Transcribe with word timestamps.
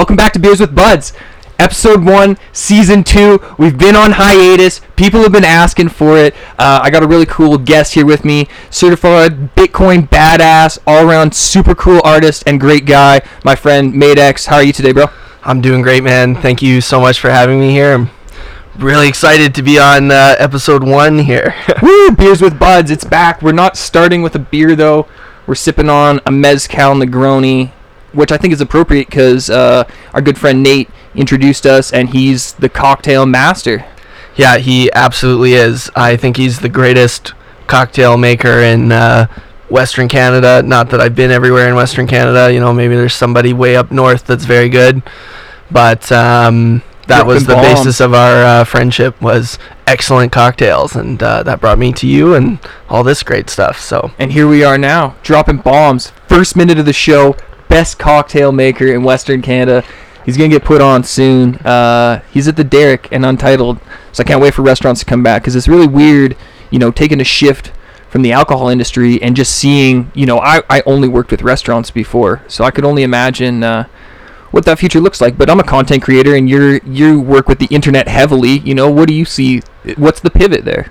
Welcome 0.00 0.16
back 0.16 0.32
to 0.32 0.38
Beers 0.38 0.60
with 0.60 0.74
Buds, 0.74 1.12
episode 1.58 2.02
one, 2.06 2.38
season 2.54 3.04
two. 3.04 3.38
We've 3.58 3.76
been 3.76 3.94
on 3.94 4.12
hiatus. 4.12 4.80
People 4.96 5.20
have 5.20 5.30
been 5.30 5.44
asking 5.44 5.90
for 5.90 6.16
it. 6.16 6.34
Uh, 6.58 6.80
I 6.82 6.88
got 6.88 7.02
a 7.02 7.06
really 7.06 7.26
cool 7.26 7.58
guest 7.58 7.92
here 7.92 8.06
with 8.06 8.24
me, 8.24 8.48
certified 8.70 9.54
Bitcoin 9.54 10.08
badass, 10.08 10.78
all 10.86 11.06
around 11.06 11.34
super 11.34 11.74
cool 11.74 12.00
artist 12.02 12.44
and 12.46 12.58
great 12.58 12.86
guy, 12.86 13.20
my 13.44 13.54
friend 13.54 13.92
Madex. 13.92 14.46
How 14.46 14.56
are 14.56 14.62
you 14.62 14.72
today, 14.72 14.92
bro? 14.92 15.04
I'm 15.42 15.60
doing 15.60 15.82
great, 15.82 16.02
man. 16.02 16.34
Thank 16.34 16.62
you 16.62 16.80
so 16.80 16.98
much 16.98 17.20
for 17.20 17.28
having 17.28 17.60
me 17.60 17.70
here. 17.70 17.92
I'm 17.92 18.10
really 18.78 19.06
excited 19.06 19.54
to 19.54 19.62
be 19.62 19.78
on 19.78 20.10
uh, 20.10 20.34
episode 20.38 20.82
one 20.82 21.18
here. 21.18 21.54
Woo! 21.82 22.12
Beers 22.12 22.40
with 22.40 22.58
Buds, 22.58 22.90
it's 22.90 23.04
back. 23.04 23.42
We're 23.42 23.52
not 23.52 23.76
starting 23.76 24.22
with 24.22 24.34
a 24.34 24.38
beer 24.38 24.74
though. 24.74 25.06
We're 25.46 25.56
sipping 25.56 25.90
on 25.90 26.22
a 26.24 26.30
mezcal 26.30 26.94
Negroni, 26.94 27.72
which 28.12 28.32
I 28.32 28.36
think 28.36 28.52
is 28.52 28.60
appropriate 28.60 29.06
because 29.08 29.50
uh, 29.50 29.84
our 30.14 30.20
good 30.20 30.38
friend 30.38 30.62
Nate 30.62 30.90
introduced 31.14 31.66
us, 31.66 31.92
and 31.92 32.10
he's 32.10 32.52
the 32.54 32.68
cocktail 32.68 33.26
master. 33.26 33.84
yeah, 34.36 34.58
he 34.58 34.90
absolutely 34.92 35.54
is. 35.54 35.90
I 35.94 36.16
think 36.16 36.36
he's 36.36 36.60
the 36.60 36.68
greatest 36.68 37.34
cocktail 37.66 38.16
maker 38.16 38.60
in 38.60 38.90
uh, 38.92 39.26
Western 39.68 40.08
Canada. 40.08 40.62
Not 40.62 40.90
that 40.90 41.00
I've 41.00 41.14
been 41.14 41.30
everywhere 41.30 41.68
in 41.68 41.74
Western 41.74 42.06
Canada. 42.06 42.52
You 42.52 42.60
know, 42.60 42.72
maybe 42.72 42.96
there's 42.96 43.14
somebody 43.14 43.52
way 43.52 43.76
up 43.76 43.90
north 43.90 44.26
that's 44.26 44.44
very 44.44 44.68
good, 44.68 45.02
but 45.70 46.10
um, 46.10 46.82
that 47.06 47.26
was 47.26 47.44
the 47.46 47.54
Dropping 47.54 47.74
basis 47.74 48.00
of 48.00 48.14
our 48.14 48.44
uh, 48.44 48.64
friendship 48.64 49.20
was 49.20 49.58
excellent 49.86 50.32
cocktails, 50.32 50.94
and 50.96 51.22
uh, 51.22 51.42
that 51.42 51.60
brought 51.60 51.78
me 51.78 51.92
to 51.94 52.06
you 52.06 52.34
and 52.34 52.58
all 52.88 53.02
this 53.02 53.22
great 53.22 53.50
stuff. 53.50 53.80
So 53.80 54.12
And 54.18 54.32
here 54.32 54.46
we 54.48 54.62
are 54.64 54.78
now, 54.78 55.16
dropping 55.22 55.58
bombs. 55.58 56.12
First 56.28 56.56
minute 56.56 56.78
of 56.78 56.86
the 56.86 56.92
show, 56.92 57.36
best 57.70 57.98
cocktail 57.98 58.52
maker 58.52 58.88
in 58.88 59.02
Western 59.02 59.40
Canada. 59.40 59.82
He's 60.26 60.36
gonna 60.36 60.50
get 60.50 60.64
put 60.64 60.82
on 60.82 61.02
soon. 61.04 61.56
Uh, 61.56 62.20
he's 62.30 62.46
at 62.48 62.56
the 62.56 62.64
Derrick 62.64 63.08
and 63.10 63.24
Untitled, 63.24 63.78
so 64.12 64.22
I 64.22 64.24
can't 64.24 64.42
wait 64.42 64.52
for 64.52 64.60
restaurants 64.60 65.00
to 65.00 65.06
come 65.06 65.22
back 65.22 65.42
because 65.42 65.56
it's 65.56 65.68
really 65.68 65.86
weird, 65.86 66.36
you 66.70 66.78
know, 66.78 66.90
taking 66.90 67.20
a 67.20 67.24
shift 67.24 67.72
from 68.10 68.22
the 68.22 68.32
alcohol 68.32 68.68
industry 68.68 69.22
and 69.22 69.36
just 69.36 69.56
seeing, 69.56 70.10
you 70.14 70.26
know, 70.26 70.40
I, 70.40 70.62
I 70.68 70.82
only 70.84 71.08
worked 71.08 71.30
with 71.30 71.42
restaurants 71.42 71.90
before, 71.90 72.42
so 72.48 72.64
I 72.64 72.72
could 72.72 72.84
only 72.84 73.04
imagine 73.04 73.62
uh, 73.62 73.84
what 74.50 74.64
that 74.64 74.80
future 74.80 75.00
looks 75.00 75.20
like. 75.20 75.38
But 75.38 75.48
I'm 75.48 75.60
a 75.60 75.64
content 75.64 76.02
creator, 76.02 76.34
and 76.34 76.50
you're 76.50 76.78
you 76.78 77.20
work 77.20 77.48
with 77.48 77.60
the 77.60 77.68
internet 77.70 78.08
heavily. 78.08 78.58
You 78.58 78.74
know, 78.74 78.90
what 78.90 79.08
do 79.08 79.14
you 79.14 79.24
see? 79.24 79.62
What's 79.96 80.20
the 80.20 80.30
pivot 80.30 80.64
there? 80.64 80.90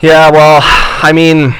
Yeah, 0.00 0.30
well, 0.30 0.60
I 0.62 1.12
mean, 1.12 1.54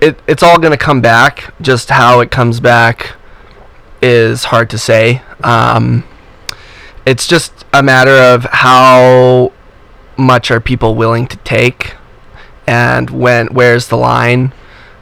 it 0.00 0.18
it's 0.26 0.42
all 0.42 0.58
gonna 0.58 0.76
come 0.76 1.00
back. 1.00 1.54
Just 1.60 1.90
how 1.90 2.20
it 2.20 2.30
comes 2.30 2.60
back 2.60 3.14
is 4.02 4.44
hard 4.44 4.70
to 4.70 4.78
say. 4.78 5.22
Um, 5.42 6.04
it's 7.04 7.26
just 7.26 7.64
a 7.72 7.82
matter 7.82 8.16
of 8.34 8.44
how 8.44 9.52
much 10.16 10.50
are 10.50 10.60
people 10.60 10.94
willing 10.94 11.26
to 11.28 11.36
take, 11.38 11.94
and 12.66 13.10
when 13.10 13.48
where's 13.48 13.88
the 13.88 13.96
line, 13.96 14.52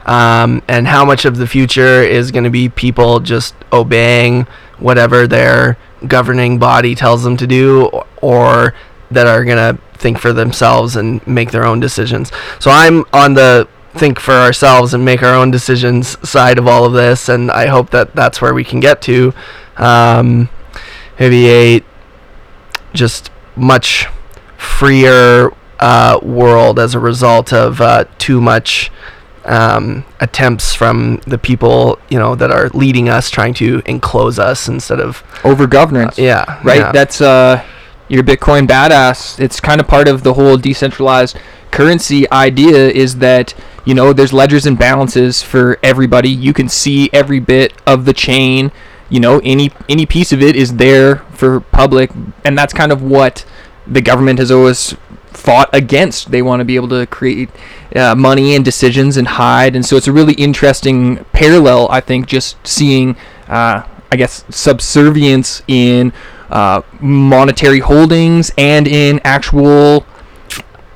um, 0.05 0.61
and 0.67 0.87
how 0.87 1.05
much 1.05 1.25
of 1.25 1.37
the 1.37 1.47
future 1.47 2.03
is 2.03 2.31
going 2.31 2.43
to 2.43 2.49
be 2.49 2.69
people 2.69 3.19
just 3.19 3.55
obeying 3.73 4.43
whatever 4.77 5.25
their 5.25 5.77
governing 6.07 6.59
body 6.59 6.93
tells 6.95 7.23
them 7.23 7.37
to 7.37 7.47
do, 7.47 7.89
or 8.21 8.73
that 9.11 9.27
are 9.27 9.43
going 9.45 9.57
to 9.57 9.81
think 9.97 10.19
for 10.19 10.33
themselves 10.33 10.95
and 10.95 11.25
make 11.25 11.51
their 11.51 11.65
own 11.65 11.79
decisions. 11.79 12.31
So 12.59 12.69
I'm 12.69 13.05
on 13.13 13.33
the 13.33 13.67
think 13.95 14.19
for 14.19 14.33
ourselves 14.33 14.93
and 14.93 15.03
make 15.03 15.23
our 15.23 15.33
own 15.33 15.51
decisions 15.51 16.17
side 16.27 16.57
of 16.57 16.67
all 16.67 16.85
of 16.85 16.93
this, 16.93 17.29
and 17.29 17.49
I 17.51 17.67
hope 17.67 17.89
that 17.91 18.13
that's 18.15 18.41
where 18.41 18.53
we 18.53 18.63
can 18.63 18.79
get 18.79 19.01
to. 19.03 19.33
Um, 19.77 20.49
maybe 21.19 21.49
a 21.49 21.81
just 22.93 23.31
much 23.55 24.07
freer 24.57 25.51
uh, 25.79 26.19
world 26.21 26.79
as 26.79 26.93
a 26.95 26.99
result 26.99 27.51
of 27.53 27.81
uh, 27.81 28.05
too 28.17 28.39
much 28.41 28.91
um, 29.45 30.03
attempts 30.19 30.73
from 30.73 31.17
the 31.27 31.37
people 31.37 31.99
you 32.09 32.17
know 32.17 32.35
that 32.35 32.51
are 32.51 32.69
leading 32.69 33.09
us, 33.09 33.29
trying 33.29 33.53
to 33.55 33.81
enclose 33.85 34.39
us 34.39 34.67
instead 34.67 34.99
of 34.99 35.23
Over 35.43 35.67
governance. 35.67 36.17
yeah 36.17 36.59
right? 36.63 36.79
yeah. 36.79 36.91
That's 36.91 37.21
uh, 37.21 37.63
your 38.07 38.23
Bitcoin 38.23 38.67
badass. 38.67 39.39
It's 39.39 39.59
kind 39.59 39.81
of 39.81 39.87
part 39.87 40.07
of 40.07 40.23
the 40.23 40.33
whole 40.33 40.57
decentralized 40.57 41.37
currency 41.71 42.29
idea. 42.31 42.89
Is 42.89 43.17
that 43.17 43.53
you 43.85 43.93
know 43.93 44.13
there's 44.13 44.33
ledgers 44.33 44.65
and 44.65 44.77
balances 44.77 45.41
for 45.41 45.79
everybody. 45.83 46.29
You 46.29 46.53
can 46.53 46.69
see 46.69 47.09
every 47.13 47.39
bit 47.39 47.73
of 47.85 48.05
the 48.05 48.13
chain. 48.13 48.71
You 49.09 49.19
know 49.19 49.41
any 49.43 49.71
any 49.89 50.05
piece 50.05 50.31
of 50.31 50.41
it 50.41 50.55
is 50.55 50.75
there 50.77 51.17
for 51.31 51.59
public, 51.59 52.11
and 52.43 52.57
that's 52.57 52.73
kind 52.73 52.91
of 52.91 53.01
what 53.01 53.45
the 53.87 54.01
government 54.01 54.39
has 54.39 54.51
always 54.51 54.95
fought 55.31 55.69
against. 55.73 56.31
They 56.31 56.41
want 56.41 56.61
to 56.61 56.65
be 56.65 56.75
able 56.75 56.89
to 56.89 57.05
create 57.05 57.49
uh, 57.95 58.15
money 58.15 58.55
and 58.55 58.65
decisions 58.65 59.17
and 59.17 59.27
hide, 59.27 59.75
and 59.75 59.85
so 59.85 59.95
it's 59.95 60.07
a 60.07 60.13
really 60.13 60.33
interesting 60.33 61.23
parallel. 61.33 61.87
I 61.91 62.01
think 62.01 62.27
just 62.27 62.65
seeing, 62.65 63.15
uh, 63.47 63.83
I 64.11 64.15
guess, 64.15 64.43
subservience 64.49 65.61
in 65.67 66.13
uh, 66.49 66.81
monetary 66.99 67.79
holdings 67.79 68.51
and 68.57 68.87
in 68.87 69.19
actual 69.23 70.05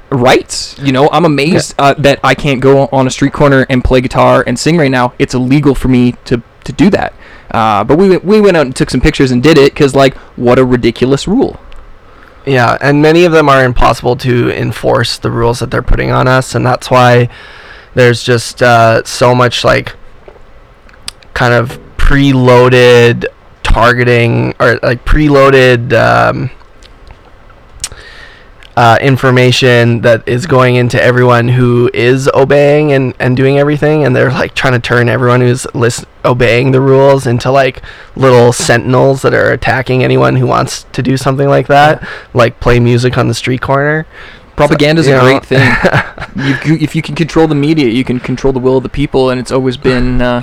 rights. 0.10 0.78
You 0.80 0.92
know, 0.92 1.10
I'm 1.12 1.26
amazed 1.26 1.76
uh, 1.78 1.94
that 1.96 2.20
I 2.24 2.36
can't 2.36 2.62
go 2.62 2.88
on 2.92 3.08
a 3.08 3.12
street 3.12 3.34
corner 3.34 3.66
and 3.70 3.84
play 3.84 4.02
guitar 4.02 4.44
and 4.46 4.58
sing 4.58 4.78
right 4.78 4.92
now. 4.92 5.14
It's 5.20 5.34
illegal 5.34 5.76
for 5.76 5.88
me 5.88 6.14
to 6.26 6.42
to 6.64 6.72
do 6.72 6.90
that. 6.92 7.14
Uh, 7.52 7.84
but 7.84 7.98
we 7.98 8.10
went, 8.10 8.24
we 8.24 8.42
went 8.42 8.56
out 8.56 8.66
and 8.66 8.76
took 8.76 8.90
some 8.90 9.02
pictures 9.02 9.32
and 9.32 9.42
did 9.42 9.58
it 9.58 9.74
because 9.74 9.96
like 9.96 10.16
what 10.36 10.60
a 10.60 10.66
ridiculous 10.66 11.28
rule. 11.28 11.60
Yeah, 12.46 12.78
and 12.82 13.02
many 13.02 13.26
of 13.26 13.32
them 13.32 13.50
are 13.50 13.64
impossible 13.64 14.16
to 14.18 14.50
enforce 14.52 15.18
the 15.18 15.30
rules 15.30 15.60
that 15.60 15.72
they're 15.72 15.84
putting 15.84 16.12
on 16.12 16.28
us, 16.28 16.56
and 16.56 16.66
that's 16.66 16.90
why 16.90 17.30
there's 17.96 18.24
just 18.24 18.64
uh, 18.64 19.04
so 19.04 19.36
much 19.36 19.64
like 19.64 19.96
kind 21.34 21.54
of 21.54 21.80
preloaded 21.98 23.26
targeting 23.70 24.54
or 24.60 24.80
like 24.82 25.06
preloaded 25.06 25.94
um, 25.94 26.50
uh, 28.76 28.98
information 29.02 30.02
that 30.02 30.26
is 30.28 30.46
going 30.46 30.76
into 30.76 31.02
everyone 31.02 31.50
who 31.50 31.90
is 31.94 32.30
obeying 32.34 32.94
and, 32.94 33.14
and 33.20 33.36
doing 33.36 33.58
everything, 33.60 34.06
and 34.06 34.16
they're 34.16 34.32
like 34.32 34.56
trying 34.56 34.74
to 34.74 34.80
turn 34.80 35.10
everyone 35.10 35.42
who's 35.42 35.66
list- 35.76 36.06
obeying 36.24 36.72
the 36.72 36.80
rules 36.80 37.28
into 37.28 37.52
like 37.52 37.82
little 38.16 38.54
sentinels 38.54 39.22
that 39.22 39.34
are 39.34 39.52
attacking 39.52 40.04
anyone 40.04 40.38
who 40.38 40.48
wants 40.48 40.84
to 40.94 41.02
do 41.02 41.18
something 41.18 41.50
like 41.50 41.68
that, 41.68 42.08
like 42.34 42.60
play 42.60 42.80
music 42.80 43.18
on 43.18 43.28
the 43.28 43.34
street 43.34 43.62
corner. 43.62 44.06
Propaganda's 44.56 45.08
you 45.08 45.14
a 45.14 45.18
know. 45.18 45.24
great 45.24 45.46
thing. 45.46 45.60
you, 46.36 46.56
c- 46.56 46.84
if 46.84 46.96
you 46.96 47.02
can 47.02 47.16
control 47.16 47.48
the 47.48 47.56
media, 47.56 47.88
you 47.88 48.04
can 48.04 48.20
control 48.20 48.54
the 48.54 48.60
will 48.60 48.78
of 48.78 48.84
the 48.84 48.90
people, 48.90 49.30
and 49.30 49.40
it's 49.40 49.52
always 49.52 49.78
been 49.78 50.22
uh, 50.22 50.42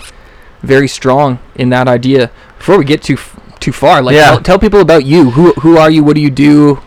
very 0.66 0.88
strong 0.88 1.38
in 1.54 1.70
that 1.70 1.88
idea. 1.88 2.30
Before 2.58 2.78
we 2.78 2.84
get 2.84 3.02
too 3.02 3.18
too 3.60 3.72
far, 3.72 4.02
like 4.02 4.14
Yeah. 4.14 4.30
tell, 4.30 4.40
tell 4.40 4.58
people 4.58 4.80
about 4.80 5.04
you. 5.06 5.30
Who 5.30 5.52
who 5.62 5.76
are 5.78 5.90
you? 5.90 6.04
What 6.04 6.14
do 6.14 6.20
you 6.20 6.30
do? 6.30 6.80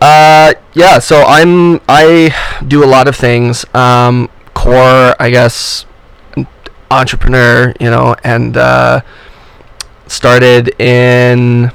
Uh, 0.00 0.54
yeah. 0.74 0.98
So 0.98 1.22
I'm 1.22 1.80
I 1.88 2.34
do 2.66 2.84
a 2.84 2.86
lot 2.96 3.08
of 3.08 3.16
things. 3.16 3.64
Um, 3.74 4.28
core, 4.54 5.14
I 5.18 5.30
guess, 5.30 5.86
entrepreneur. 6.90 7.72
You 7.80 7.90
know, 7.90 8.14
and 8.24 8.56
uh, 8.56 9.00
started 10.06 10.68
in 10.80 11.70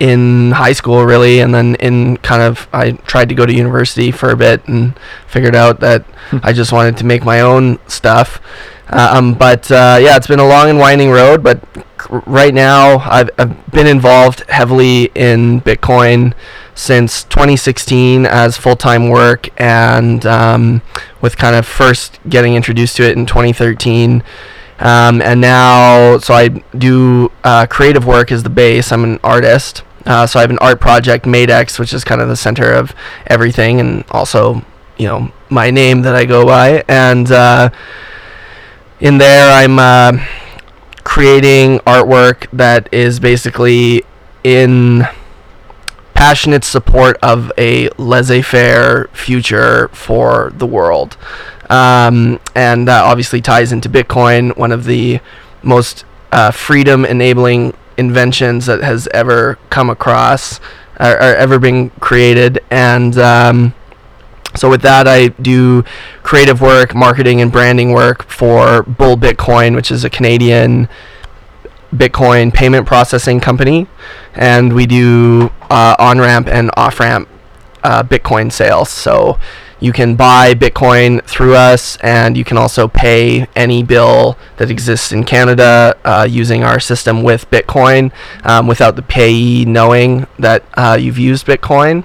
in 0.00 0.50
high 0.50 0.72
school 0.72 1.04
really, 1.06 1.40
and 1.40 1.54
then 1.54 1.76
in 1.76 2.16
kind 2.18 2.42
of 2.42 2.66
I 2.72 2.92
tried 3.06 3.28
to 3.28 3.34
go 3.34 3.46
to 3.46 3.52
university 3.54 4.10
for 4.10 4.30
a 4.30 4.36
bit 4.36 4.66
and 4.66 4.98
figured 5.26 5.54
out 5.54 5.80
that 5.80 6.04
I 6.42 6.52
just 6.52 6.72
wanted 6.72 6.96
to 6.98 7.04
make 7.06 7.24
my 7.24 7.40
own 7.40 7.78
stuff. 7.86 8.40
Um, 8.88 9.34
but 9.34 9.70
uh, 9.70 9.98
yeah, 10.00 10.16
it's 10.16 10.26
been 10.26 10.40
a 10.40 10.46
long 10.46 10.68
and 10.68 10.78
winding 10.78 11.10
road. 11.10 11.42
But 11.42 11.62
right 12.26 12.54
now, 12.54 12.98
I've, 12.98 13.30
I've 13.38 13.70
been 13.70 13.86
involved 13.86 14.48
heavily 14.48 15.10
in 15.14 15.60
Bitcoin 15.60 16.34
since 16.74 17.24
2016 17.24 18.26
as 18.26 18.56
full-time 18.56 19.08
work, 19.08 19.48
and 19.60 20.26
um, 20.26 20.82
with 21.20 21.36
kind 21.36 21.54
of 21.54 21.66
first 21.66 22.18
getting 22.28 22.54
introduced 22.54 22.96
to 22.96 23.04
it 23.04 23.16
in 23.16 23.26
2013. 23.26 24.22
Um, 24.80 25.22
and 25.22 25.40
now, 25.40 26.18
so 26.18 26.34
I 26.34 26.48
do 26.48 27.30
uh, 27.44 27.66
creative 27.66 28.04
work 28.06 28.32
as 28.32 28.42
the 28.42 28.50
base. 28.50 28.90
I'm 28.92 29.04
an 29.04 29.20
artist. 29.22 29.82
Uh, 30.04 30.26
so 30.26 30.38
I 30.38 30.42
have 30.42 30.50
an 30.50 30.58
art 30.58 30.80
project, 30.80 31.24
Madex, 31.24 31.78
which 31.78 31.94
is 31.94 32.04
kind 32.04 32.20
of 32.20 32.28
the 32.28 32.36
center 32.36 32.72
of 32.72 32.94
everything, 33.26 33.80
and 33.80 34.04
also, 34.10 34.62
you 34.98 35.06
know, 35.06 35.32
my 35.48 35.70
name 35.70 36.02
that 36.02 36.14
I 36.14 36.24
go 36.26 36.44
by. 36.44 36.84
And 36.88 37.30
uh, 37.30 37.70
in 39.00 39.18
there, 39.18 39.50
I'm 39.50 39.78
uh, 39.78 40.24
creating 41.02 41.78
artwork 41.80 42.46
that 42.52 42.88
is 42.92 43.20
basically 43.20 44.04
in 44.42 45.06
passionate 46.14 46.64
support 46.64 47.16
of 47.22 47.50
a 47.58 47.88
laissez-faire 47.98 49.08
future 49.12 49.88
for 49.88 50.52
the 50.56 50.66
world. 50.66 51.16
Um, 51.68 52.40
and 52.54 52.86
that 52.88 53.02
obviously 53.04 53.40
ties 53.40 53.72
into 53.72 53.88
Bitcoin, 53.88 54.56
one 54.56 54.70
of 54.70 54.84
the 54.84 55.20
most 55.62 56.04
uh, 56.30 56.50
freedom 56.50 57.04
enabling 57.04 57.74
inventions 57.96 58.66
that 58.66 58.82
has 58.82 59.08
ever 59.14 59.58
come 59.70 59.90
across 59.90 60.60
or, 61.00 61.12
or 61.12 61.36
ever 61.36 61.58
been 61.58 61.90
created 62.00 62.60
and 62.70 63.18
um, 63.18 63.74
so 64.56 64.68
with 64.68 64.82
that 64.82 65.06
i 65.06 65.28
do 65.28 65.82
creative 66.22 66.60
work 66.60 66.94
marketing 66.94 67.40
and 67.40 67.52
branding 67.52 67.92
work 67.92 68.24
for 68.24 68.82
bull 68.82 69.16
bitcoin 69.16 69.74
which 69.74 69.90
is 69.90 70.04
a 70.04 70.10
canadian 70.10 70.88
bitcoin 71.94 72.52
payment 72.52 72.86
processing 72.86 73.40
company 73.40 73.86
and 74.34 74.72
we 74.72 74.86
do 74.86 75.50
uh, 75.70 75.94
on 75.98 76.18
ramp 76.18 76.48
and 76.48 76.70
off 76.76 76.98
ramp 77.00 77.28
uh, 77.82 78.02
bitcoin 78.02 78.50
sales 78.50 78.88
so 78.88 79.38
you 79.84 79.92
can 79.92 80.16
buy 80.16 80.54
Bitcoin 80.54 81.22
through 81.24 81.56
us, 81.56 81.98
and 81.98 82.38
you 82.38 82.44
can 82.44 82.56
also 82.56 82.88
pay 82.88 83.46
any 83.54 83.82
bill 83.82 84.38
that 84.56 84.70
exists 84.70 85.12
in 85.12 85.24
Canada 85.24 85.94
uh, 86.06 86.26
using 86.28 86.64
our 86.64 86.80
system 86.80 87.22
with 87.22 87.50
Bitcoin 87.50 88.10
um, 88.44 88.66
without 88.66 88.96
the 88.96 89.02
payee 89.02 89.66
knowing 89.66 90.26
that 90.38 90.64
uh, 90.72 90.96
you've 90.98 91.18
used 91.18 91.46
Bitcoin. 91.46 92.04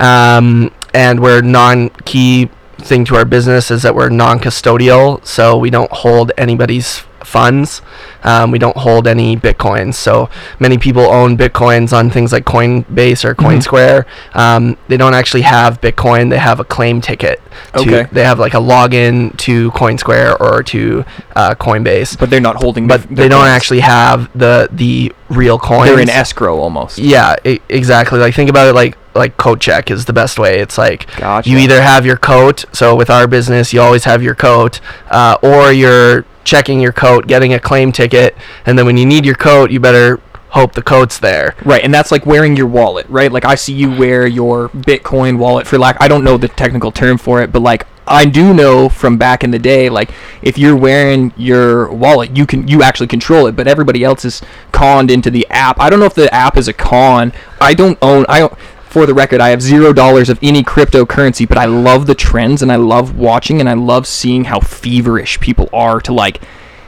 Um, 0.00 0.74
and 0.96 1.20
we're 1.20 1.42
non 1.42 1.90
key 2.04 2.48
thing 2.78 3.04
to 3.06 3.16
our 3.16 3.24
business 3.24 3.70
is 3.70 3.82
that 3.82 3.94
we're 3.94 4.08
non 4.10 4.38
custodial, 4.40 5.24
so 5.26 5.56
we 5.56 5.70
don't 5.70 5.90
hold 5.92 6.32
anybody's 6.36 7.04
funds. 7.24 7.82
Um, 8.22 8.52
we 8.52 8.58
don't 8.58 8.76
hold 8.76 9.08
any 9.08 9.36
bitcoins. 9.36 9.94
So 9.94 10.30
many 10.60 10.78
people 10.78 11.02
own 11.02 11.36
bitcoins 11.36 11.92
on 11.92 12.08
things 12.10 12.32
like 12.32 12.44
Coinbase 12.44 13.24
or 13.24 13.34
Mm-hmm. 13.34 13.46
CoinSquare. 13.46 14.04
Um, 14.34 14.76
they 14.88 14.96
don't 14.96 15.14
actually 15.14 15.40
have 15.42 15.80
Bitcoin. 15.80 16.30
They 16.30 16.38
have 16.38 16.60
a 16.60 16.64
claim 16.64 17.00
ticket. 17.00 17.40
To, 17.74 17.80
Okay. 17.80 18.06
They 18.12 18.22
have 18.24 18.38
like 18.38 18.54
a 18.54 18.58
login 18.58 19.36
to 19.38 19.70
CoinSquare 19.72 20.40
or 20.40 20.62
to 20.64 21.04
uh, 21.34 21.54
Coinbase, 21.56 22.16
But 22.18 22.30
they're 22.30 22.40
not 22.40 22.56
holding. 22.62 22.86
but 22.86 23.02
the, 23.08 23.14
they 23.14 23.28
don't 23.28 23.40
coins. 23.40 23.50
actually 23.56 23.80
have 23.80 24.30
the 24.38 24.68
the 24.70 25.12
real 25.28 25.58
coins. 25.58 25.88
They're 25.90 26.00
in 26.00 26.10
escrow 26.10 26.58
almost. 26.58 26.98
Yeah, 26.98 27.34
e- 27.44 27.58
exactly. 27.68 28.20
Like 28.20 28.34
think 28.34 28.50
about 28.50 28.68
it 28.68 28.74
like 28.74 28.96
like 29.16 29.36
coat 29.36 29.60
check 29.60 29.90
is 29.90 30.04
the 30.04 30.12
best 30.12 30.38
way. 30.38 30.60
It's 30.60 30.78
like 30.78 31.06
Gotcha. 31.16 31.48
you 31.48 31.58
either 31.58 31.82
have 31.82 32.06
your 32.06 32.16
coat. 32.16 32.64
So 32.72 32.94
with 32.94 33.10
our 33.10 33.26
business, 33.26 33.72
you 33.72 33.80
always 33.80 34.04
have 34.04 34.22
your 34.22 34.34
coat, 34.34 34.80
uh, 35.10 35.38
or 35.42 35.72
you're 35.72 36.24
checking 36.44 36.80
your 36.80 36.92
coat, 36.92 37.26
getting 37.26 37.52
a 37.52 37.60
claim 37.60 37.92
ticket, 37.92 38.36
and 38.64 38.78
then 38.78 38.86
when 38.86 38.96
you 38.96 39.06
need 39.06 39.26
your 39.26 39.34
coat, 39.34 39.70
you 39.70 39.80
better 39.80 40.20
hope 40.50 40.72
the 40.72 40.82
coat's 40.82 41.18
there. 41.18 41.54
Right, 41.64 41.82
and 41.82 41.92
that's 41.92 42.10
like 42.10 42.24
wearing 42.24 42.56
your 42.56 42.66
wallet, 42.66 43.06
right? 43.08 43.30
Like 43.30 43.44
I 43.44 43.56
see 43.56 43.74
you 43.74 43.90
wear 43.90 44.26
your 44.26 44.68
Bitcoin 44.70 45.38
wallet 45.38 45.66
for 45.66 45.78
lack 45.78 45.96
I 46.00 46.08
don't 46.08 46.24
know 46.24 46.36
the 46.36 46.48
technical 46.48 46.92
term 46.92 47.18
for 47.18 47.42
it, 47.42 47.52
but 47.52 47.60
like 47.60 47.86
I 48.06 48.24
do 48.24 48.54
know 48.54 48.88
from 48.88 49.18
back 49.18 49.42
in 49.42 49.50
the 49.50 49.58
day, 49.58 49.88
like 49.88 50.10
if 50.40 50.56
you're 50.56 50.76
wearing 50.76 51.32
your 51.36 51.92
wallet, 51.92 52.36
you 52.36 52.46
can 52.46 52.68
you 52.68 52.82
actually 52.82 53.08
control 53.08 53.46
it, 53.48 53.56
but 53.56 53.66
everybody 53.66 54.04
else 54.04 54.24
is 54.24 54.42
conned 54.72 55.10
into 55.10 55.30
the 55.30 55.46
app. 55.50 55.80
I 55.80 55.90
don't 55.90 55.98
know 55.98 56.06
if 56.06 56.14
the 56.14 56.32
app 56.32 56.56
is 56.56 56.68
a 56.68 56.72
con. 56.72 57.32
I 57.60 57.74
don't 57.74 57.98
own 58.00 58.24
I 58.28 58.40
don't 58.40 58.54
for 58.96 59.04
the 59.04 59.12
record, 59.12 59.42
I 59.42 59.50
have 59.50 59.60
zero 59.60 59.92
dollars 59.92 60.30
of 60.30 60.38
any 60.40 60.62
cryptocurrency, 60.62 61.46
but 61.46 61.58
I 61.58 61.66
love 61.66 62.06
the 62.06 62.14
trends 62.14 62.62
and 62.62 62.72
I 62.72 62.76
love 62.76 63.14
watching 63.14 63.60
and 63.60 63.68
I 63.68 63.74
love 63.74 64.06
seeing 64.06 64.44
how 64.44 64.58
feverish 64.58 65.38
people 65.38 65.68
are 65.70 66.00
to 66.00 66.14
like 66.14 66.40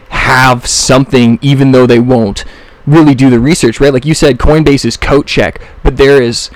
have 0.09 0.67
something 0.67 1.39
even 1.43 1.73
though 1.73 1.87
they 1.87 1.99
won't 1.99 2.47
really 2.87 3.15
do 3.15 3.29
the 3.29 3.39
research, 3.39 3.79
right? 3.79 3.93
Like 3.93 4.07
you 4.07 4.15
said, 4.15 4.39
Coinbase 4.39 4.87
is 4.87 4.97
coat 4.97 5.27
check, 5.27 5.61
but 5.83 5.99
there 5.99 6.23
is 6.23 6.49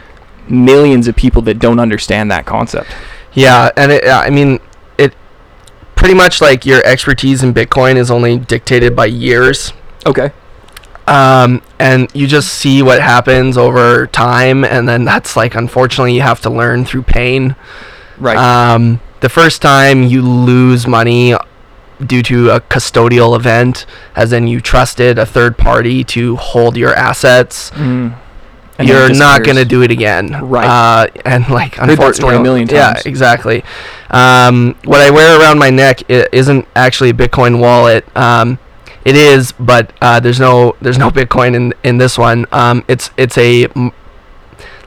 millions 0.48 1.06
of 1.06 1.16
people 1.16 1.42
that 1.42 1.58
don't 1.58 1.80
understand 1.80 2.30
that 2.30 2.46
concept. 2.46 2.90
Yeah, 3.34 3.68
and 3.76 3.92
it, 3.92 4.08
I 4.08 4.30
mean 4.30 4.58
it. 4.96 5.14
Pretty 5.96 6.14
much 6.14 6.40
like 6.40 6.64
your 6.64 6.82
expertise 6.86 7.42
in 7.42 7.52
Bitcoin 7.52 7.96
is 7.96 8.10
only 8.10 8.38
dictated 8.38 8.96
by 8.96 9.04
years. 9.04 9.74
Okay. 10.06 10.32
Um, 11.06 11.62
and 11.78 12.08
you 12.14 12.26
just 12.26 12.52
see 12.54 12.82
what 12.82 13.00
happens 13.02 13.56
over 13.58 14.06
time, 14.06 14.64
and 14.64 14.88
then 14.88 15.04
that's 15.04 15.36
like 15.36 15.54
unfortunately 15.54 16.14
you 16.14 16.22
have 16.22 16.40
to 16.42 16.50
learn 16.50 16.84
through 16.84 17.02
pain. 17.02 17.56
Right. 18.18 18.36
Um, 18.36 19.00
the 19.20 19.28
first 19.28 19.62
time 19.62 20.02
you 20.04 20.22
lose 20.22 20.86
money 20.86 21.34
due 22.04 22.22
to 22.24 22.50
a 22.50 22.60
custodial 22.60 23.36
event, 23.36 23.86
as 24.16 24.32
in 24.32 24.48
you 24.48 24.60
trusted 24.60 25.18
a 25.18 25.26
third 25.26 25.56
party 25.56 26.02
to 26.04 26.36
hold 26.36 26.76
your 26.76 26.94
assets, 26.94 27.70
Mm. 27.70 28.14
You're 28.80 29.10
not 29.14 29.44
gonna 29.44 29.64
do 29.66 29.82
it 29.82 29.92
again. 29.92 30.32
Right. 30.48 30.66
Uh, 30.66 31.06
and 31.24 31.48
like 31.50 31.76
Heard 31.76 31.90
that 31.90 31.94
story 32.16 32.34
a 32.34 32.38
unfortunately- 32.38 32.42
million 32.42 32.68
Yeah, 32.68 33.00
exactly. 33.04 33.62
Um, 34.10 34.74
what 34.84 35.00
I 35.00 35.10
wear 35.10 35.38
around 35.38 35.58
my 35.60 35.70
neck 35.70 36.02
i- 36.10 36.26
isn't 36.32 36.66
actually 36.74 37.10
a 37.10 37.14
Bitcoin 37.14 37.58
wallet. 37.60 38.04
Um, 38.16 38.58
it 39.04 39.16
is, 39.16 39.52
but 39.52 39.92
uh, 40.00 40.20
there's 40.20 40.40
no 40.40 40.76
there's 40.80 40.98
no 40.98 41.10
Bitcoin 41.10 41.54
in 41.54 41.74
in 41.82 41.98
this 41.98 42.16
one. 42.18 42.46
Um, 42.52 42.84
it's 42.88 43.10
it's 43.16 43.36
a 43.38 43.66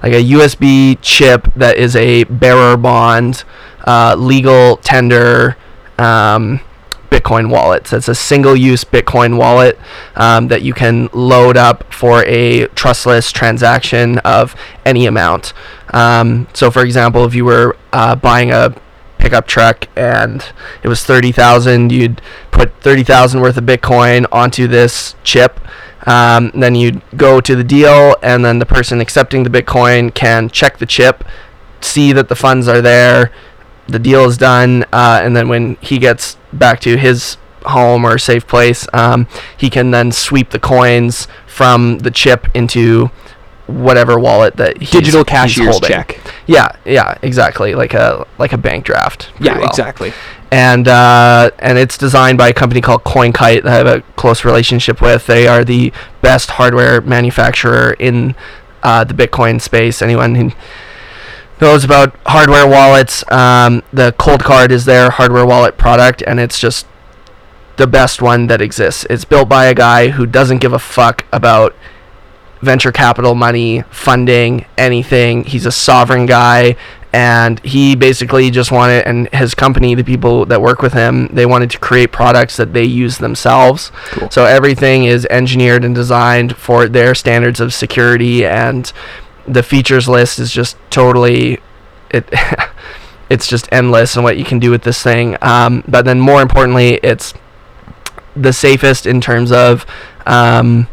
like 0.04 0.14
a 0.14 0.24
USB 0.24 0.98
chip 1.02 1.52
that 1.56 1.78
is 1.78 1.96
a 1.96 2.24
bearer 2.26 2.78
bond, 2.78 3.44
uh, 3.86 4.16
legal 4.18 4.78
tender. 4.78 5.58
Um, 5.98 6.62
Bitcoin 7.10 7.50
wallet. 7.50 7.88
So 7.88 7.98
it's 7.98 8.10
a 8.10 8.16
single-use 8.16 8.84
Bitcoin 8.84 9.38
wallet 9.38 9.80
um, 10.16 10.50
that 10.50 10.64
you 10.64 10.74
can 10.74 11.08
load 11.14 11.56
up 11.56 11.94
for 11.94 12.26
a 12.26 12.68
trustless 12.70 13.32
transaction 13.32 14.20
of 14.20 14.54
any 14.86 15.06
amount. 15.06 15.54
Um, 15.94 16.48
so, 16.54 16.70
for 16.70 16.84
example, 16.84 17.24
if 17.26 17.34
you 17.34 17.46
were 17.46 17.78
uh, 17.94 18.16
buying 18.16 18.52
a 18.52 18.76
pickup 19.26 19.48
truck 19.48 19.88
and 19.96 20.54
it 20.84 20.88
was 20.88 21.04
thirty 21.04 21.32
thousand, 21.32 21.92
you'd 21.92 22.22
put 22.52 22.72
thirty 22.82 23.04
thousand 23.04 23.42
worth 23.42 23.58
of 23.58 23.64
Bitcoin 23.64 24.28
onto 24.32 24.68
this 24.68 25.16
chip. 25.24 25.60
Um, 26.08 26.52
then 26.54 26.76
you'd 26.76 27.02
go 27.18 27.42
to 27.42 27.56
the 27.56 27.64
deal, 27.64 28.16
and 28.22 28.46
then 28.46 28.60
the 28.60 28.66
person 28.68 29.02
accepting 29.02 29.42
the 29.42 29.50
Bitcoin 29.50 30.14
can 30.14 30.52
check 30.52 30.78
the 30.78 30.86
chip, 30.86 31.24
see 31.82 32.14
that 32.14 32.30
the 32.30 32.36
funds 32.36 32.68
are 32.68 32.82
there, 32.82 33.32
the 33.88 33.98
deal 33.98 34.26
is 34.26 34.38
done, 34.38 34.84
uh, 34.94 35.20
and 35.24 35.36
then 35.36 35.48
when 35.48 35.78
he 35.82 35.98
gets 35.98 36.38
back 36.54 36.80
to 36.82 36.96
his 36.96 37.38
home 37.64 38.06
or 38.06 38.20
safe 38.20 38.46
place, 38.46 38.88
um, 38.94 39.28
he 39.58 39.72
can 39.72 39.90
then 39.90 40.12
sweep 40.12 40.52
the 40.52 40.60
coins 40.60 41.28
from 41.48 41.98
the 42.00 42.12
chip 42.12 42.46
into 42.54 43.10
whatever 43.68 44.20
wallet 44.20 44.58
that 44.58 44.78
he's, 44.78 44.92
Digital 44.92 45.26
cashier's 45.26 45.68
holding. 45.68 45.90
check. 45.90 46.20
Yeah, 46.48 46.76
yeah, 46.86 47.18
exactly, 47.22 47.74
like 47.76 47.94
a 47.94 48.28
like 48.38 48.54
a 48.54 48.58
bank 48.58 48.86
draft. 48.86 49.32
Yeah, 49.40 49.58
well. 49.58 49.68
exactly. 49.68 50.14
And 50.52 50.88
uh, 50.88 51.52
and 51.60 51.78
it's 51.78 51.98
designed 51.98 52.38
by 52.38 52.50
a 52.50 52.54
company 52.54 52.82
called 52.82 53.04
CoinKite 53.04 53.64
that 53.64 53.68
I 53.68 53.76
have 53.76 53.88
a 53.88 54.02
close 54.16 54.46
relationship 54.46 55.02
with. 55.02 55.26
They 55.26 55.48
are 55.48 55.64
the 55.64 55.92
best 56.22 56.52
hardware 56.52 57.02
manufacturer 57.02 57.96
in 58.00 58.36
uh, 58.84 59.04
the 59.04 59.14
Bitcoin 59.14 59.60
space. 59.60 60.02
Anyone 60.02 60.36
who 60.36 60.52
knows 61.60 61.84
about 61.84 62.16
hardware 62.28 62.68
wallets, 62.68 63.30
um, 63.32 63.82
the 63.92 64.14
Coldcard 64.14 64.70
is 64.70 64.86
their 64.86 65.10
hardware 65.10 65.46
wallet 65.46 65.78
product, 65.78 66.22
and 66.28 66.40
it's 66.40 66.60
just 66.60 66.86
the 67.78 67.88
best 67.88 68.22
one 68.22 68.48
that 68.48 68.62
exists. 68.62 69.06
It's 69.10 69.26
built 69.26 69.50
by 69.50 69.66
a 69.66 69.74
guy 69.74 70.10
who 70.10 70.26
doesn't 70.26 70.60
give 70.60 70.74
a 70.74 70.80
fuck 70.80 71.26
about 71.32 71.76
venture 72.62 72.92
capital 72.92 73.36
money, 73.36 73.84
funding, 73.92 74.66
anything. 74.78 75.44
He's 75.44 75.66
a 75.66 75.72
sovereign 75.72 76.26
guy 76.26 76.76
and 77.14 77.60
he 77.64 77.96
basically 77.96 78.52
just 78.52 78.72
wanted 78.72 79.06
and 79.06 79.30
his 79.30 79.56
company, 79.56 79.96
the 79.96 80.04
people 80.04 80.46
that 80.48 80.62
work 80.62 80.82
with 80.82 80.92
him, 80.92 81.28
they 81.28 81.46
wanted 81.46 81.72
to 81.72 81.80
create 81.80 82.12
products 82.12 82.58
that 82.58 82.74
they 82.74 82.84
use 82.84 83.20
themselves. 83.20 83.92
Cool. 84.08 84.30
So 84.30 84.44
everything 84.44 85.06
is 85.06 85.26
engineered 85.30 85.86
and 85.86 85.96
designed 85.96 86.58
for 86.58 86.90
their 86.90 87.16
standards 87.16 87.62
of 87.62 87.74
security 87.74 88.46
and 88.46 88.92
the 89.48 89.64
features 89.64 90.10
list 90.10 90.40
is 90.40 90.52
just 90.52 90.76
totally 90.90 91.60
it 92.10 92.28
it's 93.30 93.48
just 93.48 93.68
endless 93.72 94.16
and 94.16 94.24
what 94.24 94.38
you 94.38 94.46
can 94.46 94.60
do 94.60 94.70
with 94.70 94.84
this 94.84 95.02
thing. 95.02 95.38
Um, 95.42 95.84
but 95.88 96.06
then 96.06 96.20
more 96.20 96.42
importantly, 96.42 96.96
it's 97.02 97.34
the 98.36 98.54
safest 98.54 99.06
in 99.06 99.22
terms 99.22 99.52
of 99.52 99.86
um, 100.26 100.88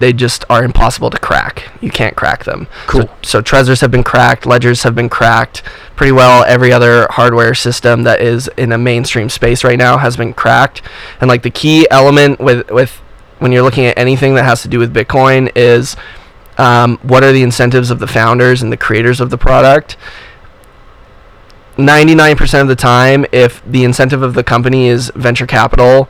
they 0.00 0.14
just 0.14 0.44
are 0.50 0.64
impossible 0.64 1.10
to 1.10 1.18
crack. 1.18 1.70
You 1.80 1.90
can't 1.90 2.16
crack 2.16 2.44
them. 2.44 2.66
Cool. 2.86 3.02
So, 3.02 3.18
so 3.22 3.42
Trezors 3.42 3.82
have 3.82 3.90
been 3.90 4.02
cracked, 4.02 4.46
ledgers 4.46 4.82
have 4.82 4.94
been 4.94 5.10
cracked. 5.10 5.62
Pretty 5.94 6.12
well 6.12 6.42
every 6.44 6.72
other 6.72 7.06
hardware 7.10 7.54
system 7.54 8.02
that 8.04 8.22
is 8.22 8.48
in 8.56 8.72
a 8.72 8.78
mainstream 8.78 9.28
space 9.28 9.62
right 9.62 9.78
now 9.78 9.98
has 9.98 10.16
been 10.16 10.32
cracked. 10.32 10.80
And 11.20 11.28
like 11.28 11.42
the 11.42 11.50
key 11.50 11.86
element 11.90 12.40
with 12.40 12.70
with 12.70 12.92
when 13.38 13.52
you're 13.52 13.62
looking 13.62 13.84
at 13.84 13.98
anything 13.98 14.34
that 14.34 14.44
has 14.44 14.62
to 14.62 14.68
do 14.68 14.78
with 14.78 14.92
Bitcoin 14.94 15.52
is 15.54 15.96
um, 16.56 16.98
what 17.02 17.22
are 17.22 17.32
the 17.32 17.42
incentives 17.42 17.90
of 17.90 17.98
the 17.98 18.06
founders 18.06 18.62
and 18.62 18.72
the 18.72 18.76
creators 18.76 19.20
of 19.20 19.28
the 19.30 19.38
product. 19.38 19.98
99% 21.76 22.60
of 22.60 22.68
the 22.68 22.76
time 22.76 23.24
if 23.32 23.62
the 23.64 23.84
incentive 23.84 24.22
of 24.22 24.34
the 24.34 24.44
company 24.44 24.88
is 24.88 25.10
venture 25.14 25.46
capital 25.46 26.08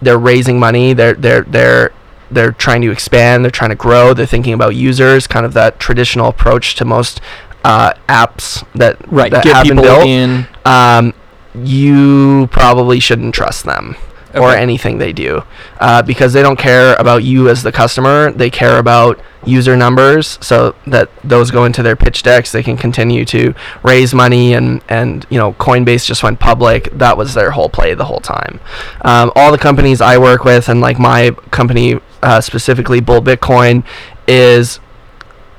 they're 0.00 0.18
raising 0.18 0.58
money 0.58 0.94
they're 0.94 1.14
they're 1.14 1.42
they're 1.42 1.92
they're 2.34 2.52
trying 2.52 2.80
to 2.82 2.90
expand 2.90 3.44
they're 3.44 3.50
trying 3.50 3.70
to 3.70 3.76
grow 3.76 4.12
they're 4.14 4.26
thinking 4.26 4.52
about 4.54 4.74
users 4.74 5.26
kind 5.26 5.44
of 5.46 5.52
that 5.52 5.78
traditional 5.80 6.28
approach 6.28 6.74
to 6.74 6.84
most 6.84 7.20
uh, 7.64 7.92
apps 8.08 8.66
that 8.74 8.96
Right. 9.10 9.30
that 9.30 9.44
Get 9.44 9.54
have 9.56 9.66
been 9.66 9.76
people 9.78 9.84
built 9.84 10.06
in. 10.06 10.46
um, 10.64 11.14
you 11.54 12.48
probably 12.50 12.98
shouldn't 13.00 13.34
trust 13.34 13.64
them 13.64 13.96
or 14.34 14.48
anything 14.54 14.96
they 14.96 15.12
do 15.12 15.42
uh, 15.78 16.00
because 16.00 16.32
they 16.32 16.40
don't 16.40 16.58
care 16.58 16.94
about 16.96 17.22
you 17.22 17.50
as 17.50 17.62
the 17.62 17.70
customer. 17.70 18.32
They 18.32 18.48
care 18.48 18.78
about 18.78 19.20
user 19.44 19.76
numbers 19.76 20.38
so 20.40 20.74
that 20.86 21.10
those 21.22 21.50
go 21.50 21.66
into 21.66 21.82
their 21.82 21.96
pitch 21.96 22.22
decks. 22.22 22.50
They 22.50 22.62
can 22.62 22.78
continue 22.78 23.26
to 23.26 23.54
raise 23.82 24.14
money 24.14 24.54
and, 24.54 24.80
and 24.88 25.26
you 25.28 25.36
know, 25.38 25.52
Coinbase 25.52 26.06
just 26.06 26.22
went 26.22 26.40
public. 26.40 26.88
That 26.96 27.18
was 27.18 27.34
their 27.34 27.50
whole 27.50 27.68
play 27.68 27.92
the 27.92 28.06
whole 28.06 28.20
time. 28.20 28.58
Um, 29.02 29.30
all 29.36 29.52
the 29.52 29.58
companies 29.58 30.00
I 30.00 30.16
work 30.16 30.44
with 30.44 30.70
and 30.70 30.80
like 30.80 30.98
my 30.98 31.32
company 31.50 32.00
uh, 32.22 32.40
specifically, 32.40 33.00
Bull 33.00 33.20
Bitcoin, 33.20 33.84
is 34.26 34.80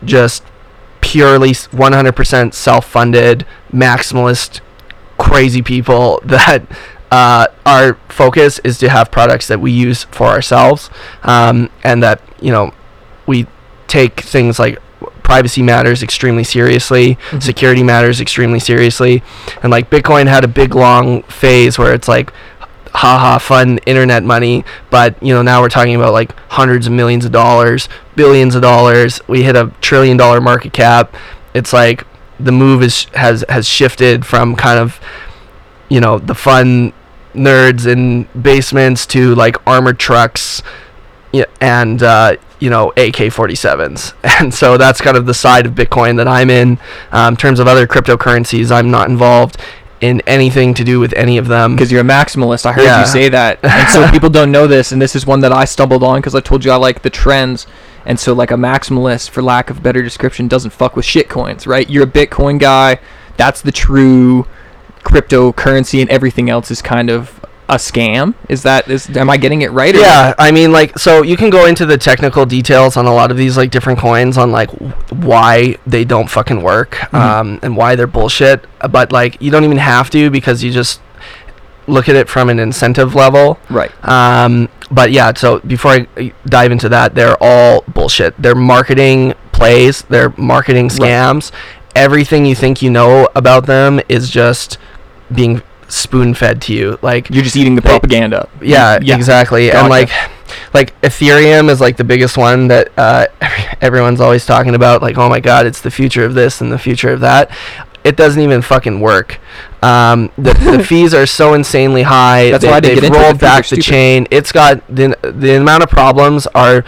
just 0.06 0.44
purely 1.02 1.52
100% 1.52 2.54
self-funded 2.54 3.46
maximalist 3.74 4.62
crazy 5.18 5.62
people 5.62 6.22
that 6.26 6.64
uh, 7.12 7.48
our 7.66 7.96
focus 8.10 8.60
is 8.64 8.78
to 8.80 8.90
have 8.90 9.12
products 9.12 9.48
that 9.48 9.60
we 9.60 9.72
use 9.72 10.04
for 10.06 10.28
ourselves 10.28 10.90
um, 11.24 11.70
and 11.84 12.02
that 12.02 12.22
you 12.42 12.52
know 12.52 12.74
we 13.28 13.46
take 13.88 14.22
things 14.22 14.58
like 14.60 14.80
privacy 15.22 15.62
matters 15.62 16.02
extremely 16.04 16.44
seriously 16.44 17.18
Mhm. 17.32 17.44
security 17.44 17.84
matters 17.84 18.20
extremely 18.20 18.60
seriously 18.60 19.22
and 19.62 19.72
like 19.72 19.90
bitcoin 19.90 20.28
had 20.28 20.44
a 20.44 20.48
big 20.48 20.74
long 20.76 21.22
phase 21.24 21.78
where 21.78 21.94
it's 21.94 22.08
like 22.08 22.34
haha 22.94 23.38
fun 23.40 23.80
internet 23.88 24.24
money 24.24 24.64
but 24.90 25.22
you 25.22 25.34
know 25.34 25.42
now 25.42 25.62
we're 25.62 25.70
talking 25.70 25.96
about 25.96 26.14
like 26.14 26.36
hundreds 26.50 26.86
of 26.88 26.94
millions 26.94 27.26
of 27.26 27.32
dollars 27.32 27.90
billions 28.16 28.56
of 28.56 28.62
dollars. 28.62 29.22
We 29.28 29.44
hit 29.44 29.56
a 29.56 29.72
trillion 29.82 30.18
dollar 30.18 30.42
market 30.42 30.74
cap. 30.74 31.16
It's 31.54 31.74
like 31.74 32.06
the 32.40 32.52
move 32.52 32.82
is 32.82 33.06
has 33.14 33.46
has 33.50 33.68
shifted 33.68 34.26
from 34.26 34.56
kind 34.56 34.80
of 34.80 35.00
you 35.90 36.00
know 36.00 36.20
the 36.20 36.36
fun 36.36 36.94
nerds 37.34 37.88
in 37.88 38.28
basements 38.40 39.06
to 39.08 39.34
like 39.36 39.56
armored 39.68 40.00
trucks 40.00 40.62
and 41.60 42.04
uh, 42.04 42.36
you 42.60 42.70
know 42.70 42.90
AK-47s, 42.92 44.14
and 44.40 44.54
so 44.54 44.78
that's 44.78 45.02
kind 45.02 45.18
of 45.18 45.26
the 45.26 45.34
side 45.34 45.66
of 45.66 45.74
Bitcoin 45.74 46.18
that 46.18 46.28
I'm 46.28 46.50
in. 46.50 46.80
Um, 47.12 47.34
in 47.34 47.38
terms 47.38 47.60
of 47.60 47.68
other 47.68 47.88
cryptocurrencies, 47.88 48.72
I'm 48.72 48.92
not 48.92 49.10
involved 49.10 49.58
in 50.04 50.22
anything 50.28 50.74
to 50.74 50.84
do 50.84 51.00
with 51.00 51.14
any 51.14 51.38
of 51.38 51.48
them. 51.48 51.76
because 51.76 51.90
you're 51.92 52.02
a 52.02 52.04
maximalist. 52.04 52.66
I 52.66 52.74
heard 52.74 52.84
Yeah. 52.84 53.00
you 53.00 53.06
say 53.08 53.30
that, 53.30 53.60
and 53.64 53.90
so 53.90 54.10
people 54.12 54.30
don't 54.30 54.52
know 54.52 54.68
this, 54.68 54.92
and 54.92 55.02
this 55.02 55.16
is 55.16 55.26
one 55.26 55.40
that 55.40 55.54
I 55.54 55.64
stumbled 55.66 56.04
on 56.04 56.20
because 56.20 56.36
I 56.36 56.42
told 56.42 56.66
you 56.66 56.72
I 56.72 56.76
like 56.76 57.02
the 57.04 57.10
trends, 57.10 57.66
and 58.06 58.20
so 58.20 58.34
like 58.34 58.52
a 58.52 58.56
maximalist, 58.56 59.30
for 59.30 59.42
lack 59.42 59.70
of 59.70 59.82
better 59.82 60.04
description, 60.04 60.48
doesn't 60.50 60.72
fuck 60.72 60.96
with 60.98 61.06
shit 61.06 61.30
coins, 61.30 61.66
right? 61.66 61.90
You're 61.90 62.04
a 62.04 62.08
Bitcoin 62.08 62.60
guy. 62.60 63.00
That's 63.38 63.62
the 63.62 63.72
true 63.72 64.46
cryptocurrency, 65.06 66.02
and 66.02 66.10
everything 66.10 66.50
else 66.50 66.70
is 66.72 66.82
kind 66.82 67.10
of 67.10 67.43
a 67.74 67.78
scam. 67.78 68.34
Is 68.50 68.64
that 68.64 68.90
is 68.90 69.10
am 69.16 69.30
I 69.30 69.38
getting 69.38 69.62
it 69.62 69.72
right? 69.72 69.96
or- 69.96 70.00
Yeah, 70.00 70.34
I 70.38 70.52
mean, 70.52 70.72
like, 70.72 70.98
so 70.98 71.22
you 71.24 71.36
can 71.38 71.50
go 71.50 71.66
into 71.66 71.86
the 71.86 71.98
technical 71.98 72.46
details 72.46 72.98
on 72.98 73.06
a 73.06 73.14
lot 73.14 73.32
of 73.32 73.38
these 73.38 73.58
like 73.58 73.72
different 73.72 74.00
coins 74.00 74.38
on 74.38 74.52
like 74.52 74.72
w- 74.72 74.92
why 75.12 75.78
they 75.86 76.04
don't 76.06 76.30
fucking 76.30 76.62
work, 76.62 76.92
Mhm. 77.12 77.20
um, 77.20 77.60
and 77.62 77.76
why 77.78 77.96
they're 77.96 78.08
bullshit. 78.08 78.66
But 78.90 79.12
like, 79.12 79.38
you 79.42 79.52
don't 79.52 79.64
even 79.64 79.78
have 79.78 80.10
to 80.12 80.30
because 80.30 80.64
you 80.64 80.72
just 80.72 81.00
look 81.88 82.08
at 82.08 82.16
it 82.16 82.30
from 82.30 82.50
an 82.50 82.60
incentive 82.60 83.14
level. 83.14 83.60
Right. 83.70 83.92
Um, 84.08 84.70
but 84.90 85.12
yeah, 85.12 85.34
so 85.36 85.60
before 85.60 85.92
I 86.18 86.32
dive 86.46 86.72
into 86.72 86.88
that, 86.90 87.14
they're 87.16 87.36
all 87.42 87.84
bullshit. 87.88 88.34
They're 88.42 88.56
marketing 88.56 89.34
plays, 89.52 90.04
they're 90.10 90.34
marketing 90.38 90.88
Right. 90.88 91.00
scams. 91.00 91.52
Everything 91.96 92.46
you 92.46 92.56
think 92.56 92.82
you 92.82 92.90
know 92.90 93.28
about 93.36 93.66
them 93.66 94.00
is 94.10 94.30
just 94.30 94.78
being 95.34 95.62
spoon 95.94 96.34
fed 96.34 96.62
to 96.64 96.74
you. 96.74 96.98
Like, 97.02 97.30
You're 97.30 97.44
just 97.44 97.56
eating 97.56 97.76
the 97.76 97.82
They- 97.82 97.90
propaganda. 97.90 98.48
yeah, 98.62 99.00
Yeah. 99.02 99.16
exactly. 99.16 99.68
Gotcha. 99.68 99.80
And 99.80 99.90
like, 99.90 100.10
like 100.74 101.00
Ethereum 101.02 101.70
is 101.70 101.80
like 101.82 101.98
the 101.98 102.04
biggest 102.04 102.38
one 102.38 102.68
that 102.70 102.90
uh, 102.98 103.28
everyone's 103.82 104.22
always 104.22 104.46
talking 104.46 104.76
about. 104.76 105.02
Like, 105.02 105.18
oh 105.18 105.30
my 105.30 105.40
god, 105.40 105.66
it's 105.66 105.82
the 105.82 105.92
future 105.92 106.26
of 106.26 106.34
this 106.34 106.62
and 106.62 106.72
the 106.72 106.78
future 106.80 107.10
of 107.12 107.20
that. 107.22 107.50
It 108.04 108.18
doesn't 108.18 108.42
even 108.42 108.62
fucking 108.62 109.00
work. 109.00 109.40
Um, 109.82 110.30
the, 110.38 110.54
the 110.54 110.84
fees 110.88 111.14
are 111.14 111.26
so 111.26 111.54
insanely 111.54 112.04
high. 112.04 112.52
That's 112.52 112.64
they, 112.64 112.70
why 112.70 112.78
I 112.78 112.80
didn't 112.82 112.96
they've 112.96 113.02
get 113.04 113.08
into 113.14 113.20
it. 113.20 113.24
rolled 113.24 113.36
The 113.40 113.40
fees 113.40 113.50
are 113.50 113.62
back 113.62 113.68
the 113.68 113.78
chain. 113.82 114.28
It's 114.30 114.52
got 114.52 114.84
the 114.94 115.18
the 115.24 115.56
amount 115.58 115.84
of 115.84 115.90
problems 115.90 116.46
are. 116.48 116.84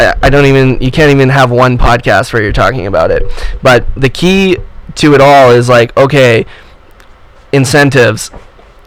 I 0.00 0.14
I 0.22 0.30
don't 0.30 0.44
even. 0.46 0.78
You 0.82 0.90
can't 0.90 1.10
even 1.10 1.28
have 1.30 1.50
one 1.50 1.78
podcast 1.78 2.32
where 2.32 2.42
you're 2.42 2.52
talking 2.52 2.86
about 2.86 3.10
it. 3.10 3.22
But 3.62 3.86
the 3.96 4.10
key 4.10 4.58
to 4.96 5.14
it 5.14 5.20
all 5.20 5.50
is 5.50 5.68
like, 5.68 5.96
okay, 5.96 6.44
incentives. 7.52 8.30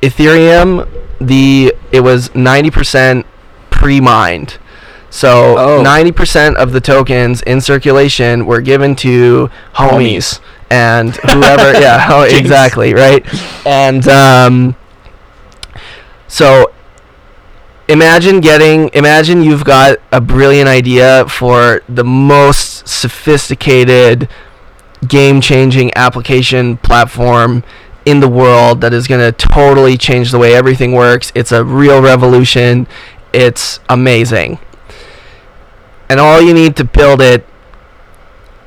Ethereum, 0.01 0.87
the 1.19 1.73
it 1.91 2.01
was 2.01 2.29
90% 2.29 3.25
pre-mined. 3.69 4.57
So 5.09 5.57
Oh. 5.57 5.83
90% 5.83 6.55
of 6.55 6.71
the 6.71 6.79
tokens 6.81 7.41
in 7.41 7.59
circulation 7.61 8.45
were 8.45 8.61
given 8.61 8.95
to 8.97 9.49
homies, 9.75 10.39
and 10.69 11.15
whoever 11.17 11.73
yeah, 11.79 12.07
oh, 12.09 12.23
exactly, 12.23 12.93
right? 12.93 13.25
And 13.65 14.07
um 14.07 14.75
so 16.27 16.71
imagine 17.87 18.39
getting 18.39 18.89
imagine 18.93 19.43
you've 19.43 19.65
got 19.65 19.97
a 20.11 20.21
brilliant 20.21 20.69
idea 20.69 21.27
for 21.27 21.81
the 21.89 22.05
most 22.05 22.87
sophisticated 22.87 24.29
game-changing 25.07 25.91
application 25.95 26.77
platform 26.77 27.63
in 28.05 28.19
the 28.19 28.27
world 28.27 28.81
that 28.81 28.93
is 28.93 29.07
going 29.07 29.21
to 29.21 29.31
totally 29.31 29.97
change 29.97 30.31
the 30.31 30.39
way 30.39 30.53
everything 30.53 30.93
works. 30.93 31.31
It's 31.35 31.51
a 31.51 31.63
real 31.63 32.01
revolution. 32.01 32.87
It's 33.33 33.79
amazing. 33.89 34.59
And 36.09 36.19
all 36.19 36.41
you 36.41 36.53
need 36.53 36.75
to 36.77 36.83
build 36.83 37.21
it 37.21 37.45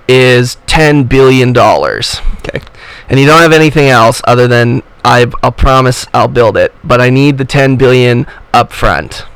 is 0.09 0.57
10 0.67 1.05
billion 1.05 1.53
dollars. 1.53 2.21
Okay. 2.39 2.61
And 3.09 3.19
you 3.21 3.27
don't 3.27 3.43
have 3.43 3.53
anything 3.53 3.89
else 3.89 4.23
other 4.25 4.49
than 4.49 4.83
I 5.05 5.31
I'll 5.43 5.53
promise 5.53 6.07
I'll 6.15 6.29
build 6.29 6.57
it, 6.57 6.75
but 6.83 7.01
I 7.01 7.11
need 7.11 7.39
the 7.39 7.45
10 7.45 7.77
billion 7.77 8.27
up 8.53 8.73
front. 8.73 9.27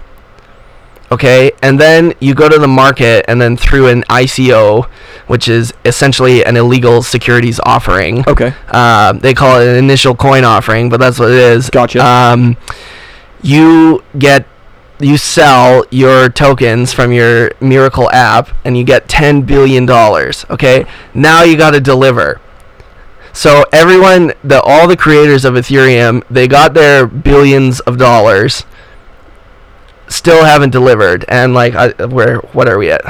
Okay? 1.11 1.53
And 1.62 1.81
then 1.81 2.15
you 2.21 2.35
go 2.35 2.49
to 2.49 2.59
the 2.59 2.69
market 2.69 3.25
and 3.29 3.41
then 3.41 3.57
through 3.57 3.88
an 3.88 4.03
ICO, 4.05 4.85
which 5.27 5.49
is 5.49 5.73
essentially 5.85 6.45
an 6.45 6.57
illegal 6.57 7.03
securities 7.03 7.61
offering. 7.61 8.29
Okay. 8.29 8.55
Um, 8.69 9.19
they 9.21 9.35
call 9.35 9.61
it 9.61 9.69
an 9.69 9.77
initial 9.77 10.15
coin 10.15 10.45
offering, 10.45 10.88
but 10.88 10.99
that's 10.99 11.19
what 11.19 11.31
it 11.31 11.38
is. 11.38 11.71
Gotcha. 11.71 12.05
Um, 12.05 12.57
you 13.43 14.03
get 14.19 14.47
you 15.00 15.17
sell 15.17 15.85
your 15.91 16.29
tokens 16.29 16.93
from 16.93 17.12
your 17.12 17.53
Miracle 17.61 18.11
app, 18.11 18.50
and 18.65 18.77
you 18.77 18.85
get 18.85 19.09
ten 19.09 19.43
billion 19.43 19.87
dollars. 19.87 20.45
Okay, 20.50 20.87
now 21.15 21.43
you 21.43 21.57
got 21.57 21.71
to 21.71 21.81
deliver. 21.81 22.41
So 23.33 23.65
everyone, 23.73 24.33
the 24.43 24.61
all 24.62 24.88
the 24.88 24.97
creators 24.97 25.45
of 25.45 25.55
Ethereum, 25.55 26.25
they 26.29 26.49
got 26.49 26.75
their 26.75 27.07
billions 27.07 27.81
of 27.81 27.97
dollars. 27.97 28.65
Still 30.09 30.45
haven't 30.45 30.71
delivered, 30.71 31.25
and 31.29 31.53
like, 31.55 31.75
I, 31.75 31.88
where 32.07 32.38
what 32.53 32.69
are 32.69 32.79
we 32.79 32.91
at? 32.91 33.03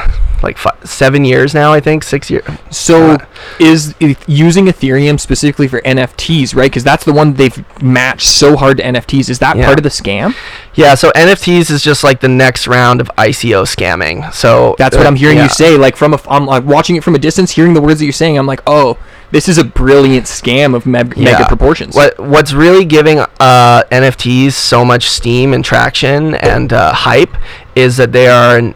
Like 0.43 0.59
five, 0.59 0.79
seven 0.85 1.25
years 1.25 1.55
now, 1.55 1.73
I 1.73 1.81
think 1.81 2.03
six 2.05 2.31
years. 2.31 2.45
So 2.71 3.13
Uh, 3.13 3.19
is 3.59 3.95
using 4.27 4.67
Ethereum 4.67 5.19
specifically 5.19 5.67
for 5.69 5.81
NFTs, 5.83 6.55
right? 6.55 6.71
Because 6.71 6.85
that's 6.85 7.05
the 7.05 7.13
one 7.13 7.35
they've 7.35 7.65
matched 7.83 8.29
so 8.29 8.57
hard 8.57 8.77
to 8.79 8.85
NFTs. 8.85 9.29
Is 9.31 9.39
that 9.41 9.57
Yeah. 9.57 9.67
part 9.67 9.79
of 9.79 9.83
the 9.83 9.89
scam? 9.91 10.35
Yeah, 10.75 10.95
so 10.95 11.11
NFTs 11.17 11.71
is 11.71 11.83
just 11.83 12.05
like 12.05 12.21
the 12.21 12.29
next 12.29 12.69
round 12.69 13.01
of 13.01 13.11
ICO 13.19 13.65
scamming. 13.65 14.33
So 14.33 14.77
That's 14.79 14.97
what 14.97 15.07
uh, 15.07 15.09
I'm 15.09 15.17
hearing 15.17 15.39
yeah. 15.39 15.45
you 15.45 15.49
say. 15.49 15.77
Like 15.77 15.97
from 15.97 16.15
a, 16.15 16.21
I'm 16.29 16.47
like 16.47 16.65
watching 16.65 16.95
it 16.97 17.03
from 17.05 17.15
a 17.15 17.19
distance, 17.19 17.51
hearing 17.53 17.75
the 17.75 17.81
words 17.81 17.99
that 18.01 18.05
you're 18.07 18.13
saying. 18.13 18.39
I'm 18.39 18.47
like, 18.47 18.63
oh, 18.67 18.97
this 19.31 19.49
is 19.49 19.59
a 19.59 19.65
brilliant 19.65 20.27
scam 20.27 20.75
of 20.75 20.87
me- 20.87 21.03
mega 21.17 21.45
proportions. 21.47 21.95
What 21.95 22.19
what's 22.19 22.53
really 22.53 22.85
giving 22.85 23.19
uh, 23.19 23.83
NFTs 23.91 24.53
so 24.53 24.85
much 24.85 25.09
steam 25.09 25.53
and 25.53 25.65
traction 25.65 26.35
and 26.37 26.73
uh, 26.73 26.93
hype 26.93 27.35
is 27.75 27.97
that 27.99 28.13
they 28.13 28.29
are 28.29 28.59
an 28.59 28.75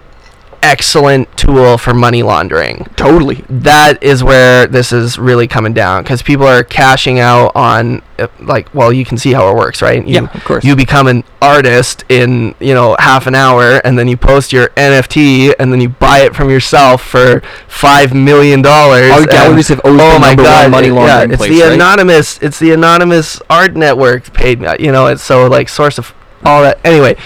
excellent 0.62 1.36
tool 1.36 1.76
for 1.76 1.92
money 1.92 2.22
laundering. 2.22 2.86
Totally. 2.96 3.44
That 3.48 4.02
is 4.02 4.22
where 4.22 4.66
this 4.66 4.92
is 4.92 5.18
really 5.18 5.48
coming 5.48 5.72
down 5.72 6.04
because 6.04 6.22
people 6.22 6.46
are 6.46 6.62
cashing 6.62 7.18
out 7.18 7.52
on 7.56 8.00
uh, 8.18 8.28
like 8.40 8.72
well 8.74 8.92
you 8.92 9.04
can 9.04 9.18
see 9.18 9.32
how 9.32 9.50
it 9.50 9.56
works 9.56 9.82
right 9.82 10.06
you, 10.06 10.14
Yeah, 10.14 10.30
of 10.32 10.44
course. 10.44 10.64
you 10.64 10.76
become 10.76 11.08
an 11.08 11.24
artist 11.40 12.04
in 12.08 12.54
you 12.60 12.74
know 12.74 12.94
half 13.00 13.26
an 13.26 13.34
hour 13.34 13.78
and 13.84 13.98
then 13.98 14.06
you 14.06 14.16
post 14.16 14.52
your 14.52 14.68
NFT 14.70 15.54
and 15.58 15.72
then 15.72 15.80
you 15.80 15.88
buy 15.88 16.20
it 16.20 16.36
from 16.36 16.48
yourself 16.48 17.02
for 17.02 17.40
five 17.66 18.14
million 18.14 18.62
dollars 18.62 19.10
Art 19.10 19.30
galleries 19.30 19.68
have 19.68 19.80
always 19.80 20.00
oh 20.00 20.18
my 20.20 20.34
god 20.36 20.64
one 20.64 20.70
money 20.70 20.90
laundering 20.90 21.30
yeah, 21.30 21.34
it's 21.34 21.36
place, 21.38 21.50
the 21.50 21.62
right? 21.62 21.72
anonymous 21.72 22.38
it's 22.40 22.58
the 22.60 22.70
anonymous 22.72 23.40
art 23.50 23.74
network 23.74 24.32
paid 24.32 24.60
you 24.78 24.92
know 24.92 25.06
it's 25.06 25.22
so 25.22 25.48
like 25.48 25.68
source 25.68 25.98
of 25.98 26.14
all 26.44 26.62
that 26.62 26.78
anyway 26.84 27.16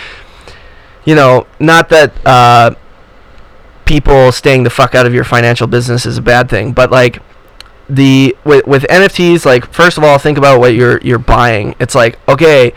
you 1.04 1.14
know 1.14 1.46
not 1.60 1.88
that 1.90 2.12
uh 2.26 2.74
people 3.86 4.30
staying 4.32 4.64
the 4.64 4.70
fuck 4.70 4.94
out 4.94 5.06
of 5.06 5.14
your 5.14 5.24
financial 5.24 5.66
business 5.66 6.04
is 6.04 6.18
a 6.18 6.22
bad 6.22 6.50
thing 6.50 6.72
but 6.72 6.90
like 6.90 7.22
the 7.88 8.36
with, 8.44 8.66
with 8.66 8.82
NFTs 8.90 9.46
like 9.46 9.72
first 9.72 9.96
of 9.96 10.04
all 10.04 10.18
think 10.18 10.36
about 10.36 10.60
what 10.60 10.74
you're 10.74 10.98
you're 11.02 11.18
buying 11.20 11.74
it's 11.80 11.94
like 11.94 12.18
okay 12.28 12.72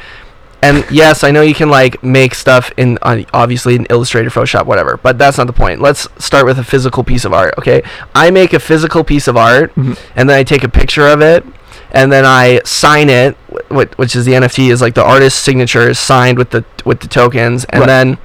and 0.62 0.84
yes, 0.92 1.24
I 1.24 1.32
know 1.32 1.42
you 1.42 1.54
can 1.56 1.70
like 1.70 2.04
make 2.04 2.36
stuff 2.36 2.70
in 2.76 3.00
on 3.02 3.26
obviously 3.34 3.76
in 3.76 3.86
Illustrator, 3.86 4.30
Photoshop, 4.30 4.66
whatever, 4.66 4.98
but 5.02 5.18
that's 5.18 5.38
not 5.38 5.48
the 5.48 5.54
point. 5.54 5.80
Let's 5.80 6.06
start 6.18 6.46
with 6.46 6.60
a 6.60 6.66
physical 6.66 7.02
piece 7.02 7.24
of 7.24 7.32
art. 7.32 7.54
Okay, 7.58 7.82
I 8.14 8.30
make 8.30 8.52
a 8.52 8.60
physical 8.60 9.06
piece 9.06 9.30
of 9.30 9.38
art, 9.38 9.74
Mhm. 9.76 9.98
and 10.18 10.30
then 10.30 10.38
I 10.38 10.44
take 10.44 10.66
a 10.66 10.68
picture 10.68 11.08
of 11.08 11.22
it, 11.22 11.46
and 11.94 12.12
then 12.12 12.26
I 12.26 12.60
sign 12.66 13.10
it, 13.10 13.38
wh- 13.70 13.98
which 13.98 14.18
is 14.18 14.26
the 14.26 14.34
NFT, 14.36 14.70
is 14.70 14.82
like 14.82 14.96
the 14.96 15.02
artist's 15.06 15.40
signature 15.40 15.88
is 15.90 15.98
signed 15.98 16.38
with 16.38 16.50
the 16.50 16.66
with 16.84 17.00
the 17.00 17.08
tokens, 17.08 17.64
and 17.70 17.80
Right. 17.80 17.88
then 17.88 18.18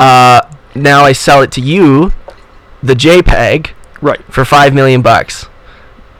uh, 0.00 0.40
now 0.74 1.04
I 1.04 1.12
sell 1.12 1.42
it 1.42 1.50
to 1.52 1.60
you, 1.60 2.12
the 2.82 2.94
JPEG, 2.94 3.70
Right. 4.00 4.20
for 4.30 4.44
five 4.44 4.74
million 4.74 5.00
bucks. 5.02 5.46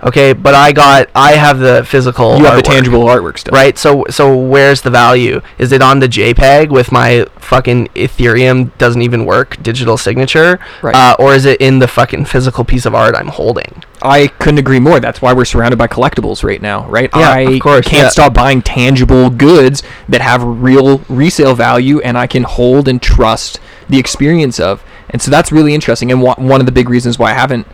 Okay, 0.03 0.35
but 0.35 0.55
I 0.55 0.73
got 0.73 1.09
I 1.15 1.33
have 1.33 1.61
the 1.61 1.83
physical. 1.83 2.37
You 2.37 2.45
have 2.45 2.57
the 2.57 2.63
tangible 2.63 3.05
artwork 3.05 3.39
still. 3.39 3.53
right? 3.55 3.79
So 3.79 4.05
so 4.11 4.37
where's 4.37 4.83
the 4.83 4.91
value? 4.91 5.41
Is 5.57 5.73
it 5.73 5.81
on 5.81 6.01
the 6.01 6.07
JPEG 6.09 6.69
with 6.69 6.93
my 6.93 7.27
fucking 7.39 7.89
Ethereum 7.95 8.77
doesn't 8.77 9.01
even 9.01 9.25
work 9.25 9.63
digital 9.63 9.97
signature, 9.97 10.59
Right. 10.83 10.95
uh, 10.95 11.17
or 11.19 11.33
is 11.33 11.47
it 11.47 11.59
in 11.59 11.79
the 11.79 11.89
fucking 11.89 12.27
physical 12.27 12.65
piece 12.65 12.85
of 12.85 12.95
art 12.95 13.15
I'm 13.17 13.29
holding? 13.29 13.83
I 14.03 14.27
couldn't 14.27 14.59
agree 14.59 14.79
more. 14.79 15.01
That's 15.01 15.23
why 15.23 15.33
we're 15.33 15.47
surrounded 15.47 15.79
by 15.79 15.87
collectibles 15.87 16.45
right 16.45 16.61
now, 16.61 16.87
right? 16.89 17.09
Yeah, 17.17 17.31
I 17.31 17.41
of 17.41 17.61
course, 17.61 17.87
can't 17.87 18.05
yeah. 18.05 18.09
stop 18.11 18.35
buying 18.35 18.61
tangible 18.61 19.31
goods 19.31 19.83
that 20.11 20.21
have 20.21 20.43
real 20.45 20.99
resale 21.09 21.55
value 21.55 22.01
and 22.01 22.19
I 22.19 22.27
can 22.27 22.43
hold 22.43 22.89
and 22.89 23.01
trust 23.01 23.59
the 23.89 23.99
experience 23.99 24.59
of. 24.61 24.83
And 25.11 25.21
so 25.23 25.31
that's 25.31 25.53
really 25.53 25.75
interesting. 25.75 26.11
And 26.11 26.23
wa- 26.23 26.35
one 26.37 26.61
of 26.61 26.67
the 26.67 26.73
big 26.73 26.89
reasons 26.89 27.19
why 27.19 27.31
I 27.31 27.35
haven't 27.35 27.67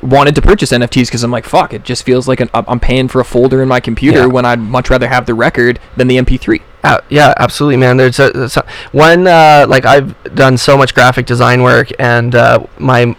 wanted 0.00 0.34
to 0.36 0.42
purchase 0.42 0.70
NFTs 0.70 1.06
because 1.06 1.24
I'm 1.24 1.30
like, 1.30 1.44
fuck, 1.44 1.72
it 1.74 1.82
just 1.82 2.04
feels 2.04 2.28
like 2.28 2.38
an, 2.40 2.48
I'm 2.54 2.78
paying 2.80 3.08
for 3.08 3.20
a 3.20 3.24
folder 3.24 3.60
in 3.62 3.68
my 3.68 3.80
computer 3.80 4.20
Yeah. 4.20 4.26
when 4.26 4.44
I'd 4.44 4.60
much 4.60 4.90
rather 4.90 5.08
have 5.08 5.26
the 5.26 5.34
record 5.34 5.80
than 5.96 6.06
the 6.08 6.16
MP3. 6.18 6.62
Uh, 6.84 7.00
yeah, 7.08 7.34
absolutely, 7.36 7.76
man. 7.76 7.96
There's 7.96 8.18
a, 8.20 8.30
there's 8.30 8.56
a 8.56 8.64
one 8.92 9.26
uh, 9.26 9.66
like 9.68 9.84
I've 9.84 10.14
done 10.36 10.56
so 10.56 10.76
much 10.76 10.94
graphic 10.94 11.26
design 11.26 11.62
work, 11.64 11.88
and 11.98 12.32
uh, 12.36 12.64
my 12.78 13.16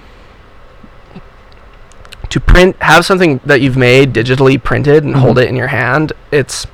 to 2.29 2.39
print 2.39 2.75
have 2.79 3.05
something 3.05 3.39
that 3.43 3.59
you've 3.59 3.75
made 3.77 4.13
digitally 4.13 4.61
printed 4.61 5.03
and 5.03 5.15
hold 5.15 5.37
Mhm. 5.37 5.43
it 5.43 5.49
in 5.49 5.55
your 5.55 5.67
hand. 5.67 6.13
It's 6.31 6.67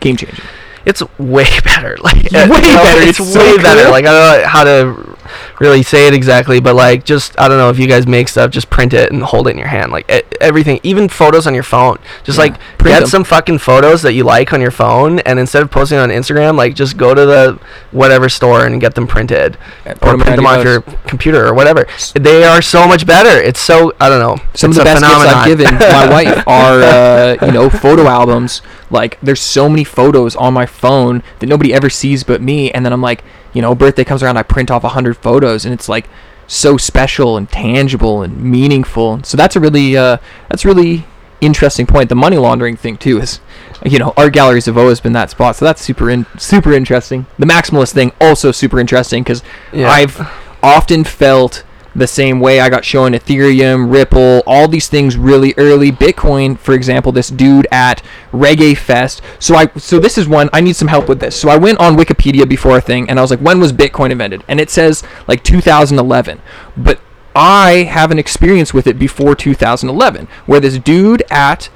Game 0.00 0.16
changing. 0.16 0.44
It's 0.88 1.02
way 1.18 1.44
better. 1.64 1.96
Like 2.02 2.32
Way 2.32 2.40
uh, 2.44 2.48
better. 2.48 3.02
It's, 3.02 3.20
It's 3.20 3.32
so 3.32 3.38
way 3.40 3.56
better. 3.58 3.90
Like 3.90 4.06
I 4.06 4.12
don't 4.12 4.42
know 4.42 4.48
how 4.48 4.64
to 4.64 5.17
really 5.60 5.82
say 5.82 6.06
it 6.06 6.14
exactly, 6.14 6.60
but 6.60 6.74
like 6.74 7.04
just 7.04 7.38
I 7.40 7.48
don't 7.48 7.58
know 7.58 7.70
if 7.70 7.78
you 7.78 7.86
guys 7.86 8.06
make 8.06 8.28
stuff, 8.28 8.50
just 8.50 8.70
print 8.70 8.92
it 8.92 9.12
and 9.12 9.22
hold 9.22 9.46
it 9.48 9.50
in 9.50 9.58
your 9.58 9.68
hand. 9.68 9.92
Like 9.92 10.10
e- 10.10 10.22
everything, 10.40 10.80
even 10.82 11.08
photos 11.08 11.46
on 11.46 11.54
your 11.54 11.62
phone. 11.62 11.98
Just 12.24 12.38
Yeah. 12.38 12.44
like 12.44 12.58
Print 12.78 12.94
get 12.94 13.00
them. 13.00 13.08
some 13.08 13.24
fucking 13.24 13.58
photos 13.58 14.02
that 14.02 14.12
you 14.14 14.24
like 14.24 14.52
on 14.52 14.60
your 14.60 14.70
phone, 14.70 15.18
and 15.20 15.38
instead 15.38 15.62
of 15.62 15.70
posting 15.70 15.98
on 15.98 16.10
Instagram, 16.10 16.56
like 16.56 16.74
just 16.74 16.96
go 16.96 17.14
to 17.14 17.26
the 17.26 17.58
whatever 17.90 18.28
store 18.28 18.66
and 18.66 18.80
get 18.80 18.94
them 18.94 19.06
printed, 19.06 19.56
Put 19.84 20.02
or 20.02 20.10
them 20.12 20.20
print 20.20 20.36
them 20.36 20.46
off 20.46 20.64
your 20.64 20.80
computer 21.06 21.46
or 21.46 21.54
whatever. 21.54 21.86
They 22.14 22.44
are 22.44 22.62
so 22.62 22.86
much 22.86 23.06
better. 23.06 23.40
It's 23.40 23.60
so 23.60 23.92
I 24.00 24.08
don't 24.08 24.20
know. 24.20 24.36
Some 24.54 24.70
it's 24.70 24.78
of 24.78 24.84
the 24.84 24.90
a 24.90 24.94
best 24.94 25.00
gifts 25.02 25.14
I've 25.14 25.44
phenomenon. 25.44 25.48
given 25.48 25.74
my 25.78 26.10
wife 26.10 26.44
are, 26.48 26.80
uh, 26.82 27.46
you 27.46 27.52
know, 27.52 27.68
photo 27.70 28.06
albums. 28.06 28.62
Like, 28.90 29.18
there's 29.20 29.40
so 29.42 29.68
many 29.68 29.84
photos 29.84 30.34
on 30.36 30.54
my 30.54 30.64
phone 30.64 31.22
that 31.40 31.46
nobody 31.46 31.74
ever 31.74 31.90
sees 31.90 32.24
but 32.24 32.40
me. 32.40 32.70
And 32.70 32.86
then 32.86 32.92
I'm 32.92 33.02
like, 33.02 33.22
you 33.52 33.62
know, 33.62 33.74
birthday 33.74 34.04
comes 34.04 34.22
around, 34.22 34.36
I 34.36 34.42
print 34.42 34.70
off 34.70 34.84
a 34.84 34.88
hundred 34.90 35.16
photos, 35.16 35.64
and 35.64 35.72
it's 35.74 35.88
like 35.88 36.08
so 36.46 36.76
special 36.76 37.36
and 37.36 37.48
tangible 37.50 38.22
and 38.22 38.42
meaningful. 38.42 39.22
So 39.24 39.36
that's 39.36 39.56
a 39.56 39.60
really, 39.60 39.96
uh, 39.96 40.18
that's 40.48 40.64
a 40.64 40.68
really 40.68 41.04
interesting 41.40 41.86
point. 41.86 42.08
The 42.08 42.14
money 42.14 42.36
laundering 42.36 42.76
thing 42.76 42.96
too 42.96 43.20
is, 43.20 43.40
you 43.84 43.98
know, 43.98 44.12
art 44.16 44.32
galleries 44.32 44.66
have 44.66 44.78
always 44.78 45.00
been 45.00 45.12
that 45.12 45.30
spot. 45.30 45.56
So 45.56 45.64
that's 45.64 45.80
super 45.82 46.10
in, 46.10 46.26
super 46.36 46.72
interesting. 46.72 47.26
The 47.38 47.46
maximalist 47.46 47.92
thing 47.92 48.12
also 48.20 48.50
super 48.50 48.80
interesting 48.80 49.22
because 49.22 49.42
Yeah. 49.72 49.88
I've 49.88 50.20
often 50.62 51.04
felt 51.04 51.64
the 51.98 52.06
same 52.06 52.40
way. 52.40 52.60
I 52.60 52.68
got 52.68 52.84
shown 52.84 53.12
Ethereum, 53.12 53.92
Ripple, 53.92 54.42
all 54.46 54.68
these 54.68 54.88
things 54.88 55.16
really 55.16 55.54
early. 55.56 55.90
Bitcoin, 55.90 56.58
for 56.58 56.74
example, 56.74 57.12
this 57.12 57.28
dude 57.28 57.66
at 57.70 58.02
Reggae 58.32 58.76
Fest. 58.76 59.22
So 59.38 59.54
I 59.54 59.66
so 59.76 59.98
this 59.98 60.18
is 60.18 60.28
one 60.28 60.48
I 60.52 60.60
need 60.60 60.76
some 60.76 60.88
help 60.88 61.08
with 61.08 61.20
this. 61.20 61.38
So 61.38 61.48
I 61.48 61.56
went 61.56 61.78
on 61.78 61.96
Wikipedia 61.96 62.48
before 62.48 62.78
a 62.78 62.80
thing 62.80 63.08
and 63.08 63.18
I 63.18 63.22
was 63.22 63.30
like, 63.30 63.40
when 63.40 63.60
was 63.60 63.72
Bitcoin 63.72 64.10
invented? 64.10 64.44
And 64.48 64.60
it 64.60 64.70
says 64.70 65.02
like 65.26 65.42
2011. 65.44 66.40
But 66.76 67.00
I 67.34 67.84
have 67.90 68.10
an 68.10 68.18
experience 68.18 68.74
with 68.74 68.86
it 68.86 68.98
before 68.98 69.34
2011, 69.36 70.26
where 70.46 70.60
this 70.60 70.78
dude 70.78 71.22
at 71.30 71.68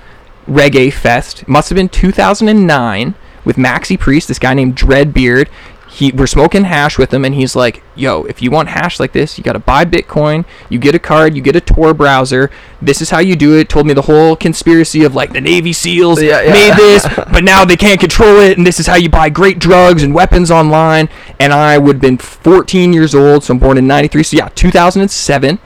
Reggae 0.49 0.93
Fest 0.93 1.47
must 1.47 1.69
have 1.69 1.77
been 1.77 1.89
2009 1.89 3.15
with 3.45 3.57
Maxi 3.57 3.99
Priest, 3.99 4.29
this 4.29 4.39
guy 4.39 4.55
named 4.55 4.77
Dreadbeard. 4.77 5.49
He, 5.95 6.11
we're 6.11 6.27
smoking 6.27 6.65
hash 6.65 6.97
with 6.97 7.13
him, 7.13 7.23
and 7.23 7.35
he's 7.35 7.55
like, 7.55 7.83
"Yo, 7.95 8.23
if 8.25 8.41
you 8.41 8.51
want 8.51 8.71
hash 8.71 8.99
like 8.99 9.13
this, 9.13 9.37
you 9.37 9.45
got 9.45 9.53
to 9.53 9.59
buy 9.59 9.85
Bitcoin. 9.85 10.47
You 10.71 10.79
get 10.79 10.95
a 10.95 10.99
card, 10.99 11.37
you 11.37 11.43
get 11.43 11.55
a 11.55 11.61
Tor 11.61 11.93
browser. 11.93 12.51
This 12.81 13.03
is 13.03 13.11
how 13.11 13.19
you 13.19 13.37
do 13.37 13.59
it." 13.59 13.69
Told 13.69 13.87
me 13.87 13.93
the 13.93 14.01
whole 14.03 14.35
conspiracy 14.35 15.05
of 15.05 15.15
like 15.15 15.35
the 15.35 15.41
Navy 15.43 15.75
SEALs 15.75 16.23
Yeah, 16.23 16.41
yeah. 16.41 16.53
made 16.53 16.77
this, 16.77 17.07
but 17.31 17.45
now 17.45 17.67
they 17.67 17.77
can't 17.77 18.01
control 18.01 18.39
it, 18.39 18.57
and 18.57 18.67
this 18.67 18.81
is 18.81 18.87
how 18.87 18.95
you 18.97 19.11
buy 19.11 19.29
great 19.29 19.59
drugs 19.59 20.03
and 20.03 20.15
weapons 20.15 20.51
online. 20.51 21.11
And 21.39 21.53
I 21.53 21.77
would 21.77 21.97
have 21.97 22.01
been 22.01 22.17
14 22.17 22.95
years 22.95 23.15
old, 23.15 23.45
so 23.45 23.53
I'm 23.53 23.59
born 23.59 23.77
in 23.77 23.87
'93. 23.87 24.23
So 24.23 24.37
yeah, 24.39 24.49
2007, 24.49 25.59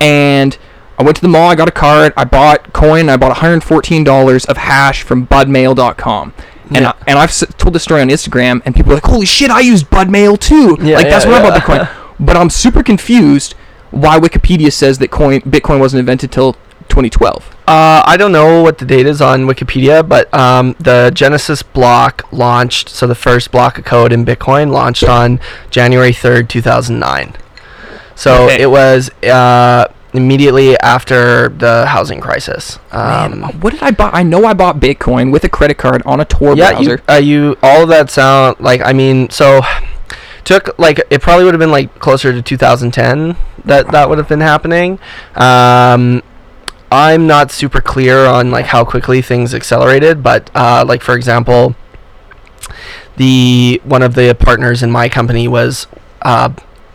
and 0.00 0.56
I 0.96 1.02
went 1.02 1.16
to 1.16 1.22
the 1.22 1.28
mall. 1.28 1.50
I 1.50 1.56
got 1.56 1.66
a 1.68 1.72
card. 1.72 2.12
I 2.16 2.24
bought 2.24 2.72
coin. 2.72 3.08
I 3.08 3.16
bought 3.16 3.36
$114 3.36 4.46
of 4.46 4.56
hash 4.56 5.02
from 5.02 5.26
BudMail.com. 5.26 6.34
And, 6.74 6.82
Yeah. 6.84 6.90
I, 6.90 7.04
and 7.06 7.18
I've 7.18 7.30
s- 7.30 7.44
told 7.58 7.74
this 7.74 7.82
story 7.82 8.00
on 8.00 8.08
Instagram, 8.08 8.62
and 8.64 8.74
people 8.74 8.92
are 8.92 8.96
like, 8.96 9.04
"Holy 9.04 9.26
shit, 9.26 9.50
I 9.50 9.60
used 9.60 9.86
BudMail 9.90 10.38
too!" 10.38 10.76
Yeah, 10.80 10.96
like 10.96 11.08
that's 11.08 11.24
yeah, 11.24 11.30
when 11.32 11.40
I 11.40 11.44
yeah. 11.44 11.50
bought 11.50 11.62
Bitcoin. 11.62 11.88
But 12.20 12.36
I'm 12.36 12.50
super 12.50 12.82
confused 12.84 13.54
why 13.90 14.18
Wikipedia 14.20 14.72
says 14.72 14.98
that 14.98 15.10
coin 15.10 15.40
Bitcoin 15.40 15.80
wasn't 15.80 16.00
invented 16.00 16.30
till 16.30 16.52
2012. 16.88 17.48
Uh, 17.66 18.02
I 18.06 18.16
don't 18.16 18.32
know 18.32 18.62
what 18.62 18.78
the 18.78 18.84
date 18.84 19.06
is 19.06 19.20
on 19.20 19.46
Wikipedia, 19.46 20.06
but 20.06 20.32
um, 20.32 20.76
the 20.78 21.10
Genesis 21.14 21.62
block 21.62 22.30
launched. 22.32 22.88
So 22.88 23.06
the 23.06 23.14
first 23.14 23.50
block 23.50 23.78
of 23.78 23.84
code 23.84 24.12
in 24.12 24.24
Bitcoin 24.24 24.70
launched 24.72 25.04
on 25.04 25.40
January 25.70 26.12
third, 26.12 26.48
two 26.48 26.60
thousand 26.62 26.98
nine. 27.00 27.34
So 28.14 28.44
Okay. 28.44 28.62
it 28.62 28.70
was 28.70 29.10
uh, 29.24 29.88
immediately 30.12 30.78
after 30.78 31.48
the 31.48 31.86
housing 31.86 32.20
crisis. 32.20 32.78
Um, 32.90 33.40
Man, 33.40 33.60
what 33.60 33.72
did 33.72 33.82
I 33.82 33.90
buy? 33.90 34.10
I 34.12 34.22
know 34.22 34.44
I 34.44 34.54
bought 34.54 34.76
Bitcoin 34.76 35.32
with 35.32 35.44
a 35.44 35.48
credit 35.48 35.78
card 35.78 36.02
on 36.04 36.20
a 36.20 36.24
Tor 36.24 36.54
yeah, 36.56 36.72
browser. 36.72 36.96
you, 36.96 36.98
uh, 37.08 37.18
you 37.18 37.56
all 37.62 37.82
of 37.82 37.88
that 37.88 38.10
sound 38.10 38.56
like 38.60 38.80
I 38.82 38.92
mean, 38.92 39.30
so 39.30 39.62
took 40.44 40.78
like 40.78 41.00
it 41.10 41.22
probably 41.22 41.44
would 41.44 41.54
have 41.54 41.60
been 41.60 41.70
like 41.70 41.98
closer 41.98 42.32
to 42.32 42.42
2010 42.42 43.36
that 43.64 43.90
that 43.92 44.08
would 44.08 44.18
have 44.18 44.28
been 44.28 44.40
happening. 44.40 44.98
Um, 45.34 46.22
I'm 46.90 47.26
not 47.26 47.50
super 47.50 47.80
clear 47.80 48.26
on 48.26 48.50
like 48.50 48.66
how 48.66 48.84
quickly 48.84 49.22
things 49.22 49.54
accelerated, 49.54 50.22
but 50.22 50.50
uh, 50.54 50.84
like 50.86 51.02
for 51.02 51.14
example, 51.14 51.74
the 53.16 53.80
one 53.84 54.02
of 54.02 54.14
the 54.14 54.34
partners 54.34 54.82
in 54.82 54.90
my 54.90 55.08
company 55.08 55.48
was 55.48 55.86
uh, 56.22 56.52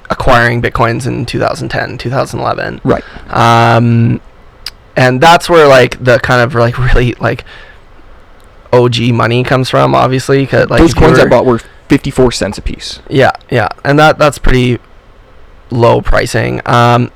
acquiring 0.10 0.62
bitcoins 0.62 1.06
in 1.06 1.26
2010, 1.26 1.98
2011 1.98 2.82
right. 2.84 3.04
um, 3.30 4.22
and 4.96 5.22
that's 5.22 5.50
where 5.50 5.68
like 5.68 6.04
the 6.04 6.20
kind 6.20 6.42
of 6.42 6.56
like 6.56 6.78
really 6.94 7.14
like 7.16 7.44
OG 8.74 9.00
money 9.14 9.44
comes 9.44 9.70
from, 9.70 9.96
obviously. 9.96 10.46
'cause, 10.46 10.70
like 10.70 10.80
Those 10.82 10.94
coins 10.94 11.20
I 11.20 11.28
bought 11.28 11.46
were 11.46 11.60
54 11.90 12.32
cents 12.32 12.58
a 12.58 12.62
piece. 12.62 13.00
Yeah, 13.10 13.32
yeah, 13.50 13.70
and 13.84 13.98
that 14.00 14.18
that's 14.18 14.38
pretty 14.38 14.80
low 15.70 16.02
pricing. 16.02 16.62
Um, 16.66 17.12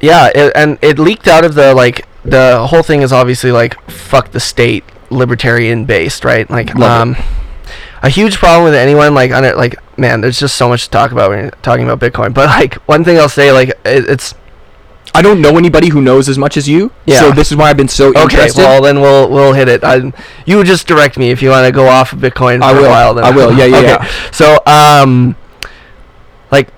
yeah, 0.00 0.30
it, 0.34 0.52
and 0.54 0.78
it 0.82 0.98
leaked 0.98 1.28
out 1.28 1.44
of 1.44 1.54
the 1.54 1.74
like 1.74 2.06
the 2.24 2.66
whole 2.66 2.82
thing 2.82 3.02
is 3.02 3.12
obviously 3.12 3.52
like 3.52 3.80
fuck 3.90 4.32
the 4.32 4.40
state, 4.40 4.84
libertarian 5.10 5.84
based, 5.84 6.24
right? 6.24 6.48
Like 6.50 6.74
Love 6.74 7.16
um. 7.16 7.16
A 8.04 8.10
huge 8.10 8.36
problem 8.36 8.64
with 8.64 8.74
anyone 8.74 9.14
like 9.14 9.30
on 9.30 9.44
it, 9.44 9.56
like 9.56 9.76
man, 9.98 10.20
there's 10.20 10.38
just 10.38 10.56
so 10.56 10.68
much 10.68 10.84
to 10.84 10.90
talk 10.90 11.10
about 11.10 11.30
when 11.30 11.38
you're 11.38 11.50
talking 11.62 11.88
about 11.88 12.00
Bitcoin. 12.00 12.34
But 12.34 12.48
like 12.50 12.74
one 12.86 13.02
thing 13.02 13.16
I'll 13.16 13.30
say, 13.30 13.50
like 13.50 13.70
it, 13.70 14.04
it's 14.10 14.34
I 15.14 15.22
don't 15.22 15.40
know 15.40 15.56
anybody 15.56 15.88
who 15.88 16.02
knows 16.02 16.28
as 16.28 16.36
much 16.36 16.58
as 16.58 16.68
you. 16.68 16.92
Yeah. 17.06 17.20
So 17.20 17.30
this 17.30 17.50
is 17.50 17.56
why 17.56 17.70
I've 17.70 17.78
been 17.78 17.88
so 17.88 18.08
interested. 18.08 18.26
Okay, 18.26 18.36
interested. 18.36 18.60
well 18.60 18.82
then 18.82 19.00
we'll 19.00 19.30
we'll 19.30 19.52
hit 19.54 19.68
it. 19.68 19.82
I, 19.82 20.12
you 20.44 20.62
just 20.64 20.86
direct 20.86 21.16
me 21.16 21.30
if 21.30 21.40
you 21.40 21.48
want 21.48 21.64
to 21.64 21.72
go 21.72 21.88
off 21.88 22.12
of 22.12 22.18
Bitcoin 22.18 22.58
for 22.58 22.64
I 22.64 22.72
will, 22.72 22.84
a 22.84 22.90
while. 22.90 23.14
Then 23.14 23.24
I 23.24 23.30
will, 23.30 23.50
yeah, 23.56 23.64
yeah, 23.64 23.76
okay. 23.78 23.86
yeah. 23.86 24.30
So 24.32 24.58
um, 24.66 25.34
like, 26.50 26.68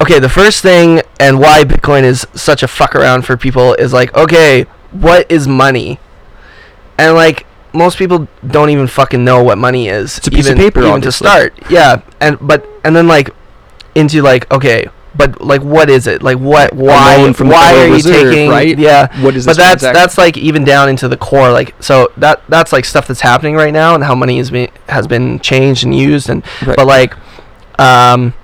okay, 0.00 0.20
the 0.20 0.28
first 0.28 0.62
thing 0.62 1.02
and 1.18 1.40
why 1.40 1.64
Bitcoin 1.64 2.04
is 2.04 2.28
such 2.34 2.62
a 2.62 2.68
fuck 2.68 2.94
around 2.94 3.22
for 3.22 3.36
people 3.36 3.74
is 3.74 3.92
like, 3.92 4.14
okay, 4.14 4.66
what 4.92 5.28
is 5.28 5.48
money? 5.48 5.98
And 6.96 7.16
like 7.16 7.44
most 7.74 7.98
people 7.98 8.28
don't 8.46 8.70
even 8.70 8.86
fucking 8.86 9.24
know 9.24 9.42
what 9.42 9.58
money 9.58 9.88
is. 9.88 10.18
It's 10.18 10.26
a 10.28 10.30
piece 10.30 10.48
of 10.48 10.56
paper, 10.56 10.82
even 10.82 11.00
to 11.02 11.12
start. 11.12 11.52
Yeah, 11.70 12.02
and 12.20 12.38
but 12.40 12.66
and 12.84 12.94
then 12.94 13.06
like 13.08 13.30
into 13.94 14.22
like 14.22 14.50
okay, 14.52 14.86
but 15.16 15.40
like 15.40 15.62
what 15.62 15.90
is 15.90 16.06
it? 16.06 16.22
Like 16.22 16.38
what? 16.38 16.72
Why? 16.72 17.28
why 17.38 17.74
are 17.76 17.86
you 17.88 17.94
Reserve, 17.94 18.30
taking? 18.32 18.48
right? 18.50 18.78
Yeah. 18.78 19.08
What 19.22 19.34
is 19.36 19.44
but 19.46 19.50
this 19.50 19.56
that's 19.58 19.80
transaction? 19.82 19.94
that's 19.94 20.18
like 20.18 20.36
even 20.36 20.64
down 20.64 20.88
into 20.88 21.08
the 21.08 21.16
core. 21.16 21.50
Like 21.52 21.74
so 21.82 22.10
that 22.16 22.42
that's 22.48 22.72
like 22.72 22.84
stuff 22.84 23.06
that's 23.08 23.20
happening 23.20 23.54
right 23.54 23.72
now 23.72 23.94
and 23.94 24.04
how 24.04 24.14
money 24.14 24.38
has 24.38 24.50
been 24.50 24.70
has 24.88 25.06
been 25.06 25.38
changed 25.40 25.84
and 25.84 25.94
used 25.94 26.28
and 26.30 26.44
Right. 26.66 26.76
but 26.76 26.86
like 26.86 27.14
um 27.78 28.34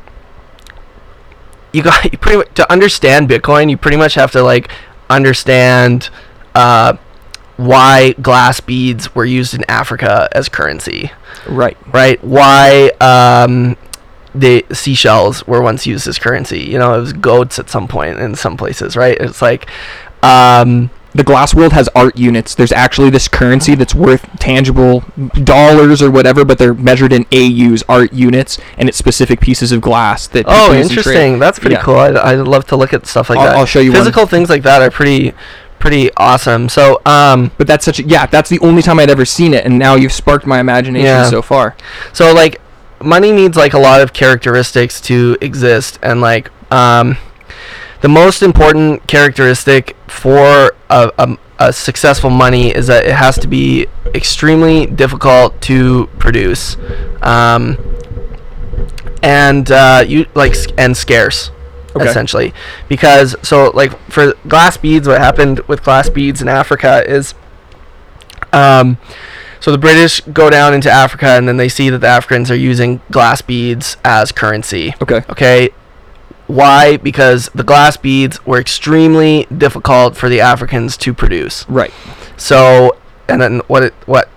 you 1.73 1.83
got 1.83 2.05
you 2.13 2.19
pretty 2.19 2.49
to 2.55 2.71
understand 2.73 3.29
Bitcoin, 3.29 3.71
you 3.71 3.77
pretty 3.77 3.97
much 3.97 4.15
have 4.15 4.33
to 4.33 4.43
like 4.43 4.71
understand 5.09 6.11
uh, 6.55 6.97
why 7.61 8.13
glass 8.23 8.61
beads 8.61 9.15
were 9.15 9.25
used 9.25 9.53
in 9.55 9.65
Africa 9.69 10.29
as 10.33 10.49
currency, 10.49 11.11
Right. 11.49 11.77
right? 11.93 12.23
Why 12.25 12.91
um, 13.01 13.77
the 14.35 14.65
seashells 14.73 15.47
were 15.47 15.61
once 15.61 15.87
used 15.87 16.07
as 16.09 16.19
currency. 16.19 16.61
You 16.61 16.79
know, 16.79 16.95
it 16.95 17.01
was 17.01 17.13
goats 17.13 17.59
at 17.59 17.69
some 17.69 17.87
point 17.89 18.19
in 18.19 18.35
some 18.35 18.57
places, 18.57 18.97
right? 18.97 19.17
It's 19.21 19.43
like 19.43 19.69
um, 20.23 20.91
The 21.15 21.25
glass 21.25 21.55
world 21.55 21.73
has 21.73 21.89
art 21.95 22.17
units. 22.17 22.55
There's 22.55 22.73
actually 22.73 23.11
this 23.11 23.27
currency 23.29 23.75
that's 23.75 23.95
worth 23.95 24.27
tangible 24.39 25.03
dollars 25.45 26.01
or 26.01 26.11
whatever, 26.11 26.45
but 26.45 26.59
they're 26.59 26.73
measured 26.75 27.13
in 27.13 27.27
AUs, 27.33 27.83
art 27.89 28.13
units, 28.13 28.59
and 28.79 28.89
it's 28.89 28.97
specific 28.97 29.41
pieces 29.41 29.71
of 29.73 29.81
glass 29.81 30.29
that. 30.29 30.45
oh, 30.49 30.69
people 30.69 30.77
use 30.77 30.87
in 30.87 30.93
trade. 30.95 30.99
interesting. 30.99 31.39
That's 31.41 31.59
pretty 31.59 31.75
Yeah. 31.75 31.83
cool. 31.83 31.97
I'd, 31.97 32.17
I'd 32.17 32.39
love 32.39 32.67
to 32.69 32.77
look 32.77 32.95
at 32.95 33.07
stuff 33.07 33.29
like 33.29 33.39
I'll- 33.39 33.47
that. 33.47 33.57
I'll 33.57 33.67
show 33.67 33.81
you 33.81 33.91
one. 33.93 34.01
Physical 34.01 34.27
things 34.27 34.49
like 34.49 34.63
that 34.63 34.81
are 34.83 34.91
pretty 34.91 35.35
pretty 35.81 36.11
awesome. 36.17 36.69
So 36.69 37.03
um, 37.05 37.51
But 37.59 37.67
that's 37.67 37.85
such 37.85 37.99
a 37.99 38.05
yeah. 38.05 38.27
That's 38.27 38.49
the 38.49 38.61
only 38.61 38.83
time 38.83 39.01
I'd 39.01 39.11
ever 39.11 39.25
seen 39.25 39.53
it, 39.55 39.65
and 39.65 39.79
now 39.79 39.97
you've 39.97 40.13
sparked 40.13 40.47
my 40.47 40.61
imagination 40.61 41.07
Yeah. 41.07 41.25
so 41.29 41.43
far. 41.43 41.75
So 42.13 42.33
like 42.33 42.61
money 43.03 43.33
needs 43.33 43.57
like 43.57 43.73
a 43.75 43.79
lot 43.79 44.01
of 44.01 44.13
characteristics 44.13 45.01
to 45.01 45.37
exist 45.41 45.99
and 46.03 46.21
like 46.21 46.51
um 46.71 47.17
the 48.03 48.09
most 48.09 48.43
important 48.43 49.07
characteristic 49.07 49.97
for 50.07 50.75
a, 50.91 51.11
a, 51.19 51.39
a 51.59 51.73
successful 51.73 52.29
money 52.31 52.75
is 52.75 52.87
that 52.89 53.07
it 53.07 53.15
has 53.15 53.39
to 53.39 53.49
be 53.49 53.87
extremely 54.15 54.85
difficult 54.87 55.59
to 55.63 56.09
produce 56.19 56.77
um 57.23 57.77
and 59.23 59.71
uh 59.71 60.05
you 60.07 60.27
like 60.35 60.55
and 60.79 60.97
scarce 60.97 61.51
Okay. 61.97 62.09
essentially 62.09 62.55
because 62.89 63.35
so 63.43 63.71
like 63.71 63.99
for 64.11 64.35
glass 64.47 64.77
beads 64.77 65.09
what 65.09 65.21
happened 65.21 65.59
with 65.61 65.83
glass 65.83 66.09
beads 66.09 66.41
in 66.41 66.49
africa 66.49 67.03
is 67.09 67.35
um 68.53 68.97
so 69.61 69.71
the 69.71 69.79
British 69.79 70.23
go 70.23 70.49
down 70.49 70.73
into 70.73 70.91
Africa 70.91 71.27
and 71.27 71.47
then 71.47 71.59
they 71.59 71.69
see 71.69 71.91
that 71.91 71.99
the 71.99 72.07
Africans 72.07 72.51
are 72.51 72.57
using 72.57 73.03
glass 73.11 73.43
beads 73.43 73.99
as 74.05 74.33
currency. 74.33 74.95
Okay. 75.03 75.23
Okay. 75.29 75.69
Why? 76.47 76.97
Because 76.97 77.51
the 77.55 77.63
glass 77.63 77.97
beads 77.99 78.45
were 78.47 78.59
extremely 78.59 79.47
difficult 79.57 80.17
for 80.17 80.29
the 80.29 80.41
Africans 80.41 80.97
to 80.97 81.15
produce. 81.15 81.69
Right. 81.69 81.93
So, 82.39 82.97
and 83.29 83.41
then 83.41 83.61
what? 83.69 83.85
It, 83.85 83.95
what? 84.07 84.29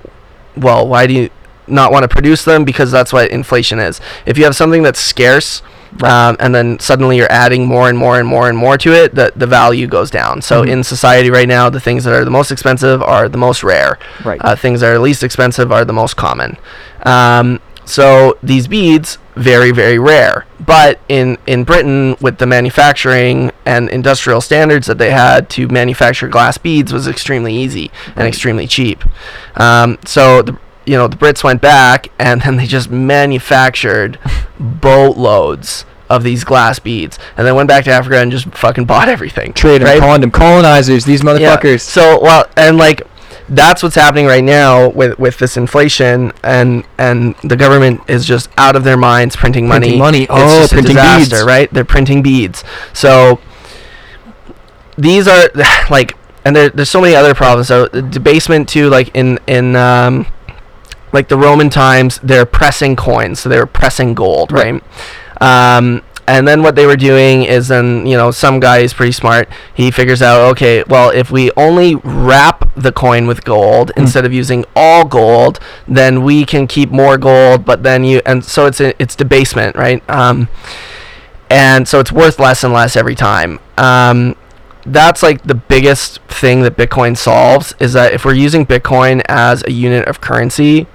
Well, 0.55 0.87
why 0.87 1.07
do 1.07 1.13
you 1.13 1.29
not 1.65 1.91
want 1.91 2.03
to 2.03 2.09
produce 2.09 2.43
them? 2.43 2.65
Because 2.65 2.91
that's 2.91 3.11
what 3.13 3.31
inflation 3.31 3.79
is. 3.79 3.99
If 4.25 4.37
you 4.37 4.43
have 4.43 4.55
something 4.55 4.83
that's 4.83 4.99
scarce, 4.99 5.63
um, 6.01 6.35
and 6.39 6.53
then 6.55 6.79
suddenly 6.79 7.17
you're 7.17 7.31
adding 7.31 7.65
more 7.65 7.89
and 7.89 7.97
more 7.97 8.19
and 8.19 8.27
more 8.27 8.49
and 8.49 8.57
more 8.57 8.77
to 8.77 8.93
it, 8.93 9.15
the 9.15 9.31
the 9.35 9.47
value 9.47 9.87
goes 9.87 10.09
down. 10.09 10.41
So 10.41 10.63
Mhm. 10.63 10.69
in 10.69 10.83
society 10.83 11.29
right 11.29 11.47
now, 11.47 11.69
the 11.69 11.79
things 11.79 12.03
that 12.05 12.13
are 12.13 12.25
the 12.25 12.31
most 12.31 12.51
expensive 12.51 13.01
are 13.03 13.29
the 13.29 13.37
most 13.37 13.63
rare. 13.63 13.97
Right. 14.23 14.39
Uh, 14.43 14.55
things 14.55 14.81
that 14.81 14.89
are 14.89 14.99
least 14.99 15.23
expensive 15.23 15.71
are 15.71 15.85
the 15.85 15.93
most 15.93 16.15
common. 16.15 16.57
Um, 17.03 17.59
so 17.85 18.37
these 18.41 18.67
beads 18.67 19.17
very 19.35 19.71
very 19.71 19.97
rare. 19.99 20.45
But 20.65 20.99
in 21.09 21.37
in 21.45 21.63
Britain 21.65 22.15
with 22.21 22.37
the 22.37 22.45
manufacturing 22.45 23.51
and 23.65 23.89
industrial 23.89 24.39
standards 24.41 24.87
that 24.87 24.97
they 24.97 25.11
had 25.11 25.49
to 25.51 25.67
manufacture 25.67 26.27
glass 26.29 26.57
beads 26.57 26.93
was 26.93 27.07
extremely 27.07 27.53
easy 27.53 27.91
and 28.15 28.25
extremely 28.27 28.67
cheap. 28.67 29.03
Um, 29.57 29.97
so 30.05 30.41
the 30.41 30.55
you 30.85 30.97
know 30.97 31.07
the 31.07 31.15
Brits 31.17 31.43
went 31.43 31.61
back 31.61 32.09
and 32.19 32.41
then 32.41 32.57
they 32.57 32.65
just 32.65 32.89
manufactured 32.89 34.19
boatloads 34.59 35.85
of 36.09 36.23
these 36.23 36.43
glass 36.43 36.77
beads 36.79 37.17
and 37.37 37.47
then 37.47 37.55
went 37.55 37.67
back 37.67 37.83
to 37.85 37.91
Africa 37.91 38.17
and 38.19 38.31
just 38.31 38.45
fucking 38.53 38.85
bought 38.85 39.09
everything. 39.09 39.53
Trade 39.53 39.81
them, 39.81 39.99
right? 40.01 40.19
them 40.21 40.31
colonizers. 40.31 41.05
These 41.05 41.23
Yeah. 41.23 41.31
motherfuckers. 41.31 41.81
So 41.81 42.19
well, 42.21 42.45
and 42.57 42.77
like 42.77 43.01
that's 43.49 43.83
what's 43.83 43.95
happening 43.95 44.25
right 44.25 44.43
now 44.43 44.89
with 44.89 45.17
with 45.19 45.37
this 45.37 45.57
inflation, 45.57 46.31
and 46.43 46.83
and 46.97 47.35
the 47.43 47.55
government 47.57 48.01
is 48.07 48.25
just 48.25 48.49
out 48.57 48.75
of 48.75 48.83
their 48.83 48.97
minds 48.97 49.35
printing 49.35 49.67
money. 49.67 49.87
Printing 49.97 49.99
money. 49.99 50.21
It's 50.23 50.31
Oh, 50.31 50.59
just 50.61 50.71
a 50.73 50.75
printing 50.75 50.95
disaster, 50.95 51.35
beads. 51.37 51.43
right? 51.45 51.73
They're 51.73 51.83
printing 51.85 52.21
beads. 52.21 52.63
So 52.93 53.39
these 54.97 55.27
are 55.27 55.49
like, 55.89 56.15
and 56.45 56.55
there, 56.55 56.69
there's 56.69 56.89
so 56.89 57.01
many 57.01 57.15
other 57.15 57.33
problems. 57.33 57.67
So 57.67 57.87
the 57.87 58.01
debasement 58.01 58.69
too, 58.69 58.89
like 58.89 59.09
in 59.15 59.39
in 59.47 59.75
um, 59.75 60.25
like 61.13 61.29
the 61.29 61.37
Roman 61.37 61.69
times, 61.69 62.19
they're 62.23 62.45
pressing 62.45 62.95
coins, 62.95 63.39
so 63.39 63.47
they 63.49 63.57
were 63.57 63.65
pressing 63.65 64.13
gold, 64.13 64.51
Right. 64.51 64.81
right? 65.41 65.77
Um, 65.77 66.01
and 66.25 66.47
then 66.47 66.63
what 66.63 66.75
they 66.75 66.85
were 66.85 66.95
doing 66.95 67.43
is 67.43 67.67
then 67.67 68.05
you 68.05 68.15
know 68.15 68.31
some 68.31 68.61
guy 68.61 68.77
is 68.79 68.93
pretty 68.93 69.11
smart. 69.11 69.49
He 69.73 69.91
figures 69.91 70.21
out 70.21 70.39
okay, 70.51 70.81
well 70.87 71.09
if 71.09 71.29
we 71.31 71.51
only 71.57 71.95
wrap 71.95 72.69
the 72.75 72.93
coin 72.93 73.27
with 73.27 73.43
gold 73.43 73.91
instead 73.97 74.25
of 74.25 74.31
using 74.31 74.63
all 74.73 75.03
gold, 75.05 75.59
then 75.85 76.23
we 76.23 76.45
can 76.45 76.65
keep 76.65 76.91
more 76.91 77.17
gold. 77.17 77.65
But 77.65 77.83
then 77.83 78.05
you 78.05 78.21
and 78.25 78.43
so 78.43 78.65
it's 78.67 78.79
a, 78.79 78.93
it's 79.01 79.17
debasement, 79.17 79.75
right? 79.75 80.01
Um, 80.09 80.47
and 81.49 81.87
so 81.89 81.99
it's 81.99 82.11
worth 82.11 82.39
less 82.39 82.63
and 82.63 82.73
less 82.73 82.95
every 82.95 83.15
time. 83.15 83.59
Um, 83.77 84.35
that's 84.85 85.23
like 85.23 85.43
the 85.43 85.55
biggest 85.55 86.19
thing 86.23 86.61
that 86.61 86.75
Bitcoin 86.77 87.17
solves 87.17 87.73
is 87.79 87.93
that 87.93 88.13
if 88.13 88.25
we're 88.25 88.33
using 88.33 88.65
Bitcoin 88.65 89.21
as 89.27 89.63
a 89.65 89.71
unit 89.71 90.07
of 90.07 90.19
currency, 90.21 90.87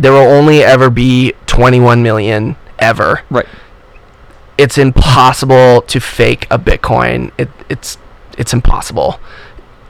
there 0.00 0.12
will 0.12 0.18
only 0.20 0.62
ever 0.62 0.88
be 0.90 1.34
21 1.46 2.02
million 2.02 2.56
ever. 2.78 3.22
Right. 3.30 3.46
It's 4.56 4.78
impossible 4.78 5.82
to 5.82 6.00
fake 6.00 6.46
a 6.50 6.58
Bitcoin. 6.58 7.32
It, 7.38 7.48
it's 7.68 7.98
it's 8.38 8.52
impossible. 8.52 9.20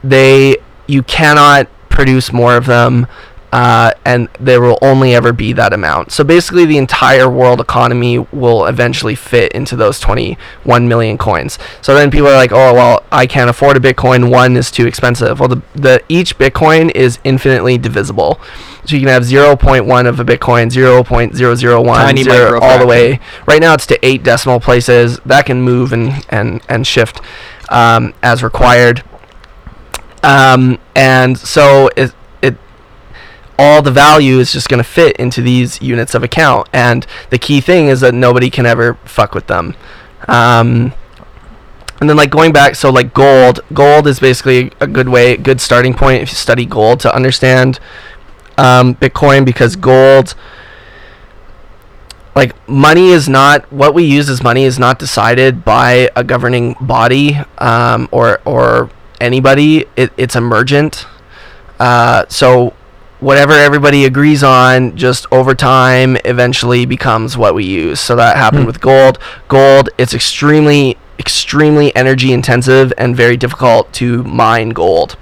They 0.03 0.57
you 0.87 1.03
cannot 1.03 1.67
produce 1.89 2.31
more 2.31 2.55
of 2.55 2.65
them. 2.65 3.07
Uh, 3.51 3.91
and 4.05 4.29
there 4.39 4.61
will 4.61 4.77
only 4.81 5.13
ever 5.13 5.33
be 5.33 5.51
that 5.51 5.73
amount. 5.73 6.11
So 6.11 6.23
basically, 6.23 6.65
the 6.65 6.77
entire 6.77 7.29
world 7.29 7.59
economy 7.59 8.17
will 8.17 8.65
eventually 8.65 9.13
fit 9.13 9.51
into 9.51 9.75
those 9.75 9.99
21 9.99 10.87
million 10.87 11.17
coins. 11.17 11.59
So 11.81 11.93
then 11.93 12.11
people 12.11 12.27
are 12.29 12.35
like, 12.35 12.53
"Oh, 12.53 12.73
well, 12.73 13.03
I 13.11 13.27
can't 13.27 13.49
afford 13.49 13.75
a 13.75 13.79
Bitcoin. 13.81 14.31
One 14.31 14.55
is 14.55 14.71
too 14.71 14.87
expensive." 14.87 15.39
Well, 15.41 15.49
the, 15.49 15.61
the 15.75 16.01
each 16.07 16.37
Bitcoin 16.37 16.91
is 16.95 17.19
infinitely 17.25 17.77
divisible. 17.77 18.39
So 18.85 18.95
you 18.95 19.01
can 19.01 19.09
have 19.09 19.23
0.1 19.23 20.07
of 20.07 20.19
a 20.19 20.25
Bitcoin, 20.25 20.71
0.001, 20.71 21.95
Tiny 21.95 22.23
zero- 22.23 22.59
all 22.61 22.79
the 22.79 22.87
way. 22.87 23.19
Right 23.45 23.61
now, 23.61 23.73
it's 23.73 23.85
to 23.87 23.99
eight 24.05 24.23
decimal 24.23 24.59
places. 24.61 25.19
That 25.25 25.45
can 25.45 25.61
move 25.61 25.91
and 25.91 26.25
and 26.29 26.61
and 26.69 26.87
shift 26.87 27.19
um, 27.67 28.13
as 28.23 28.43
required. 28.43 29.03
Um, 30.23 30.79
and 30.95 31.37
so 31.37 31.89
it 31.95 32.13
all 33.57 33.81
the 33.81 33.91
value 33.91 34.39
is 34.39 34.51
just 34.51 34.69
going 34.69 34.79
to 34.79 34.83
fit 34.83 35.15
into 35.17 35.41
these 35.41 35.81
units 35.81 36.15
of 36.15 36.23
account. 36.23 36.67
And 36.73 37.05
the 37.29 37.37
key 37.37 37.61
thing 37.61 37.87
is 37.87 38.01
that 38.01 38.13
nobody 38.13 38.49
can 38.49 38.65
ever 38.65 38.95
fuck 39.05 39.35
with 39.35 39.47
them. 39.47 39.75
Um, 40.27 40.93
and 41.99 42.09
then 42.09 42.17
like 42.17 42.31
going 42.31 42.51
back, 42.51 42.75
so 42.75 42.89
like 42.89 43.13
gold, 43.13 43.59
gold 43.73 44.07
is 44.07 44.19
basically 44.19 44.71
a 44.79 44.87
good 44.87 45.07
way, 45.07 45.37
good 45.37 45.61
starting 45.61 45.93
point 45.93 46.23
if 46.23 46.29
you 46.29 46.35
study 46.35 46.65
gold 46.65 46.99
to 47.01 47.15
understand 47.15 47.79
um, 48.57 48.95
Bitcoin 48.95 49.45
because 49.45 49.75
gold, 49.75 50.33
like 52.35 52.55
money 52.67 53.09
is 53.09 53.29
not 53.29 53.71
what 53.71 53.93
we 53.93 54.03
use 54.03 54.29
as 54.29 54.41
money 54.41 54.63
is 54.63 54.79
not 54.79 54.97
decided 54.99 55.63
by 55.65 56.09
a 56.15 56.23
governing 56.23 56.75
body 56.79 57.37
um, 57.57 58.07
or 58.11 58.41
or 58.45 58.89
anybody. 59.19 59.85
It, 59.95 60.11
it's 60.17 60.35
emergent. 60.35 61.05
Uh, 61.79 62.25
so 62.29 62.73
whatever 63.21 63.53
everybody 63.53 64.03
agrees 64.05 64.43
on 64.43 64.95
just 64.97 65.25
over 65.31 65.55
time 65.55 66.17
eventually 66.25 66.85
becomes 66.85 67.37
what 67.37 67.53
we 67.55 67.63
use 67.63 67.99
so 67.99 68.15
that 68.15 68.35
happened 68.35 68.63
Hmm. 68.63 68.67
with 68.67 68.81
gold 68.81 69.17
gold 69.47 69.89
it's 69.97 70.13
extremely 70.13 70.97
extremely 71.19 71.95
energy 71.95 72.33
intensive 72.33 72.91
and 72.97 73.15
very 73.15 73.37
difficult 73.37 73.93
to 73.93 74.23
mine 74.23 74.69
gold 74.69 75.15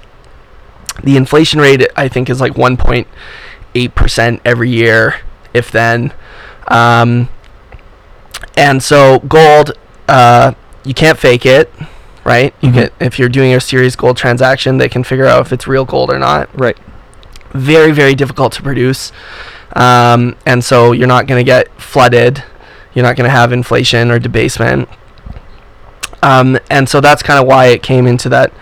the 1.04 1.16
inflation 1.16 1.60
rate 1.60 1.86
i 1.94 2.08
think 2.08 2.28
is 2.30 2.40
like 2.40 2.54
1.8% 2.54 4.40
every 4.44 4.70
year 4.70 5.16
if 5.54 5.70
then 5.70 6.12
um, 6.68 7.28
and 8.56 8.82
so 8.82 9.18
gold 9.20 9.72
uh, 10.08 10.52
you 10.84 10.94
can't 10.94 11.18
fake 11.18 11.44
it 11.44 11.70
right 12.24 12.54
you 12.60 12.70
Mhm. 12.70 12.74
can 12.74 12.90
if 13.00 13.18
you're 13.18 13.28
doing 13.28 13.52
a 13.52 13.60
serious 13.60 13.94
gold 13.96 14.16
transaction 14.16 14.78
they 14.78 14.88
can 14.88 15.04
figure 15.04 15.26
out 15.26 15.40
if 15.46 15.52
it's 15.52 15.66
real 15.66 15.84
gold 15.84 16.10
or 16.10 16.18
not 16.18 16.48
Right. 16.58 16.78
Very 17.52 17.92
very 17.92 18.14
difficult 18.14 18.52
to 18.52 18.62
produce 18.62 19.12
um, 19.74 20.36
and 20.46 20.64
so 20.64 20.92
you're 20.92 21.06
not 21.08 21.26
going 21.26 21.40
to 21.40 21.44
get 21.44 21.68
flooded 21.80 22.42
you're 22.94 23.04
not 23.04 23.16
going 23.16 23.28
to 23.28 23.30
have 23.30 23.52
inflation 23.52 24.10
or 24.10 24.18
debasement 24.18 24.88
um, 26.22 26.58
and 26.70 26.88
so 26.88 27.00
that's 27.00 27.22
kind 27.22 27.40
of 27.40 27.46
why 27.46 27.66
it 27.66 27.82
came 27.82 28.06
into 28.06 28.28
that 28.28 28.52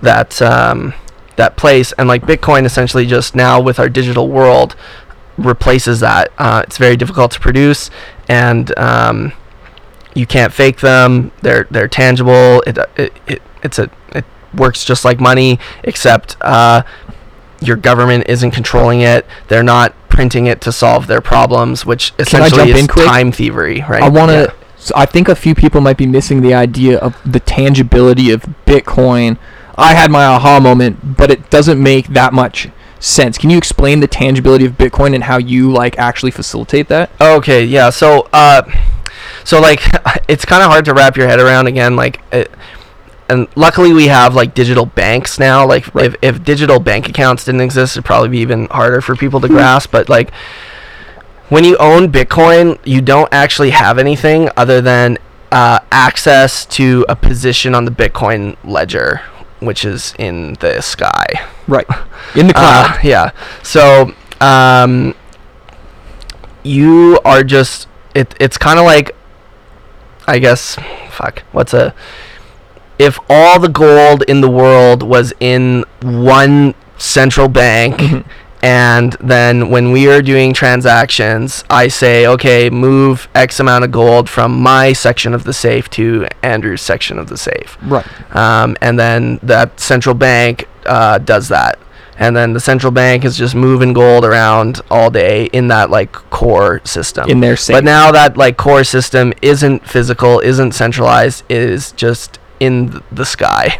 that 0.00 0.40
um, 0.40 0.94
that 1.36 1.56
place. 1.56 1.92
And 1.92 2.08
like 2.08 2.22
Bitcoin, 2.22 2.64
essentially, 2.64 3.06
just 3.06 3.34
now 3.34 3.60
with 3.60 3.78
our 3.78 3.88
digital 3.88 4.28
world, 4.28 4.76
replaces 5.36 6.00
that. 6.00 6.32
Uh, 6.38 6.62
it's 6.66 6.78
very 6.78 6.96
difficult 6.96 7.32
to 7.32 7.40
produce, 7.40 7.90
and 8.28 8.76
um, 8.78 9.32
you 10.14 10.26
can't 10.26 10.52
fake 10.52 10.80
them. 10.80 11.32
They're 11.42 11.66
they're 11.70 11.88
tangible. 11.88 12.62
It, 12.66 12.78
it, 12.96 13.12
it 13.26 13.42
it's 13.62 13.78
a 13.78 13.90
it 14.14 14.24
works 14.54 14.84
just 14.84 15.04
like 15.04 15.20
money, 15.20 15.58
except 15.82 16.36
uh, 16.40 16.82
your 17.66 17.76
government 17.76 18.24
isn't 18.28 18.52
controlling 18.52 19.00
it. 19.00 19.26
They're 19.48 19.62
not 19.62 19.94
printing 20.08 20.46
it 20.46 20.60
to 20.62 20.72
solve 20.72 21.06
their 21.06 21.20
problems, 21.20 21.84
which 21.84 22.12
essentially 22.18 22.70
is 22.70 22.86
time 22.86 23.32
thievery, 23.32 23.84
right? 23.88 24.02
I 24.02 24.08
want 24.08 24.30
to. 24.30 24.54
Yeah. 24.54 24.64
So 24.76 24.92
I 24.96 25.06
think 25.06 25.28
a 25.28 25.34
few 25.34 25.54
people 25.54 25.80
might 25.80 25.96
be 25.96 26.06
missing 26.06 26.42
the 26.42 26.54
idea 26.54 26.98
of 26.98 27.16
the 27.24 27.40
tangibility 27.40 28.30
of 28.30 28.42
Bitcoin. 28.66 29.38
I 29.76 29.94
had 29.94 30.10
my 30.10 30.24
aha 30.24 30.60
moment, 30.60 31.16
but 31.16 31.30
it 31.30 31.50
doesn't 31.50 31.82
make 31.82 32.08
that 32.08 32.32
much 32.32 32.68
sense. 33.00 33.38
Can 33.38 33.50
you 33.50 33.58
explain 33.58 34.00
the 34.00 34.06
tangibility 34.06 34.64
of 34.64 34.72
Bitcoin 34.72 35.14
and 35.14 35.24
how 35.24 35.38
you 35.38 35.72
like 35.72 35.98
actually 35.98 36.30
facilitate 36.30 36.88
that? 36.88 37.10
Okay, 37.20 37.64
yeah. 37.64 37.90
So, 37.90 38.28
uh, 38.32 38.62
so 39.44 39.60
like, 39.60 39.80
it's 40.28 40.44
kind 40.44 40.62
of 40.62 40.70
hard 40.70 40.84
to 40.86 40.94
wrap 40.94 41.16
your 41.16 41.28
head 41.28 41.40
around 41.40 41.66
again. 41.66 41.96
Like, 41.96 42.20
it, 42.32 42.50
and 43.28 43.48
luckily 43.56 43.92
we 43.92 44.06
have 44.08 44.34
like 44.34 44.54
digital 44.54 44.86
banks 44.86 45.38
now. 45.38 45.66
Like, 45.66 45.94
Right. 45.94 46.06
if 46.06 46.16
if 46.22 46.44
digital 46.44 46.78
bank 46.80 47.08
accounts 47.08 47.44
didn't 47.44 47.60
exist, 47.62 47.94
it'd 47.96 48.04
probably 48.04 48.28
be 48.28 48.38
even 48.38 48.66
harder 48.70 49.00
for 49.00 49.16
people 49.16 49.40
to 49.40 49.48
grasp. 49.48 49.90
But 49.90 50.08
like, 50.08 50.32
when 51.48 51.64
you 51.64 51.76
own 51.78 52.10
Bitcoin, 52.12 52.78
you 52.84 53.00
don't 53.00 53.32
actually 53.32 53.70
have 53.70 53.98
anything 53.98 54.48
other 54.56 54.80
than 54.80 55.18
uh, 55.52 55.78
access 55.92 56.66
to 56.66 57.04
a 57.08 57.14
position 57.16 57.74
on 57.74 57.84
the 57.84 57.90
Bitcoin 57.90 58.56
ledger, 58.64 59.20
which 59.60 59.84
is 59.84 60.14
in 60.18 60.54
the 60.60 60.80
sky. 60.80 61.26
Right. 61.68 61.86
In 62.34 62.48
the 62.48 62.52
cloud. 62.54 62.96
Uh, 62.96 62.98
yeah. 63.02 63.30
So 63.62 64.12
um, 64.40 65.14
you 66.62 67.18
are 67.24 67.44
just 67.44 67.88
it. 68.14 68.34
It's 68.40 68.56
kind 68.58 68.78
of 68.78 68.84
like, 68.84 69.14
I 70.26 70.38
guess, 70.38 70.76
fuck. 71.10 71.42
What's 71.52 71.74
a 71.74 71.94
if 72.98 73.18
all 73.28 73.58
the 73.58 73.68
gold 73.68 74.22
in 74.24 74.40
the 74.40 74.48
world 74.50 75.02
was 75.02 75.32
in 75.40 75.84
one 76.02 76.74
central 76.98 77.48
bank. 77.48 77.96
Mhm. 77.98 78.24
And 78.62 79.14
then 79.20 79.68
when 79.68 79.92
we 79.92 80.08
are 80.10 80.22
doing 80.22 80.54
transactions, 80.54 81.64
I 81.68 81.88
say, 81.88 82.26
okay, 82.26 82.70
move 82.70 83.28
X 83.34 83.60
amount 83.60 83.84
of 83.84 83.90
gold 83.90 84.30
from 84.30 84.58
my 84.58 84.94
section 84.94 85.34
of 85.34 85.44
the 85.44 85.52
safe 85.52 85.90
to 85.90 86.26
Andrew's 86.42 86.80
section 86.80 87.18
of 87.18 87.28
the 87.28 87.36
safe 87.36 87.76
right. 87.82 88.06
um, 88.34 88.74
and 88.80 88.98
then 88.98 89.38
that 89.42 89.78
central 89.80 90.14
bank 90.14 90.66
uh, 90.86 91.18
does 91.18 91.48
that 91.48 91.78
and 92.18 92.34
then 92.36 92.52
the 92.54 92.60
central 92.60 92.90
bank 92.92 93.24
is 93.24 93.36
just 93.36 93.54
moving 93.54 93.92
gold 93.92 94.24
around 94.24 94.80
all 94.90 95.10
day 95.10 95.44
in 95.46 95.68
that 95.68 95.90
like 95.90 96.12
core 96.12 96.80
system 96.84 97.28
In 97.28 97.40
their 97.40 97.56
safe. 97.56 97.74
but 97.76 97.84
now 97.84 98.12
that 98.12 98.36
like 98.36 98.56
core 98.56 98.84
system 98.84 99.32
isn't 99.42 99.86
physical 99.86 100.40
isn't 100.40 100.72
centralized 100.72 101.42
it 101.50 101.58
is 101.58 101.92
just 101.92 102.38
in 102.64 103.02
the 103.12 103.24
sky. 103.24 103.78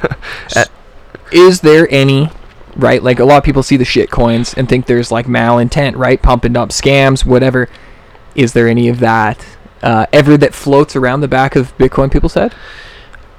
Is 1.33 1.61
there 1.61 1.89
any 1.91 2.29
right 2.77 3.03
like 3.03 3.21
a 3.21 3.25
lot 3.25 3.39
of 3.39 3.45
people 3.45 3.63
see 3.63 3.77
the 3.77 3.85
shit 3.85 4.11
coins 4.11 4.53
and 4.55 4.69
think 4.69 4.87
there's 4.87 5.13
like 5.13 5.27
malintent 5.27 5.97
right 5.97 6.21
pumping 6.21 6.57
up 6.57 6.71
scams 6.71 7.25
whatever. 7.25 7.69
Is 8.35 8.53
there 8.53 8.67
any 8.69 8.89
of 8.89 8.99
that 9.01 9.47
uh, 9.83 10.07
ever 10.13 10.37
that 10.37 10.55
floats 10.55 10.97
around 10.97 11.21
the 11.21 11.29
back 11.29 11.57
of 11.57 11.77
bitcoin 11.79 12.11
people 12.13 12.29
said 12.29 12.53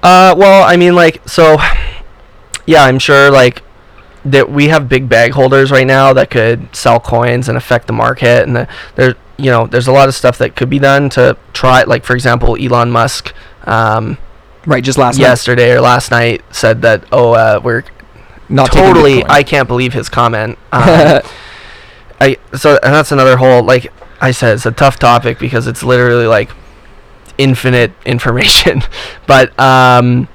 Uh, 0.05 0.35
well, 0.37 0.63
I 0.63 0.77
mean, 0.77 0.93
like, 0.93 1.27
so, 1.27 1.57
yeah, 2.67 2.83
I'm 2.83 2.99
sure, 2.99 3.31
like, 3.31 3.63
that 4.23 4.51
we 4.51 4.67
have 4.67 4.87
big 4.87 5.09
bag 5.09 5.31
holders 5.31 5.71
right 5.71 5.87
now 5.87 6.13
that 6.13 6.29
could 6.29 6.75
sell 6.75 6.99
coins 6.99 7.49
and 7.49 7.57
affect 7.57 7.87
the 7.87 7.93
market, 7.93 8.45
and 8.45 8.55
the, 8.55 8.67
there, 8.95 9.15
you 9.37 9.49
know, 9.49 9.65
there's 9.65 9.87
a 9.87 9.91
lot 9.91 10.07
of 10.07 10.13
stuff 10.13 10.37
that 10.37 10.55
could 10.55 10.69
be 10.69 10.77
done 10.77 11.09
to 11.09 11.35
try, 11.53 11.81
like, 11.85 12.03
for 12.03 12.13
example, 12.13 12.55
Elon 12.55 12.91
Musk, 12.91 13.33
um, 13.63 14.19
right 14.65 14.83
just 14.83 14.97
last 14.97 15.19
yesterday 15.19 15.71
or 15.71 15.81
last 15.81 16.11
night 16.11 16.43
said 16.51 16.81
that, 16.83 17.05
oh, 17.11 17.33
uh, 17.33 17.59
we're 17.63 17.83
not 18.49 18.71
totally, 18.71 19.23
I 19.25 19.43
can't 19.43 19.67
believe 19.67 19.93
his 19.93 20.09
comment. 20.09 20.57
Um, 20.71 21.21
I 22.19 22.37
so 22.55 22.79
and 22.81 22.93
that's 22.93 23.11
another 23.11 23.37
whole 23.37 23.63
like 23.63 23.91
I 24.21 24.31
said 24.31 24.55
it's 24.55 24.65
a 24.65 24.71
tough 24.71 24.97
topic 24.97 25.39
because 25.39 25.67
it's 25.67 25.83
literally 25.83 26.27
like 26.27 26.49
infinite 27.37 27.91
information. 28.05 28.83
but 29.27 29.57
um 29.59 30.27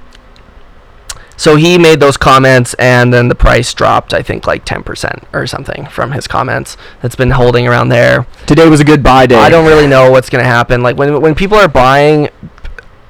so 1.37 1.55
he 1.55 1.79
made 1.79 1.99
those 1.99 2.17
comments 2.17 2.75
and 2.75 3.11
then 3.11 3.27
the 3.27 3.35
price 3.35 3.73
dropped 3.73 4.13
I 4.13 4.21
think 4.21 4.45
like 4.45 4.63
10% 4.63 5.23
or 5.33 5.47
something 5.47 5.87
from 5.87 6.11
his 6.11 6.27
comments. 6.27 6.77
That's 7.01 7.15
been 7.15 7.31
holding 7.31 7.67
around 7.67 7.89
there. 7.89 8.27
today 8.45 8.69
was 8.69 8.79
a 8.79 8.85
good 8.85 9.01
buy 9.01 9.25
day 9.25 9.35
I 9.35 9.49
don't 9.49 9.65
really 9.65 9.87
know 9.87 10.11
what's 10.11 10.29
going 10.29 10.43
to 10.43 10.49
happen. 10.49 10.83
Like 10.83 10.97
when 10.97 11.19
when 11.21 11.33
people 11.33 11.57
are 11.57 11.67
buying 11.67 12.29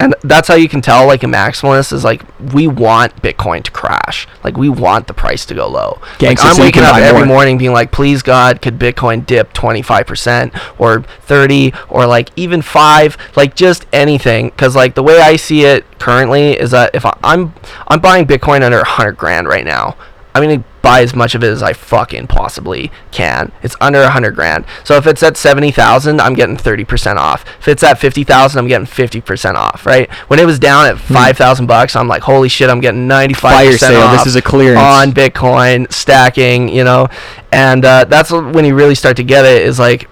and 0.02 0.16
that's 0.24 0.48
how 0.48 0.56
you 0.56 0.68
can 0.68 0.82
tell 0.82 1.06
like 1.06 1.22
a 1.22 1.28
maximalist 1.28 1.94
is 1.94 2.04
like 2.04 2.24
we 2.54 2.68
want 2.68 3.16
Bitcoin 3.22 3.64
to 3.64 3.72
crash. 3.72 4.28
Like 4.44 4.58
we 4.58 4.68
want 4.68 5.06
the 5.06 5.14
price 5.14 5.46
to 5.46 5.54
go 5.54 5.68
low. 5.68 6.00
Like 6.20 6.40
I'm 6.44 6.56
so 6.56 6.64
waking 6.64 6.82
up 6.82 6.96
every 6.96 7.20
more. 7.20 7.36
morning 7.36 7.60
being 7.60 7.72
like, 7.72 7.92
please 7.92 8.24
God, 8.24 8.62
could 8.64 8.80
Bitcoin 8.80 9.26
dip 9.26 9.54
25% 9.54 10.60
or 10.80 11.04
30 11.04 11.74
or 11.90 12.08
like 12.08 12.30
even 12.36 12.64
five, 12.64 13.16
like 13.36 13.56
just 13.56 13.86
anything. 13.94 14.50
Because 14.50 14.76
like 14.76 14.96
the 14.96 15.04
way 15.04 15.20
I 15.20 15.36
see 15.36 15.66
it 15.66 15.86
currently 16.00 16.60
is 16.60 16.72
that 16.72 16.96
if 16.96 17.06
I, 17.06 17.16
I'm 17.24 17.54
I'm 17.88 18.00
buying 18.00 18.26
Bitcoin 18.26 18.64
under 18.64 18.78
100 18.78 19.14
grand 19.14 19.48
right 19.48 19.66
now, 19.66 19.96
I'm 20.34 20.44
gonna 20.44 20.64
buy 20.82 21.02
as 21.02 21.16
much 21.16 21.36
of 21.36 21.44
it 21.44 21.50
as 21.50 21.62
I 21.62 21.74
fucking 21.74 22.28
possibly 22.28 22.92
can. 23.12 23.52
It's 23.62 23.76
under 23.80 24.00
a 24.00 24.04
100 24.06 24.34
grand. 24.34 24.66
So 24.84 24.96
if 24.96 25.06
it's 25.06 25.22
at 25.22 25.38
70,000, 25.38 26.20
I'm 26.20 26.34
getting 26.34 26.58
30% 26.58 27.18
off. 27.18 27.46
If 27.60 27.68
it's 27.68 27.84
at 27.84 28.00
50,000, 28.00 28.58
I'm 28.58 28.68
getting 28.68 28.88
50% 28.88 29.56
off, 29.56 29.86
right? 29.86 30.12
When 30.28 30.40
it 30.40 30.46
was 30.46 30.58
down 30.58 30.88
at 30.88 30.98
5,000 30.98 31.68
bucks, 31.68 31.96
I'm 31.96 32.08
like, 32.08 32.24
holy 32.24 32.50
shit, 32.50 32.70
I'm 32.70 32.80
getting 32.82 33.08
95% 33.08 33.36
Fire 33.36 33.78
sale. 33.78 34.02
off 34.02 34.18
This 34.18 34.28
is 34.28 34.36
a 34.36 34.42
clearance. 34.42 34.80
on 34.82 35.12
Bitcoin, 35.12 35.92
stacking, 35.92 36.70
you 36.70 36.84
know. 36.84 37.10
And 37.52 37.86
uh, 37.86 38.06
that's 38.06 38.32
when 38.32 38.66
you 38.66 38.74
really 38.74 38.96
start 38.96 39.18
to 39.18 39.24
get 39.24 39.46
it 39.46 39.62
is 39.64 39.78
like 39.78 40.10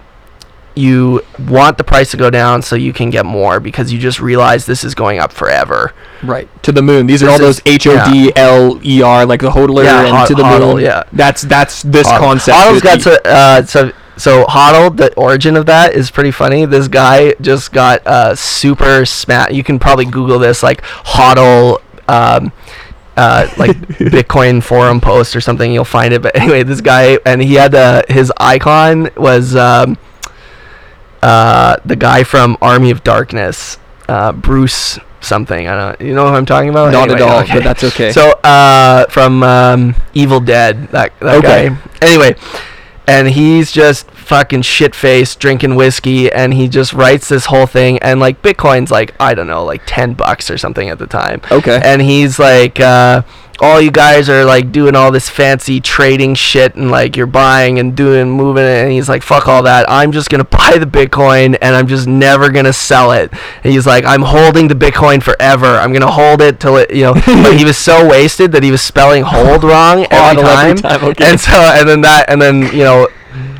you 0.76 1.20
want 1.48 1.76
the 1.78 1.84
price 1.84 2.10
to 2.12 2.16
go 2.16 2.30
down 2.30 2.62
so 2.62 2.76
you 2.76 2.92
can 2.92 3.10
get 3.10 3.26
more 3.26 3.60
because 3.60 3.92
you 3.92 3.98
just 3.98 4.20
realize 4.20 4.66
this 4.66 4.84
is 4.84 4.94
going 4.94 5.18
up 5.18 5.32
forever. 5.32 5.92
right 6.22 6.48
to 6.62 6.70
the 6.72 6.82
moon 6.82 7.06
these 7.06 7.22
are 7.22 7.26
This 7.26 7.32
all 7.32 7.38
those 7.38 7.60
H 7.66 7.86
O 7.86 8.04
D 8.10 8.32
L 8.36 8.78
E 8.84 9.02
R 9.02 9.26
like 9.26 9.40
the 9.40 9.50
hodler 9.50 9.84
Yeah, 9.84 10.00
and 10.06 10.10
hod- 10.16 10.28
to 10.28 10.34
the 10.34 10.42
hodl, 10.42 10.74
moon 10.74 10.82
yeah. 10.82 11.02
that's 11.12 11.42
that's 11.42 11.82
this 11.82 12.06
Hodl. 12.06 12.18
concept 12.18 12.56
Hodl's 12.58 12.82
got 12.82 13.00
to, 13.00 13.20
uh, 13.28 13.62
so 13.64 13.92
so 14.16 14.44
hodl. 14.44 14.94
The 14.96 15.12
origin 15.14 15.56
of 15.56 15.64
that 15.66 15.94
is 15.94 16.10
pretty 16.10 16.30
funny. 16.30 16.66
This 16.66 16.88
guy 16.88 17.34
just 17.40 17.72
got 17.72 18.06
uh, 18.06 18.34
super 18.34 19.06
smat. 19.06 19.54
You 19.54 19.64
can 19.64 19.78
probably 19.78 20.04
Google 20.04 20.38
this 20.38 20.62
like 20.62 20.82
hodl. 20.82 21.80
Um, 22.06 22.52
uh, 23.16 23.48
like 23.58 23.76
Bitcoin 23.98 24.62
forum 24.62 25.00
post 25.00 25.34
or 25.36 25.40
something, 25.40 25.70
you'll 25.72 25.84
find 25.84 26.12
it. 26.14 26.22
But 26.22 26.36
anyway, 26.36 26.62
this 26.62 26.80
guy 26.80 27.18
and 27.26 27.42
he 27.42 27.54
had 27.54 27.74
uh, 27.74 28.02
his 28.08 28.32
icon 28.38 29.10
was 29.16 29.54
um, 29.56 29.96
uh, 31.22 31.76
the 31.84 31.96
guy 31.96 32.24
from 32.24 32.56
Army 32.62 32.90
of 32.90 33.04
Darkness, 33.04 33.78
uh, 34.08 34.32
Bruce 34.32 34.98
something. 35.20 35.68
I 35.68 35.76
don't. 35.96 36.00
You 36.08 36.14
know 36.14 36.28
who 36.28 36.34
I'm 36.34 36.46
talking 36.46 36.70
about? 36.70 36.92
not 36.92 37.10
Anyway, 37.10 37.22
at 37.22 37.28
all 37.28 37.40
okay. 37.42 37.54
but 37.54 37.64
that's 37.64 37.84
okay 37.84 38.10
So 38.12 38.30
uh, 38.42 39.04
from 39.06 39.42
um, 39.42 39.94
Evil 40.14 40.40
Dead, 40.40 40.88
that 40.88 41.12
that 41.20 41.36
Okay. 41.44 41.68
guy. 41.68 41.76
Anyway, 42.00 42.36
and 43.06 43.28
he's 43.28 43.70
just 43.72 44.10
fucking 44.12 44.62
shit 44.62 44.94
faced 44.94 45.40
drinking 45.40 45.74
whiskey, 45.74 46.30
and 46.32 46.54
he 46.54 46.68
just 46.68 46.92
writes 46.92 47.28
this 47.28 47.46
whole 47.46 47.66
thing, 47.66 47.98
and 47.98 48.20
like 48.20 48.40
Bitcoin's 48.42 48.90
like 48.90 49.14
I 49.20 49.34
don't 49.34 49.46
know, 49.48 49.64
like 49.64 49.82
ten 49.86 50.14
bucks 50.14 50.50
or 50.50 50.56
something 50.56 50.88
at 50.88 50.98
the 50.98 51.06
time, 51.06 51.42
okay 51.50 51.80
and 51.84 52.00
he's 52.02 52.38
like. 52.38 52.80
Uh, 52.80 53.22
all 53.62 53.80
you 53.80 53.90
guys 53.90 54.28
are 54.28 54.44
like 54.44 54.72
doing 54.72 54.94
all 54.94 55.10
this 55.10 55.28
fancy 55.28 55.80
trading 55.80 56.34
shit 56.34 56.74
and 56.74 56.90
like 56.90 57.16
you're 57.16 57.26
buying 57.26 57.78
and 57.78 57.96
doing 57.96 58.30
moving 58.30 58.64
it 58.64 58.84
and 58.84 58.92
he's 58.92 59.08
like 59.08 59.22
fuck 59.22 59.48
all 59.48 59.62
that. 59.62 59.88
I'm 59.88 60.12
just 60.12 60.30
gonna 60.30 60.44
buy 60.60 60.78
the 60.78 60.86
bitcoin 60.86 61.56
and 61.60 61.74
i'm 61.76 61.86
just 61.86 62.06
never 62.06 62.50
gonna 62.50 62.72
sell 62.72 63.12
it. 63.12 63.32
And 63.62 63.72
he's 63.72 63.86
like 63.86 64.04
i'm 64.04 64.22
holding 64.22 64.68
the 64.68 64.74
bitcoin 64.74 65.22
forever. 65.22 65.66
I'm 65.66 65.92
gonna 65.92 66.10
hold 66.10 66.40
it 66.40 66.60
till 66.60 66.76
it 66.76 66.92
you 66.94 67.02
know. 67.02 67.14
But 67.40 67.56
he 67.56 67.64
was 67.64 67.78
so 67.78 68.08
wasted 68.08 68.52
that 68.52 68.62
he 68.62 68.70
was 68.70 68.82
spelling 68.82 69.22
hold 69.22 69.64
wrong 69.64 70.06
every 70.10 70.42
time, 70.42 70.66
every 70.66 70.82
time, 70.82 71.04
okay. 71.04 71.30
and 71.30 71.40
so 71.40 71.52
and 71.52 71.88
then 71.88 72.00
that 72.02 72.26
and 72.28 72.40
then 72.40 72.62
you 72.72 72.84
know 72.84 73.08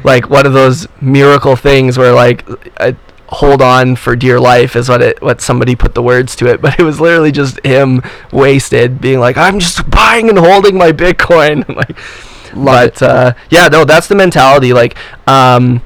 like 0.04 0.28
one 0.28 0.46
of 0.46 0.52
those 0.52 0.86
miracle 1.00 1.56
things 1.56 1.98
where 1.98 2.12
like 2.12 2.44
uh, 2.78 2.92
hold 3.30 3.62
on 3.62 3.94
for 3.94 4.16
dear 4.16 4.40
life 4.40 4.74
is 4.74 4.88
what 4.88 5.00
it 5.00 5.22
what 5.22 5.40
somebody 5.40 5.76
put 5.76 5.94
the 5.94 6.02
words 6.02 6.34
to 6.34 6.46
it 6.46 6.60
but 6.60 6.78
it 6.78 6.82
was 6.82 7.00
literally 7.00 7.30
just 7.30 7.64
him 7.64 8.02
wasted 8.32 9.00
being 9.00 9.20
like 9.20 9.36
i'm 9.36 9.58
just 9.60 9.88
buying 9.90 10.28
and 10.28 10.38
holding 10.38 10.76
my 10.76 10.92
bitcoin. 10.92 11.64
Like 11.80 11.96
Love 12.52 12.94
but 12.94 13.02
uh, 13.02 13.34
yeah 13.48 13.68
no 13.68 13.84
that's 13.84 14.08
the 14.08 14.16
mentality 14.16 14.72
like 14.72 14.96
um 15.28 15.80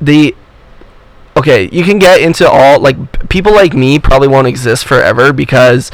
the 0.00 0.34
okay, 1.38 1.68
you 1.72 1.84
can 1.84 1.98
get 1.98 2.20
into 2.20 2.48
all 2.48 2.80
like 2.80 3.28
people 3.28 3.52
like 3.52 3.72
me 3.72 3.98
probably 3.98 4.28
won't 4.28 4.46
exist 4.46 4.84
forever 4.84 5.32
because 5.32 5.90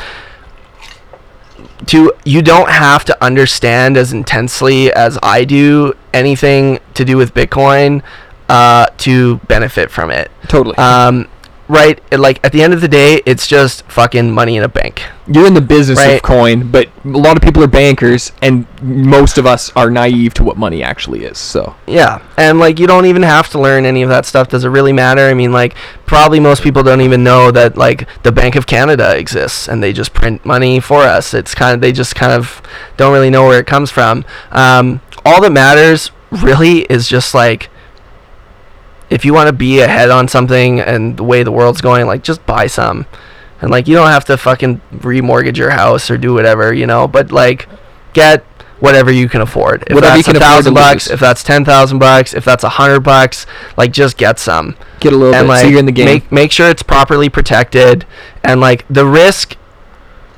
to 1.86 2.12
you 2.24 2.40
don't 2.40 2.70
have 2.70 3.04
to 3.04 3.24
understand 3.24 3.96
as 3.96 4.12
intensely 4.12 4.90
as 4.92 5.18
I 5.22 5.44
do 5.44 5.94
anything 6.14 6.78
to 6.94 7.04
do 7.04 7.16
with 7.18 7.34
Bitcoin 7.34 8.02
uh, 8.48 8.86
to 8.98 9.36
benefit 9.48 9.90
from 9.90 10.10
it. 10.10 10.30
Totally. 10.48 10.76
Um, 10.76 11.28
right? 11.68 12.00
Like 12.12 12.44
at 12.44 12.52
the 12.52 12.62
end 12.62 12.74
of 12.74 12.80
the 12.80 12.88
day, 12.88 13.22
it's 13.26 13.46
just 13.46 13.82
fucking 13.84 14.30
money 14.30 14.56
in 14.56 14.62
a 14.62 14.68
bank. 14.68 15.02
You're 15.26 15.46
in 15.46 15.54
the 15.54 15.60
business 15.60 15.98
right. 15.98 16.16
of 16.16 16.22
coin, 16.22 16.70
but 16.70 16.88
a 17.04 17.08
lot 17.08 17.36
of 17.36 17.42
people 17.42 17.62
are 17.62 17.68
bankers, 17.68 18.32
and 18.42 18.66
most 18.82 19.38
of 19.38 19.46
us 19.46 19.70
are 19.74 19.90
naive 19.90 20.34
to 20.34 20.44
what 20.44 20.58
money 20.58 20.82
actually 20.82 21.24
is. 21.24 21.38
So 21.38 21.74
Yeah, 21.86 22.22
and 22.36 22.58
like 22.58 22.78
you 22.78 22.86
don't 22.86 23.06
even 23.06 23.22
have 23.22 23.48
to 23.50 23.60
learn 23.60 23.86
any 23.86 24.02
of 24.02 24.10
that 24.10 24.26
stuff. 24.26 24.48
Does 24.48 24.64
it 24.64 24.68
really 24.68 24.92
matter? 24.92 25.22
I 25.22 25.34
mean, 25.34 25.52
like 25.52 25.74
probably 26.06 26.40
most 26.40 26.62
people 26.62 26.82
don't 26.82 27.00
even 27.00 27.24
know 27.24 27.50
that 27.50 27.76
like 27.76 28.06
the 28.22 28.32
Bank 28.32 28.56
of 28.56 28.66
Canada 28.66 29.16
exists 29.16 29.68
and 29.68 29.82
they 29.82 29.92
just 29.92 30.12
print 30.12 30.44
money 30.44 30.80
for 30.80 31.02
us. 31.02 31.32
It's 31.32 31.54
kind 31.54 31.74
of 31.74 31.80
they 31.80 31.92
just 31.92 32.14
kind 32.14 32.32
of 32.32 32.60
don't 32.96 33.12
really 33.12 33.30
know 33.30 33.46
where 33.46 33.60
it 33.60 33.66
comes 33.66 33.90
from. 33.90 34.24
Um, 34.50 35.00
all 35.24 35.40
that 35.40 35.52
matters 35.52 36.10
really 36.30 36.80
is 36.82 37.08
just 37.08 37.32
like 37.32 37.70
if 39.10 39.24
you 39.24 39.34
want 39.34 39.48
to 39.48 39.52
be 39.52 39.80
ahead 39.80 40.10
on 40.10 40.28
something 40.28 40.80
and 40.80 41.16
the 41.16 41.24
way 41.24 41.42
the 41.42 41.52
world's 41.52 41.80
going, 41.80 42.06
like 42.06 42.22
just 42.22 42.44
buy 42.46 42.66
some. 42.66 43.06
And 43.60 43.70
like 43.70 43.88
you 43.88 43.94
don't 43.94 44.08
have 44.08 44.24
to 44.26 44.36
fucking 44.36 44.80
remortgage 44.92 45.56
your 45.56 45.70
house 45.70 46.10
or 46.10 46.18
do 46.18 46.34
whatever, 46.34 46.72
you 46.72 46.86
know, 46.86 47.06
but 47.06 47.32
like 47.32 47.68
get 48.12 48.44
whatever 48.80 49.10
you 49.10 49.28
can 49.28 49.40
afford. 49.40 49.84
If 49.86 49.94
Whatever 49.94 50.16
you 50.16 50.22
that's 50.22 50.26
can 50.26 50.36
a 50.36 50.38
afford 50.38 50.50
thousand 50.50 50.74
bucks, 50.74 51.10
if 51.10 51.20
that's 51.20 51.42
ten 51.42 51.64
thousand 51.64 51.98
bucks, 51.98 52.34
if 52.34 52.44
that's 52.44 52.64
a 52.64 52.68
hundred 52.70 53.00
bucks, 53.00 53.46
like 53.76 53.92
just 53.92 54.16
get 54.16 54.38
some. 54.38 54.76
get 55.00 55.12
a 55.12 55.16
little 55.16 55.34
and 55.34 55.44
bit. 55.44 55.48
like 55.48 55.62
so 55.62 55.68
you're 55.68 55.78
in 55.78 55.86
the 55.86 55.92
game. 55.92 56.06
make 56.06 56.30
make 56.32 56.52
sure 56.52 56.68
it's 56.68 56.82
properly 56.82 57.28
protected 57.28 58.04
and 58.42 58.60
like 58.60 58.84
the 58.88 59.06
risk 59.06 59.56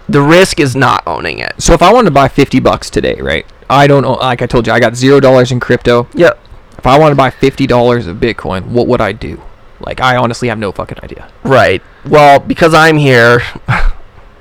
the 0.08 0.20
risk 0.20 0.60
is 0.60 0.76
not 0.76 1.02
owning 1.06 1.40
it. 1.40 1.52
so 1.58 1.72
if 1.72 1.82
I 1.82 1.92
wanted 1.92 2.10
to 2.10 2.10
buy 2.12 2.28
50 2.28 2.60
bucks 2.60 2.90
today, 2.90 3.16
right? 3.20 3.44
I 3.68 3.88
don't 3.88 4.02
know. 4.02 4.12
Like 4.12 4.40
I 4.42 4.46
told 4.46 4.66
you, 4.68 4.72
I 4.72 4.78
got 4.78 4.94
zero 4.94 5.18
dollars 5.18 5.50
in 5.50 5.58
crypto. 5.58 6.06
Yep. 6.14 6.38
If 6.86 6.90
I 6.90 6.98
want 7.00 7.10
to 7.10 7.16
buy 7.16 7.30
fifty 7.30 7.66
dollars 7.66 8.06
of 8.06 8.18
Bitcoin, 8.18 8.66
what 8.66 8.86
would 8.86 9.00
I 9.00 9.10
do? 9.10 9.42
Like 9.80 10.00
I 10.00 10.14
honestly 10.14 10.46
have 10.46 10.58
no 10.58 10.70
fucking 10.70 10.98
idea. 11.02 11.28
Right. 11.42 11.82
Well, 12.08 12.38
because 12.38 12.74
I'm 12.74 12.96
here, 12.96 13.40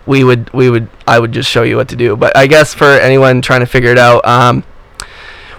we 0.06 0.24
would 0.24 0.54
we 0.54 0.70
would 0.70 0.88
I 1.08 1.18
would 1.18 1.32
just 1.32 1.50
show 1.50 1.64
you 1.64 1.76
what 1.76 1.90
to 1.90 1.96
do. 1.96 2.16
But 2.16 2.38
I 2.38 2.46
guess 2.46 2.72
for 2.72 2.86
anyone 2.86 3.42
trying 3.42 3.62
to 3.62 3.66
figure 3.66 3.90
it 3.90 3.98
out, 3.98 4.24
um, 4.28 4.64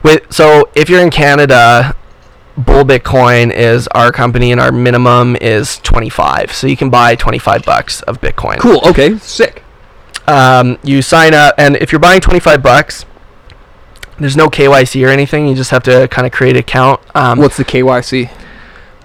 with 0.05 0.33
so 0.33 0.70
if 0.77 0.88
you're 0.88 1.03
in 1.03 1.11
Canada, 1.11 1.96
Bull 2.57 2.85
Bitcoin 2.85 3.53
is 3.53 3.88
our 3.88 4.12
company, 4.12 4.53
and 4.53 4.61
our 4.61 4.70
minimum 4.70 5.35
is 5.40 5.79
25. 5.79 6.53
So 6.53 6.68
you 6.68 6.77
can 6.77 6.88
buy 6.88 7.16
25 7.16 7.64
bucks 7.64 8.01
of 8.03 8.20
Bitcoin. 8.20 8.59
Cool. 8.61 8.81
Okay. 8.87 9.18
Sick. 9.18 9.64
Um, 10.29 10.79
you 10.85 11.03
sign 11.03 11.35
up, 11.35 11.57
and 11.59 11.75
if 11.79 11.90
you're 11.90 11.99
buying 11.99 12.20
25 12.20 12.62
bucks, 12.62 13.05
there's 14.18 14.37
no 14.37 14.48
KYC 14.48 15.07
or 15.07 15.11
anything. 15.11 15.46
You 15.46 15.55
just 15.55 15.70
have 15.70 15.83
to 15.85 16.09
kind 16.09 16.26
of 16.26 16.33
create 16.33 16.57
an 16.57 16.61
account. 16.61 17.00
Um, 17.14 17.38
What's 17.38 17.57
the 17.57 17.64
KYC? 17.64 18.31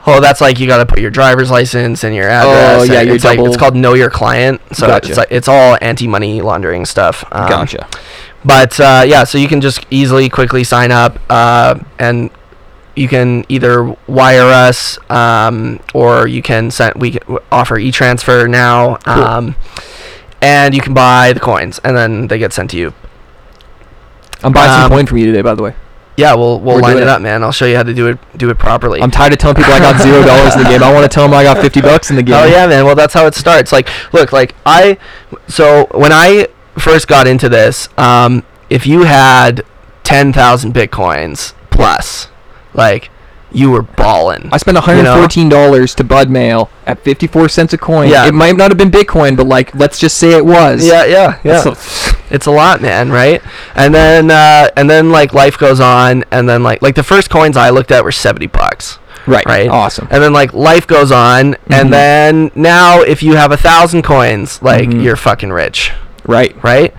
Oh, 0.08 0.20
that's 0.20 0.42
like 0.42 0.60
you 0.60 0.66
got 0.66 0.78
to 0.78 0.86
put 0.86 1.00
your 1.00 1.12
driver's 1.12 1.52
license 1.52 2.04
and 2.04 2.16
your 2.16 2.28
address. 2.28 2.90
Oh, 2.90 2.92
yeah, 2.94 3.02
your 3.02 3.16
it's 3.16 3.24
like 3.24 3.40
it's 3.40 3.58
called 3.58 3.76
Know 3.76 3.94
Your 3.94 4.10
Client. 4.10 4.60
So 4.74 4.88
Gotcha. 4.88 5.10
it's 5.10 5.18
like 5.18 5.28
it's 5.30 5.48
all 5.48 5.78
anti-money 5.80 6.42
laundering 6.42 6.86
stuff. 6.86 7.24
Um, 7.32 7.48
gotcha. 7.48 7.88
But 8.44 8.80
uh, 8.80 9.04
yeah, 9.06 9.24
so 9.26 9.38
you 9.38 9.48
can 9.48 9.62
just 9.62 9.86
easily, 9.92 10.28
quickly 10.28 10.64
sign 10.64 10.92
up, 10.92 11.20
uh, 11.30 11.80
and 12.00 12.32
you 12.96 13.08
can 13.08 13.46
either 13.48 13.96
wire 14.08 14.46
us, 14.46 14.98
um, 15.12 15.80
or 15.94 16.28
you 16.28 16.42
can 16.42 16.72
send. 16.72 16.96
We 16.96 17.20
offer 17.52 17.78
e-transfer 17.78 18.48
now, 18.48 18.96
Cool. 18.98 19.14
um, 19.24 19.56
and 20.42 20.74
you 20.74 20.82
can 20.82 20.96
buy 20.96 21.34
the 21.34 21.40
coins, 21.40 21.80
and 21.84 21.96
then 21.96 22.28
they 22.28 22.40
get 22.40 22.54
sent 22.54 22.72
to 22.72 22.78
you. 22.78 22.94
I'm 24.44 24.52
buying 24.52 24.70
some 24.70 24.84
um, 24.84 24.92
coin 24.92 25.06
from 25.06 25.18
you 25.18 25.26
today, 25.28 25.42
by 25.42 25.56
the 25.56 25.64
way. 25.64 25.76
Yeah, 26.18 26.36
we'll 26.36 26.60
we'll 26.60 26.76
We're 26.76 26.82
line 26.82 26.98
it 26.98 27.04
it. 27.04 27.08
up, 27.08 27.22
man. 27.22 27.42
I'll 27.44 27.52
show 27.52 27.66
you 27.66 27.76
how 27.76 27.84
to 27.84 27.94
do 27.94 28.08
it 28.08 28.20
do 28.38 28.50
it 28.50 28.60
properly. 28.60 29.02
I'm 29.02 29.12
tired 29.12 29.34
of 29.34 29.40
telling 29.40 29.56
people 29.56 29.74
I 29.74 29.80
got 29.80 30.02
zero 30.02 30.22
dollars 30.26 30.56
in 30.56 30.64
the 30.64 30.70
game. 30.70 30.84
I 30.84 30.92
want 30.94 31.10
to 31.10 31.14
tell 31.14 31.24
them 31.24 31.34
I 31.34 31.44
got 31.44 31.58
50 31.62 31.82
bucks 31.82 32.10
in 32.10 32.16
the 32.16 32.24
game. 32.24 32.36
Oh 32.36 32.46
yeah, 32.46 32.68
man. 32.68 32.86
Well, 32.86 32.96
that's 32.96 33.14
how 33.14 33.26
it 33.28 33.34
starts. 33.34 33.72
Like, 33.72 33.88
look, 34.14 34.32
like 34.32 34.54
I, 34.66 34.98
so 35.48 35.88
when 35.92 36.12
I 36.12 36.48
first 36.78 37.08
got 37.08 37.28
into 37.28 37.48
this, 37.50 37.88
um, 37.98 38.44
if 38.70 38.86
you 38.86 39.04
had 39.04 39.64
ten 40.04 40.34
thousand 40.34 40.74
bitcoins 40.74 41.54
plus, 41.70 42.28
like, 42.74 43.10
you 43.54 43.70
were 43.72 43.82
balling. 43.82 44.50
I 44.52 44.58
spent 44.58 44.78
You 44.88 45.04
know? 45.04 45.26
$114 45.28 45.96
to 45.96 46.04
Bud 46.04 46.30
Mail 46.30 46.70
at 46.88 47.00
54 47.00 47.50
cents 47.50 47.74
a 47.74 47.78
coin. 47.78 48.10
Yeah. 48.10 48.28
It 48.28 48.34
might 48.34 48.56
not 48.56 48.72
have 48.72 48.78
been 48.78 48.92
Bitcoin, 48.92 49.36
but 49.36 49.48
like, 49.48 49.74
let's 49.76 50.00
just 50.00 50.18
say 50.18 50.32
it 50.32 50.46
was. 50.46 50.86
Yeah, 50.86 51.06
yeah, 51.06 51.40
yeah. 51.44 51.62
That's 51.62 51.66
a- 52.14 52.16
it's 52.34 52.46
a 52.46 52.52
lot, 52.52 52.82
man, 52.82 53.12
right? 53.12 53.42
And 53.76 53.94
then, 53.94 54.32
uh, 54.32 54.70
and 54.78 54.90
then 54.90 55.12
like 55.12 55.34
life 55.34 55.58
goes 55.58 55.80
on, 55.82 56.24
and 56.32 56.48
then 56.48 56.64
like 56.64 56.82
like 56.82 56.96
the 56.96 57.04
first 57.04 57.30
coins 57.30 57.58
I 57.58 57.70
looked 57.72 57.92
at 57.92 58.04
were 58.06 58.12
seventy 58.14 58.48
bucks. 58.48 59.00
right. 59.28 59.46
Right. 59.46 59.70
Awesome. 59.70 60.08
And 60.10 60.24
then 60.24 60.32
like 60.34 60.54
life 60.54 60.88
goes 60.88 61.12
on, 61.12 61.54
Mhm. 61.54 61.58
and 61.70 61.94
then 61.94 62.52
now 62.56 63.02
if 63.02 63.22
you 63.22 63.36
have 63.36 63.52
a 63.52 63.58
thousand 63.58 64.02
coins, 64.04 64.62
like 64.64 64.90
Mhm. 64.90 65.04
you're 65.04 65.16
fucking 65.18 65.52
rich. 65.52 65.92
Right. 66.26 66.56
right? 66.64 66.94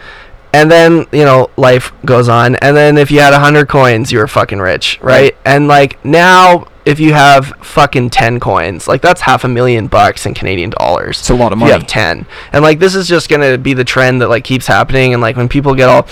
And 0.55 0.71
then 0.71 1.07
you 1.12 1.25
know 1.25 1.51
life 1.57 1.93
goes 2.05 2.29
on, 2.29 2.57
and 2.57 2.77
then 2.77 2.99
if 2.99 3.11
you 3.11 3.21
had 3.21 3.33
a 3.33 3.38
hundred 3.38 3.69
coins, 3.69 4.12
you 4.12 4.19
were 4.19 4.29
fucking 4.29 4.59
rich, 4.59 4.99
right? 5.01 5.23
Right. 5.23 5.37
And 5.47 5.67
like 5.67 6.05
now, 6.05 6.69
if 6.85 7.01
you 7.01 7.15
have 7.15 7.47
fucking 7.62 8.11
ten 8.11 8.38
coins, 8.38 8.87
like 8.87 9.01
that's 9.01 9.23
half 9.23 9.45
a 9.45 9.49
million 9.49 9.87
bucks 9.87 10.27
in 10.27 10.35
Canadian 10.35 10.71
dollars. 10.71 11.21
It's 11.21 11.31
a 11.31 11.35
lot 11.35 11.53
of 11.53 11.59
money. 11.59 11.73
You 11.73 11.79
have 11.79 11.87
ten, 11.87 12.27
and 12.53 12.62
like 12.62 12.79
this 12.81 12.95
is 12.95 13.09
just 13.09 13.31
gonna 13.31 13.57
be 13.57 13.73
the 13.73 13.85
trend 13.85 14.21
that 14.21 14.29
like 14.29 14.45
keeps 14.45 14.67
happening, 14.67 15.15
and 15.15 15.23
like 15.23 15.37
when 15.37 15.49
people 15.49 15.75
get 15.75 15.88
all, 15.88 16.07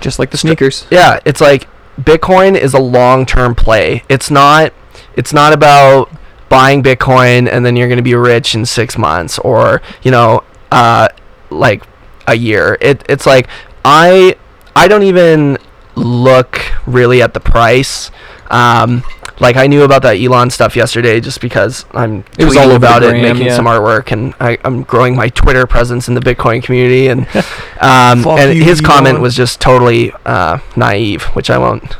Just 0.00 0.18
like 0.18 0.30
the 0.30 0.38
sneakers. 0.38 0.86
yeah, 0.90 1.20
it's 1.26 1.42
like 1.42 1.68
Bitcoin 2.00 2.56
is 2.58 2.72
a 2.72 2.80
long-term 2.80 3.54
play. 3.54 4.04
It's 4.08 4.30
not. 4.30 4.72
It's 5.16 5.34
not 5.34 5.52
about 5.52 6.10
buying 6.48 6.82
Bitcoin 6.82 7.46
and 7.50 7.64
then 7.64 7.76
you're 7.76 7.88
gonna 7.88 8.00
be 8.02 8.14
rich 8.14 8.54
in 8.54 8.64
six 8.64 8.96
months 8.96 9.38
or 9.40 9.82
you 10.02 10.10
know, 10.10 10.42
uh, 10.70 11.08
like 11.50 11.82
a 12.26 12.34
year. 12.34 12.78
It 12.80 13.04
it's 13.08 13.26
like 13.26 13.48
I 13.84 14.36
I 14.74 14.88
don't 14.88 15.02
even 15.02 15.58
look 15.94 16.60
really 16.86 17.22
at 17.22 17.34
the 17.34 17.40
price. 17.40 18.10
Um, 18.50 19.02
like 19.40 19.56
I 19.56 19.66
knew 19.66 19.82
about 19.82 20.02
that 20.02 20.18
Elon 20.18 20.50
stuff 20.50 20.76
yesterday 20.76 21.20
just 21.20 21.40
because 21.40 21.84
I'm 21.92 22.24
It 22.38 22.44
was 22.44 22.56
all 22.56 22.70
about 22.72 23.02
it, 23.02 23.10
gram, 23.10 23.22
making 23.22 23.46
yeah. 23.46 23.56
some 23.56 23.66
artwork, 23.66 24.12
and 24.12 24.34
I, 24.38 24.58
I'm 24.64 24.82
growing 24.82 25.16
my 25.16 25.28
Twitter 25.30 25.66
presence 25.66 26.06
in 26.08 26.14
the 26.14 26.20
Bitcoin 26.20 26.62
community. 26.62 27.08
And 27.08 27.26
um, 27.80 28.26
and 28.38 28.56
you, 28.56 28.64
his 28.64 28.80
comment 28.80 29.20
was 29.20 29.34
just 29.34 29.60
totally 29.60 30.12
uh, 30.24 30.58
naive, 30.76 31.24
which 31.34 31.50
I 31.50 31.58
won't. 31.58 31.96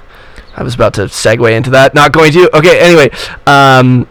I 0.54 0.62
was 0.62 0.74
about 0.74 0.94
to 0.94 1.02
segue 1.02 1.50
into 1.50 1.70
that, 1.70 1.94
not 1.94 2.12
going 2.12 2.32
to. 2.32 2.56
Okay, 2.56 2.78
anyway, 2.78 3.10
um, 3.46 4.06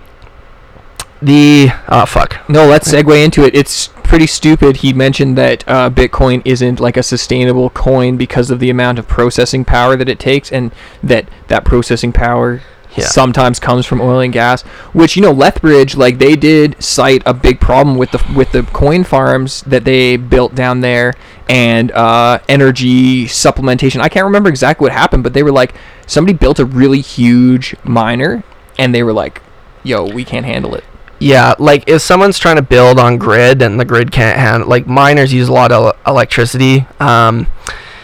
the 1.21 1.69
oh 1.87 2.05
fuck, 2.05 2.37
No, 2.49 2.65
let's 2.65 2.91
segue 2.91 3.23
into 3.23 3.43
it. 3.43 3.55
It's 3.55 3.89
pretty 4.11 4.27
stupid. 4.27 4.75
He 4.75 4.91
mentioned 4.91 5.37
that 5.37 5.63
uh, 5.69 5.89
Bitcoin 5.89 6.41
isn't 6.43 6.81
like 6.81 6.97
a 6.97 7.01
sustainable 7.01 7.69
coin 7.69 8.17
because 8.17 8.51
of 8.51 8.59
the 8.59 8.69
amount 8.69 8.99
of 8.99 9.07
processing 9.07 9.63
power 9.63 9.95
that 9.95 10.09
it 10.09 10.19
takes, 10.19 10.51
and 10.51 10.73
that 11.01 11.29
that 11.47 11.63
processing 11.63 12.11
power 12.11 12.59
Yeah. 12.97 13.05
sometimes 13.05 13.57
comes 13.57 13.85
from 13.85 14.01
oil 14.01 14.19
and 14.19 14.33
gas. 14.33 14.63
Which 14.91 15.15
you 15.15 15.21
know, 15.21 15.31
Lethbridge, 15.31 15.95
like 15.95 16.17
they 16.19 16.35
did 16.35 16.75
cite 16.83 17.23
a 17.25 17.33
big 17.33 17.61
problem 17.61 17.95
with 17.95 18.11
the 18.11 18.21
with 18.35 18.51
the 18.51 18.63
coin 18.63 19.05
farms 19.05 19.61
that 19.61 19.85
they 19.85 20.17
built 20.17 20.55
down 20.55 20.81
there 20.81 21.13
and 21.47 21.89
uh, 21.93 22.39
energy 22.49 23.27
supplementation. 23.27 24.01
I 24.01 24.09
can't 24.09 24.25
remember 24.25 24.49
exactly 24.49 24.83
what 24.83 24.91
happened, 24.91 25.23
but 25.23 25.31
they 25.33 25.41
were 25.41 25.53
like 25.53 25.73
somebody 26.05 26.37
built 26.37 26.59
a 26.59 26.65
really 26.65 26.99
huge 26.99 27.77
miner, 27.85 28.43
and 28.77 28.93
they 28.93 29.03
were 29.03 29.13
like, 29.13 29.41
"Yo, 29.83 30.03
we 30.03 30.25
can't 30.25 30.45
handle 30.45 30.75
it." 30.75 30.83
Yeah, 31.21 31.53
like 31.59 31.83
if 31.87 32.01
someone's 32.01 32.39
trying 32.39 32.55
to 32.55 32.63
build 32.63 32.97
on 32.99 33.17
grid 33.17 33.61
and 33.61 33.79
the 33.79 33.85
grid 33.85 34.11
can't 34.11 34.37
handle, 34.39 34.67
like 34.67 34.87
miners 34.87 35.31
use 35.31 35.47
a 35.49 35.53
lot 35.53 35.71
of 35.71 35.95
electricity. 36.07 36.87
Um, 36.99 37.45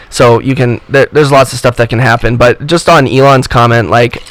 so 0.08 0.38
you 0.38 0.54
can 0.54 0.80
there, 0.88 1.08
there's 1.10 1.32
lots 1.32 1.52
of 1.52 1.58
stuff 1.58 1.76
that 1.78 1.90
can 1.90 1.98
happen. 1.98 2.36
But 2.36 2.66
just 2.66 2.88
on 2.88 3.08
Elon's 3.08 3.48
comment, 3.48 3.90
like 3.90 4.22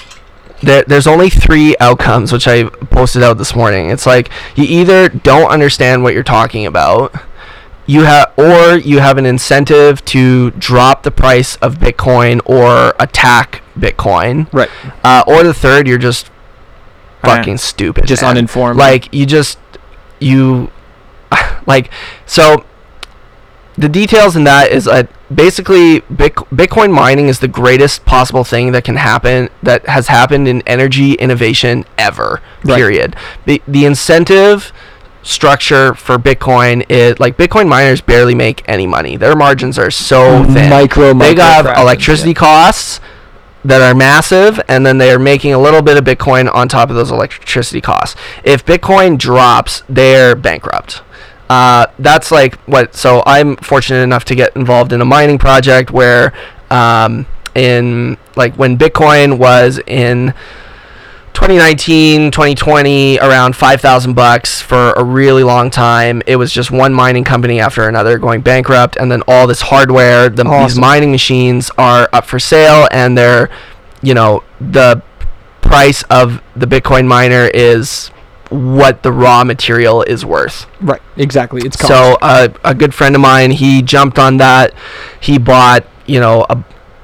there, 0.64 0.84
there's 0.88 1.06
only 1.06 1.30
three 1.30 1.76
outcomes, 1.82 2.32
which 2.32 2.48
I 2.48 2.64
posted 2.64 3.24
out 3.24 3.38
this 3.38 3.54
morning. 3.56 3.90
It's 3.90 4.06
like 4.06 4.30
you 4.56 4.64
either 4.64 5.10
don't 5.10 5.52
understand 5.52 6.02
what 6.04 6.14
you're 6.14 6.24
talking 6.24 6.66
about, 6.66 7.14
you 7.86 8.04
have, 8.06 8.32
or 8.38 8.78
you 8.78 9.00
have 9.00 9.18
an 9.18 9.26
incentive 9.26 10.04
to 10.06 10.52
drop 10.52 11.04
the 11.04 11.12
price 11.12 11.58
of 11.58 11.76
Bitcoin 11.76 12.40
or 12.46 12.94
attack 13.00 13.62
Bitcoin, 13.78 14.52
Right. 14.54 14.70
uh, 15.04 15.24
or 15.28 15.44
the 15.44 15.54
third, 15.54 15.88
you're 15.88 15.98
just 15.98 16.32
Fucking 17.28 17.58
stupid, 17.58 18.08
Just 18.08 18.22
man. 18.22 18.32
uninformed. 18.32 18.78
Like 18.78 19.14
you 19.14 19.26
just 19.26 19.60
you 20.20 20.72
like 21.68 21.92
so 22.26 22.66
the 23.78 23.90
details 23.90 24.36
in 24.36 24.44
that 24.46 24.72
is 24.72 24.88
I 24.88 25.04
basically 25.34 26.02
Bitcoin 26.02 26.92
mining 26.92 27.28
is 27.28 27.40
the 27.40 27.48
greatest 27.48 28.06
possible 28.06 28.44
thing 28.44 28.72
that 28.72 28.84
can 28.84 28.96
happen 28.96 29.50
that 29.62 29.88
has 29.88 30.08
happened 30.08 30.48
in 30.48 30.62
energy 30.64 31.14
innovation 31.14 31.86
ever. 31.98 32.42
Right. 32.64 32.76
Period. 32.76 33.16
The 33.46 33.62
the 33.68 33.86
incentive 33.86 34.72
structure 35.22 35.94
for 35.94 36.18
Bitcoin 36.18 36.86
is 36.90 37.20
like 37.20 37.38
Bitcoin 37.38 37.68
miners 37.68 38.02
barely 38.02 38.34
make 38.34 38.68
any 38.68 38.88
money. 38.88 39.18
Their 39.18 39.36
margins 39.36 39.78
are 39.78 39.92
so 39.92 40.44
thin. 40.46 40.70
Micro, 40.70 41.14
they 41.14 41.36
have 41.36 41.66
electricity 41.66 42.32
yeah. 42.32 42.36
costs 42.36 43.00
that 43.68 43.82
are 43.82 43.94
massive 43.94 44.60
and 44.68 44.86
then 44.86 44.98
they 44.98 45.12
are 45.12 45.20
making 45.20 45.54
a 45.54 45.60
little 45.60 45.82
bit 45.82 45.98
of 45.98 46.04
bitcoin 46.04 46.54
on 46.54 46.68
top 46.68 46.90
of 46.90 46.96
those 46.96 47.12
electricity 47.12 47.82
costs. 47.82 48.20
If 48.44 48.66
bitcoin 48.66 49.18
drops 49.18 49.84
they're 49.90 50.36
bankrupt. 50.36 51.02
Uh, 51.50 51.88
that's 52.00 52.30
like 52.30 52.56
what 52.62 52.94
so 52.94 53.24
i'm 53.26 53.56
fortunate 53.58 54.02
enough 54.02 54.26
to 54.26 54.36
get 54.36 54.54
involved 54.58 54.92
in 54.92 55.00
a 55.00 55.06
mining 55.06 55.38
project 55.38 55.92
where 55.92 56.34
um, 56.70 57.26
in 57.56 58.18
like 58.36 58.54
when 58.56 58.78
bitcoin 58.78 59.38
was 59.38 59.80
in 59.88 60.34
2019 61.38 62.32
2020 62.32 63.20
around 63.20 63.56
5000 63.56 64.16
bucks 64.16 64.60
for 64.60 64.94
a 64.94 65.04
really 65.04 65.44
long 65.44 65.70
time 65.70 66.24
it 66.26 66.36
was 66.36 66.52
just 66.52 66.72
one 66.72 66.92
mining 66.92 67.24
company 67.24 67.60
after 67.60 67.88
another 67.88 68.18
going 68.18 68.42
bankrupt 68.42 68.98
and 68.98 69.12
then 69.12 69.22
all 69.28 69.46
this 69.46 69.62
hardware 69.62 70.30
the, 70.30 70.44
these 70.44 70.80
mining 70.80 71.12
machines 71.12 71.70
are 71.78 72.10
up 72.12 72.26
for 72.26 72.40
sale 72.40 72.88
and 72.90 73.16
they're 73.16 73.52
you 74.02 74.16
know 74.16 74.44
the 74.60 75.00
price 75.62 76.02
of 76.10 76.42
the 76.56 76.66
bitcoin 76.66 77.06
miner 77.06 77.46
is 77.54 78.08
what 78.50 79.04
the 79.04 79.12
raw 79.12 79.44
material 79.44 80.02
is 80.02 80.26
worth 80.26 80.66
Right. 80.82 81.02
Exactly. 81.18 81.62
It's 81.64 81.78
cost. 81.78 81.88
so 81.88 82.18
uh, 82.20 82.48
a 82.64 82.74
good 82.74 82.94
friend 82.94 83.14
of 83.14 83.22
mine, 83.22 83.52
he 83.52 83.82
jumped 83.82 84.20
on 84.20 84.38
that. 84.38 84.74
He 85.20 85.38
bought, 85.38 85.86
you 86.06 86.20
know, 86.20 86.46
a 86.50 86.64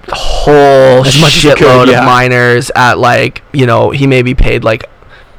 whole 0.09 1.05
As 1.05 1.19
much 1.19 1.35
as 1.35 1.43
he 1.43 1.49
could, 1.49 1.57
shitload 1.59 1.87
yeah. 1.87 1.99
of 1.99 2.05
miners 2.05 2.71
at 2.75 2.97
like, 2.97 3.41
you 3.53 3.65
know, 3.65 3.91
he 3.91 4.07
maybe 4.07 4.33
paid 4.33 4.63
like, 4.63 4.85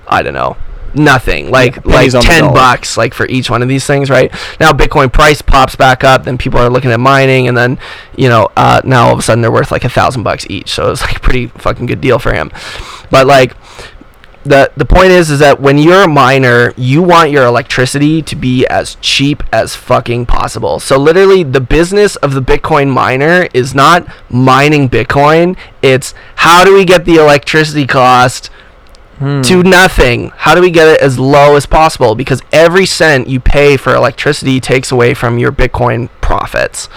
I 0.06 0.22
don't 0.22 0.34
know, 0.34 0.56
nothing, 0.94 1.50
like 1.50 1.84
like 1.84 2.14
on 2.14 2.20
the 2.20 2.26
ten 2.26 2.54
bucks, 2.54 2.96
like 2.96 3.14
for 3.14 3.26
each 3.26 3.50
one 3.50 3.62
of 3.62 3.68
these 3.68 3.86
things, 3.86 4.10
right? 4.10 4.32
Now 4.60 4.72
Bitcoin 4.72 5.12
price 5.12 5.42
pops 5.42 5.76
back 5.76 6.04
up, 6.04 6.24
then 6.24 6.38
people 6.38 6.60
are 6.60 6.70
looking 6.70 6.92
at 6.92 7.00
mining, 7.00 7.48
and 7.48 7.56
then, 7.56 7.78
you 8.16 8.28
know, 8.28 8.48
uh, 8.56 8.80
now 8.84 9.08
all 9.08 9.12
of 9.12 9.18
a 9.18 9.22
sudden 9.22 9.42
they're 9.42 9.52
worth 9.52 9.72
like 9.72 9.84
a 9.84 9.88
thousand 9.88 10.22
bucks 10.22 10.46
each. 10.48 10.70
So 10.70 10.90
it's 10.90 11.02
like 11.02 11.16
a 11.16 11.20
pretty 11.20 11.48
fucking 11.48 11.86
good 11.86 12.00
deal 12.00 12.18
for 12.18 12.32
him. 12.32 12.50
But 13.10 13.26
like 13.26 13.54
the 14.44 14.70
the 14.76 14.84
point 14.84 15.08
is 15.10 15.30
is 15.30 15.38
that 15.40 15.60
when 15.60 15.78
you're 15.78 16.02
a 16.02 16.08
miner, 16.08 16.72
you 16.76 17.02
want 17.02 17.30
your 17.30 17.44
electricity 17.44 18.22
to 18.22 18.36
be 18.36 18.66
as 18.66 18.96
cheap 19.00 19.42
as 19.52 19.74
fucking 19.74 20.26
possible. 20.26 20.80
So 20.80 20.98
literally 20.98 21.42
the 21.42 21.60
business 21.60 22.16
of 22.16 22.34
the 22.34 22.42
Bitcoin 22.42 22.92
miner 22.92 23.48
is 23.54 23.74
not 23.74 24.06
mining 24.30 24.88
Bitcoin, 24.88 25.56
it's 25.82 26.14
how 26.36 26.64
do 26.64 26.74
we 26.74 26.84
get 26.84 27.04
the 27.04 27.16
electricity 27.16 27.86
cost 27.86 28.50
Hmm. 29.18 29.42
to 29.42 29.62
nothing. 29.62 30.32
How 30.38 30.56
do 30.56 30.60
we 30.60 30.72
get 30.72 30.88
it 30.88 31.00
as 31.00 31.20
low 31.20 31.54
as 31.54 31.66
possible? 31.66 32.16
Because 32.16 32.42
every 32.52 32.84
cent 32.84 33.28
you 33.28 33.38
pay 33.38 33.76
for 33.76 33.94
electricity 33.94 34.58
takes 34.58 34.90
away 34.90 35.14
from 35.14 35.38
your 35.38 35.52
Bitcoin 35.52 36.08
profits. 36.20 36.88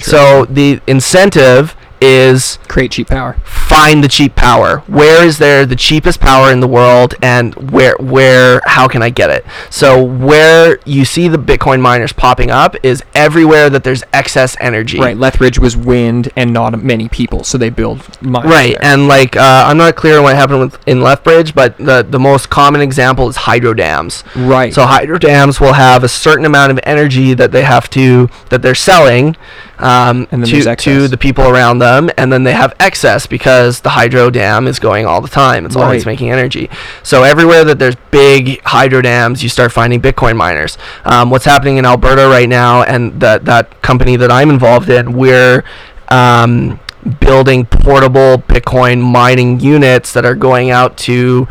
So 0.00 0.44
the 0.44 0.80
incentive 0.86 1.74
is 2.00 2.58
create 2.68 2.92
cheap 2.92 3.08
power. 3.08 3.34
find 3.44 4.02
the 4.02 4.08
cheap 4.08 4.34
power. 4.34 4.78
Where 4.86 5.24
is 5.24 5.38
there 5.38 5.66
the 5.66 5.76
cheapest 5.76 6.20
power 6.20 6.50
in 6.50 6.60
the 6.60 6.68
world 6.68 7.14
and 7.22 7.54
where 7.70 7.96
where 7.98 8.60
how 8.66 8.88
can 8.88 9.02
I 9.02 9.10
get 9.10 9.30
it? 9.30 9.44
So 9.70 10.02
where 10.02 10.78
you 10.84 11.04
see 11.04 11.28
the 11.28 11.38
Bitcoin 11.38 11.80
miners 11.80 12.12
popping 12.12 12.50
up 12.50 12.76
is 12.82 13.02
everywhere 13.14 13.70
that 13.70 13.84
there's 13.84 14.02
excess 14.12 14.56
energy. 14.60 14.98
Right. 14.98 15.16
Lethbridge 15.16 15.58
was 15.58 15.76
wind 15.76 16.30
and 16.36 16.52
not 16.52 16.82
many 16.82 17.08
people, 17.08 17.44
so 17.44 17.58
they 17.58 17.70
build 17.70 18.00
mines. 18.22 18.46
Right, 18.46 18.78
there. 18.80 18.92
and 18.92 19.08
like 19.08 19.36
uh, 19.36 19.64
I'm 19.66 19.76
not 19.76 19.96
clear 19.96 20.18
on 20.18 20.24
what 20.24 20.36
happened 20.36 20.60
with 20.60 20.78
in 20.86 21.00
Lethbridge, 21.00 21.54
but 21.54 21.76
the 21.78 22.06
the 22.08 22.18
most 22.18 22.50
common 22.50 22.80
example 22.80 23.28
is 23.28 23.36
hydro 23.36 23.74
dams. 23.74 24.24
right. 24.36 24.72
So 24.72 24.86
hydro 24.86 25.18
dams 25.18 25.60
will 25.60 25.74
have 25.74 26.04
a 26.04 26.08
certain 26.08 26.44
amount 26.44 26.72
of 26.72 26.80
energy 26.82 27.34
that 27.34 27.52
they 27.52 27.62
have 27.62 27.90
to 27.90 28.28
that 28.50 28.62
they're 28.62 28.74
selling 28.74 29.36
um, 29.78 30.26
And 30.30 30.44
to 30.44 30.76
to 30.76 31.08
the 31.08 31.16
people 31.16 31.44
around 31.44 31.78
them, 31.88 32.10
and 32.16 32.32
then 32.32 32.42
they 32.44 32.52
have 32.52 32.72
excess 32.80 33.26
because 33.26 33.80
the 33.80 33.90
hydro 33.90 34.30
dam 34.30 34.66
is 34.66 34.78
going 34.78 35.06
all 35.06 35.20
the 35.20 35.28
time. 35.28 35.64
It's 35.66 35.76
always 35.76 36.04
making 36.06 36.30
energy. 36.30 36.68
So 37.02 37.22
everywhere 37.22 37.64
that 37.64 37.78
there's 37.78 37.96
big 38.10 38.60
hydro 38.64 39.00
dams, 39.02 39.42
you 39.42 39.48
start 39.48 39.72
finding 39.72 40.00
Bitcoin 40.00 40.36
miners. 40.36 40.76
Um, 41.04 41.30
what's 41.30 41.44
happening 41.44 41.76
in 41.78 41.84
Alberta 41.86 42.28
right 42.28 42.48
now, 42.48 42.82
and 42.82 43.20
that 43.20 43.44
that 43.46 43.80
company 43.82 44.16
that 44.16 44.30
I'm 44.30 44.50
involved 44.50 44.90
in, 44.90 45.12
we're 45.12 45.64
um, 46.08 46.78
building 47.20 47.64
portable 47.66 48.38
Bitcoin 48.48 49.00
mining 49.02 49.60
units 49.60 50.12
that 50.12 50.24
are 50.24 50.34
going 50.34 50.70
out 50.70 50.96
to 51.08 51.46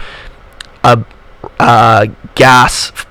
a 0.83 1.03
uh, 1.59 2.05
gas 2.35 2.91
f- 2.91 3.05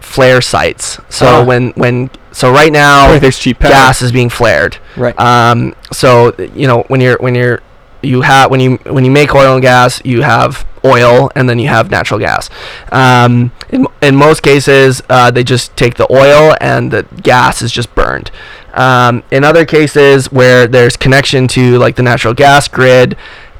flare 0.00 0.40
sites. 0.40 0.98
So 1.08 1.26
Ah. 1.26 1.44
when 1.44 1.70
when 1.76 2.10
so 2.38 2.52
right 2.52 2.72
now 2.72 3.08
Where 3.10 3.20
there's 3.20 3.38
cheap 3.38 3.58
power. 3.58 3.70
gas 3.70 4.00
is 4.02 4.12
being 4.12 4.30
flared. 4.30 4.78
Right. 4.96 5.18
Um, 5.18 5.74
so 5.92 6.34
you 6.54 6.66
know 6.66 6.82
when 6.88 7.00
you're 7.00 7.18
when 7.18 7.34
you're 7.34 7.60
you 8.02 8.20
have 8.22 8.50
when 8.50 8.60
you 8.60 8.76
when 8.86 9.04
you 9.04 9.10
make 9.10 9.34
oil 9.34 9.54
and 9.54 9.62
gas, 9.62 10.00
you 10.04 10.22
have 10.22 10.64
oil 10.84 11.30
and 11.34 11.48
then 11.48 11.58
you 11.58 11.66
have 11.68 11.90
natural 11.90 12.20
gas. 12.20 12.48
Um, 12.92 13.50
in, 13.70 13.86
in 14.00 14.14
most 14.14 14.42
cases, 14.42 15.02
uh, 15.08 15.30
they 15.32 15.42
just 15.42 15.76
take 15.76 15.94
the 15.96 16.06
oil 16.12 16.54
and 16.60 16.92
the 16.92 17.02
gas 17.22 17.60
is 17.60 17.72
just 17.72 17.92
burned. 17.96 18.30
Um, 18.74 19.24
in 19.32 19.42
other 19.42 19.64
cases 19.66 20.30
where 20.30 20.68
there's 20.68 20.96
connection 20.96 21.48
to 21.48 21.78
like 21.78 21.96
the 21.96 22.02
natural 22.04 22.34
gas 22.34 22.68
grid, 22.68 23.16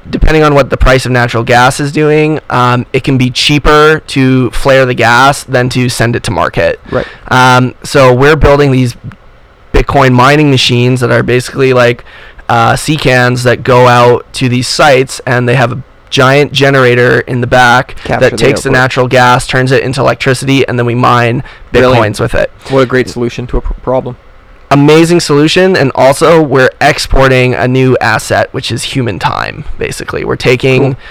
depending 0.09 0.43
on 0.43 0.53
what 0.53 0.69
the 0.69 0.77
price 0.77 1.05
of 1.05 1.11
natural 1.11 1.43
gas 1.43 1.79
is 1.79 1.91
doing, 1.91 2.39
um, 2.49 2.85
it 2.93 3.03
can 3.03 3.17
be 3.17 3.29
cheaper 3.29 4.01
to 4.07 4.49
flare 4.51 4.85
the 4.85 4.93
gas 4.93 5.43
than 5.43 5.69
to 5.69 5.89
send 5.89 6.15
it 6.15 6.23
to 6.23 6.31
market. 6.31 6.79
right. 6.91 7.07
Um, 7.31 7.75
so 7.83 8.13
we're 8.13 8.35
building 8.35 8.71
these 8.71 8.95
Bitcoin 9.73 10.13
mining 10.13 10.49
machines 10.49 10.99
that 11.01 11.11
are 11.11 11.23
basically 11.23 11.73
like 11.73 12.03
uh, 12.47 12.75
cans 12.99 13.43
that 13.43 13.63
go 13.63 13.87
out 13.87 14.31
to 14.33 14.49
these 14.49 14.67
sites, 14.67 15.19
and 15.25 15.47
they 15.47 15.55
have 15.55 15.71
a 15.71 15.83
giant 16.09 16.51
generator 16.51 17.19
in 17.21 17.41
the 17.41 17.47
back 17.47 17.95
Capture 17.97 18.31
that 18.31 18.37
takes 18.37 18.63
the 18.63 18.69
output. 18.69 18.71
natural 18.71 19.07
gas, 19.07 19.45
turns 19.47 19.71
it 19.71 19.83
into 19.83 20.01
electricity, 20.01 20.67
and 20.67 20.77
then 20.79 20.85
we 20.85 20.95
mine 20.95 21.43
Brilliant. 21.71 22.15
bitcoins 22.15 22.19
with 22.19 22.33
it. 22.33 22.49
What 22.69 22.79
a 22.79 22.85
great 22.87 23.07
solution 23.07 23.45
to 23.47 23.57
a 23.57 23.61
pr- 23.61 23.73
problem. 23.73 24.17
Amazing 24.71 25.19
solution, 25.19 25.75
and 25.75 25.91
also 25.95 26.41
we're 26.41 26.69
exporting 26.79 27.55
a 27.55 27.67
new 27.67 27.97
asset, 27.99 28.53
which 28.53 28.71
is 28.71 28.83
human 28.83 29.17
time. 29.17 29.65
Basically, 29.79 30.23
we're 30.23 30.35
taking 30.35 30.93
Cool. 30.93 31.01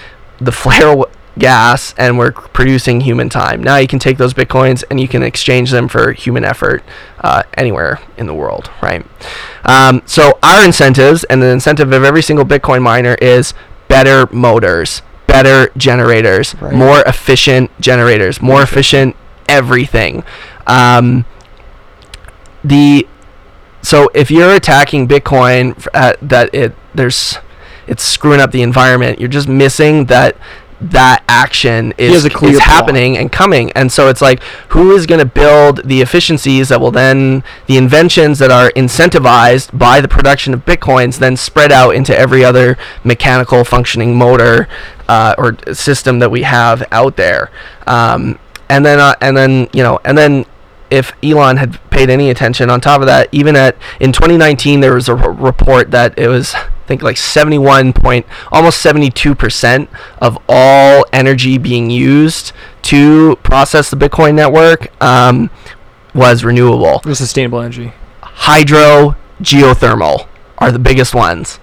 the 0.41 0.53
flare 0.53 0.81
w- 0.95 1.05
gas 1.39 1.95
and 1.99 2.19
we're 2.19 2.33
producing 2.33 3.01
human 3.01 3.29
time. 3.29 3.63
Now 3.63 3.77
you 3.77 3.87
can 3.87 3.99
take 4.01 4.17
those 4.19 4.35
bitcoins 4.35 4.83
and 4.91 5.01
you 5.01 5.07
can 5.09 5.23
exchange 5.23 5.71
them 5.71 5.87
for 5.89 6.11
human 6.13 6.45
effort 6.45 6.83
uh, 7.21 7.45
anywhere 7.55 8.01
in 8.17 8.27
the 8.27 8.35
world, 8.35 8.71
right? 8.83 9.05
Um, 9.65 10.03
so 10.05 10.39
our 10.43 10.65
incentives 10.65 11.23
and 11.25 11.41
the 11.43 11.47
incentive 11.47 11.93
of 11.93 12.03
every 12.05 12.23
single 12.23 12.45
Bitcoin 12.45 12.83
miner 12.83 13.15
is 13.23 13.55
better 13.87 14.29
motors, 14.33 15.03
better 15.29 15.71
generators, 15.77 16.55
Right. 16.61 16.75
more 16.75 17.03
efficient 17.07 17.71
generators, 17.81 18.43
more 18.43 18.63
efficient 18.63 19.15
everything. 19.49 20.25
Um, 20.67 21.25
the 22.65 23.07
so 23.89 24.11
if 24.13 24.31
you're 24.31 24.55
attacking 24.55 25.09
Bitcoin 25.09 25.89
at, 25.95 26.19
that 26.21 26.55
it 26.55 26.75
there's 26.95 27.39
it's 27.87 28.03
screwing 28.03 28.39
up 28.39 28.51
the 28.51 28.61
environment, 28.61 29.19
you're 29.19 29.31
just 29.31 29.49
missing 29.49 30.05
that 30.07 30.37
that 30.79 31.25
action 31.27 31.95
is, 31.97 32.13
has 32.13 32.25
a 32.27 32.29
clear 32.29 32.53
is 32.53 32.59
plot. 32.59 32.69
happening 32.69 33.17
and 33.17 33.33
coming 33.33 33.73
and 33.73 33.91
so 33.91 34.09
it's 34.09 34.21
like 34.21 34.43
who 34.69 34.95
is 34.95 35.07
going 35.07 35.19
to 35.19 35.25
build 35.25 35.83
the 35.89 36.03
efficiencies 36.03 36.69
that 36.69 36.81
will 36.81 36.93
then 36.93 37.43
the 37.67 37.77
inventions 37.77 38.39
that 38.39 38.53
are 38.53 38.71
incentivized 38.77 39.77
by 39.77 40.01
the 40.01 40.07
production 40.07 40.55
of 40.55 40.65
bitcoins 40.65 41.19
then 41.19 41.37
spread 41.37 41.73
out 41.73 41.97
into 41.97 42.17
every 42.17 42.45
other 42.45 42.79
mechanical 43.03 43.65
functioning 43.65 44.15
motor 44.15 44.69
uh, 45.09 45.35
or 45.37 45.57
system 45.75 46.21
that 46.21 46.31
we 46.31 46.43
have 46.43 46.87
out 46.93 47.17
there 47.17 47.51
um, 47.89 48.39
and 48.69 48.87
then 48.87 49.01
uh, 49.01 49.17
and 49.21 49.37
then 49.37 49.69
you 49.73 49.83
know 49.83 49.99
and 50.05 50.17
then 50.17 50.47
if 50.91 51.13
Elon 51.23 51.57
had 51.57 51.79
paid 51.91 52.11
any 52.11 52.31
attention 52.31 52.71
on 52.71 52.81
top 52.81 53.01
of 53.01 53.07
that, 53.07 53.29
even 53.33 53.57
at 53.57 53.77
in 54.01 54.13
2019 54.13 54.81
there 54.81 54.95
was 54.95 55.09
a 55.09 55.15
r- 55.15 55.33
report 55.33 55.91
that 55.91 56.19
it 56.19 56.29
was 56.29 56.55
I 56.55 56.69
think 56.87 57.03
like 57.03 57.17
71 57.17 57.93
point 57.93 58.27
almost 58.51 58.81
72 58.81 59.35
percent 59.35 59.91
of 60.21 60.39
all 60.49 61.05
energy 61.13 61.59
being 61.59 61.91
used 61.91 62.53
to 62.83 63.37
process 63.43 63.91
the 63.91 63.97
Bitcoin 63.97 64.35
network 64.35 64.91
um, 65.03 65.51
was 66.15 66.45
renewable. 66.45 67.01
The 67.01 67.15
sustainable 67.15 67.61
energy. 67.61 67.93
Hydro, 68.23 69.17
geothermal 69.43 70.27
are 70.59 70.73
the 70.73 70.79
biggest 70.79 71.15
ones 71.15 71.61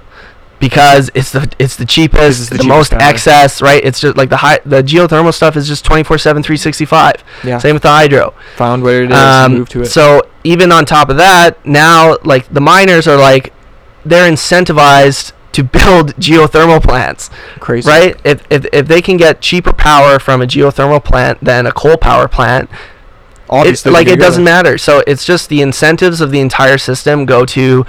because 0.60 1.12
it's 1.14 1.32
the 1.32 1.52
it's 1.60 1.76
the 1.76 1.86
cheapest, 1.86 2.40
is 2.40 2.50
the, 2.50 2.58
the 2.58 2.64
most 2.64 2.90
cheapest 2.92 3.00
power. 3.00 3.10
excess, 3.10 3.62
right? 3.62 3.84
It's 3.84 4.00
just 4.00 4.18
like 4.18 4.30
the 4.30 4.38
high 4.38 4.60
the 4.66 4.82
geothermal 4.82 5.34
stuff 5.34 5.56
is 5.56 5.68
just 5.68 5.86
24/7 5.86 6.22
365. 6.22 7.24
Yeah. 7.44 7.58
Same 7.58 7.76
with 7.76 7.84
the 7.84 7.90
hydro. 7.90 8.34
Found 8.56 8.84
where 8.84 9.04
it 9.04 9.12
is. 9.12 9.18
Um, 9.18 9.54
move 9.54 9.70
to 9.70 9.82
it. 9.82 9.86
So 9.86 10.22
even 10.44 10.72
on 10.72 10.86
top 10.86 11.10
of 11.10 11.18
that, 11.18 11.64
now 11.66 12.18
like 12.24 12.52
the 12.54 12.62
miners 12.62 13.08
are 13.08 13.18
like, 13.18 13.54
they're 14.06 14.30
incentivized 14.32 15.34
to 15.54 15.64
build 15.64 16.14
geothermal 16.16 16.84
plants, 16.84 17.30
Crazy. 17.60 17.90
right? 17.90 18.20
If, 18.26 18.44
if 18.50 18.66
if 18.74 18.88
they 18.88 19.02
can 19.02 19.18
get 19.18 19.42
cheaper 19.42 19.72
power 19.74 20.20
from 20.20 20.42
a 20.42 20.46
geothermal 20.46 21.04
plant 21.04 21.42
than 21.44 21.66
a 21.66 21.72
coal 21.72 21.98
power 21.98 22.28
plant, 22.28 22.70
it's 22.72 23.50
Obviously, 23.50 23.92
like 23.92 24.08
it 24.08 24.20
doesn't 24.20 24.44
matter. 24.44 24.78
So 24.78 25.04
it's 25.08 25.24
just 25.24 25.50
the 25.50 25.62
incentives 25.62 26.20
of 26.20 26.32
the 26.32 26.40
entire 26.40 26.78
system 26.78 27.26
go 27.26 27.46
to 27.46 27.86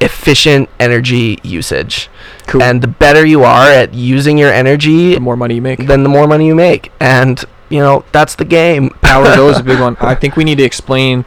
efficient 0.00 0.68
energy 0.78 1.38
usage. 1.42 2.08
Cool. 2.46 2.62
And 2.62 2.82
the 2.82 2.88
better 2.88 3.24
you 3.24 3.44
are 3.44 3.68
at 3.68 3.94
using 3.94 4.38
your 4.38 4.52
energy, 4.52 5.14
the 5.14 5.20
more 5.20 5.36
money 5.36 5.56
you 5.56 5.62
make. 5.62 5.86
then 5.86 6.02
the 6.02 6.08
more 6.08 6.26
money 6.26 6.46
you 6.46 6.54
make. 6.54 6.90
And 7.00 7.42
you 7.68 7.78
know, 7.78 8.04
that's 8.12 8.34
the 8.34 8.44
game. 8.44 8.90
Power 9.02 9.24
Go 9.36 9.48
is 9.48 9.58
a 9.58 9.62
big 9.62 9.80
one. 9.80 9.96
I 10.00 10.14
think 10.20 10.36
we 10.36 10.44
need 10.44 10.58
to 10.58 10.64
explain 10.64 11.24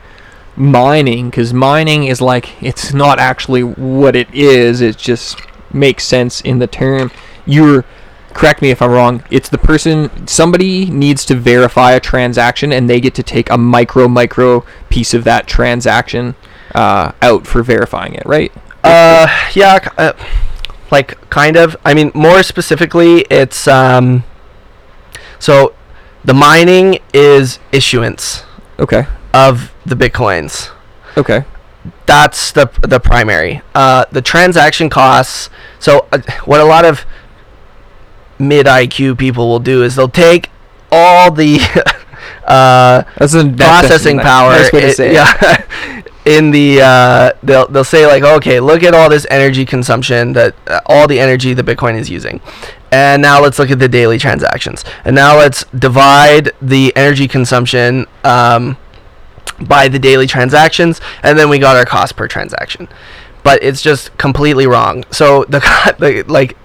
mining 0.55 1.29
because 1.29 1.53
mining 1.53 2.03
is 2.03 2.21
like 2.21 2.61
it's 2.61 2.93
not 2.93 3.19
actually 3.19 3.63
what 3.63 4.15
it 4.15 4.33
is. 4.33 4.81
It 4.81 4.97
just 4.97 5.39
makes 5.71 6.03
sense 6.03 6.41
in 6.41 6.59
the 6.59 6.67
term. 6.67 7.11
You're 7.45 7.85
correct 8.33 8.61
me 8.61 8.71
if 8.71 8.81
I'm 8.81 8.91
wrong. 8.91 9.23
It's 9.29 9.49
the 9.49 9.57
person 9.57 10.27
somebody 10.27 10.85
needs 10.85 11.25
to 11.25 11.35
verify 11.35 11.93
a 11.93 11.99
transaction 11.99 12.71
and 12.73 12.89
they 12.89 12.99
get 12.99 13.13
to 13.15 13.23
take 13.23 13.49
a 13.49 13.57
micro 13.57 14.07
micro 14.07 14.65
piece 14.89 15.13
of 15.13 15.23
that 15.23 15.47
transaction 15.47 16.35
uh, 16.73 17.11
out 17.21 17.45
for 17.47 17.63
verifying 17.63 18.15
it, 18.15 18.23
right? 18.25 18.51
Uh, 18.83 19.27
yeah, 19.53 19.79
uh, 19.97 20.13
like 20.91 21.17
kind 21.29 21.55
of. 21.55 21.75
I 21.85 21.93
mean, 21.93 22.11
more 22.13 22.43
specifically, 22.43 23.21
it's 23.29 23.67
um. 23.67 24.23
So, 25.39 25.73
the 26.23 26.33
mining 26.33 26.99
is 27.13 27.59
issuance 27.73 28.43
Okay. 28.79 29.05
of 29.33 29.73
the 29.85 29.95
bitcoins. 29.95 30.69
Okay. 31.17 31.43
That's 32.05 32.51
the 32.51 32.67
the 32.81 32.99
primary. 32.99 33.61
Uh, 33.75 34.05
the 34.11 34.21
transaction 34.21 34.89
costs. 34.89 35.49
So, 35.79 36.07
uh, 36.13 36.19
what 36.45 36.61
a 36.61 36.65
lot 36.65 36.85
of 36.85 37.05
mid 38.39 38.65
IQ 38.65 39.17
people 39.17 39.47
will 39.49 39.59
do 39.59 39.83
is 39.83 39.95
they'll 39.95 40.07
take 40.09 40.49
all 40.91 41.31
the 41.31 41.59
uh, 42.47 43.03
That's 43.17 43.33
a 43.33 43.49
processing 43.49 44.19
a 44.19 44.23
power. 44.23 44.51
Nice 44.51 44.71
way 44.73 44.81
to 44.81 44.87
i- 44.87 44.91
say 44.91 45.09
it. 45.09 45.13
yeah. 45.13 45.62
In 46.25 46.51
the 46.51 46.79
uh, 46.81 47.31
they'll 47.43 47.67
they'll 47.67 47.83
say 47.83 48.07
like, 48.07 48.23
okay, 48.23 48.59
look 48.59 48.83
at 48.83 48.93
all 48.93 49.09
this 49.09 49.27
energy 49.29 49.65
consumption 49.65 50.33
that 50.33 50.55
uh, 50.67 50.79
all 50.85 51.07
the 51.07 51.19
energy 51.19 51.53
that 51.53 51.65
Bitcoin 51.65 51.97
is 51.97 52.09
using, 52.09 52.39
and 52.91 53.21
now 53.21 53.41
let's 53.41 53.59
look 53.59 53.69
at 53.69 53.79
the 53.79 53.89
daily 53.89 54.17
transactions, 54.17 54.85
and 55.03 55.15
now 55.15 55.37
let's 55.37 55.65
divide 55.77 56.51
the 56.61 56.95
energy 56.95 57.27
consumption 57.27 58.05
um, 58.23 58.77
by 59.59 59.87
the 59.87 59.99
daily 59.99 60.27
transactions, 60.27 61.01
and 61.23 61.37
then 61.37 61.49
we 61.49 61.59
got 61.59 61.75
our 61.75 61.85
cost 61.85 62.15
per 62.15 62.27
transaction. 62.27 62.87
But 63.43 63.61
it's 63.61 63.81
just 63.81 64.17
completely 64.17 64.65
wrong. 64.65 65.03
So 65.11 65.43
the, 65.49 65.59
the 65.99 66.23
like 66.31 66.55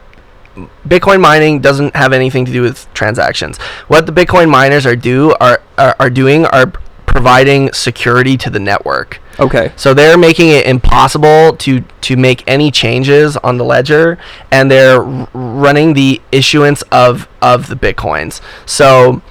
Bitcoin 0.86 1.20
mining 1.20 1.60
doesn't 1.60 1.94
have 1.94 2.12
anything 2.12 2.44
to 2.44 2.52
do 2.52 2.62
with 2.62 2.92
transactions. 2.94 3.58
What 3.88 4.06
the 4.06 4.12
Bitcoin 4.12 4.50
miners 4.50 4.86
are 4.86 4.96
do 4.96 5.34
are 5.40 5.62
are, 5.76 5.96
are 5.98 6.10
doing 6.10 6.46
are 6.46 6.66
providing 7.06 7.72
security 7.72 8.36
to 8.36 8.50
the 8.50 8.60
network. 8.60 9.20
Okay. 9.40 9.72
So 9.76 9.94
they're 9.94 10.18
making 10.18 10.48
it 10.48 10.66
impossible 10.66 11.56
to 11.58 11.80
to 11.80 12.16
make 12.16 12.42
any 12.46 12.70
changes 12.70 13.36
on 13.38 13.56
the 13.58 13.64
ledger, 13.64 14.18
and 14.50 14.70
they're 14.70 15.02
r- 15.02 15.28
running 15.32 15.94
the 15.94 16.20
issuance 16.32 16.82
of 16.90 17.28
of 17.40 17.68
the 17.68 17.76
bitcoins. 17.76 18.40
So 18.66 19.22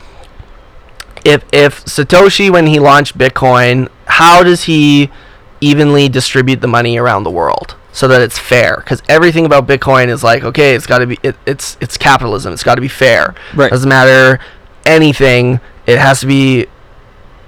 if 1.25 1.43
if 1.51 1.83
Satoshi 1.85 2.49
when 2.49 2.67
he 2.67 2.79
launched 2.79 3.17
Bitcoin, 3.17 3.89
how 4.05 4.43
does 4.43 4.63
he 4.63 5.11
evenly 5.59 6.07
distribute 6.07 6.61
the 6.61 6.67
money 6.67 6.97
around 6.97 7.23
the 7.23 7.31
world 7.31 7.75
so 7.91 8.07
that 8.07 8.21
it's 8.21 8.39
fair? 8.39 8.77
Because 8.77 9.01
everything 9.09 9.45
about 9.45 9.67
Bitcoin 9.67 10.07
is 10.07 10.23
like, 10.23 10.43
okay, 10.43 10.73
it's 10.73 10.85
got 10.85 10.99
to 10.99 11.07
be 11.07 11.19
it, 11.23 11.35
it's 11.45 11.75
it's 11.81 11.97
capitalism. 11.97 12.53
It's 12.53 12.63
got 12.63 12.75
to 12.75 12.81
be 12.81 12.87
fair. 12.87 13.35
Right. 13.53 13.69
Doesn't 13.69 13.89
matter 13.89 14.39
anything. 14.85 15.59
It 15.85 15.99
has 15.99 16.21
to 16.21 16.27
be 16.27 16.67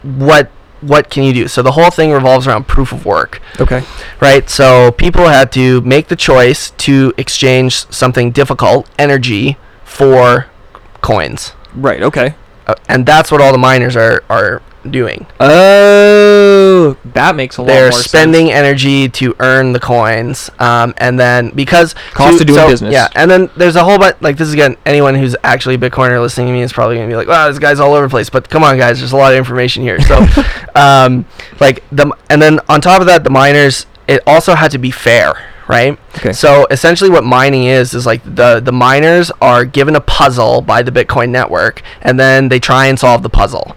what 0.03 0.51
what 0.81 1.09
can 1.09 1.23
you 1.23 1.33
do? 1.33 1.47
So 1.47 1.61
the 1.61 1.71
whole 1.73 1.89
thing 1.91 2.11
revolves 2.11 2.47
around 2.47 2.67
proof 2.67 2.91
of 2.91 3.05
work, 3.05 3.41
Okay. 3.59 3.83
right? 4.21 4.49
So 4.49 4.91
people 4.91 5.27
had 5.27 5.51
to 5.53 5.81
make 5.81 6.07
the 6.07 6.15
choice 6.15 6.71
to 6.71 7.13
exchange 7.17 7.85
something 7.91 8.31
difficult, 8.31 8.87
energy, 8.97 9.57
for 9.83 10.45
coins, 11.01 11.53
Right. 11.75 12.01
Okay. 12.03 12.35
uh, 12.67 12.75
and 12.87 13.05
that's 13.05 13.31
what 13.31 13.41
all 13.41 13.51
the 13.51 13.57
miners 13.57 13.95
are 13.95 14.23
are 14.29 14.61
doing. 14.89 15.25
Oh, 15.39 16.97
that 17.13 17.35
makes 17.35 17.57
a 17.57 17.61
lot 17.61 17.67
They're 17.67 17.91
more 17.91 17.91
spending 17.91 18.47
sense. 18.47 18.55
energy 18.57 19.09
to 19.09 19.35
earn 19.39 19.73
the 19.73 19.79
coins, 19.79 20.49
um, 20.59 20.93
and 20.97 21.19
then 21.19 21.49
because 21.49 21.93
Cost 22.13 22.37
to- 22.37 22.43
of 22.43 22.47
doing 22.47 22.59
so- 22.59 22.67
business. 22.69 22.93
Yeah, 22.93 23.07
and 23.15 23.29
then 23.29 23.49
there's 23.57 23.75
a 23.75 23.83
whole 23.83 23.97
bunch. 23.97 24.15
Like 24.21 24.37
this 24.37 24.47
is 24.47 24.53
again, 24.53 24.77
anyone 24.85 25.15
who's 25.15 25.35
actually 25.43 25.75
a 25.75 25.77
Bitcoiner 25.77 26.19
listening 26.21 26.47
to 26.47 26.53
me 26.53 26.61
is 26.61 26.71
probably 26.73 26.95
gonna 26.97 27.07
be 27.07 27.15
like, 27.15 27.27
"Wow, 27.27 27.47
this 27.47 27.59
guy's 27.59 27.79
all 27.79 27.93
over 27.93 28.05
the 28.07 28.09
place." 28.09 28.29
But 28.29 28.49
come 28.49 28.63
on, 28.63 28.77
guys, 28.77 28.99
there's 28.99 29.11
a 29.11 29.17
lot 29.17 29.31
of 29.33 29.37
information 29.37 29.83
here. 29.83 29.99
So, 30.01 30.25
um, 30.75 31.25
like 31.59 31.83
the 31.91 32.11
and 32.29 32.41
then 32.41 32.59
on 32.69 32.81
top 32.81 33.01
of 33.01 33.07
that, 33.07 33.23
the 33.23 33.29
miners 33.29 33.85
it 34.07 34.21
also 34.25 34.55
had 34.55 34.71
to 34.71 34.77
be 34.79 34.89
fair, 34.91 35.33
right? 35.67 35.97
Okay. 36.17 36.33
So 36.33 36.65
essentially, 36.71 37.09
what 37.09 37.23
mining 37.23 37.65
is 37.65 37.93
is 37.93 38.05
like 38.05 38.21
the 38.23 38.59
the 38.59 38.71
miners 38.71 39.31
are 39.41 39.65
given 39.65 39.95
a 39.95 40.01
puzzle 40.01 40.61
by 40.61 40.81
the 40.81 40.91
Bitcoin 40.91 41.29
network, 41.29 41.81
and 42.01 42.19
then 42.19 42.49
they 42.49 42.59
try 42.59 42.85
and 42.87 42.97
solve 42.97 43.21
the 43.23 43.29
puzzle. 43.29 43.75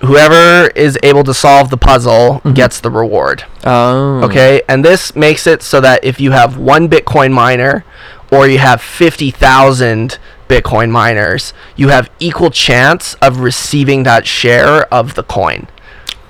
Whoever 0.00 0.68
is 0.74 0.98
able 1.02 1.24
to 1.24 1.32
solve 1.34 1.70
the 1.70 1.76
puzzle 1.76 2.40
Mhm. 2.44 2.54
gets 2.54 2.80
the 2.80 2.90
reward. 2.90 3.44
Oh. 3.64 4.20
Okay, 4.24 4.60
and 4.68 4.84
this 4.84 5.16
makes 5.16 5.46
it 5.46 5.62
so 5.62 5.80
that 5.80 6.00
if 6.04 6.20
you 6.20 6.32
have 6.32 6.56
one 6.56 6.88
Bitcoin 6.88 7.32
miner 7.32 7.84
or 8.30 8.46
you 8.46 8.58
have 8.58 8.80
50,000 8.82 10.18
Bitcoin 10.48 10.90
miners, 10.90 11.52
you 11.76 11.88
have 11.88 12.10
equal 12.20 12.50
chance 12.50 13.14
of 13.22 13.40
receiving 13.40 14.02
that 14.04 14.26
share 14.26 14.92
of 14.92 15.14
the 15.14 15.22
coin. 15.22 15.66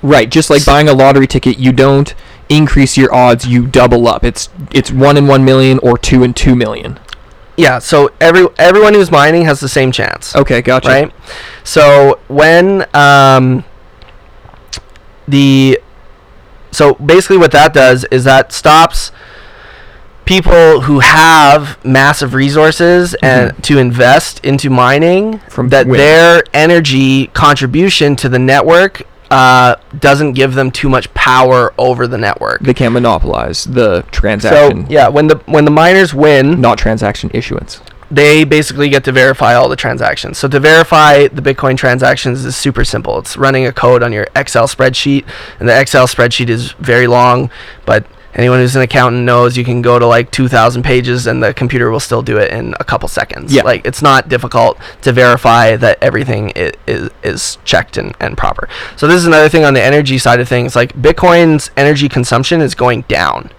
Right, 0.01 0.29
just 0.29 0.49
like 0.49 0.65
buying 0.65 0.87
a 0.87 0.93
lottery 0.93 1.27
ticket, 1.27 1.59
you 1.59 1.71
don't 1.71 2.13
increase 2.49 2.97
your 2.97 3.13
odds, 3.13 3.45
you 3.47 3.65
double 3.67 4.07
up. 4.07 4.23
It's 4.23 4.49
it's 4.71 4.91
1 4.91 5.17
in 5.17 5.27
1 5.27 5.43
million 5.43 5.79
or 5.83 5.97
2 5.97 6.23
in 6.23 6.33
2 6.33 6.55
million. 6.55 6.97
Yeah, 7.57 7.79
so 7.79 8.11
every 8.21 8.45
everyone 8.59 8.93
who's 8.93 9.09
mining 9.11 9.45
has 9.45 9.59
the 9.59 9.67
same 9.69 9.91
chance. 9.91 10.35
Okay, 10.35 10.61
gotcha. 10.61 10.87
right? 10.89 11.11
So 11.63 12.19
when 12.27 12.85
um, 12.93 13.63
the 15.27 15.79
so 16.71 16.93
basically 16.95 17.37
what 17.37 17.51
that 17.51 17.73
does 17.73 18.03
is 18.05 18.23
that 18.25 18.51
stops 18.53 19.11
people 20.25 20.81
who 20.81 20.99
have 20.99 21.83
massive 21.85 22.33
resources 22.33 23.15
and 23.23 23.51
Mhm. 23.53 23.61
to 23.63 23.77
invest 23.79 24.39
into 24.45 24.69
mining 24.69 25.39
From 25.49 25.69
that 25.69 25.87
their 25.87 26.43
energy 26.53 27.27
contribution 27.27 28.15
to 28.17 28.29
the 28.29 28.37
network 28.39 29.03
uh, 29.29 29.75
doesn't 29.99 30.33
give 30.33 30.53
them 30.53 30.71
too 30.71 30.89
much 30.89 31.13
power 31.13 31.73
over 31.77 32.07
the 32.07 32.17
network. 32.17 32.61
They 32.61 32.73
can't 32.73 32.93
monopolize 32.93 33.65
the 33.65 34.03
transaction. 34.11 34.85
So 34.85 34.91
yeah, 34.91 35.07
when 35.09 35.27
the 35.27 35.37
when 35.45 35.65
the 35.65 35.71
miners 35.71 36.13
win, 36.13 36.61
not 36.61 36.77
transaction 36.77 37.29
issuance. 37.33 37.81
they 38.09 38.45
basically 38.45 38.87
get 38.89 39.03
to 39.03 39.11
verify 39.11 39.53
all 39.55 39.67
the 39.67 39.75
transactions. 39.75 40.37
So 40.37 40.47
to 40.47 40.59
verify 40.59 41.27
the 41.27 41.41
Bitcoin 41.41 41.77
transactions 41.77 42.45
is 42.45 42.55
super 42.55 42.85
simple. 42.85 43.19
It's 43.19 43.35
running 43.35 43.65
a 43.67 43.73
code 43.73 44.01
on 44.01 44.13
your 44.13 44.27
Excel 44.35 44.67
spreadsheet, 44.67 45.25
and 45.59 45.67
the 45.67 45.77
Excel 45.79 46.07
spreadsheet 46.07 46.49
is 46.49 46.71
very 46.73 47.07
long, 47.07 47.49
but 47.85 48.05
anyone 48.37 48.59
who's 48.59 48.75
an 48.75 48.81
accountant 48.83 49.23
knows 49.25 49.57
you 49.57 49.63
can 49.65 49.81
go 49.81 49.97
to 49.99 50.05
like 50.05 50.31
2000 50.31 50.83
pages 50.83 51.27
and 51.27 51.41
the 51.43 51.53
computer 51.53 51.89
will 51.89 51.99
still 51.99 52.21
do 52.21 52.37
it 52.37 52.51
in 52.51 52.73
a 52.79 52.83
couple 52.83 53.09
seconds. 53.09 53.53
Yeah. 53.53 53.63
Like 53.63 53.85
it's 53.85 54.01
not 54.01 54.29
difficult 54.29 54.77
to 55.01 55.11
verify 55.11 55.75
that 55.77 55.97
everything 56.01 56.51
is 56.51 56.71
is, 56.87 57.09
is 57.23 57.57
checked 57.65 57.97
and, 57.97 58.15
and 58.19 58.37
proper. 58.37 58.69
So 58.95 59.07
this 59.07 59.17
is 59.17 59.25
another 59.25 59.49
thing 59.49 59.65
on 59.65 59.73
the 59.73 59.83
energy 59.83 60.17
side 60.17 60.39
of 60.39 60.47
things. 60.47 60.75
Like 60.75 60.93
Bitcoin's 60.93 61.71
energy 61.75 62.07
consumption 62.09 62.61
is 62.61 62.75
going 62.75 63.01
down 63.03 63.49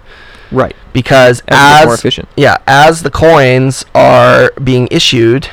Right. 0.51 0.75
because 0.93 1.41
As, 1.47 1.81
as 1.81 1.85
more 1.85 1.93
efficient. 1.95 2.27
yeah, 2.35 2.57
as 2.65 3.03
the 3.03 3.11
coins 3.11 3.85
are 3.93 4.51
being 4.63 4.87
issued, 4.89 5.47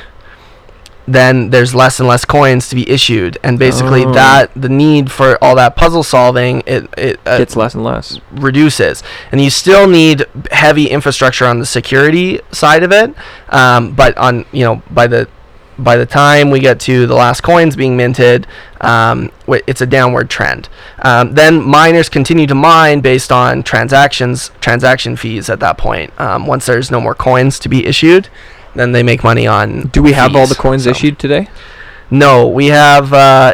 then 1.07 1.49
there's 1.51 1.73
less 1.73 1.99
and 1.99 2.07
less 2.09 2.25
coins 2.25 2.67
to 2.69 2.75
be 2.75 2.89
issued, 2.89 3.37
and 3.43 3.57
basically 3.57 4.03
Oh. 4.05 4.13
that 4.13 4.51
the 4.55 4.69
need 4.69 5.11
for 5.11 5.37
all 5.43 5.55
that 5.55 5.75
puzzle 5.75 6.03
solving 6.03 6.61
it 6.65 6.87
it 6.97 7.19
uh, 7.25 7.37
Gets 7.37 7.55
less 7.55 7.73
and 7.73 7.83
less. 7.83 8.19
reduces, 8.31 9.03
and 9.31 9.39
you 9.39 9.49
still 9.49 9.87
need 9.87 10.25
heavy 10.51 10.87
infrastructure 10.87 11.45
on 11.45 11.59
the 11.59 11.65
security 11.65 12.39
side 12.51 12.83
of 12.83 12.91
it. 12.91 13.13
Um, 13.49 13.93
but 13.93 14.17
on 14.17 14.45
you 14.51 14.63
know 14.65 14.81
by 14.91 15.07
the 15.07 15.27
by 15.79 15.95
the 15.95 16.07
time 16.07 16.49
we 16.49 16.59
get 16.59 16.79
to 16.79 17.05
the 17.05 17.13
last 17.13 17.41
coins 17.41 17.75
being 17.75 17.95
minted, 17.95 18.47
um, 18.81 19.31
it's 19.47 19.79
a 19.79 19.85
downward 19.85 20.27
trend. 20.27 20.67
Um, 21.03 21.35
then 21.35 21.61
miners 21.61 22.09
continue 22.09 22.47
to 22.47 22.55
mine 22.55 23.01
based 23.01 23.31
on 23.31 23.61
transactions, 23.61 24.49
transaction 24.59 25.15
fees 25.15 25.51
at 25.51 25.59
that 25.59 25.77
point. 25.77 26.11
Um, 26.19 26.47
once 26.47 26.65
there's 26.65 26.89
no 26.89 26.99
more 26.99 27.13
coins 27.13 27.59
to 27.59 27.69
be 27.69 27.85
issued, 27.85 28.27
then 28.79 28.91
they 28.91 29.03
make 29.03 29.23
money 29.23 29.47
on. 29.47 29.87
Do 29.87 30.01
we 30.01 30.13
have 30.13 30.35
all 30.35 30.47
the 30.47 30.55
coins 30.55 30.83
so- 30.85 30.91
issued 30.91 31.19
today? 31.19 31.47
No, 32.09 32.47
we 32.47 32.67
have. 32.67 33.11
Uh, 33.13 33.53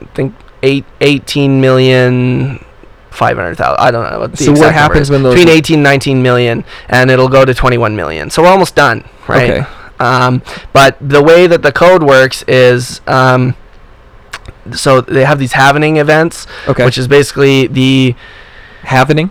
I 0.00 0.04
think 0.14 0.34
eight, 0.62 0.84
18 1.00 1.60
million 1.60 2.64
500,000. 3.10 3.76
I 3.78 3.90
don't 3.90 4.10
know. 4.10 4.20
What 4.20 4.32
the 4.32 4.44
So 4.44 4.52
what 4.52 4.72
happens 4.72 5.10
when 5.10 5.22
those- 5.22 5.34
between 5.34 5.54
18 5.54 5.74
and 5.76 5.82
19 5.84 6.22
million, 6.22 6.64
and 6.88 7.10
it'll 7.10 7.28
go 7.28 7.44
to 7.44 7.52
21 7.54 7.94
million. 7.96 8.30
So 8.30 8.42
we're 8.42 8.48
almost 8.48 8.74
done, 8.74 9.04
right? 9.28 9.50
Okay. 9.50 9.66
Um, 10.00 10.42
but 10.72 10.96
the 11.00 11.22
way 11.22 11.46
that 11.46 11.62
the 11.62 11.70
code 11.72 12.02
works 12.02 12.42
is, 12.48 13.00
um, 13.06 13.54
so 14.72 15.00
they 15.00 15.24
have 15.24 15.38
these 15.38 15.52
halvening 15.52 15.98
events, 15.98 16.46
Okay. 16.66 16.84
which 16.84 16.98
is 16.98 17.06
basically 17.06 17.66
the 17.68 18.14
happening? 18.82 19.30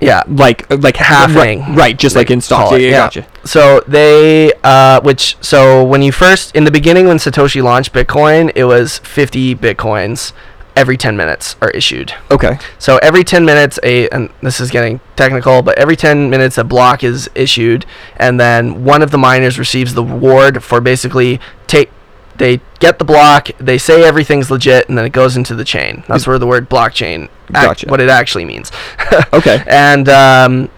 Yeah. 0.00 0.22
Like 0.26 0.70
like 0.70 0.96
Halving. 0.96 1.60
Right, 1.60 1.76
right 1.76 1.98
just 1.98 2.16
like, 2.16 2.28
Like, 2.28 2.34
in. 2.34 2.40
Yeah, 2.40 2.76
it, 2.76 2.80
yeah, 2.82 2.88
yeah. 2.88 2.96
gotcha. 2.96 3.26
So 3.44 3.82
they, 3.86 4.52
uh, 4.64 5.00
which 5.02 5.36
so 5.40 5.84
when 5.84 6.02
you 6.02 6.12
first 6.12 6.54
in 6.54 6.64
the 6.64 6.70
beginning 6.70 7.06
when 7.06 7.18
Satoshi 7.18 7.62
launched 7.62 7.92
Bitcoin, 7.92 8.52
it 8.54 8.64
was 8.64 8.98
50 8.98 9.54
bitcoins 9.56 10.32
every 10.76 10.96
10 10.96 11.16
minutes 11.16 11.56
are 11.60 11.70
issued. 11.70 12.14
Okay. 12.30 12.58
So 12.78 12.98
every 12.98 13.24
10 13.24 13.44
minutes, 13.44 13.80
a 13.82 14.08
and 14.10 14.28
this 14.42 14.60
is 14.60 14.70
getting 14.70 15.00
technical, 15.16 15.62
but 15.62 15.76
every 15.78 15.96
10 15.96 16.28
minutes 16.28 16.58
a 16.58 16.64
block 16.64 17.02
is 17.02 17.28
issued, 17.34 17.86
and 18.18 18.38
then 18.38 18.84
one 18.84 19.02
of 19.02 19.10
the 19.10 19.18
miners 19.18 19.58
receives 19.58 19.94
the 19.94 20.04
reward 20.04 20.62
for 20.62 20.80
basically 20.80 21.40
take. 21.66 21.90
They 22.38 22.60
get 22.80 22.98
the 22.98 23.04
block, 23.04 23.48
they 23.58 23.78
say 23.78 24.04
everything's 24.04 24.50
legit, 24.50 24.88
and 24.88 24.96
then 24.98 25.04
it 25.04 25.12
goes 25.12 25.36
into 25.36 25.54
the 25.54 25.64
chain. 25.64 26.04
That's 26.08 26.26
where 26.26 26.38
the 26.38 26.46
word 26.46 26.68
blockchain, 26.68 27.28
Gotcha. 27.52 27.88
what 27.88 28.00
it 28.00 28.08
actually 28.08 28.44
means. 28.44 28.70
Okay. 29.32 29.62
and 29.66 30.08
um, 30.08 30.68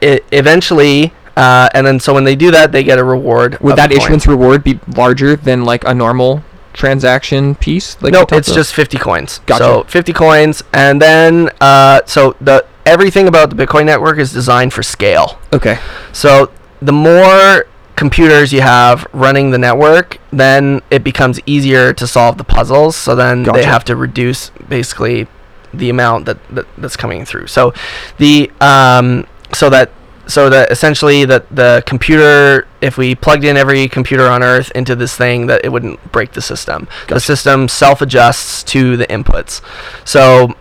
it 0.00 0.24
eventually, 0.32 1.12
uh, 1.36 1.68
and 1.74 1.86
then 1.86 1.98
so 2.00 2.14
when 2.14 2.24
they 2.24 2.36
do 2.36 2.50
that, 2.50 2.72
they 2.72 2.84
get 2.84 2.98
a 2.98 3.04
reward. 3.04 3.58
Would 3.60 3.76
that 3.76 3.92
issuance 3.92 4.26
reward 4.26 4.62
be 4.64 4.78
larger 4.96 5.36
than 5.36 5.64
like 5.64 5.84
a 5.84 5.94
normal 5.94 6.42
transaction 6.72 7.54
piece? 7.54 8.00
Like 8.02 8.12
no, 8.12 8.22
it's 8.22 8.48
about? 8.48 8.54
just 8.54 8.74
50 8.74 8.98
coins. 8.98 9.40
Gotcha. 9.46 9.64
So 9.64 9.82
50 9.84 10.12
coins, 10.12 10.62
and 10.72 11.00
then 11.00 11.50
uh, 11.60 12.00
so 12.06 12.36
the 12.40 12.66
everything 12.84 13.26
about 13.28 13.50
the 13.50 13.56
Bitcoin 13.56 13.86
network 13.86 14.18
is 14.18 14.32
designed 14.32 14.72
for 14.72 14.82
scale. 14.82 15.38
okay. 15.52 15.78
So 16.12 16.50
the 16.80 16.92
more 16.92 17.66
computers 17.96 18.52
you 18.52 18.60
have 18.60 19.06
running 19.12 19.50
the 19.50 19.58
network, 19.58 20.18
then 20.30 20.82
it 20.90 21.02
becomes 21.02 21.40
easier 21.46 21.92
to 21.94 22.06
solve 22.06 22.38
the 22.38 22.44
puzzles. 22.44 22.94
So 22.96 23.14
then 23.14 23.42
they 23.54 23.64
have 23.64 23.84
to 23.84 23.96
reduce 23.96 24.50
basically 24.68 25.26
the 25.74 25.90
amount 25.90 26.26
that, 26.26 26.38
that 26.54 26.66
that's 26.78 26.96
coming 26.96 27.24
through. 27.24 27.48
So 27.48 27.72
the 28.18 28.50
um 28.60 29.26
so 29.52 29.70
that 29.70 29.90
so 30.26 30.50
that 30.50 30.70
essentially 30.72 31.24
that 31.24 31.54
the 31.54 31.82
computer 31.86 32.66
if 32.80 32.98
we 32.98 33.14
plugged 33.14 33.44
in 33.44 33.56
every 33.56 33.88
computer 33.88 34.26
on 34.28 34.42
earth 34.42 34.70
into 34.74 34.94
this 34.96 35.16
thing 35.16 35.46
that 35.46 35.64
it 35.64 35.70
wouldn't 35.70 36.12
break 36.12 36.32
the 36.32 36.42
system. 36.42 36.88
The 37.08 37.20
system 37.20 37.68
self 37.68 38.02
adjusts 38.02 38.62
to 38.64 38.96
the 38.96 39.06
inputs. 39.06 39.62
So 40.04 40.54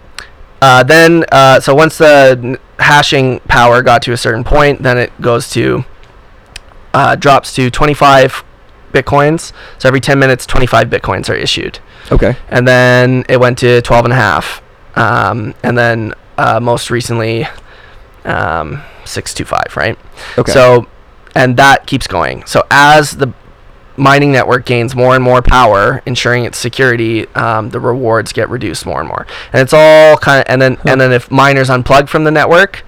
uh, 0.62 0.84
then, 0.84 1.26
uh, 1.32 1.60
so 1.60 1.76
once 1.76 1.98
the 1.98 2.40
n- 2.42 2.58
hashing 2.80 3.40
power 3.42 3.82
got 3.82 4.02
to 4.04 4.14
a 4.14 4.18
certain 4.18 4.44
point, 4.44 4.82
then 4.82 4.98
it 4.98 5.12
goes 5.22 5.50
to 5.52 5.84
uh, 6.96 7.16
drops 7.16 7.54
to 7.56 7.70
25 7.70 8.44
bitcoins. 8.94 9.52
So 9.78 9.88
every 9.90 10.00
10 10.00 10.18
minutes, 10.18 10.46
25 10.46 10.90
bitcoins 10.90 11.30
are 11.30 11.36
issued, 11.36 11.80
Okay. 12.12 12.36
and 12.50 12.66
then 12.68 13.26
it 13.28 13.40
went 13.40 13.58
to 13.60 13.82
12 13.82 14.06
and 14.06 14.14
a 14.14 14.16
half, 14.16 14.62
um, 14.96 15.54
and 15.62 15.78
then 15.78 16.14
uh, 16.38 16.60
most 16.62 16.90
recently, 16.90 17.46
um, 18.24 18.82
625. 19.06 19.76
Right. 19.78 19.98
Okay. 20.38 20.52
So, 20.52 20.88
and 21.36 21.58
that 21.58 21.86
keeps 21.86 22.08
going. 22.08 22.46
So 22.46 22.64
as 22.72 23.12
the 23.18 23.34
mining 23.98 24.32
network 24.32 24.66
gains 24.66 24.96
more 24.96 25.16
and 25.16 25.24
more 25.24 25.42
power, 25.42 26.02
ensuring 26.06 26.44
its 26.46 26.58
security, 26.58 27.28
um, 27.36 27.70
the 27.70 27.80
rewards 27.80 28.34
get 28.34 28.50
reduced 28.50 28.86
more 28.86 29.00
and 29.00 29.08
more. 29.08 29.26
And 29.54 29.62
it's 29.62 29.74
all 29.74 30.18
kind 30.18 30.40
of, 30.40 30.46
and 30.52 30.62
then 30.62 30.76
Huh. 30.76 30.90
and 30.92 31.02
then 31.02 31.12
if 31.14 31.30
miners 31.32 31.70
unplug 31.70 32.08
from 32.10 32.24
the 32.26 32.32
network 32.32 32.84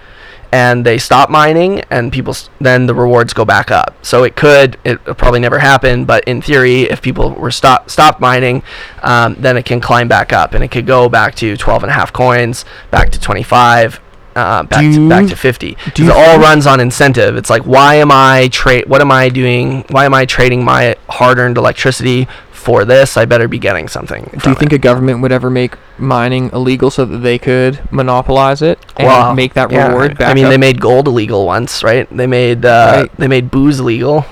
and 0.51 0.85
they 0.85 0.97
stop 0.97 1.29
mining, 1.29 1.81
and 1.89 2.11
people, 2.11 2.31
s- 2.31 2.49
then 2.59 2.85
the 2.85 2.95
rewards 2.95 3.33
go 3.33 3.45
back 3.45 3.69
up. 3.71 3.93
So 4.05 4.23
it 4.23 4.35
could, 4.35 4.77
it 4.85 4.97
probably 5.17 5.39
never 5.39 5.59
happen, 5.59 6.05
but 6.05 6.23
in 6.25 6.41
theory, 6.41 6.83
if 6.83 7.01
people 7.01 7.31
were 7.31 7.51
stop 7.51 7.89
stopped 7.89 8.19
mining, 8.21 8.63
um, 9.03 9.35
then 9.39 9.57
it 9.57 9.65
can 9.65 9.81
climb 9.81 10.07
back 10.07 10.31
up, 10.33 10.53
and 10.53 10.63
it 10.63 10.69
could 10.69 10.85
go 10.85 11.09
back 11.09 11.35
to 11.35 11.57
12 11.57 11.83
and 11.83 11.89
a 11.89 11.93
half 11.93 12.13
coins, 12.13 12.65
back 12.91 13.09
to 13.11 13.19
25. 13.19 13.99
Uh, 14.35 14.61
back 14.61 14.81
Do 14.81 14.93
to 14.93 15.09
back 15.09 15.25
to 15.29 15.35
50 15.35 15.75
do 15.95 16.05
it 16.05 16.11
all 16.11 16.37
runs 16.37 16.67
on 16.67 16.79
incentive 16.79 17.37
it's 17.37 17.49
like 17.49 17.63
why 17.63 17.95
am 17.95 18.11
i 18.11 18.47
trade 18.51 18.85
what 18.87 19.01
am 19.01 19.11
i 19.11 19.29
doing 19.29 19.83
why 19.89 20.05
am 20.05 20.13
i 20.13 20.25
trading 20.27 20.63
my 20.63 20.95
hard-earned 21.09 21.57
electricity 21.57 22.27
for 22.51 22.85
this 22.85 23.17
i 23.17 23.25
better 23.25 23.47
be 23.47 23.57
getting 23.57 23.87
something 23.87 24.29
Do 24.43 24.51
you 24.51 24.55
think 24.55 24.73
a 24.73 24.77
government 24.77 25.21
would 25.23 25.31
ever 25.31 25.49
make 25.49 25.73
mining 25.97 26.51
illegal 26.53 26.91
so 26.91 27.03
that 27.05 27.17
they 27.17 27.39
could 27.39 27.79
monopolize 27.91 28.61
it 28.61 28.77
and 28.99 29.35
make 29.35 29.53
that 29.53 29.69
reward 29.71 30.17
back 30.17 30.29
i 30.29 30.33
mean 30.33 30.45
up? 30.45 30.51
they 30.51 30.57
made 30.57 30.79
gold 30.81 31.07
illegal 31.07 31.45
once 31.45 31.83
right 31.83 32.07
they 32.15 32.27
made 32.27 32.65
uh, 32.65 32.93
Right. 33.01 33.17
they 33.17 33.27
made 33.27 33.51
booze 33.51 33.79
legal. 33.79 34.25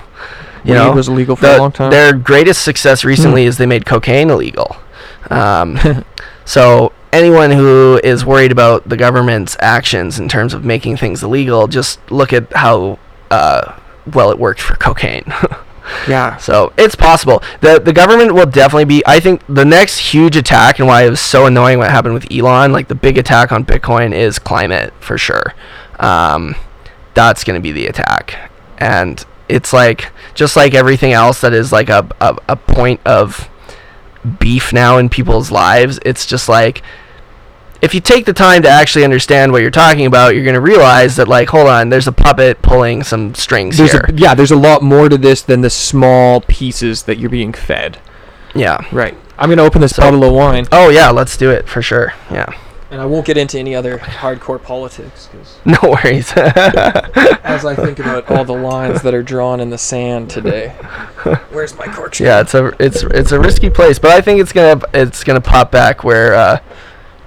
you 0.64 0.72
Weed 0.74 0.80
know 0.80 0.92
was 0.94 1.08
illegal 1.08 1.36
for 1.36 1.46
the- 1.48 1.58
a 1.58 1.60
long 1.60 1.72
time. 1.72 1.92
their 1.92 2.14
greatest 2.14 2.64
success 2.64 3.04
recently 3.06 3.44
Hmm. 3.44 3.50
is 3.50 3.58
they 3.58 3.66
made 3.66 3.86
cocaine 3.86 4.30
illegal 4.30 4.76
um, 5.30 5.78
so 6.46 6.92
anyone 7.14 7.52
who 7.52 8.00
is 8.04 8.26
worried 8.26 8.52
about 8.52 8.88
the 8.90 8.98
government's 8.98 9.56
actions 9.60 10.20
in 10.20 10.28
terms 10.28 10.54
of 10.54 10.64
making 10.66 10.98
things 10.98 11.24
illegal 11.24 11.68
just 11.68 12.00
look 12.12 12.34
at 12.34 12.52
how 12.56 12.98
uh, 13.32 13.74
well 14.14 14.30
it 14.32 14.38
worked 14.40 14.62
for 14.62 14.76
cocaine 14.76 15.24
yeah. 16.08 16.38
So 16.38 16.74
it's 16.78 16.96
possible. 16.96 17.44
the 17.62 17.80
The 17.80 17.94
government 17.94 18.34
will 18.34 18.46
definitely 18.46 18.86
be. 18.86 19.04
I 19.06 19.20
think 19.20 19.42
the 19.48 19.66
next 19.66 19.98
huge 19.98 20.36
attack, 20.36 20.80
and 20.80 20.88
why 20.88 21.06
it 21.06 21.10
was 21.10 21.20
so 21.20 21.46
annoying 21.46 21.80
what 21.80 21.92
happened 21.92 22.14
with 22.14 22.32
Elon, 22.32 22.72
like 22.72 22.88
the 22.88 22.96
big 22.96 23.18
attack 23.18 23.52
on 23.52 23.66
Bitcoin, 23.66 24.14
is 24.14 24.40
climate 24.40 24.94
for 25.00 25.18
sure. 25.18 25.54
Um, 26.00 26.56
that's 27.14 27.44
to 27.44 27.62
be 27.62 27.72
the 27.72 27.88
attack, 27.88 28.52
and 28.78 29.24
it's 29.48 29.74
like 29.74 30.12
just 30.34 30.56
like 30.56 30.74
everything 30.74 31.14
else 31.14 31.42
that 31.42 31.54
is 31.54 31.72
like 31.72 31.90
a, 31.90 32.08
a 32.20 32.38
a 32.50 32.56
point 32.56 33.00
of 33.06 33.50
beef 34.40 34.74
now 34.74 34.98
in 34.98 35.10
people's 35.10 35.52
lives. 35.52 36.00
It's 36.06 36.26
just 36.26 36.50
like 36.50 36.82
if 37.86 37.94
you 37.94 38.02
take 38.02 38.26
the 38.26 38.34
time 38.34 38.62
to 38.64 38.70
actually 38.70 39.04
understand 39.06 39.52
what 39.52 39.62
you're 39.62 39.72
talking 39.72 40.06
about, 40.06 40.36
you're 40.36 40.44
going 40.44 40.56
to 40.56 40.62
realize 40.62 41.16
that 41.16 41.28
like, 41.28 41.48
hold 41.50 41.68
on, 41.68 41.90
there's 41.90 42.08
a 42.08 42.12
puppet 42.12 42.62
pulling 42.62 43.04
some 43.04 43.34
strings 43.36 43.78
There's 43.78 43.92
here. 43.94 44.06
a, 44.08 44.14
yeah, 44.14 44.34
there's 44.36 44.52
a 44.52 44.56
lot 44.58 44.82
more 44.82 45.08
to 45.08 45.18
this 45.18 45.42
than 45.42 45.62
the 45.62 45.70
small 45.70 46.42
pieces 46.42 47.04
that 47.04 47.18
you're 47.18 47.30
being 47.30 47.54
fed. 47.54 48.00
yeah. 48.54 48.80
Right. 48.92 49.16
I'm 49.38 49.50
gonna 49.50 49.64
open 49.64 49.82
this 49.82 49.92
So- 49.96 50.02
bottle 50.02 50.24
of 50.24 50.34
wine, 50.34 50.66
Oh 50.72 50.90
yeah, 50.90 51.10
let's 51.10 51.36
do 51.38 51.52
it 51.52 51.68
for 51.68 51.82
sure. 51.82 52.14
Yeah. 52.32 52.46
and 52.90 53.02
I 53.02 53.06
won't 53.06 53.26
get 53.26 53.36
into 53.38 53.60
any 53.60 53.76
other 53.76 53.98
hardcore 53.98 54.62
politics 54.64 55.28
because 55.30 55.58
No 55.66 55.78
worries. 55.92 56.32
as 56.38 57.66
I 57.66 57.76
think 57.76 58.00
about 58.00 58.32
all 58.32 58.46
the 58.46 58.54
lines 58.56 59.02
that 59.02 59.14
are 59.14 59.24
drawn 59.24 59.60
in 59.60 59.70
the 59.70 59.78
sand 59.78 60.30
today. 60.30 60.70
Where's 61.52 61.76
my 61.78 61.86
cork? 61.88 62.18
yeah, 62.20 62.40
it's 62.42 62.54
a 62.54 62.68
it's 62.80 63.04
it's 63.04 63.32
a 63.34 63.40
risky 63.40 63.70
place, 63.70 64.00
but 64.00 64.12
I 64.12 64.22
think 64.22 64.40
it's 64.40 64.54
gonna 64.54 64.82
it's 64.94 65.24
gonna 65.26 65.42
pop 65.42 65.70
back 65.72 66.04
where 66.06 66.34
uh, 66.34 66.60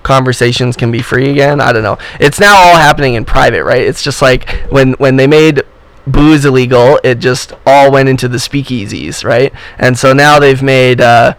conversations 0.08 0.74
can 0.76 0.90
be 0.90 1.00
free 1.00 1.30
again. 1.30 1.60
I 1.60 1.72
don't 1.72 1.84
know. 1.84 1.98
It's 2.18 2.40
now 2.40 2.56
all 2.56 2.76
happening 2.76 3.14
in 3.14 3.24
private, 3.24 3.62
right? 3.62 3.82
It's 3.82 4.02
just 4.02 4.20
like 4.22 4.50
when 4.70 4.94
when 4.94 5.16
they 5.16 5.26
made 5.28 5.62
booze 6.06 6.44
illegal, 6.44 6.98
it 7.04 7.16
just 7.20 7.52
all 7.66 7.92
went 7.92 8.08
into 8.08 8.26
the 8.26 8.38
speakeasies, 8.38 9.22
right? 9.22 9.52
And 9.78 9.96
so 9.96 10.14
now 10.14 10.40
they've 10.40 10.62
made 10.62 11.02
uh, 11.02 11.34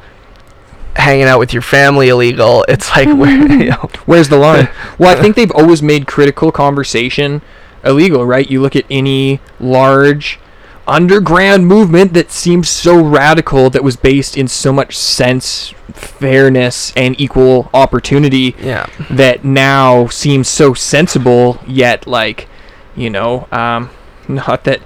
hanging 0.95 1.25
out 1.25 1.39
with 1.39 1.51
your 1.51 1.63
family 1.63 2.09
illegal. 2.09 2.63
It's 2.69 2.89
like 2.91 3.07
where 3.07 3.51
you 3.51 3.71
know, 3.71 3.89
Where's 4.05 4.29
the 4.29 4.37
line? 4.37 4.69
well, 4.99 5.17
I 5.17 5.19
think 5.19 5.35
they've 5.35 5.51
always 5.51 5.81
made 5.81 6.05
critical 6.05 6.51
conversation 6.51 7.41
illegal, 7.83 8.25
right? 8.25 8.49
You 8.49 8.61
look 8.61 8.75
at 8.75 8.85
any 8.89 9.41
large 9.59 10.39
underground 10.89 11.67
movement 11.67 12.13
that 12.13 12.31
seems 12.31 12.67
so 12.69 12.99
radical 13.01 13.69
that 13.69 13.83
was 13.83 13.95
based 13.95 14.35
in 14.35 14.47
so 14.47 14.73
much 14.73 14.97
sense, 14.97 15.69
fairness, 15.93 16.91
and 16.95 17.19
equal 17.21 17.69
opportunity 17.73 18.55
yeah. 18.59 18.87
that 19.09 19.45
now 19.45 20.07
seems 20.07 20.47
so 20.47 20.73
sensible, 20.73 21.59
yet 21.67 22.07
like, 22.07 22.47
you 22.95 23.09
know, 23.09 23.47
um, 23.51 23.89
not 24.27 24.63
that 24.65 24.81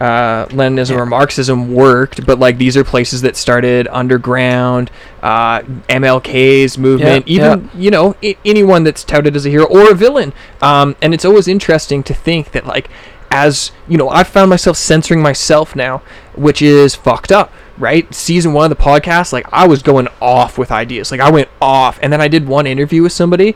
uh, 0.00 0.46
Leninism 0.46 0.90
Yeah. 0.90 0.98
or 1.00 1.06
Marxism 1.06 1.74
worked, 1.74 2.24
but 2.24 2.38
like 2.38 2.58
these 2.58 2.76
are 2.76 2.84
places 2.84 3.22
that 3.22 3.36
started 3.36 3.88
underground, 3.90 4.90
uh, 5.22 5.60
MLK's 5.88 6.78
movement, 6.78 7.26
Yeah, 7.26 7.34
even 7.54 7.70
you 7.74 7.90
know 7.90 8.14
I- 8.22 8.36
anyone 8.44 8.84
that's 8.84 9.02
touted 9.02 9.34
as 9.34 9.44
a 9.44 9.50
hero 9.50 9.64
or 9.64 9.90
a 9.90 9.94
villain. 9.94 10.32
Um, 10.62 10.94
and 11.02 11.14
it's 11.14 11.24
always 11.24 11.48
interesting 11.48 12.04
to 12.04 12.14
think 12.14 12.52
that 12.52 12.64
like, 12.64 12.88
as 13.30 13.72
you 13.86 13.96
know, 13.96 14.08
I've 14.08 14.28
found 14.28 14.50
myself 14.50 14.76
censoring 14.76 15.20
myself 15.20 15.76
now, 15.76 15.98
which 16.34 16.62
is 16.62 16.94
fucked 16.94 17.32
up. 17.32 17.52
Right, 17.76 18.12
season 18.12 18.54
one 18.54 18.68
of 18.68 18.76
the 18.76 18.82
podcast, 18.82 19.32
like 19.32 19.46
I 19.52 19.68
was 19.68 19.82
going 19.84 20.08
off 20.20 20.58
with 20.58 20.72
ideas, 20.72 21.12
like 21.12 21.20
I 21.20 21.30
went 21.30 21.48
off, 21.62 21.96
and 22.02 22.12
then 22.12 22.20
I 22.20 22.26
did 22.26 22.48
one 22.48 22.66
interview 22.66 23.04
with 23.04 23.12
somebody, 23.12 23.54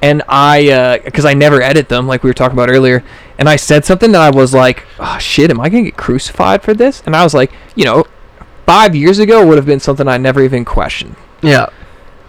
and 0.00 0.22
I, 0.28 0.68
uh, 0.70 0.98
because 0.98 1.24
I 1.24 1.34
never 1.34 1.60
edit 1.60 1.88
them, 1.88 2.06
like 2.06 2.22
we 2.22 2.30
were 2.30 2.34
talking 2.34 2.56
about 2.56 2.70
earlier, 2.70 3.02
and 3.36 3.48
I 3.48 3.56
said 3.56 3.84
something 3.84 4.12
that 4.12 4.20
I 4.20 4.30
was 4.30 4.54
like, 4.54 4.84
oh 5.00 5.18
shit, 5.18 5.50
am 5.50 5.58
I 5.58 5.70
gonna 5.70 5.82
get 5.82 5.96
crucified 5.96 6.62
for 6.62 6.72
this? 6.72 7.02
And 7.04 7.16
I 7.16 7.24
was 7.24 7.34
like, 7.34 7.50
you 7.74 7.84
know, 7.84 8.04
five 8.64 8.94
years 8.94 9.18
ago 9.18 9.44
would 9.44 9.56
have 9.56 9.66
been 9.66 9.80
something 9.80 10.06
I 10.06 10.18
never 10.18 10.40
even 10.42 10.64
questioned. 10.64 11.16
Yeah. 11.42 11.70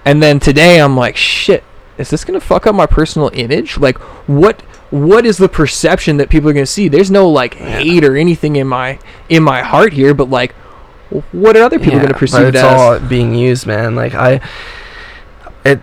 And 0.04 0.24
then 0.24 0.40
today 0.40 0.82
I'm 0.82 0.98
like, 0.98 1.16
shit, 1.16 1.64
is 2.00 2.10
this 2.10 2.26
gonna 2.26 2.40
fuck 2.40 2.66
up 2.66 2.74
my 2.74 2.88
personal 2.88 3.30
image? 3.34 3.78
Like, 3.78 4.00
what 4.28 4.64
what 4.92 5.26
is 5.26 5.38
the 5.38 5.50
perception 5.50 6.18
that 6.18 6.30
people 6.30 6.50
are 6.50 6.54
gonna 6.54 6.66
see? 6.66 6.88
There's 6.88 7.12
no 7.12 7.30
like 7.30 7.56
hate 7.56 8.04
or 8.04 8.16
anything 8.16 8.56
in 8.56 8.68
my 8.68 9.00
in 9.30 9.44
my 9.44 9.62
heart 9.62 9.94
here, 9.94 10.14
but 10.14 10.30
like, 10.30 10.54
what 11.32 11.58
are 11.58 11.64
other 11.64 11.80
people 11.80 12.00
gonna 12.00 12.14
perceive 12.14 12.48
it 12.48 12.56
it's 12.56 12.64
as? 12.64 12.80
all 12.80 13.00
being 13.00 13.34
used, 13.34 13.66
man. 13.66 13.96
Like 13.96 14.14
I, 14.14 14.42
it, 15.64 15.82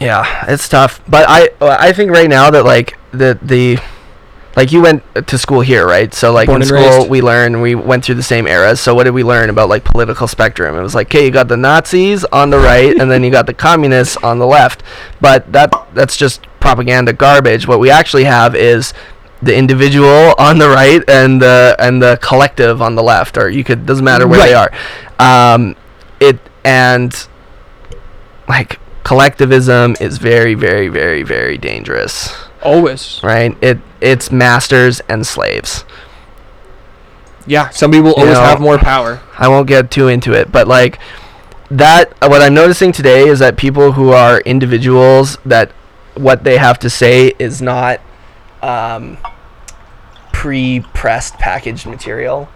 yeah, 0.00 0.46
it's 0.48 0.68
tough. 0.68 1.00
But 1.08 1.26
I, 1.28 1.50
I 1.60 1.92
think 1.92 2.10
right 2.10 2.28
now 2.28 2.50
that 2.50 2.64
like 2.64 2.96
the 3.12 3.38
the, 3.42 3.78
like 4.56 4.72
you 4.72 4.82
went 4.82 5.02
to 5.26 5.38
school 5.38 5.60
here, 5.60 5.86
right? 5.86 6.12
So 6.12 6.32
like 6.32 6.46
Born 6.46 6.62
in 6.62 6.68
school 6.68 6.80
raised. 6.80 7.10
we 7.10 7.22
learned 7.22 7.62
we 7.62 7.74
went 7.74 8.04
through 8.04 8.16
the 8.16 8.22
same 8.22 8.46
eras. 8.46 8.80
So 8.80 8.94
what 8.94 9.04
did 9.04 9.12
we 9.12 9.24
learn 9.24 9.50
about 9.50 9.68
like 9.68 9.84
political 9.84 10.28
spectrum? 10.28 10.76
It 10.76 10.82
was 10.82 10.94
like, 10.94 11.08
okay, 11.08 11.24
you 11.24 11.30
got 11.30 11.48
the 11.48 11.56
Nazis 11.56 12.24
on 12.26 12.50
the 12.50 12.58
right, 12.58 12.94
and 12.98 13.10
then 13.10 13.24
you 13.24 13.30
got 13.30 13.46
the 13.46 13.54
communists 13.54 14.16
on 14.18 14.38
the 14.38 14.46
left. 14.46 14.82
But 15.20 15.52
that 15.52 15.72
that's 15.94 16.16
just 16.16 16.42
propaganda 16.60 17.12
garbage. 17.12 17.66
What 17.66 17.80
we 17.80 17.90
actually 17.90 18.24
have 18.24 18.54
is 18.54 18.92
the 19.42 19.56
individual 19.56 20.34
on 20.38 20.58
the 20.58 20.68
right 20.68 21.02
and 21.08 21.42
the 21.42 21.74
and 21.78 22.02
the 22.02 22.18
collective 22.22 22.80
on 22.80 22.94
the 22.94 23.02
left, 23.02 23.36
or 23.36 23.48
you 23.48 23.64
could 23.64 23.86
doesn't 23.86 24.04
matter 24.04 24.28
where 24.28 24.38
they 24.38 24.54
are. 24.54 24.70
Um, 25.18 25.76
it 26.20 26.38
and 26.64 27.12
like 28.48 28.78
collectivism 29.04 29.96
is 30.00 30.18
very, 30.18 30.54
very, 30.54 30.88
very, 30.88 31.22
very 31.22 31.58
dangerous, 31.58 32.32
Always. 32.62 33.20
right? 33.22 33.56
It 33.60 33.78
it's 34.00 34.30
masters 34.30 35.00
and 35.08 35.26
slaves. 35.26 35.84
Yeah, 37.46 37.70
somebody 37.70 38.00
will 38.00 38.10
You 38.10 38.22
always 38.22 38.34
know, 38.34 38.44
have 38.44 38.60
more 38.60 38.78
power. 38.78 39.20
I 39.36 39.48
won't 39.48 39.66
get 39.66 39.90
too 39.90 40.08
into 40.08 40.32
it, 40.32 40.52
but 40.52 40.68
like 40.68 40.98
that 41.70 42.12
what 42.20 42.42
I'm 42.42 42.54
noticing 42.54 42.92
today 42.92 43.26
is 43.26 43.38
that 43.40 43.56
people 43.56 43.92
who 43.92 44.10
are 44.10 44.40
individuals 44.40 45.38
that 45.44 45.72
what 46.14 46.44
they 46.44 46.58
have 46.58 46.78
to 46.80 46.90
say 46.90 47.32
is 47.38 47.62
not 47.62 48.00
um, 48.60 49.18
pre-pressed 50.32 51.34
packaged 51.34 51.86
material. 51.86 52.48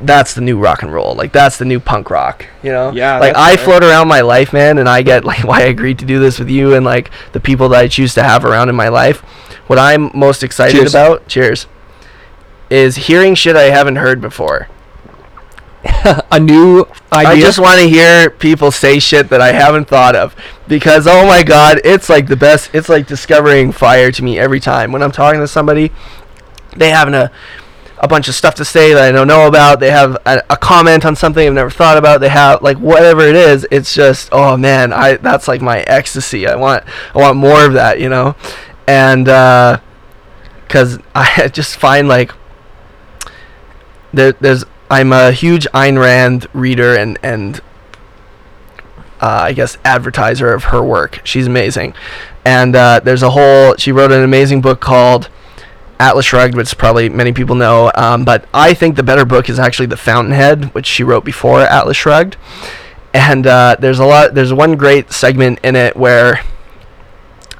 That's 0.00 0.34
the 0.34 0.40
new 0.40 0.58
rock 0.58 0.82
and 0.82 0.92
roll. 0.92 1.14
Like 1.14 1.32
that's 1.32 1.58
the 1.58 1.64
new 1.64 1.78
punk 1.78 2.10
rock, 2.10 2.46
you 2.62 2.72
know? 2.72 2.90
Yeah, 2.90 3.18
Like 3.18 3.36
I 3.36 3.56
float 3.56 3.84
around 3.84 4.08
my 4.08 4.20
life, 4.20 4.52
man, 4.52 4.78
and 4.78 4.88
I 4.88 5.02
get 5.02 5.24
like 5.32 5.44
why 5.44 5.60
I 5.60 5.66
agreed 5.66 5.98
to 6.00 6.04
do 6.04 6.18
this 6.18 6.38
with 6.38 6.50
you 6.50 6.74
and 6.74 6.84
like 6.84 7.10
the 7.32 7.40
people 7.40 7.68
that 7.70 7.80
I 7.80 7.88
choose 7.88 8.14
to 8.14 8.22
have 8.22 8.44
around 8.44 8.68
in 8.68 8.74
my 8.74 8.88
life. 8.88 9.20
What 9.68 9.78
I'm 9.78 10.10
most 10.14 10.42
excited 10.42 10.76
Cheers. 10.76 10.94
about, 10.94 11.28
cheers, 11.28 11.66
is 12.68 12.96
hearing 12.96 13.34
shit 13.34 13.54
I 13.54 13.64
haven't 13.64 13.96
heard 13.96 14.20
before. 14.20 14.68
a 16.30 16.38
new 16.38 16.80
idea. 17.12 17.30
I 17.30 17.40
just 17.40 17.58
want 17.58 17.80
to 17.80 17.88
hear 17.88 18.30
people 18.30 18.70
say 18.70 18.98
shit 18.98 19.28
that 19.30 19.40
I 19.40 19.52
haven't 19.52 19.88
thought 19.88 20.14
of 20.14 20.36
because 20.68 21.06
oh 21.06 21.26
my 21.26 21.42
god, 21.42 21.80
it's 21.84 22.08
like 22.08 22.28
the 22.28 22.36
best. 22.36 22.70
It's 22.72 22.88
like 22.88 23.06
discovering 23.06 23.72
fire 23.72 24.12
to 24.12 24.22
me 24.22 24.38
every 24.38 24.60
time 24.60 24.92
when 24.92 25.02
I'm 25.02 25.12
talking 25.12 25.40
to 25.40 25.48
somebody. 25.48 25.90
They 26.76 26.90
having 26.90 27.14
a 27.14 27.24
uh, 27.24 27.28
a 28.02 28.08
bunch 28.08 28.26
of 28.28 28.34
stuff 28.34 28.56
to 28.56 28.64
say 28.64 28.92
that 28.92 29.02
I 29.04 29.12
don't 29.12 29.28
know 29.28 29.46
about. 29.46 29.78
They 29.78 29.92
have 29.92 30.16
a, 30.26 30.42
a 30.50 30.56
comment 30.56 31.04
on 31.04 31.14
something 31.14 31.46
I've 31.46 31.54
never 31.54 31.70
thought 31.70 31.96
about. 31.96 32.20
They 32.20 32.28
have 32.28 32.60
like 32.60 32.76
whatever 32.78 33.22
it 33.22 33.36
is. 33.36 33.66
It's 33.70 33.94
just 33.94 34.28
oh 34.32 34.56
man, 34.56 34.92
I 34.92 35.16
that's 35.16 35.46
like 35.46 35.62
my 35.62 35.80
ecstasy. 35.82 36.46
I 36.46 36.56
want 36.56 36.84
I 37.14 37.18
want 37.18 37.36
more 37.36 37.64
of 37.64 37.74
that, 37.74 38.00
you 38.00 38.08
know, 38.08 38.34
and 38.88 39.26
because 40.66 40.98
I 41.14 41.48
just 41.52 41.76
find 41.76 42.08
like 42.08 42.32
there, 44.12 44.32
there's 44.32 44.64
I'm 44.90 45.12
a 45.12 45.32
huge 45.32 45.66
Ayn 45.72 45.98
Rand 45.98 46.48
reader 46.52 46.94
and 46.96 47.18
and 47.22 47.60
uh, 49.20 49.44
I 49.44 49.52
guess 49.52 49.78
advertiser 49.84 50.52
of 50.52 50.64
her 50.64 50.82
work. 50.82 51.20
She's 51.22 51.46
amazing, 51.46 51.94
and 52.44 52.74
uh, 52.74 53.00
there's 53.04 53.22
a 53.22 53.30
whole. 53.30 53.76
She 53.76 53.92
wrote 53.92 54.10
an 54.10 54.24
amazing 54.24 54.60
book 54.60 54.80
called 54.80 55.28
Atlas 56.00 56.26
Shrugged, 56.26 56.56
which 56.56 56.76
probably 56.76 57.08
many 57.08 57.32
people 57.32 57.54
know. 57.54 57.92
Um, 57.94 58.24
but 58.24 58.46
I 58.52 58.74
think 58.74 58.96
the 58.96 59.02
better 59.02 59.24
book 59.24 59.48
is 59.48 59.58
actually 59.58 59.86
The 59.86 59.96
Fountainhead, 59.96 60.74
which 60.74 60.86
she 60.86 61.04
wrote 61.04 61.24
before 61.24 61.60
Atlas 61.60 61.96
Shrugged. 61.96 62.36
And 63.14 63.46
uh, 63.46 63.76
there's 63.78 63.98
a 63.98 64.06
lot. 64.06 64.34
There's 64.34 64.52
one 64.52 64.76
great 64.76 65.12
segment 65.12 65.60
in 65.62 65.76
it 65.76 65.96
where 65.96 66.40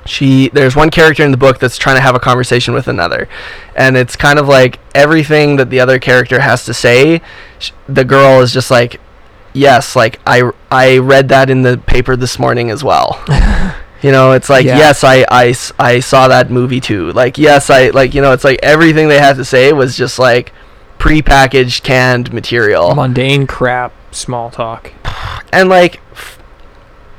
she 0.04 0.48
there's 0.48 0.74
one 0.74 0.90
character 0.90 1.22
in 1.24 1.30
the 1.30 1.36
book 1.36 1.58
that's 1.58 1.76
trying 1.78 1.96
to 1.96 2.00
have 2.02 2.14
a 2.14 2.20
conversation 2.20 2.74
with 2.74 2.88
another 2.88 3.28
and 3.76 3.96
it's 3.96 4.16
kind 4.16 4.38
of 4.38 4.48
like 4.48 4.80
everything 4.94 5.56
that 5.56 5.70
the 5.70 5.78
other 5.78 5.98
character 5.98 6.40
has 6.40 6.64
to 6.64 6.74
say 6.74 7.20
sh- 7.58 7.70
the 7.88 8.04
girl 8.04 8.40
is 8.40 8.52
just 8.52 8.68
like 8.70 9.00
yes 9.52 9.94
like 9.94 10.18
i 10.26 10.42
i 10.70 10.98
read 10.98 11.28
that 11.28 11.48
in 11.48 11.62
the 11.62 11.78
paper 11.78 12.16
this 12.16 12.38
morning 12.38 12.70
as 12.70 12.82
well 12.82 13.22
you 14.02 14.10
know 14.12 14.32
it's 14.32 14.48
like 14.50 14.64
Yeah. 14.66 14.78
yes 14.78 15.02
I 15.04 16.00
saw 16.00 16.28
that 16.28 16.50
movie 16.50 16.80
too 16.80 17.12
like 17.12 17.38
yes 17.38 17.70
i 17.70 17.88
like 17.90 18.14
you 18.14 18.20
know 18.22 18.32
it's 18.32 18.44
like 18.44 18.58
everything 18.62 19.08
they 19.08 19.18
had 19.20 19.36
to 19.36 19.44
say 19.44 19.72
was 19.72 19.96
just 19.96 20.18
like 20.18 20.52
pre-packaged 20.98 21.82
canned 21.84 22.32
material 22.32 22.94
mundane 22.94 23.46
crap, 23.46 23.92
small 24.12 24.50
talk. 24.50 24.92
and 25.52 25.68
like 25.68 26.00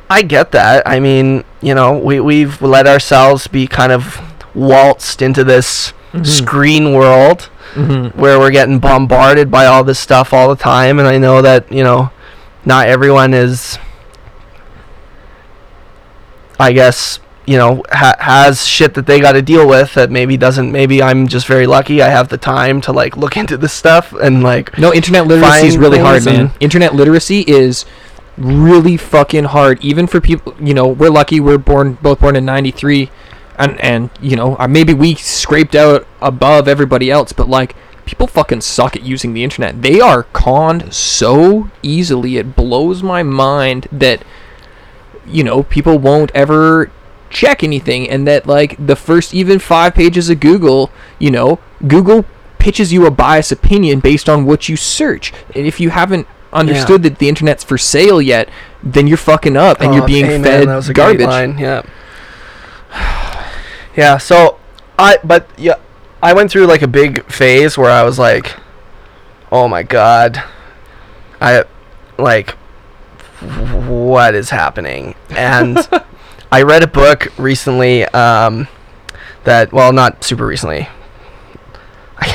I 0.09 0.21
get 0.21 0.51
that. 0.51 0.83
I 0.87 0.99
mean, 0.99 1.43
you 1.61 1.73
know, 1.73 1.97
we 1.97 2.19
we've 2.19 2.61
let 2.61 2.85
ourselves 2.85 3.47
be 3.47 3.65
kind 3.65 3.91
of 3.91 4.21
waltzed 4.53 5.21
into 5.23 5.43
this 5.43 5.91
Mhm. 6.13 6.27
screen 6.27 6.93
world 6.93 7.49
Mm-hmm. 7.73 8.19
where 8.21 8.37
we're 8.37 8.51
getting 8.51 8.77
bombarded 8.77 9.49
by 9.49 9.65
all 9.65 9.83
this 9.83 9.97
stuff 9.97 10.31
all 10.31 10.47
the 10.49 10.55
time 10.61 10.99
and 10.99 11.07
I 11.07 11.17
know 11.17 11.41
that, 11.41 11.71
you 11.71 11.83
know, 11.83 12.11
not 12.65 12.87
everyone 12.87 13.33
is 13.33 13.79
I 16.59 16.73
guess, 16.73 17.19
you 17.45 17.57
know, 17.57 17.83
ha- 17.91 18.15
has 18.19 18.65
shit 18.65 18.93
that 18.93 19.05
they 19.05 19.19
got 19.19 19.33
to 19.33 19.41
deal 19.41 19.67
with 19.67 19.93
that 19.95 20.11
maybe 20.11 20.37
doesn't 20.37 20.71
maybe 20.71 21.01
I'm 21.01 21.27
just 21.27 21.47
very 21.47 21.67
lucky 21.67 22.01
I 22.01 22.09
have 22.09 22.29
the 22.29 22.37
time 22.37 22.81
to 22.81 22.91
like 22.91 23.17
look 23.17 23.37
into 23.41 23.57
this 23.57 23.73
stuff 23.73 24.13
and 24.13 24.43
like 24.43 24.77
No, 24.77 24.93
internet 24.93 25.27
literacy 25.27 25.67
is 25.67 25.77
really 25.77 25.99
hard, 25.99 26.25
man. 26.25 26.51
Internet 26.59 26.95
literacy 26.95 27.41
is 27.41 27.85
really 28.37 28.97
fucking 28.97 29.45
hard, 29.45 29.83
even 29.83 30.07
for 30.07 30.19
people. 30.19 30.55
You 30.59 30.73
know, 30.73 30.87
we're 30.87 31.09
lucky. 31.09 31.39
We're 31.39 31.57
born 31.57 31.97
both 32.01 32.19
born 32.19 32.35
in 32.35 32.45
'93, 32.45 33.09
and 33.57 33.79
and 33.79 34.09
you 34.21 34.35
know, 34.35 34.55
uh, 34.57 34.67
maybe 34.67 34.93
we 34.93 35.15
scraped 35.15 35.75
out 35.75 36.07
above 36.21 36.67
everybody 36.67 37.11
else, 37.11 37.33
but 37.33 37.49
like. 37.49 37.75
People 38.05 38.27
fucking 38.27 38.59
suck 38.59 38.97
at 38.97 39.03
using 39.03 39.33
the 39.33 39.45
internet. 39.45 39.81
They 39.81 40.01
are 40.01 40.23
conned 40.33 40.93
so 40.93 41.71
easily. 41.81 42.35
It 42.35 42.53
blows 42.53 43.01
my 43.01 43.23
mind 43.23 43.87
that 43.93 44.25
you 45.25 45.43
know 45.43 45.63
people 45.63 45.97
won't 45.97 46.31
ever 46.35 46.91
check 47.29 47.63
anything 47.63 48.09
and 48.09 48.27
that 48.27 48.45
like 48.45 48.75
the 48.85 48.95
first 48.95 49.33
even 49.33 49.57
five 49.59 49.93
pages 49.95 50.29
of 50.29 50.39
google 50.39 50.91
you 51.17 51.31
know 51.31 51.59
google 51.87 52.25
pitches 52.59 52.93
you 52.93 53.05
a 53.05 53.11
biased 53.11 53.51
opinion 53.51 53.99
based 53.99 54.29
on 54.29 54.45
what 54.45 54.69
you 54.69 54.75
search 54.77 55.33
and 55.55 55.65
if 55.65 55.79
you 55.79 55.89
haven't 55.89 56.27
understood 56.51 57.01
that 57.01 57.17
the 57.17 57.27
internet's 57.27 57.63
for 57.63 57.77
sale 57.77 58.21
yet 58.21 58.47
then 58.83 59.07
you're 59.07 59.17
fucking 59.17 59.57
up 59.57 59.81
and 59.81 59.93
you're 59.95 60.03
Oh, 60.03 60.07
being 60.07 60.25
amen, 60.25 60.43
fed 60.43 60.67
that 60.67 60.75
was 60.75 60.89
a 60.89 60.93
garbage 60.93 61.25
line, 61.25 61.57
Yeah. 61.57 61.81
yeah. 63.95 64.17
So 64.17 64.59
I, 64.99 65.17
but 65.23 65.47
yeah, 65.57 65.75
I 66.21 66.33
went 66.33 66.51
through 66.51 66.67
like 66.67 66.81
a 66.81 66.87
big 66.87 67.25
phase 67.31 67.77
where 67.77 67.89
I 67.89 68.03
was 68.03 68.19
like, 68.19 68.55
oh 69.51 69.67
my 69.67 69.83
god, 69.83 70.43
I 71.41 71.63
like, 72.17 72.55
what 73.87 74.35
is 74.35 74.49
happening? 74.49 75.15
And 75.29 75.77
I 76.51 76.61
read 76.63 76.83
a 76.83 76.87
book 76.87 77.27
recently. 77.37 78.05
Um, 78.05 78.67
that 79.43 79.71
well, 79.73 79.91
not 79.91 80.23
super 80.23 80.45
recently. 80.45 80.87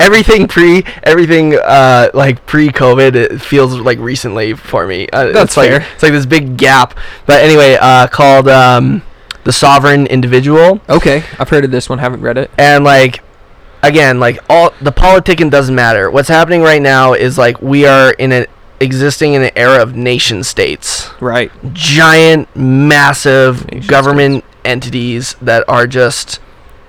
everything 0.00 0.46
pre 0.46 0.84
everything 1.02 1.56
uh 1.56 2.08
like 2.14 2.46
pre 2.46 2.68
covid 2.68 3.14
it 3.16 3.40
feels 3.40 3.74
like 3.80 3.98
recently 3.98 4.54
for 4.54 4.86
me 4.86 5.08
uh, 5.12 5.32
That's 5.32 5.44
it's 5.44 5.56
like 5.56 5.70
fair. 5.70 5.86
it's 5.92 6.02
like 6.04 6.12
this 6.12 6.24
big 6.24 6.56
gap 6.56 6.96
but 7.26 7.42
anyway 7.42 7.76
uh 7.80 8.06
called 8.06 8.48
um 8.48 9.02
the 9.42 9.52
sovereign 9.52 10.06
individual 10.06 10.80
okay 10.88 11.24
i've 11.40 11.48
heard 11.48 11.64
of 11.64 11.72
this 11.72 11.88
one 11.88 11.98
haven't 11.98 12.20
read 12.20 12.38
it 12.38 12.48
and 12.56 12.84
like 12.84 13.24
again 13.82 14.20
like 14.20 14.38
all 14.48 14.72
the 14.80 14.92
politicking 14.92 15.50
doesn't 15.50 15.74
matter 15.74 16.10
what's 16.10 16.28
happening 16.28 16.62
right 16.62 16.80
now 16.80 17.12
is 17.12 17.36
like 17.36 17.60
we 17.60 17.84
are 17.84 18.12
in 18.12 18.30
an 18.30 18.46
existing 18.80 19.34
in 19.34 19.42
an 19.42 19.50
era 19.56 19.82
of 19.82 19.96
nation 19.96 20.44
states. 20.44 21.10
Right. 21.20 21.50
Giant 21.72 22.54
massive 22.56 23.70
Nation 23.72 23.86
government 23.88 24.44
entities 24.64 25.34
that 25.42 25.64
are 25.68 25.86
just 25.86 26.40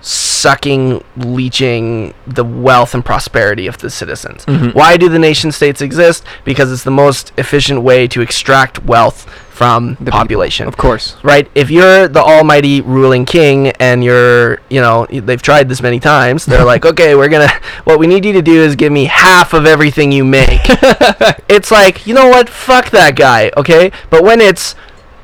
sucking 0.02 1.04
leeching 1.18 2.14
the 2.26 2.44
wealth 2.44 2.94
and 2.94 3.04
prosperity 3.04 3.68
of 3.68 3.78
the 3.80 3.90
citizens. 3.90 4.46
Mhm. 4.46 4.74
why 4.74 4.96
do 4.98 5.10
the 5.10 5.20
nation 5.20 5.52
states 5.52 5.82
exist? 5.82 6.24
Because 6.46 6.72
it's 6.72 6.84
the 6.84 6.92
most 6.92 7.32
efficient 7.38 7.82
way 7.82 8.08
to 8.08 8.22
extract 8.22 8.84
wealth 8.86 9.28
from 9.60 9.82
The 9.90 10.06
the 10.06 10.12
people, 10.12 10.20
population. 10.20 10.68
of 10.70 10.78
course. 10.78 11.18
Right? 11.22 11.52
If 11.54 11.70
you're 11.70 12.08
the 12.08 12.22
almighty 12.22 12.80
ruling 12.80 13.26
king 13.26 13.58
and 13.88 14.02
you're 14.08 14.62
you 14.70 14.80
know 14.80 15.06
they've 15.12 15.42
tried 15.42 15.68
this 15.68 15.82
many 15.82 16.00
times 16.00 16.46
they're 16.46 16.64
like 16.74 16.86
okay 16.92 17.14
we're 17.14 17.28
gonna 17.36 17.52
what 17.84 18.00
we 18.00 18.08
need 18.08 18.24
you 18.24 18.32
to 18.40 18.42
do 18.42 18.58
is 18.68 18.78
give 18.78 18.94
me 18.94 19.04
half 19.06 19.54
of 19.54 19.66
everything 19.66 20.12
you 20.14 20.24
make. 20.24 20.62
It's 21.50 21.72
like 21.72 22.08
you 22.08 22.14
know 22.14 22.30
what? 22.30 22.48
Fuck 22.48 22.92
that 22.92 23.18
guy 23.18 23.52
okay? 23.58 23.92
But 24.10 24.24
when 24.24 24.40
it's 24.40 24.76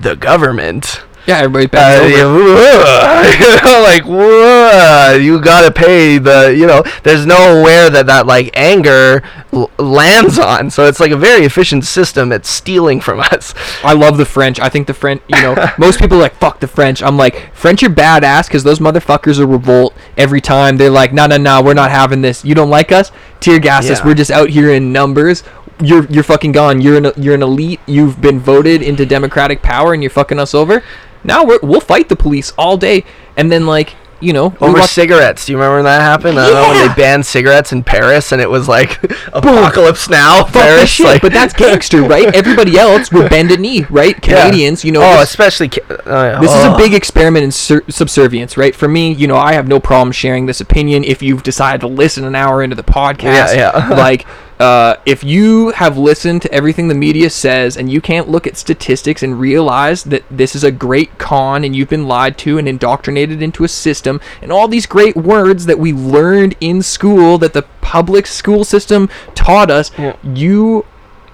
the 0.01 0.15
government. 0.15 1.01
Yeah, 1.27 1.39
everybody 1.39 1.67
Uh, 1.75 2.05
you 2.07 2.17
over. 2.17 3.65
know, 3.65 3.81
like 3.83 4.03
whoa, 4.03 5.17
you 5.19 5.39
gotta 5.41 5.71
pay 5.71 6.17
the 6.17 6.55
you 6.55 6.67
know 6.67 6.83
there's 7.03 7.25
nowhere 7.25 7.89
that 7.89 8.05
that 8.05 8.27
like 8.27 8.51
anger 8.53 9.23
l- 9.51 9.71
lands 9.79 10.37
on 10.37 10.69
so 10.69 10.85
it's 10.85 10.99
like 10.99 11.11
a 11.11 11.17
very 11.17 11.43
efficient 11.45 11.83
system 11.85 12.31
at 12.31 12.45
stealing 12.45 13.01
from 13.01 13.19
us 13.31 13.53
I 13.83 13.93
love 13.93 14.17
the 14.17 14.25
French. 14.25 14.59
I 14.59 14.69
think 14.69 14.87
the 14.87 14.93
French, 14.93 15.21
you 15.27 15.41
know, 15.41 15.55
most 15.77 15.99
people 15.99 16.17
are 16.17 16.21
like, 16.21 16.35
fuck 16.35 16.59
the 16.59 16.67
French. 16.67 17.01
I'm 17.03 17.17
like, 17.17 17.53
French 17.55 17.83
are 17.83 17.89
badass 17.89 18.47
because 18.47 18.63
those 18.63 18.79
motherfuckers 18.79 19.39
will 19.39 19.47
revolt 19.47 19.93
every 20.17 20.41
time. 20.41 20.77
They're 20.77 20.89
like, 20.89 21.13
no, 21.13 21.25
no, 21.27 21.37
no, 21.37 21.61
we're 21.61 21.73
not 21.73 21.91
having 21.91 22.21
this. 22.21 22.43
You 22.43 22.55
don't 22.55 22.69
like 22.69 22.91
us? 22.91 23.11
Tear 23.39 23.59
gas 23.59 23.89
us. 23.89 24.03
We're 24.03 24.13
just 24.15 24.31
out 24.31 24.49
here 24.49 24.71
in 24.71 24.91
numbers. 24.91 25.43
You're 25.83 26.05
you're 26.05 26.23
fucking 26.23 26.53
gone. 26.53 26.79
You're 26.81 26.97
an 26.97 27.11
you're 27.17 27.35
an 27.35 27.43
elite. 27.43 27.81
You've 27.85 28.21
been 28.21 28.39
voted 28.39 28.81
into 28.81 29.05
democratic 29.05 29.61
power, 29.61 29.93
and 29.93 30.01
you're 30.01 30.09
fucking 30.09 30.39
us 30.39 30.55
over. 30.55 30.81
Now 31.25 31.43
we're, 31.43 31.59
we'll 31.61 31.81
fight 31.81 32.07
the 32.09 32.15
police 32.15 32.51
all 32.57 32.77
day, 32.77 33.03
and 33.35 33.51
then 33.51 33.65
like 33.65 33.95
you 34.21 34.31
know 34.31 34.47
we 34.47 34.67
over 34.67 34.79
watch- 34.79 34.89
cigarettes 34.91 35.45
do 35.45 35.51
you 35.51 35.57
remember 35.57 35.75
when 35.75 35.83
that 35.83 35.99
happened 35.99 36.39
I 36.39 36.45
don't 36.49 36.53
know 36.55 36.69
when 36.79 36.87
they 36.87 36.95
banned 36.95 37.25
cigarettes 37.25 37.73
in 37.73 37.83
Paris 37.83 38.31
and 38.31 38.41
it 38.41 38.49
was 38.49 38.65
like 38.65 39.03
apocalypse 39.33 40.07
now 40.09 40.45
Fuck 40.45 40.53
Paris 40.53 40.89
shit, 40.89 41.05
like 41.05 41.21
but 41.21 41.33
that's 41.33 41.53
gangster, 41.53 42.01
right? 42.01 42.33
Everybody 42.33 42.77
else 42.77 43.11
would 43.11 43.29
bend 43.29 43.51
a 43.51 43.57
knee, 43.57 43.83
right? 43.89 44.19
Canadians, 44.19 44.85
you 44.85 44.93
know. 44.93 45.01
oh 45.03 45.19
this- 45.19 45.29
especially 45.31 45.67
ca- 45.67 45.95
uh, 46.05 46.39
This 46.39 46.49
is 46.49 46.63
a 46.63 46.73
oh. 46.73 46.77
big 46.77 46.93
experiment 46.93 47.43
in 47.43 47.51
sur- 47.51 47.83
subservience, 47.89 48.55
right? 48.55 48.73
For 48.73 48.87
me, 48.87 49.11
you 49.11 49.27
know, 49.27 49.35
I 49.35 49.51
have 49.53 49.67
no 49.67 49.81
problem 49.81 50.13
sharing 50.13 50.45
this 50.45 50.61
opinion 50.61 51.03
if 51.03 51.21
you've 51.21 51.43
decided 51.43 51.81
to 51.81 51.87
listen 51.87 52.23
an 52.23 52.35
hour 52.35 52.63
into 52.63 52.77
the 52.77 52.83
podcast. 52.83 53.53
Yeah, 53.53 53.89
yeah. 53.89 53.89
like, 53.95 54.25
uh, 54.59 54.95
if 55.05 55.23
you 55.23 55.69
have 55.71 55.97
listened 55.97 56.41
to 56.41 56.51
everything 56.53 56.87
the 56.87 56.95
media 56.95 57.29
says 57.29 57.75
and 57.75 57.91
you 57.91 57.99
can't 57.99 58.29
look 58.29 58.47
at 58.47 58.55
statistics 58.55 59.21
and 59.21 59.39
realize 59.39 60.03
that 60.05 60.23
this 60.31 60.55
is 60.55 60.63
a 60.63 60.71
great 60.71 61.17
con 61.17 61.63
and 61.63 61.75
you've 61.75 61.89
been 61.89 62.07
lied 62.07 62.37
to 62.37 62.57
and 62.57 62.67
indoctrinated 62.67 63.41
into 63.41 63.63
a 63.63 63.67
system 63.67 64.21
and 64.41 64.51
all 64.51 64.67
these 64.67 64.85
great 64.85 65.15
words 65.15 65.65
that 65.65 65.77
we 65.79 65.91
learned 65.91 66.55
in 66.61 66.81
school 66.81 67.37
that 67.37 67.53
the 67.53 67.63
public 67.81 68.25
school 68.25 68.63
system 68.63 69.09
taught 69.35 69.69
us, 69.69 69.91
Yeah. 69.97 70.15
you 70.23 70.85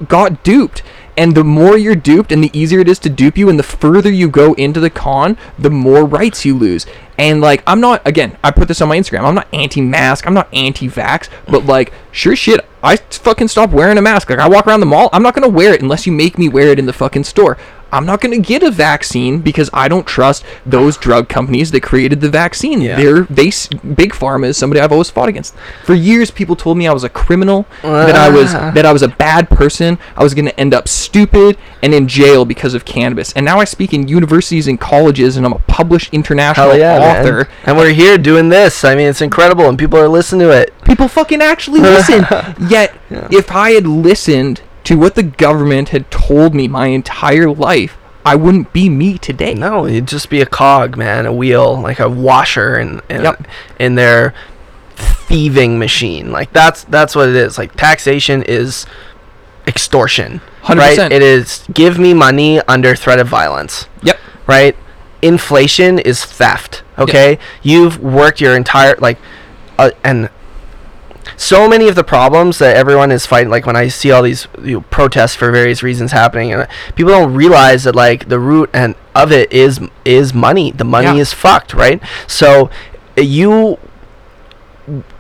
got 0.08 0.44
duped. 0.44 0.82
And 1.18 1.36
the 1.36 1.44
more 1.44 1.78
you're 1.78 1.96
duped 1.96 2.32
and 2.32 2.44
the 2.44 2.58
easier 2.58 2.80
it 2.80 2.88
is 2.88 3.00
to 3.00 3.10
dupe 3.10 3.38
you 3.38 3.50
and 3.50 3.60
the 3.60 3.64
further 3.64 4.10
you 4.10 4.30
go 4.30 4.54
into 4.54 4.80
the 4.80 4.90
con, 4.90 5.38
the 5.60 5.70
more 5.70 6.06
rights 6.06 6.46
you 6.46 6.58
lose. 6.58 6.86
And 7.18 7.42
like 7.42 7.62
I'm 7.68 7.82
not 7.82 8.06
again, 8.08 8.38
I 8.44 8.52
put 8.52 8.68
this 8.68 8.82
on 8.82 8.90
my 8.90 8.98
Instagram. 8.98 9.26
I'm 9.26 9.36
not 9.36 9.48
anti-mask, 9.54 10.26
I'm 10.26 10.34
not 10.34 10.52
anti-vax, 10.54 11.30
but 11.48 11.66
like 11.66 11.94
sure 12.12 12.36
shit, 12.36 12.66
I 12.82 12.96
fucking 12.96 13.50
stop 13.50 13.72
wearing 13.72 13.98
a 13.98 14.02
mask. 14.02 14.30
Like 14.30 14.40
I 14.40 14.48
walk 14.48 14.66
around 14.68 14.80
the 14.80 14.86
mall, 14.86 15.10
I'm 15.14 15.22
not 15.22 15.36
to 15.36 15.50
wear 15.50 15.74
it 15.74 15.82
unless 15.82 16.06
you 16.08 16.14
make 16.14 16.38
me 16.38 16.50
wear 16.50 16.70
it 16.70 16.80
in 16.80 16.86
the 16.86 16.94
fucking 16.94 17.26
store. 17.26 17.58
I'm 17.92 18.06
not 18.06 18.22
going 18.22 18.32
to 18.40 18.48
get 18.48 18.64
a 18.64 18.72
vaccine 18.72 19.40
because 19.42 19.70
I 19.74 19.88
don't 19.88 20.06
trust 20.08 20.44
those 20.66 20.98
drug 20.98 21.30
companies 21.30 21.72
that 21.72 21.82
created 21.82 22.22
the 22.22 22.30
vaccine. 22.30 22.82
Yeah. 22.82 22.96
They're 22.96 23.24
they 23.24 23.52
big 23.96 24.14
pharma 24.14 24.48
is 24.48 24.58
somebody 24.58 24.80
I've 24.80 24.92
always 24.92 25.10
fought 25.10 25.30
against. 25.30 25.56
For 25.84 25.94
years 25.94 26.32
people 26.32 26.56
told 26.56 26.78
me 26.78 26.88
I 26.88 26.94
was 26.94 27.04
a 27.04 27.10
criminal, 27.10 27.66
that 27.82 28.16
I 28.16 28.30
was 28.30 28.54
Ah. 28.54 28.72
that 28.72 28.86
I 28.86 28.94
was 28.94 29.02
a 29.02 29.08
bad 29.08 29.50
person, 29.50 29.98
I 30.16 30.24
was 30.24 30.34
going 30.34 30.46
to 30.46 30.60
end 30.60 30.74
up 30.74 30.88
stupid 30.88 31.58
and 31.82 31.94
in 31.94 32.08
jail 32.08 32.46
because 32.46 32.74
of 32.74 32.86
cannabis. 32.86 33.34
And 33.34 33.46
now 33.46 33.60
I 33.60 33.66
speak 33.66 33.94
in 33.94 34.08
universities 34.08 34.68
and 34.68 34.80
colleges 34.80 35.38
and 35.38 35.46
I'm 35.46 35.54
a 35.54 35.60
published 35.60 36.14
international 36.14 36.76
yeah, 36.78 37.00
man. 37.00 37.22
author. 37.26 37.50
and 37.66 37.78
we're 37.78 37.94
here 37.94 38.18
doing 38.18 38.50
this 38.50 38.84
I 38.84 38.96
mean 38.96 39.08
it's 39.08 39.22
incredible 39.22 39.68
and 39.70 39.78
people 39.78 40.00
are 40.00 40.08
listening 40.10 40.48
to 40.48 40.52
it 40.52 40.74
People 40.84 41.08
fucking 41.08 41.42
actually 41.42 41.80
listen. 41.80 42.26
Yet, 42.70 42.94
if 43.10 43.52
I 43.52 43.72
had 43.72 43.86
listened 43.88 44.62
to 44.92 44.98
what 44.98 45.16
the 45.16 45.24
government 45.24 45.90
had 45.90 46.12
told 46.12 46.54
me 46.54 46.68
my 46.68 46.88
entire 46.88 47.50
life, 47.50 47.98
I 48.26 48.36
wouldn't 48.36 48.74
be 48.74 48.90
me 48.90 49.18
today. 49.18 49.54
No, 49.54 49.86
you'd 49.86 50.08
just 50.08 50.30
be 50.30 50.42
a 50.42 50.46
cog, 50.46 50.98
man, 50.98 51.26
a 51.26 51.34
wheel, 51.34 51.80
like 51.80 52.00
a 52.00 52.10
washer 52.10 52.78
in 52.78 53.02
in, 53.10 53.24
Yep. 53.24 53.48
in 53.80 53.96
their 53.96 54.34
thieving 54.96 55.80
machine. 55.80 56.32
Like 56.32 56.52
that's 56.54 56.84
that's 56.84 57.16
what 57.16 57.30
it 57.30 57.36
is. 57.36 57.58
Like 57.58 57.76
taxation 57.76 58.44
is 58.44 58.86
extortion. 59.66 60.42
100%. 60.64 60.78
Right? 60.78 61.12
It 61.12 61.22
is 61.22 61.66
give 61.74 61.98
me 61.98 62.14
money 62.14 62.60
under 62.68 62.96
threat 62.96 63.20
of 63.20 63.28
violence. 63.28 63.88
Yep. 64.04 64.20
Right? 64.46 64.76
Inflation 65.22 66.00
is 66.00 66.26
theft. 66.26 66.84
Okay? 66.98 67.40
You've 67.64 68.00
worked 68.00 68.42
your 68.42 68.56
entire 68.58 68.96
like 68.98 69.18
uh, 69.80 69.92
and 70.04 70.30
so 71.42 71.68
many 71.68 71.88
of 71.88 71.96
the 71.96 72.04
problems 72.04 72.60
that 72.60 72.78
everyone 72.78 73.12
is 73.12 73.26
fighting 73.26 73.50
like 73.50 73.66
when 73.66 73.76
i 73.76 73.88
see 73.88 74.12
all 74.12 74.22
these 74.22 74.48
you 74.62 74.74
know, 74.76 74.82
protests 74.92 75.34
for 75.36 75.50
various 75.52 75.82
reasons 75.82 76.12
happening 76.12 76.54
and 76.54 76.68
people 76.96 77.12
don't 77.12 77.34
realize 77.34 77.84
that 77.86 77.96
like 77.96 78.30
the 78.30 78.40
root 78.40 78.70
and 78.74 78.94
of 79.16 79.32
it 79.32 79.52
is 79.52 79.80
is 80.06 80.34
money 80.34 80.72
the 80.72 80.84
money 80.84 81.08
Yeah. 81.08 81.16
is 81.16 81.34
fucked 81.34 81.74
right 81.74 82.00
so 82.28 82.70
uh, 83.18 83.22
you 83.22 83.80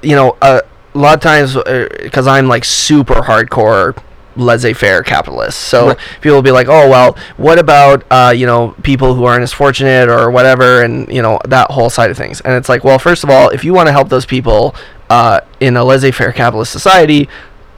you 0.01 0.15
know 0.15 0.37
uh, 0.41 0.61
a 0.93 0.97
lot 0.97 1.15
of 1.15 1.21
times 1.21 1.55
because 2.03 2.27
i'm 2.27 2.47
like 2.47 2.65
super 2.65 3.15
hardcore 3.15 3.97
laissez-faire 4.35 5.03
capitalist 5.03 5.59
so 5.59 5.87
Right. 5.89 5.97
people 6.21 6.35
will 6.37 6.41
be 6.41 6.51
like 6.51 6.67
oh 6.69 6.89
well 6.89 7.17
what 7.37 7.59
about 7.59 8.03
uh, 8.11 8.33
you 8.35 8.45
know 8.45 8.75
people 8.83 9.13
who 9.15 9.25
aren't 9.25 9.43
as 9.43 9.51
fortunate 9.53 10.09
or 10.09 10.31
whatever 10.31 10.83
and 10.83 11.11
you 11.13 11.21
know 11.21 11.39
that 11.45 11.69
whole 11.71 11.89
side 11.89 12.09
of 12.11 12.17
things 12.17 12.39
and 12.41 12.53
it's 12.53 12.69
like 12.69 12.83
well 12.83 12.97
first 12.99 13.23
of 13.23 13.29
all 13.29 13.49
if 13.49 13.63
you 13.63 13.73
want 13.73 13.87
to 13.87 13.91
help 13.91 14.09
those 14.09 14.25
people 14.25 14.73
uh, 15.09 15.41
in 15.59 15.75
a 15.75 15.83
laissez-faire 15.83 16.31
capitalist 16.31 16.71
society 16.71 17.27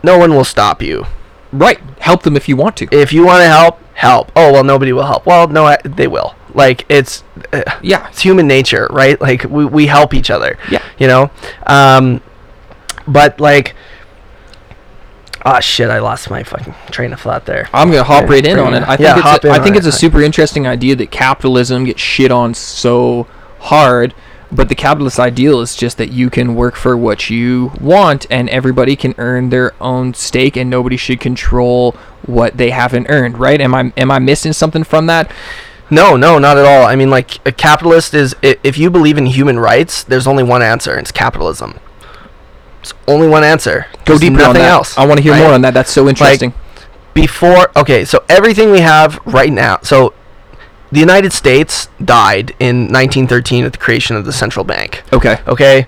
no 0.04 0.18
one 0.18 0.34
will 0.36 0.44
stop 0.46 0.82
you 0.82 1.06
Right. 1.56 1.80
Help 2.00 2.24
them 2.24 2.36
if 2.36 2.50
you 2.50 2.56
want 2.58 2.78
to. 2.78 2.88
if 2.92 3.14
you 3.14 3.24
want 3.26 3.42
to 3.44 3.48
help 3.48 3.80
help 3.94 4.32
oh 4.36 4.52
well 4.52 4.64
nobody 4.64 4.92
will 4.92 5.06
help 5.06 5.26
well 5.28 5.48
no 5.48 5.66
I, 5.68 5.78
they 5.84 6.08
will 6.08 6.34
like 6.56 6.84
it's 6.90 7.24
uh, 7.52 7.62
Yeah. 7.82 8.08
it's 8.10 8.22
human 8.22 8.48
nature 8.48 8.88
right 8.92 9.20
like 9.22 9.44
we, 9.44 9.64
we 9.66 9.86
help 9.86 10.14
each 10.16 10.32
other 10.32 10.58
Yeah. 10.72 10.82
you 10.98 11.06
know 11.08 11.30
um 11.68 12.22
but 13.08 13.40
like 13.40 13.76
ah 15.46 15.60
shit 15.60 15.90
i 15.90 16.00
lost 16.00 16.30
my 16.30 16.44
fucking 16.44 16.74
train 16.92 17.12
of 17.14 17.20
thought 17.22 17.46
there 17.46 17.70
I'm 17.74 17.90
gonna 17.92 18.04
hop 18.04 18.24
Okay, 18.24 18.34
right 18.34 18.46
in 18.46 18.60
on 18.60 18.74
it. 18.74 18.78
it. 18.78 18.84
I 18.84 18.96
think 18.98 19.02
Yeah, 19.08 19.14
it's 19.16 19.22
hop 19.24 19.44
a, 19.44 19.48
in 19.48 19.54
I 19.54 19.60
think 19.64 19.76
it. 19.76 19.80
it's 19.80 19.88
a 19.88 19.92
super 19.92 20.22
interesting 20.22 20.66
idea 20.68 20.96
that 20.96 21.12
capitalism 21.12 21.86
gets 21.86 22.02
shit 22.02 22.32
on 22.32 22.54
so 22.54 23.28
hard, 23.60 24.14
but 24.52 24.70
the 24.70 24.76
capitalist 24.76 25.20
ideal 25.20 25.60
is 25.62 25.76
just 25.76 25.98
that 25.98 26.12
you 26.12 26.30
can 26.30 26.56
work 26.56 26.76
for 26.76 26.96
what 26.96 27.30
you 27.30 27.72
want 27.82 28.26
and 28.30 28.50
everybody 28.50 28.96
can 28.96 29.16
earn 29.18 29.50
their 29.50 29.74
own 29.82 30.14
stake 30.14 30.56
and 30.56 30.70
nobody 30.70 30.96
should 30.98 31.20
control 31.20 31.94
what 32.26 32.56
they 32.58 32.70
haven't 32.70 33.08
earned, 33.10 33.38
right? 33.40 33.60
Am 33.60 33.74
I 33.76 33.92
am 33.98 34.12
I 34.12 34.20
missing 34.20 34.54
something 34.54 34.84
from 34.84 35.08
that? 35.08 35.32
no 35.90 36.16
no 36.16 36.40
not 36.40 36.58
at 36.58 36.66
all 36.66 36.86
i 36.88 36.96
mean 36.96 37.10
like 37.10 37.46
a 37.46 37.52
capitalist 37.52 38.14
is 38.14 38.34
if 38.42 38.78
you 38.78 38.90
believe 38.90 39.18
in 39.18 39.26
human 39.26 39.60
rights 39.60 40.02
there's 40.06 40.26
only 40.26 40.42
one 40.42 40.62
answer 40.62 40.98
it's 40.98 41.12
capitalism 41.12 41.78
it's 42.84 42.94
only 43.08 43.28
one 43.28 43.44
answer 43.44 43.86
Go 43.94 44.00
There's 44.06 44.20
deeper 44.20 44.34
nothing 44.38 44.48
on 44.50 44.54
that. 44.56 44.72
else 44.72 44.98
I 44.98 45.06
want 45.06 45.18
to 45.18 45.24
hear 45.24 45.32
right? 45.34 45.42
more 45.42 45.54
on 45.54 45.62
that. 45.62 45.74
That's 45.74 45.92
so 45.92 46.08
interesting. 46.10 46.54
before 47.14 47.72
okay 47.78 48.04
so 48.06 48.24
everything 48.30 48.72
we 48.72 48.82
have 48.82 49.20
right 49.26 49.52
now 49.52 49.80
so 49.84 50.14
the 50.92 51.00
united 51.00 51.32
states 51.34 51.88
died 52.04 52.52
in 52.60 52.82
1913 52.92 53.66
at 53.66 53.72
the 53.72 53.78
creation 53.78 54.16
of 54.16 54.26
the 54.26 54.34
central 54.34 54.66
bank 54.66 55.04
okay. 55.14 55.38
okay 55.48 55.88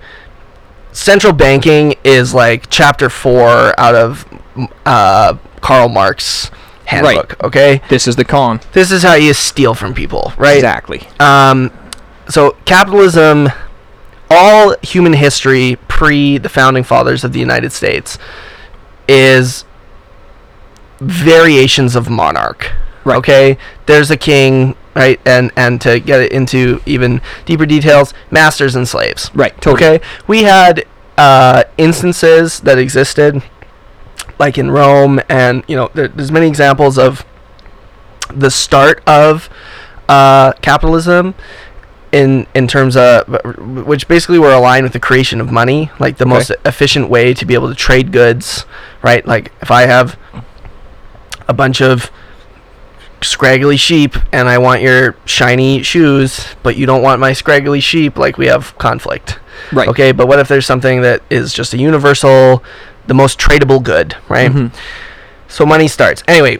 central 0.91 1.33
banking 1.33 1.95
is 2.03 2.33
like 2.33 2.67
chapter 2.69 3.09
four 3.09 3.77
out 3.79 3.95
of 3.95 4.25
uh, 4.85 5.35
karl 5.61 5.89
marx 5.89 6.49
handbook 6.85 7.43
okay 7.43 7.81
This 7.89 8.07
is 8.07 8.15
the 8.15 8.23
con. 8.25 8.61
this 8.73 8.91
is 8.91 9.03
how 9.03 9.15
you 9.15 9.33
steal 9.33 9.73
from 9.73 9.93
people 9.93 10.31
right 10.37 10.55
Exactly. 10.57 11.07
um, 11.19 11.71
so 12.29 12.55
capitalism 12.65 13.49
all 14.29 14.75
human 14.81 15.13
history 15.13 15.75
pre 15.95 16.37
the 16.37 16.49
founding 16.49 16.83
fathers 16.83 17.23
of 17.23 17.31
the 17.31 17.39
united 17.39 17.71
states 17.71 18.17
is 19.07 19.63
variations 20.99 21.95
of 21.95 22.09
monarch 22.09 22.71
Right. 23.05 23.17
okay 23.17 23.57
there's 23.85 24.09
a 24.11 24.17
king 24.17 24.75
right 24.95 25.19
and 25.25 25.51
and 25.55 25.79
to 25.81 25.99
get 25.99 26.19
it 26.21 26.31
into 26.31 26.81
even 26.85 27.21
deeper 27.45 27.65
details 27.65 28.13
masters 28.31 28.75
and 28.75 28.87
slaves 28.87 29.29
Right. 29.33 29.53
Totally. 29.61 29.73
okay 29.97 30.05
we 30.27 30.43
had 30.43 30.85
uh, 31.17 31.63
instances 31.77 32.59
that 32.61 32.77
existed 32.77 33.41
like 34.37 34.57
in 34.57 34.69
rome 34.71 35.21
and 35.29 35.63
you 35.67 35.75
know 35.77 35.89
there, 35.93 36.07
there's 36.09 36.31
many 36.31 36.47
examples 36.47 36.97
of 36.97 37.23
the 38.33 38.49
start 38.51 39.01
of 39.07 39.49
uh, 40.09 40.51
capitalism 40.61 41.35
in 42.19 42.47
in 42.55 42.65
terms 42.67 42.95
of 42.95 43.27
which 43.91 44.07
basically 44.07 44.39
were 44.39 44.53
aligned 44.53 44.83
with 44.87 44.93
the 44.93 44.99
creation 45.09 45.41
of 45.41 45.51
money 45.51 45.81
like 45.99 46.15
the 46.17 46.23
Okay. 46.25 46.33
most 46.37 46.51
efficient 46.71 47.09
way 47.09 47.33
to 47.33 47.43
be 47.45 47.53
able 47.59 47.67
to 47.69 47.75
trade 47.87 48.07
goods 48.11 48.65
right 49.01 49.23
like 49.33 49.51
if 49.61 49.69
i 49.69 49.83
have 49.95 50.07
a 51.47 51.53
bunch 51.53 51.81
of 51.81 52.09
scraggly 53.21 53.75
sheep 53.77 54.15
and 54.31 54.47
i 54.47 54.57
want 54.57 54.81
your 54.81 55.15
shiny 55.25 55.81
shoes 55.81 56.55
but 56.63 56.75
you 56.77 56.85
don't 56.85 57.01
want 57.01 57.19
my 57.19 57.33
scraggly 57.33 57.79
sheep 57.81 58.17
like 58.17 58.37
we 58.37 58.45
have 58.47 58.77
conflict 58.77 59.39
Right. 59.73 59.87
okay 59.89 60.11
but 60.11 60.27
what 60.27 60.39
if 60.39 60.47
there's 60.47 60.65
something 60.65 61.01
that 61.01 61.21
is 61.29 61.53
just 61.53 61.73
a 61.73 61.77
universal 61.77 62.63
the 63.07 63.13
most 63.13 63.39
tradable 63.39 63.81
good 63.81 64.15
right 64.29 64.51
Mhm. 64.51 64.71
So 65.47 65.63
money 65.65 65.87
starts. 65.87 66.21
Anyway, 66.27 66.57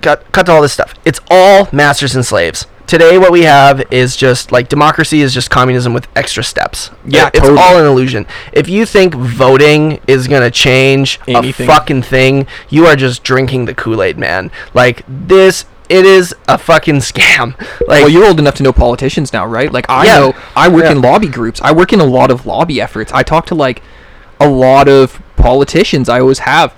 cut 0.00 0.18
cut 0.32 0.46
to 0.46 0.52
all 0.52 0.62
this 0.62 0.72
stuff. 0.72 0.94
It's 1.04 1.20
all 1.28 1.68
masters 1.72 2.14
and 2.14 2.24
slaves. 2.24 2.64
Today, 2.86 3.18
what 3.18 3.32
we 3.32 3.42
have 3.42 3.82
is 3.92 4.14
just 4.16 4.52
like 4.52 4.68
democracy 4.68 5.20
is 5.20 5.34
just 5.34 5.50
communism 5.50 5.92
with 5.92 6.06
extra 6.14 6.44
steps. 6.44 6.90
Yeah, 7.04 7.26
It- 7.26 7.34
it's 7.34 7.40
totally. 7.40 7.58
all 7.60 7.76
an 7.78 7.84
illusion. 7.86 8.26
If 8.52 8.68
you 8.68 8.86
think 8.86 9.12
voting 9.14 9.98
is 10.06 10.28
gonna 10.28 10.52
change 10.52 11.18
Anything. 11.26 11.68
a 11.68 11.72
fucking 11.72 12.02
thing, 12.02 12.46
you 12.68 12.86
are 12.86 12.94
just 12.94 13.24
drinking 13.24 13.64
the 13.64 13.74
Kool 13.74 14.02
Aid, 14.02 14.18
man. 14.18 14.52
Like 14.72 15.02
this, 15.08 15.64
it 15.88 16.04
is 16.06 16.32
a 16.48 16.58
fucking 16.58 16.96
scam. 16.98 17.54
Like 17.88 18.02
well, 18.02 18.08
you're 18.08 18.24
old 18.26 18.38
enough 18.38 18.54
to 18.56 18.62
know 18.62 18.72
politicians 18.72 19.32
now, 19.32 19.46
right? 19.46 19.72
Like 19.72 19.86
I 19.88 20.04
Yeah. 20.06 20.18
know, 20.18 20.34
I 20.54 20.68
work 20.68 20.84
Yeah. 20.84 20.92
in 20.92 21.00
lobby 21.02 21.28
groups. 21.28 21.60
I 21.64 21.72
work 21.72 21.92
in 21.92 22.00
a 22.00 22.04
lot 22.04 22.30
of 22.30 22.46
lobby 22.46 22.80
efforts. 22.80 23.10
I 23.12 23.22
talk 23.24 23.46
to 23.46 23.54
like 23.56 23.82
a 24.38 24.46
lot 24.48 24.88
of 24.88 25.20
politicians. 25.36 26.08
I 26.08 26.20
always 26.20 26.40
have. 26.40 26.72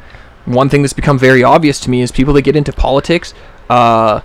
One 0.47 0.71
thing 0.71 0.81
that's 0.83 0.95
become 0.95 1.19
very 1.19 1.45
obvious 1.45 1.79
to 1.81 1.91
me 1.91 2.01
is 2.01 2.11
people 2.13 2.33
that 2.35 2.43
get 2.43 2.57
into 2.57 2.73
politics. 2.73 3.35
Uh, 3.69 4.21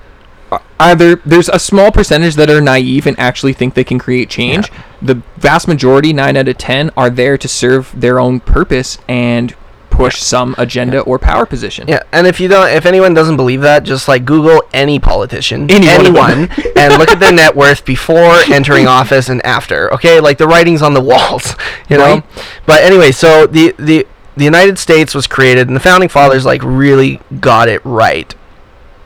Uh, 0.53 0.59
either 0.79 1.15
there's 1.17 1.49
a 1.49 1.59
small 1.59 1.91
percentage 1.91 2.35
that 2.35 2.49
are 2.49 2.61
naive 2.61 3.07
and 3.07 3.17
actually 3.19 3.53
think 3.53 3.73
they 3.73 3.83
can 3.83 3.99
create 3.99 4.29
change. 4.29 4.71
The 5.01 5.21
vast 5.37 5.67
majority, 5.67 6.13
nine 6.13 6.37
out 6.37 6.47
of 6.47 6.57
ten, 6.57 6.91
are 6.95 7.09
there 7.09 7.37
to 7.37 7.47
serve 7.47 7.91
their 7.99 8.19
own 8.19 8.39
purpose 8.39 8.97
and 9.07 9.55
push 9.93 10.19
some 10.19 10.55
agenda 10.57 11.01
or 11.01 11.19
power 11.19 11.45
position. 11.45 11.87
Yeah, 11.87 12.01
and 12.11 12.25
if 12.25 12.39
you 12.39 12.47
don't, 12.47 12.67
if 12.69 12.85
anyone 12.85 13.13
doesn't 13.13 13.37
believe 13.37 13.61
that, 13.61 13.83
just 13.83 14.07
like 14.07 14.25
Google 14.25 14.63
any 14.73 14.99
politician, 14.99 15.69
Any 15.69 15.87
anyone, 15.87 16.49
and 16.75 16.97
look 16.97 17.11
at 17.11 17.19
their 17.19 17.31
net 17.31 17.55
worth 17.55 17.85
before 17.85 18.33
entering 18.51 18.87
office 18.87 19.29
and 19.29 19.45
after. 19.45 19.93
Okay, 19.93 20.19
like 20.19 20.37
the 20.39 20.47
writing's 20.47 20.81
on 20.81 20.93
the 20.93 21.01
walls, 21.01 21.55
you 21.89 21.97
know. 21.97 22.15
Right. 22.15 22.23
But 22.65 22.83
anyway, 22.83 23.11
so 23.11 23.45
the 23.45 23.75
the 23.77 24.07
the 24.35 24.45
United 24.45 24.79
States 24.79 25.13
was 25.13 25.27
created, 25.27 25.67
and 25.67 25.75
the 25.75 25.81
founding 25.81 26.09
fathers 26.09 26.45
like 26.45 26.61
really 26.63 27.21
got 27.39 27.69
it 27.69 27.85
right 27.85 28.33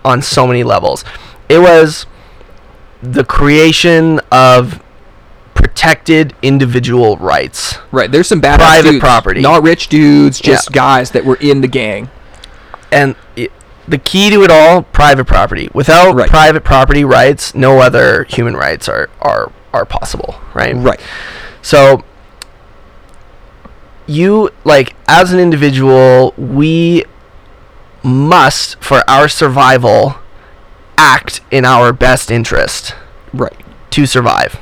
on 0.06 0.22
so 0.22 0.48
many 0.48 0.64
levels. 0.64 1.04
It 1.50 1.60
was 1.60 2.06
the 3.02 3.24
creation 3.24 4.20
of 4.32 4.82
protected 5.54 6.34
individual 6.42 7.18
rights. 7.18 7.78
Right. 7.92 8.12
There's 8.12 8.28
some 8.28 8.40
bad 8.42 8.60
Private 8.60 8.92
dudes, 8.92 9.00
property. 9.00 9.42
not 9.42 9.64
rich 9.64 9.88
dudes, 9.88 10.40
just 10.40 10.70
Yeah. 10.70 10.74
guys 10.76 11.12
that 11.12 11.26
were 11.26 11.38
in 11.38 11.62
the 11.62 11.68
gang. 11.68 12.10
and 12.92 13.16
i 13.38 13.50
the 13.86 13.98
key 13.98 14.30
to 14.30 14.44
it 14.44 14.52
all 14.52 14.82
private 14.82 15.26
property 15.26 15.70
without 15.74 16.14
Right. 16.16 16.30
private 16.30 16.64
property 16.64 17.04
rights 17.04 17.54
no 17.54 17.80
other 17.80 18.26
human 18.30 18.56
rights 18.56 18.88
are 18.88 19.10
are 19.22 19.52
are 19.74 19.84
possible 19.86 20.36
right 20.54 20.74
Right. 20.76 21.00
so 21.62 22.04
you 24.06 24.50
like 24.64 24.96
as 25.08 25.34
an 25.34 25.40
individual 25.40 26.34
we 26.38 27.04
must 28.04 28.82
for 28.82 29.04
our 29.10 29.28
survival 29.28 30.16
act 30.98 31.42
in 31.52 31.66
our 31.66 31.94
best 31.94 32.32
interest 32.32 32.96
Right. 33.34 33.56
to 33.92 34.06
survive 34.06 34.60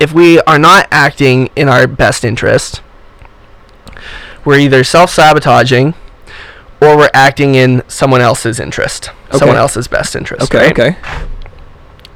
if 0.00 0.12
we 0.12 0.40
are 0.42 0.58
not 0.58 0.88
acting 0.90 1.50
in 1.54 1.68
our 1.68 1.86
best 1.86 2.24
interest 2.24 2.80
we're 4.44 4.58
either 4.58 4.82
self-sabotaging 4.82 5.94
or 6.80 6.96
we're 6.96 7.10
acting 7.14 7.54
in 7.54 7.82
someone 7.88 8.20
else's 8.20 8.58
interest 8.58 9.10
someone 9.32 9.56
else's 9.56 9.86
best 9.88 10.16
interest 10.16 10.52
Okay. 10.52 10.66
right? 10.66 10.72
Okay. 10.78 10.96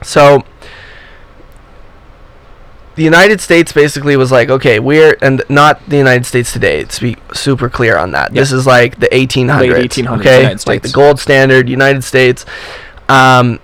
so 0.03 0.45
the 2.95 3.03
United 3.03 3.43
States 3.43 3.73
basically 3.73 4.17
was 4.17 4.33
like, 4.33 4.49
okay, 4.49 4.79
we're 4.81 5.19
and 5.21 5.43
not 5.51 5.87
the 5.87 5.99
United 5.99 6.25
States 6.25 6.51
today. 6.51 6.83
To 6.85 7.01
be 7.03 7.17
super 7.35 7.69
clear 7.69 7.99
on 7.99 8.13
that, 8.13 8.33
this 8.33 8.53
is 8.53 8.67
like 8.67 8.99
the 8.99 9.09
1800s. 9.09 9.61
Late 9.61 9.91
1800s 9.91 10.21
okay, 10.21 10.57
like 10.67 10.81
the 10.81 10.89
gold 10.89 11.21
standard 11.21 11.69
United 11.69 12.05
States. 12.05 12.47
Um, 13.09 13.61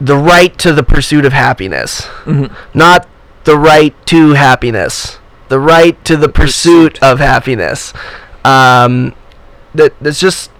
the 0.00 0.16
right 0.16 0.56
to 0.58 0.72
the 0.72 0.82
pursuit 0.82 1.24
of 1.24 1.32
happiness, 1.32 2.02
Mhm. 2.26 2.50
not 2.74 3.06
the 3.44 3.56
right 3.56 3.94
to 4.06 4.32
happiness. 4.34 5.18
The 5.48 5.58
right 5.60 6.02
to 6.04 6.16
the, 6.16 6.28
pursuit, 6.28 6.94
pursuit. 6.94 7.02
of 7.02 7.20
happiness. 7.20 7.92
Um, 8.44 9.12
that 9.74 9.92
that's 10.00 10.20
just 10.20 10.50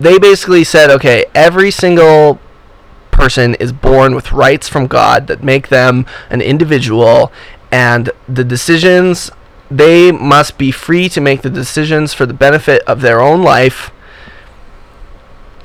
they 0.00 0.18
basically 0.18 0.62
said, 0.64 0.90
okay, 0.90 1.24
every 1.34 1.70
single 1.70 2.38
person 3.10 3.54
is 3.56 3.72
born 3.72 4.14
with 4.14 4.30
rights 4.32 4.68
from 4.68 4.86
God 4.86 5.26
that 5.26 5.42
make 5.42 5.68
them 5.68 6.06
an 6.30 6.40
individual, 6.40 7.32
and 7.72 8.10
the 8.28 8.44
decisions 8.44 9.30
they 9.70 10.12
must 10.12 10.56
be 10.56 10.70
free 10.70 11.08
to 11.10 11.20
make 11.20 11.42
the 11.42 11.50
decisions 11.50 12.14
for 12.14 12.24
the 12.26 12.32
benefit 12.32 12.82
of 12.86 13.00
their 13.02 13.20
own 13.20 13.42
life 13.42 13.90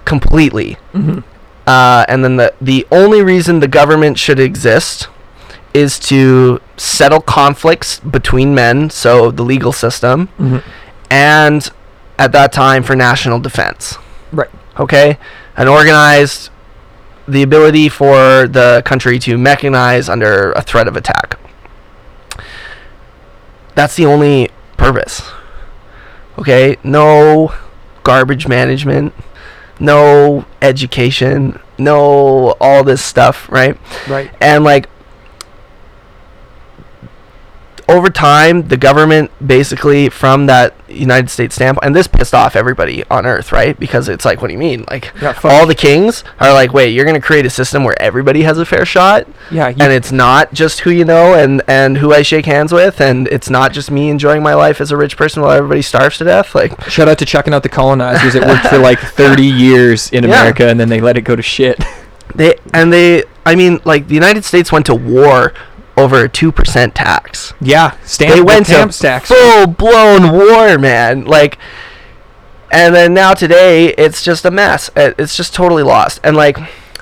completely. 0.06 0.78
Mhm. 0.94 1.24
Uh, 1.66 2.06
and 2.08 2.24
then 2.24 2.36
the 2.38 2.54
the 2.62 2.86
only 2.92 3.22
reason 3.22 3.60
the 3.60 3.68
government 3.68 4.18
should 4.20 4.40
exist 4.40 5.08
is 5.74 5.98
to 5.98 6.60
settle 6.78 7.22
conflicts 7.22 8.00
between 8.00 8.54
men, 8.54 8.90
so 8.90 9.32
the 9.32 9.44
legal 9.44 9.72
system, 9.72 10.30
Mhm. 10.40 10.62
and 11.10 11.70
at 12.20 12.32
that 12.32 12.52
time 12.54 12.84
for 12.84 12.96
national 12.96 13.40
defense 13.40 13.98
Right. 14.32 14.50
okay 14.80 15.18
and 15.58 15.68
organized 15.68 16.50
the 17.28 17.42
ability 17.42 17.90
for 17.90 18.48
the 18.48 18.82
country 18.86 19.18
to 19.20 19.36
mechanize 19.38 20.10
under 20.10 20.52
a 20.52 20.62
threat 20.62 20.88
of 20.88 20.96
attack 20.96 21.38
that's 23.76 23.96
the 23.96 24.06
only 24.06 24.50
purpose 24.78 25.24
okay 26.38 26.78
no 26.84 27.52
garbage 28.04 28.48
management 28.48 29.14
no 29.80 30.46
education 30.62 31.60
no 31.78 32.52
all 32.62 32.84
this 32.84 33.02
stuff 33.04 33.50
right 33.50 33.78
Right. 34.08 34.32
and 34.40 34.64
like 34.64 34.88
over 37.90 38.10
time 38.10 38.68
the 38.70 38.78
government 38.78 39.30
basically 39.46 40.08
from 40.10 40.46
that 40.46 40.74
united 40.88 41.30
states 41.30 41.56
standpoint 41.56 41.84
and 41.86 41.96
this 41.96 42.08
pissed 42.08 42.34
off 42.34 42.56
everybody 42.56 43.04
on 43.10 43.26
earth 43.26 43.52
right 43.52 43.78
because 43.80 44.08
it's 44.08 44.24
like 44.24 44.42
what 44.42 44.48
do 44.48 44.54
you 44.54 44.60
mean 44.60 44.86
like 44.90 45.12
Yeah, 45.22 45.38
all 45.44 45.66
the 45.68 45.76
kings 45.76 46.24
are 46.40 46.54
like 46.54 46.72
wait 46.72 46.90
you're 46.90 47.04
going 47.04 47.20
to 47.20 47.26
create 47.26 47.46
a 47.46 47.50
system 47.50 47.84
where 47.84 48.00
everybody 48.02 48.44
has 48.44 48.58
a 48.58 48.66
fair 48.66 48.86
shot 48.86 49.28
Yeah. 49.52 49.68
And 49.68 49.92
it's 49.92 50.12
not 50.12 50.54
just 50.54 50.82
who 50.82 50.92
you 50.92 51.04
know 51.04 51.34
and 51.34 51.62
and 51.68 51.98
who 51.98 52.14
i 52.14 52.22
shake 52.22 52.46
hands 52.46 52.72
with 52.72 53.02
and 53.02 53.28
it's 53.28 53.50
not 53.50 53.74
just 53.74 53.92
me 53.92 54.10
enjoying 54.10 54.44
my 54.44 54.54
life 54.54 54.80
as 54.80 54.92
a 54.92 54.98
rich 54.98 55.18
person 55.18 55.42
while 55.42 55.52
everybody 55.52 55.82
starves 55.82 56.18
to 56.20 56.24
death 56.24 56.56
like 56.56 56.80
shout 56.90 57.08
out 57.08 57.18
to 57.20 57.26
checking 57.26 57.54
out 57.54 57.64
the 57.64 57.70
colonizers. 57.70 58.36
It 58.36 58.44
worked 58.48 58.68
for 58.68 58.78
like 58.78 59.00
30 59.20 59.44
years 59.44 60.10
in 60.12 60.24
Yeah. 60.24 60.30
America, 60.42 60.68
and 60.68 60.80
then 60.80 60.90
they 60.90 61.02
let 61.02 61.18
it 61.18 61.22
go 61.22 61.36
to 61.36 61.42
shit. 61.42 61.84
they 62.36 62.56
and 62.74 62.94
they 62.94 63.24
i 63.46 63.56
mean 63.56 63.80
like 63.84 64.08
the 64.08 64.16
united 64.16 64.44
states 64.46 64.72
went 64.72 64.86
to 64.86 64.96
war 64.96 65.54
over 65.96 66.24
a 66.26 66.30
2% 66.30 66.94
tax 66.94 67.54
Yeah. 67.62 67.96
Stamp. 68.04 68.34
they 68.34 68.42
went 68.42 68.66
to 68.68 68.92
stacks. 68.92 69.30
full 69.30 69.68
blown 69.68 70.32
war, 70.32 70.78
man. 70.80 71.26
Like, 71.26 71.58
and 72.72 72.96
then 72.96 73.14
now 73.14 73.34
today 73.34 73.90
it's 73.90 74.24
just 74.24 74.46
a 74.46 74.52
mess. 74.52 74.90
It's 74.96 75.38
just 75.38 75.54
totally 75.54 75.84
lost. 75.84 76.20
And 76.24 76.36
like, 76.36 76.58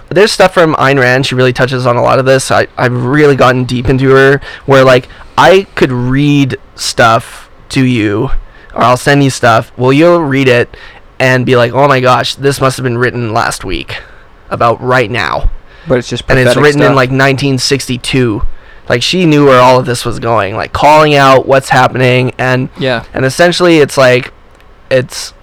there's 0.09 0.31
stuff 0.33 0.53
from 0.53 0.73
Ayn 0.75 0.99
Rand. 0.99 1.25
She 1.25 1.35
really 1.35 1.53
touches 1.53 1.85
on 1.85 1.95
a 1.95 2.01
lot 2.01 2.19
of 2.19 2.25
this. 2.25 2.51
I 2.51 2.67
I've 2.77 3.05
really 3.05 3.37
gotten 3.37 3.63
deep 3.63 3.87
into 3.87 4.09
her. 4.09 4.41
Where 4.65 4.83
like 4.83 5.07
I 5.37 5.63
could 5.75 5.91
read 5.93 6.57
stuff 6.75 7.49
to 7.69 7.85
you, 7.85 8.31
or 8.73 8.81
I'll 8.81 8.97
send 8.97 9.23
you 9.23 9.29
stuff. 9.29 9.71
Well, 9.77 9.93
you'll 9.93 10.19
read 10.19 10.49
it 10.49 10.75
and 11.17 11.45
be 11.45 11.55
like, 11.55 11.71
oh 11.71 11.87
my 11.87 12.01
gosh, 12.01 12.35
this 12.35 12.59
must 12.59 12.75
have 12.75 12.83
been 12.83 12.97
written 12.97 13.31
last 13.33 13.63
week 13.63 14.01
about 14.49 14.81
right 14.81 15.09
now 15.09 15.49
But 15.87 15.99
it's 15.99 16.09
just 16.09 16.25
and 16.27 16.37
it's 16.37 16.57
written 16.57 16.81
in 16.81 16.89
like 16.93 17.09
1962 17.09 18.41
like 18.89 19.01
she 19.01 19.25
knew 19.25 19.45
where 19.45 19.59
all 19.59 19.79
of 19.79 19.85
this 19.85 20.05
was 20.05 20.19
going 20.19 20.55
like 20.55 20.73
calling 20.73 21.15
out 21.15 21.45
what's 21.45 21.69
happening 21.69 22.33
and 22.37 22.69
yeah. 22.77 23.05
and 23.13 23.25
essentially 23.25 23.77
it's 23.77 23.97
like 23.97 24.33
it's 24.89 25.33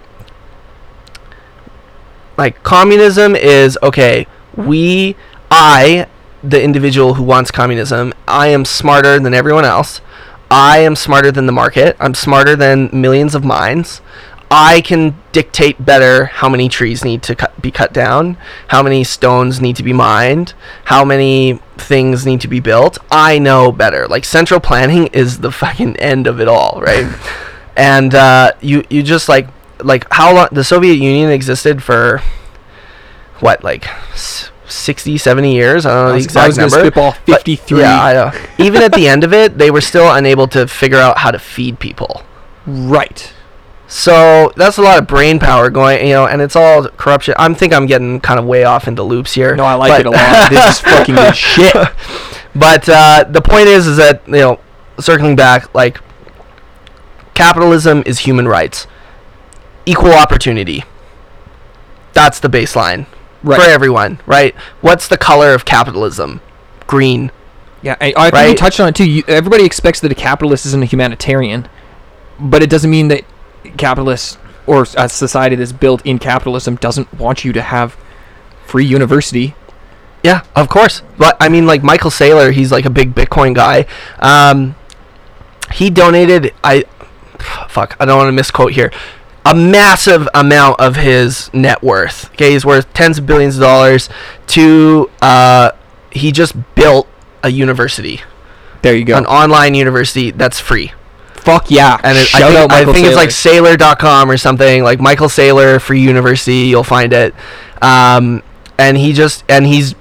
like 2.36 2.62
communism 2.62 3.34
is 3.34 3.78
okay 3.82 4.26
we 4.56 5.16
i 5.50 6.06
the 6.42 6.62
individual 6.62 7.14
who 7.14 7.22
wants 7.22 7.50
communism 7.50 8.12
i 8.26 8.48
am 8.48 8.64
smarter 8.64 9.18
than 9.18 9.34
everyone 9.34 9.64
else. 9.64 10.00
I 10.50 10.78
am 10.78 10.96
smarter 10.96 11.30
than 11.30 11.44
the 11.44 11.52
market. 11.52 11.94
I'm 12.00 12.14
smarter 12.14 12.56
than 12.56 12.88
millions 12.90 13.34
of 13.34 13.44
minds 13.44 14.00
i 14.50 14.80
can 14.80 15.14
dictate 15.32 15.84
better 15.84 16.26
how 16.26 16.48
many 16.48 16.68
trees 16.68 17.04
need 17.04 17.22
to 17.22 17.34
cut, 17.34 17.60
be 17.60 17.70
cut 17.70 17.92
down 17.92 18.36
how 18.68 18.82
many 18.82 19.04
stones 19.04 19.60
need 19.60 19.76
to 19.76 19.82
be 19.82 19.92
mined 19.92 20.54
how 20.84 21.04
many 21.04 21.60
things 21.76 22.26
need 22.26 22.40
to 22.40 22.48
be 22.48 22.58
built. 22.58 22.98
I 23.10 23.38
know 23.38 23.70
better. 23.70 24.08
Like 24.08 24.24
central 24.24 24.58
planning 24.58 25.06
is 25.12 25.38
the 25.38 25.52
fucking 25.52 25.96
end 25.98 26.26
of 26.26 26.40
it 26.40 26.48
all 26.48 26.80
right? 26.84 27.06
And 27.76 28.12
uh, 28.12 28.52
you 28.60 28.82
you 28.90 29.04
just 29.04 29.28
like 29.28 29.46
like 29.78 30.04
how 30.10 30.34
long 30.34 30.48
the 30.50 30.64
Soviet 30.64 30.94
Union 30.94 31.30
existed 31.30 31.80
for 31.80 32.20
what 33.38 33.62
like 33.62 33.86
s- 34.12 34.50
60 34.66 35.16
70 35.16 35.54
years? 35.54 35.86
I 35.86 35.94
don't 35.94 36.04
know 36.06 36.14
I 36.14 36.18
the 36.18 36.24
exact 36.24 36.42
I 36.44 36.46
was 36.48 36.56
gonna 36.56 36.70
number 36.70 36.84
spitball 36.86 37.14
but 37.24 37.36
53. 37.44 37.78
yeah 37.80 38.02
I 38.02 38.12
know. 38.14 38.32
Even 38.58 38.82
at 38.82 38.92
the 38.92 39.06
end 39.06 39.22
of 39.22 39.32
it 39.32 39.58
they 39.58 39.70
were 39.70 39.80
still 39.80 40.12
unable 40.12 40.48
to 40.48 40.66
figure 40.66 40.98
out 40.98 41.18
how 41.18 41.30
to 41.30 41.38
feed 41.38 41.78
people. 41.78 42.22
Right. 42.66 43.32
So 43.90 44.52
that's 44.54 44.76
a 44.76 44.82
lot 44.82 44.98
of 44.98 45.06
brain 45.08 45.38
power 45.38 45.70
going, 45.70 46.06
you 46.06 46.12
know, 46.12 46.26
and 46.26 46.42
it's 46.42 46.54
all 46.54 46.86
corruption. 46.88 47.34
I'm 47.38 47.54
think 47.54 47.72
I'm 47.72 47.86
getting 47.86 48.20
kind 48.20 48.38
of 48.38 48.44
way 48.44 48.64
off 48.64 48.86
into 48.86 49.02
loops 49.02 49.32
here. 49.32 49.56
No, 49.56 49.64
I 49.64 49.74
like 49.74 49.90
but- 49.90 50.00
it 50.00 50.06
a 50.06 50.10
lot. 50.10 50.50
this 50.50 50.74
is 50.76 50.80
fucking 50.80 51.14
good 51.14 51.34
shit. 51.36 51.74
But 52.54 52.88
uh, 52.88 53.24
the 53.28 53.40
point 53.42 53.68
is, 53.68 53.86
is 53.86 53.98
that 53.98 54.22
you 54.26 54.32
know, 54.32 54.60
circling 54.98 55.36
back, 55.36 55.72
like 55.74 55.98
capitalism 57.34 58.02
is 58.04 58.20
human 58.20 58.48
rights, 58.48 58.86
equal 59.86 60.12
opportunity. 60.12 60.82
That's 62.14 62.40
the 62.40 62.48
baseline 62.48 63.06
Right. 63.44 63.60
for 63.60 63.70
everyone, 63.70 64.18
right? 64.26 64.56
What's 64.80 65.06
the 65.06 65.16
color 65.16 65.54
of 65.54 65.64
capitalism? 65.64 66.40
Green. 66.88 67.30
Yeah, 67.82 67.94
I, 68.00 68.12
I 68.16 68.30
think 68.30 68.48
you 68.48 68.54
touched 68.56 68.80
on 68.80 68.88
it 68.88 68.96
too. 68.96 69.08
You, 69.08 69.22
everybody 69.28 69.64
expects 69.64 70.00
that 70.00 70.10
a 70.10 70.16
capitalist 70.16 70.66
isn't 70.66 70.82
a 70.82 70.86
humanitarian, 70.86 71.68
but 72.40 72.60
it 72.62 72.70
doesn't 72.70 72.90
mean 72.90 73.06
that 73.08 73.22
capitalists 73.76 74.38
or 74.66 74.86
a 74.96 75.08
society 75.08 75.56
that's 75.56 75.72
built 75.72 76.04
in 76.04 76.18
capitalism 76.18 76.76
doesn't 76.76 77.12
want 77.14 77.44
you 77.44 77.52
to 77.52 77.62
have 77.62 77.96
free 78.66 78.84
university. 78.84 79.54
Yeah, 80.22 80.42
of 80.54 80.68
course. 80.68 81.02
But 81.16 81.36
I 81.40 81.48
mean, 81.48 81.66
like 81.66 81.82
Michael 81.82 82.10
Saylor, 82.10 82.52
he's 82.52 82.72
like 82.72 82.84
a 82.84 82.90
big 82.90 83.14
Bitcoin 83.14 83.54
guy. 83.54 83.86
Um, 84.18 84.74
he 85.72 85.90
donated. 85.90 86.52
I 86.64 86.84
fuck. 87.68 87.96
I 88.00 88.04
don't 88.04 88.18
want 88.18 88.28
to 88.28 88.32
misquote 88.32 88.72
here. 88.72 88.92
A 89.46 89.54
massive 89.54 90.28
amount 90.34 90.80
of 90.80 90.96
his 90.96 91.50
net 91.54 91.82
worth. 91.82 92.30
Okay, 92.32 92.50
he's 92.50 92.66
worth 92.66 92.92
tens 92.92 93.18
of 93.18 93.26
billions 93.26 93.56
of 93.56 93.62
dollars. 93.62 94.10
To 94.48 95.10
uh, 95.22 95.70
he 96.10 96.32
just 96.32 96.54
built 96.74 97.06
a 97.42 97.48
university, 97.50 98.20
There 98.82 98.94
you 98.96 99.04
go. 99.04 99.16
an 99.16 99.24
online 99.24 99.74
university 99.74 100.32
that's 100.32 100.58
free. 100.60 100.92
Fuck 101.38 101.70
yeah! 101.70 101.98
And 102.02 102.16
it, 102.18 102.26
Shout 102.26 102.42
I 102.42 102.46
think, 102.46 102.58
out 102.58 102.68
Michael 102.70 102.90
I 102.90 102.92
think 102.94 103.06
it's 103.06 103.16
like 103.16 103.30
Saylor. 103.30 103.76
Saylor.com 103.76 104.30
or 104.30 104.36
something. 104.36 104.82
Like 104.82 105.00
Michael 105.00 105.28
Saylor 105.28 105.80
Free 105.80 106.00
University, 106.00 106.66
you'll 106.68 106.84
find 106.84 107.12
it. 107.12 107.34
Um, 107.80 108.42
and 108.78 108.96
he 108.96 109.12
just 109.12 109.44
and 109.48 109.66
he's 109.66 109.94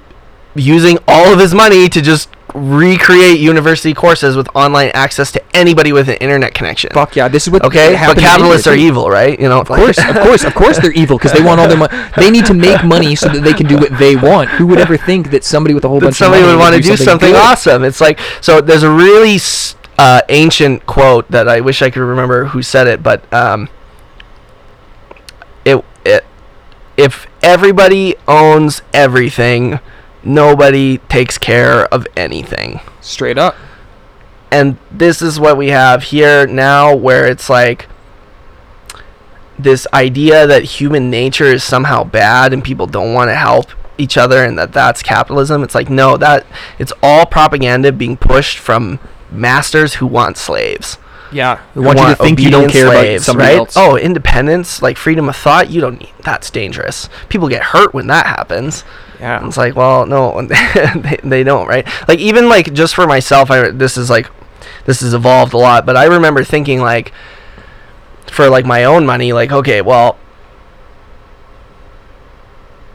using 0.54 0.98
all 1.06 1.32
of 1.32 1.38
his 1.38 1.54
money 1.54 1.88
to 1.88 2.00
just 2.00 2.28
recreate 2.54 3.38
university 3.38 3.92
courses 3.92 4.34
with 4.34 4.48
online 4.56 4.90
access 4.94 5.30
to 5.30 5.42
anybody 5.54 5.92
with 5.92 6.08
an 6.08 6.16
internet 6.16 6.54
connection. 6.54 6.90
Fuck 6.92 7.14
yeah! 7.14 7.28
This 7.28 7.46
is 7.46 7.52
what 7.52 7.64
Okay, 7.64 7.92
but 8.06 8.16
capitalists 8.18 8.66
are 8.66 8.74
evil, 8.74 9.08
right? 9.10 9.38
You 9.38 9.48
know, 9.48 9.60
Of 9.60 9.68
course, 9.68 9.98
of 9.98 10.16
course, 10.16 10.44
of 10.44 10.54
course, 10.54 10.78
they're 10.78 10.92
evil 10.92 11.18
because 11.18 11.32
they 11.32 11.42
want 11.42 11.60
all 11.60 11.68
their 11.68 11.76
money. 11.76 11.96
They 12.16 12.30
need 12.30 12.46
to 12.46 12.54
make 12.54 12.82
money 12.84 13.14
so 13.16 13.28
that 13.28 13.42
they 13.42 13.52
can 13.52 13.66
do 13.66 13.76
what 13.76 13.96
they 13.98 14.16
want. 14.16 14.48
Who 14.50 14.66
would 14.68 14.78
ever 14.78 14.96
think 14.96 15.30
that 15.30 15.44
somebody 15.44 15.74
with 15.74 15.84
a 15.84 15.88
whole 15.88 16.00
that 16.00 16.06
bunch 16.06 16.16
somebody 16.16 16.40
of 16.42 16.46
money 16.46 16.56
would 16.56 16.60
want 16.62 16.74
to 16.74 16.80
do 16.80 16.96
something, 16.96 17.32
good? 17.32 17.40
awesome. 17.40 17.84
It's 17.84 18.00
like 18.00 18.18
so. 18.40 18.60
There's 18.60 18.82
a 18.82 18.90
really 18.90 19.34
s- 19.36 19.74
uh, 19.98 20.22
ancient 20.28 20.86
quote 20.86 21.28
that 21.30 21.48
I 21.48 21.60
wish 21.60 21.82
I 21.82 21.90
could 21.90 22.02
remember 22.02 22.46
who 22.46 22.62
said 22.62 22.86
it, 22.86 23.02
but 23.02 23.30
um, 23.32 23.68
it 25.64 25.84
it 26.04 26.24
if 26.96 27.26
everybody 27.42 28.14
owns 28.26 28.80
everything, 28.94 29.80
nobody 30.22 30.98
takes 31.08 31.36
care 31.36 31.86
of 31.86 32.06
anything. 32.16 32.80
Straight 33.00 33.38
up. 33.38 33.56
And 34.50 34.78
this 34.90 35.20
is 35.20 35.38
what 35.38 35.58
we 35.58 35.68
have 35.68 36.04
here 36.04 36.46
now, 36.46 36.94
where 36.94 37.26
it's 37.26 37.50
like 37.50 37.86
this 39.58 39.86
idea 39.92 40.46
that 40.46 40.62
human 40.62 41.10
nature 41.10 41.44
is 41.44 41.64
somehow 41.64 42.04
bad 42.04 42.52
and 42.52 42.62
people 42.62 42.86
don't 42.86 43.12
want 43.12 43.28
to 43.28 43.34
help 43.34 43.66
each 43.98 44.16
other 44.16 44.44
and 44.44 44.56
that 44.56 44.72
that's 44.72 45.02
capitalism 45.02 45.64
it's 45.64 45.74
like 45.74 45.90
no 45.90 46.16
that 46.16 46.46
it's 46.78 46.92
all 47.02 47.26
propaganda 47.26 47.90
being 47.90 48.16
pushed 48.16 48.56
from 48.56 49.00
masters 49.30 49.94
who 49.94 50.06
want 50.06 50.36
slaves 50.36 50.98
Yeah, 51.32 51.60
they 51.74 51.80
who 51.80 51.86
want 51.86 51.98
you 51.98 52.06
to 52.06 52.16
think 52.16 52.40
you 52.40 52.50
don't 52.50 52.64
obedient 52.64 52.72
care 52.72 52.86
about 52.88 53.00
slaves, 53.00 53.24
somebody 53.24 53.48
right 53.50 53.58
else. 53.58 53.76
oh 53.76 53.96
independence 53.96 54.80
like 54.82 54.96
freedom 54.96 55.28
of 55.28 55.36
thought 55.36 55.70
you 55.70 55.80
don't 55.80 56.00
need 56.00 56.12
that's 56.22 56.50
dangerous 56.50 57.08
people 57.28 57.48
get 57.48 57.62
hurt 57.62 57.92
when 57.94 58.06
that 58.08 58.26
happens 58.26 58.84
yeah. 59.20 59.44
it's 59.46 59.56
like, 59.56 59.74
well, 59.74 60.06
no, 60.06 60.40
they, 60.46 61.18
they 61.24 61.42
don't, 61.42 61.66
right? 61.66 61.86
Like 62.06 62.20
even 62.20 62.48
like 62.48 62.72
just 62.72 62.94
for 62.94 63.06
myself, 63.06 63.50
I 63.50 63.70
this 63.70 63.96
is 63.96 64.08
like 64.10 64.30
this 64.84 65.00
has 65.00 65.12
evolved 65.14 65.54
a 65.54 65.58
lot, 65.58 65.84
but 65.84 65.96
I 65.96 66.04
remember 66.04 66.44
thinking 66.44 66.80
like 66.80 67.12
for 68.30 68.48
like 68.48 68.64
my 68.64 68.84
own 68.84 69.06
money, 69.06 69.32
like 69.32 69.50
okay, 69.50 69.82
well, 69.82 70.16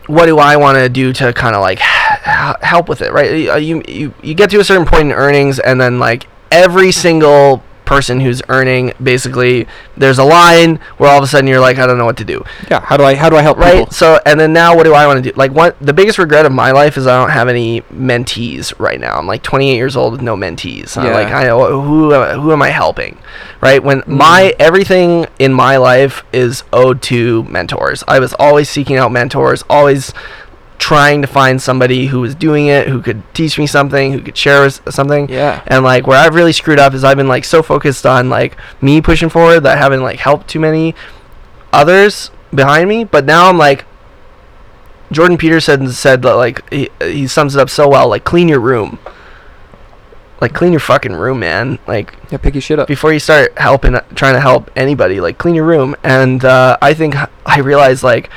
what 0.07 0.25
do 0.25 0.37
I 0.39 0.55
want 0.55 0.77
to 0.77 0.89
do 0.89 1.13
to 1.13 1.33
kind 1.33 1.55
of 1.55 1.61
like 1.61 1.79
h- 1.79 2.02
help 2.23 2.89
with 2.89 3.01
it, 3.01 3.11
right? 3.11 3.49
Uh, 3.49 3.55
You 3.57 3.83
you 3.87 4.13
you 4.21 4.33
get 4.33 4.49
to 4.51 4.59
a 4.59 4.63
certain 4.63 4.85
point 4.85 5.03
in 5.03 5.11
earnings, 5.11 5.59
and 5.59 5.79
then 5.79 5.99
like 5.99 6.27
every 6.51 6.91
single 6.91 7.61
person 7.85 8.21
who's 8.21 8.41
earning 8.47 8.93
basically 9.03 9.67
there's 9.97 10.17
a 10.17 10.23
line 10.23 10.77
where 10.97 11.09
all 11.11 11.17
of 11.17 11.23
a 11.23 11.27
sudden 11.27 11.47
you're 11.47 11.59
like 11.59 11.77
I 11.77 11.85
don't 11.85 11.97
know 11.97 12.05
what 12.05 12.15
to 12.17 12.23
do 12.23 12.41
Yeah. 12.71 12.79
How 12.79 12.95
do 12.95 13.03
I 13.03 13.13
how 13.13 13.29
do 13.29 13.35
I 13.35 13.41
help 13.41 13.57
right 13.57 13.79
people? 13.79 13.91
so 13.91 14.19
and 14.25 14.39
then 14.39 14.53
now 14.53 14.73
what 14.73 14.83
do 14.85 14.93
i 14.93 15.05
want 15.05 15.21
to 15.21 15.29
do 15.31 15.35
like 15.35 15.51
what 15.51 15.75
the 15.81 15.91
biggest 15.91 16.17
regret 16.17 16.45
of 16.45 16.53
my 16.53 16.71
life 16.71 16.95
is 16.95 17.05
i 17.07 17.19
don't 17.19 17.31
have 17.31 17.49
any 17.49 17.81
mentees 17.91 18.73
right 18.79 19.01
now 19.01 19.17
i'm 19.17 19.27
like 19.27 19.43
28 19.43 19.75
years 19.75 19.97
old 19.97 20.13
with 20.13 20.21
no 20.21 20.37
mentees 20.37 20.95
I'm 20.97 21.07
Yeah. 21.07 21.13
like 21.13 21.27
i 21.33 21.43
know 21.43 21.81
who 21.81 22.13
who 22.13 22.53
am 22.53 22.61
i 22.61 22.69
helping 22.69 23.17
right 23.59 23.83
when 23.83 23.99
Mm. 24.03 24.07
my 24.07 24.53
everything 24.59 25.25
in 25.37 25.53
my 25.53 25.75
life 25.75 26.23
is 26.31 26.63
owed 26.71 27.01
to 27.03 27.43
mentors 27.43 28.01
i 28.07 28.17
was 28.17 28.33
always 28.39 28.69
seeking 28.69 28.95
out 28.95 29.11
mentors 29.11 29.61
always 29.69 30.13
trying 30.79 31.21
to 31.21 31.27
find 31.27 31.61
somebody 31.61 32.07
who 32.07 32.19
was 32.19 32.35
doing 32.35 32.67
it 32.67 32.87
who 32.89 33.01
could 33.01 33.21
teach 33.33 33.57
me 33.57 33.65
something 33.65 34.11
who 34.11 34.19
could 34.21 34.35
share 34.37 34.69
something 34.69 35.29
Yeah. 35.29 35.61
and 35.67 35.83
like 35.83 36.07
where 36.07 36.17
I've 36.19 36.35
really 36.35 36.51
screwed 36.51 36.79
up 36.79 36.93
is 36.93 37.03
I've 37.03 37.15
been 37.17 37.27
like 37.29 37.45
so 37.45 37.63
focused 37.63 38.05
on 38.05 38.29
like 38.29 38.57
me 38.81 38.99
pushing 39.01 39.29
forward 39.29 39.61
that 39.61 39.77
I 39.77 39.79
haven't 39.79 40.01
like 40.01 40.19
helped 40.19 40.49
too 40.49 40.59
many 40.59 40.93
others 41.71 42.31
behind 42.53 42.89
me. 42.89 43.03
But 43.05 43.25
now 43.25 43.49
I'm 43.49 43.57
like 43.57 43.85
Jordan 45.11 45.37
Peterson 45.37 45.89
said 45.91 46.21
that 46.23 46.33
like 46.35 46.69
he, 46.71 46.89
he 47.01 47.27
sums 47.27 47.55
it 47.55 47.61
up 47.61 47.69
so 47.69 47.87
well. 47.87 48.09
Like 48.09 48.23
clean 48.23 48.49
your 48.49 48.59
room. 48.59 48.99
Like 50.41 50.53
clean 50.53 50.73
your 50.73 50.79
fucking 50.81 51.13
room, 51.13 51.39
man. 51.39 51.79
Like 51.87 52.13
Yeah. 52.29 52.37
Pick 52.39 52.55
your 52.55 52.61
shit 52.61 52.79
up. 52.79 52.87
before 52.87 53.13
you 53.13 53.19
start 53.19 53.57
helping, 53.57 53.93
trying 54.15 54.33
to 54.33 54.41
help 54.41 54.69
anybody, 54.75 55.21
like 55.21 55.37
clean 55.37 55.55
your 55.55 55.65
room. 55.65 55.95
And 56.03 56.43
uh, 56.43 56.77
I 56.81 56.93
think 56.93 57.15
I 57.45 57.59
realized 57.59 58.03
like, 58.03 58.29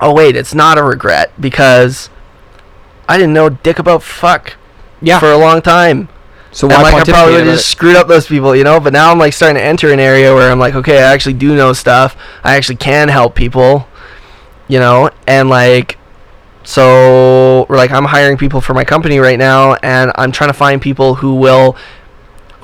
oh 0.00 0.12
wait, 0.14 0.36
it's 0.36 0.54
not 0.54 0.78
a 0.78 0.82
regret 0.82 1.32
because 1.40 2.08
I 3.08 3.16
didn't 3.18 3.32
know 3.32 3.48
dick 3.48 3.78
about 3.78 4.02
fuck 4.02 4.54
Yeah. 5.02 5.18
for 5.18 5.30
a 5.30 5.36
long 5.38 5.60
time. 5.62 6.08
so 6.52 6.66
And 6.68 6.82
why 6.82 6.90
like 6.92 7.08
I 7.08 7.12
probably 7.12 7.34
would 7.34 7.46
have 7.46 7.54
just 7.56 7.66
it? 7.68 7.70
screwed 7.70 7.96
up 7.96 8.08
those 8.08 8.26
people, 8.26 8.54
you 8.56 8.64
know. 8.64 8.80
But 8.80 8.92
now 8.92 9.10
I'm 9.10 9.18
like 9.18 9.32
starting 9.32 9.56
to 9.56 9.62
enter 9.62 9.92
an 9.92 10.00
area 10.00 10.34
where 10.34 10.50
I'm 10.50 10.58
like, 10.58 10.74
okay, 10.74 10.98
I 10.98 11.12
actually 11.12 11.34
do 11.34 11.54
know 11.54 11.72
stuff. 11.72 12.16
I 12.44 12.56
actually 12.56 12.76
can 12.76 13.08
help 13.08 13.34
people, 13.34 13.86
you 14.68 14.78
know. 14.78 15.10
And 15.26 15.48
like, 15.48 15.98
so 16.62 17.66
we're 17.68 17.76
like, 17.76 17.90
I'm 17.90 18.04
hiring 18.06 18.36
people 18.36 18.60
for 18.60 18.74
my 18.74 18.84
company 18.84 19.18
right 19.18 19.38
now, 19.38 19.74
and 19.74 20.12
I'm 20.16 20.30
trying 20.32 20.50
to 20.50 20.54
find 20.54 20.80
people 20.80 21.16
who 21.16 21.34
will, 21.34 21.76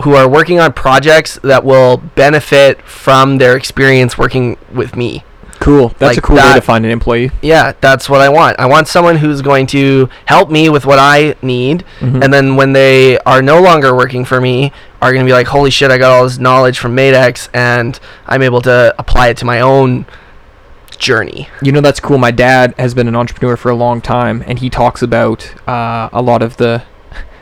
who 0.02 0.14
are 0.14 0.28
working 0.28 0.60
on 0.60 0.72
projects 0.72 1.38
that 1.42 1.64
will 1.64 1.96
benefit 1.96 2.82
from 2.82 3.38
their 3.38 3.56
experience 3.56 4.18
working 4.18 4.56
with 4.72 4.96
me. 4.96 5.24
Cool. 5.60 5.88
That's 5.98 6.16
like 6.16 6.18
a 6.18 6.20
cool 6.20 6.36
way 6.36 6.54
to 6.54 6.60
find 6.60 6.84
an 6.84 6.90
employee. 6.90 7.30
Yeah, 7.42 7.72
that's 7.80 8.08
what 8.08 8.20
I 8.20 8.28
want. 8.28 8.58
I 8.60 8.66
want 8.66 8.88
someone 8.88 9.16
who's 9.16 9.42
going 9.42 9.66
to 9.68 10.08
help 10.26 10.50
me 10.50 10.68
with 10.68 10.86
what 10.86 10.98
I 10.98 11.34
need, 11.42 11.84
Mhm. 12.00 12.22
and 12.22 12.32
then 12.32 12.56
when 12.56 12.72
they 12.72 13.18
are 13.20 13.42
no 13.42 13.60
longer 13.60 13.94
working 13.94 14.24
for 14.24 14.40
me, 14.40 14.72
are 15.02 15.12
going 15.12 15.24
to 15.24 15.28
be 15.28 15.32
like, 15.32 15.48
"Holy 15.48 15.70
shit, 15.70 15.90
I 15.90 15.98
got 15.98 16.12
all 16.12 16.24
this 16.24 16.38
knowledge 16.38 16.78
from 16.78 16.94
Madex, 16.96 17.48
and 17.52 17.98
I'm 18.26 18.42
able 18.42 18.60
to 18.62 18.94
apply 18.98 19.28
it 19.28 19.36
to 19.38 19.44
my 19.44 19.60
own 19.60 20.06
journey." 20.98 21.48
You 21.62 21.72
know 21.72 21.80
that's 21.80 22.00
cool. 22.00 22.18
My 22.18 22.30
dad 22.30 22.74
has 22.78 22.94
been 22.94 23.08
an 23.08 23.16
entrepreneur 23.16 23.56
for 23.56 23.70
a 23.70 23.74
long 23.76 24.00
time, 24.00 24.42
and 24.46 24.58
he 24.58 24.70
talks 24.70 25.02
about 25.02 25.50
uh, 25.68 26.08
a 26.12 26.22
lot 26.22 26.42
of 26.42 26.56
the 26.58 26.82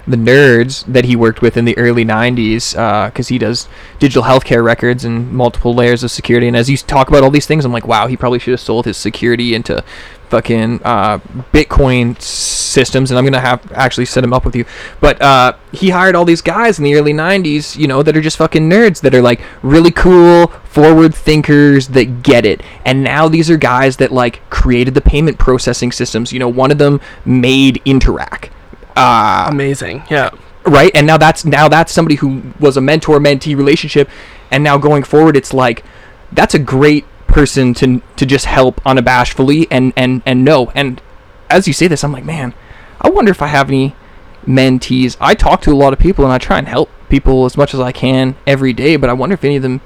the 0.06 0.16
nerds 0.16 0.84
that 0.86 1.04
he 1.04 1.16
worked 1.16 1.40
with 1.42 1.56
in 1.56 1.64
the 1.64 1.76
early 1.78 2.04
'90s, 2.04 2.72
because 3.08 3.28
he 3.28 3.38
does 3.38 3.68
digital 3.98 4.24
healthcare 4.24 4.62
records 4.62 5.04
and 5.04 5.32
multiple 5.32 5.74
layers 5.74 6.02
of 6.02 6.10
security. 6.10 6.46
And 6.46 6.56
as 6.56 6.68
you 6.68 6.76
talk 6.76 7.08
about 7.08 7.22
all 7.22 7.30
these 7.30 7.46
things, 7.46 7.64
I'm 7.64 7.72
like, 7.72 7.86
wow, 7.86 8.06
he 8.06 8.16
probably 8.16 8.38
should 8.38 8.52
have 8.52 8.60
sold 8.60 8.84
his 8.84 8.96
security 8.96 9.54
into 9.54 9.82
fucking 10.28 10.80
uh, 10.84 11.18
Bitcoin 11.52 12.20
systems. 12.20 13.10
And 13.10 13.18
I'm 13.18 13.24
gonna 13.24 13.40
have 13.40 13.70
actually 13.72 14.06
set 14.06 14.24
him 14.24 14.32
up 14.32 14.44
with 14.44 14.56
you. 14.56 14.64
But 15.00 15.22
uh, 15.22 15.54
he 15.72 15.90
hired 15.90 16.16
all 16.16 16.24
these 16.24 16.42
guys 16.42 16.78
in 16.78 16.84
the 16.84 16.94
early 16.94 17.12
'90s, 17.12 17.76
you 17.76 17.86
know, 17.86 18.02
that 18.02 18.16
are 18.16 18.20
just 18.20 18.36
fucking 18.36 18.68
nerds 18.68 19.00
that 19.02 19.14
are 19.14 19.22
like 19.22 19.40
really 19.62 19.92
cool, 19.92 20.48
forward 20.64 21.14
thinkers 21.14 21.88
that 21.88 22.22
get 22.22 22.44
it. 22.44 22.62
And 22.84 23.04
now 23.04 23.28
these 23.28 23.48
are 23.50 23.56
guys 23.56 23.96
that 23.98 24.12
like 24.12 24.48
created 24.50 24.94
the 24.94 25.00
payment 25.00 25.38
processing 25.38 25.92
systems. 25.92 26.32
You 26.32 26.40
know, 26.40 26.48
one 26.48 26.70
of 26.70 26.78
them 26.78 27.00
made 27.24 27.80
Interac. 27.84 28.50
Uh, 28.96 29.46
Amazing. 29.50 30.02
Yeah. 30.10 30.30
right 30.64 30.90
and 30.94 31.06
now 31.06 31.16
that's 31.16 31.44
now 31.44 31.68
that's 31.68 31.92
somebody 31.92 32.16
who 32.16 32.42
was 32.60 32.76
a 32.76 32.80
mentor 32.80 33.18
mentee 33.18 33.56
relationship 33.56 34.08
and 34.50 34.62
now 34.64 34.78
going 34.78 35.02
forward 35.02 35.36
it's 35.36 35.52
like 35.52 35.84
that's 36.32 36.54
a 36.54 36.58
great 36.58 37.04
person 37.26 37.74
to 37.74 38.00
to 38.16 38.24
just 38.24 38.46
help 38.46 38.80
unabashedly 38.84 39.66
and 39.70 39.92
and 39.96 40.22
and 40.24 40.44
know 40.44 40.70
and 40.74 41.02
as 41.50 41.66
you 41.66 41.72
say 41.72 41.88
this 41.88 42.02
i'm 42.04 42.12
like 42.12 42.24
man 42.24 42.54
i 43.00 43.10
wonder 43.10 43.30
if 43.30 43.42
i 43.42 43.48
have 43.48 43.68
any 43.68 43.94
mentees 44.46 45.16
i 45.20 45.34
talk 45.34 45.60
to 45.60 45.72
a 45.72 45.74
lot 45.76 45.92
of 45.92 45.98
people 45.98 46.24
and 46.24 46.32
i 46.32 46.38
try 46.38 46.58
and 46.58 46.68
help 46.68 46.88
people 47.08 47.44
as 47.44 47.56
much 47.56 47.74
as 47.74 47.80
i 47.80 47.90
can 47.92 48.36
every 48.46 48.72
day 48.72 48.96
but 48.96 49.10
i 49.10 49.12
wonder 49.12 49.34
if 49.34 49.44
any 49.44 49.56
of 49.56 49.62
them 49.62 49.80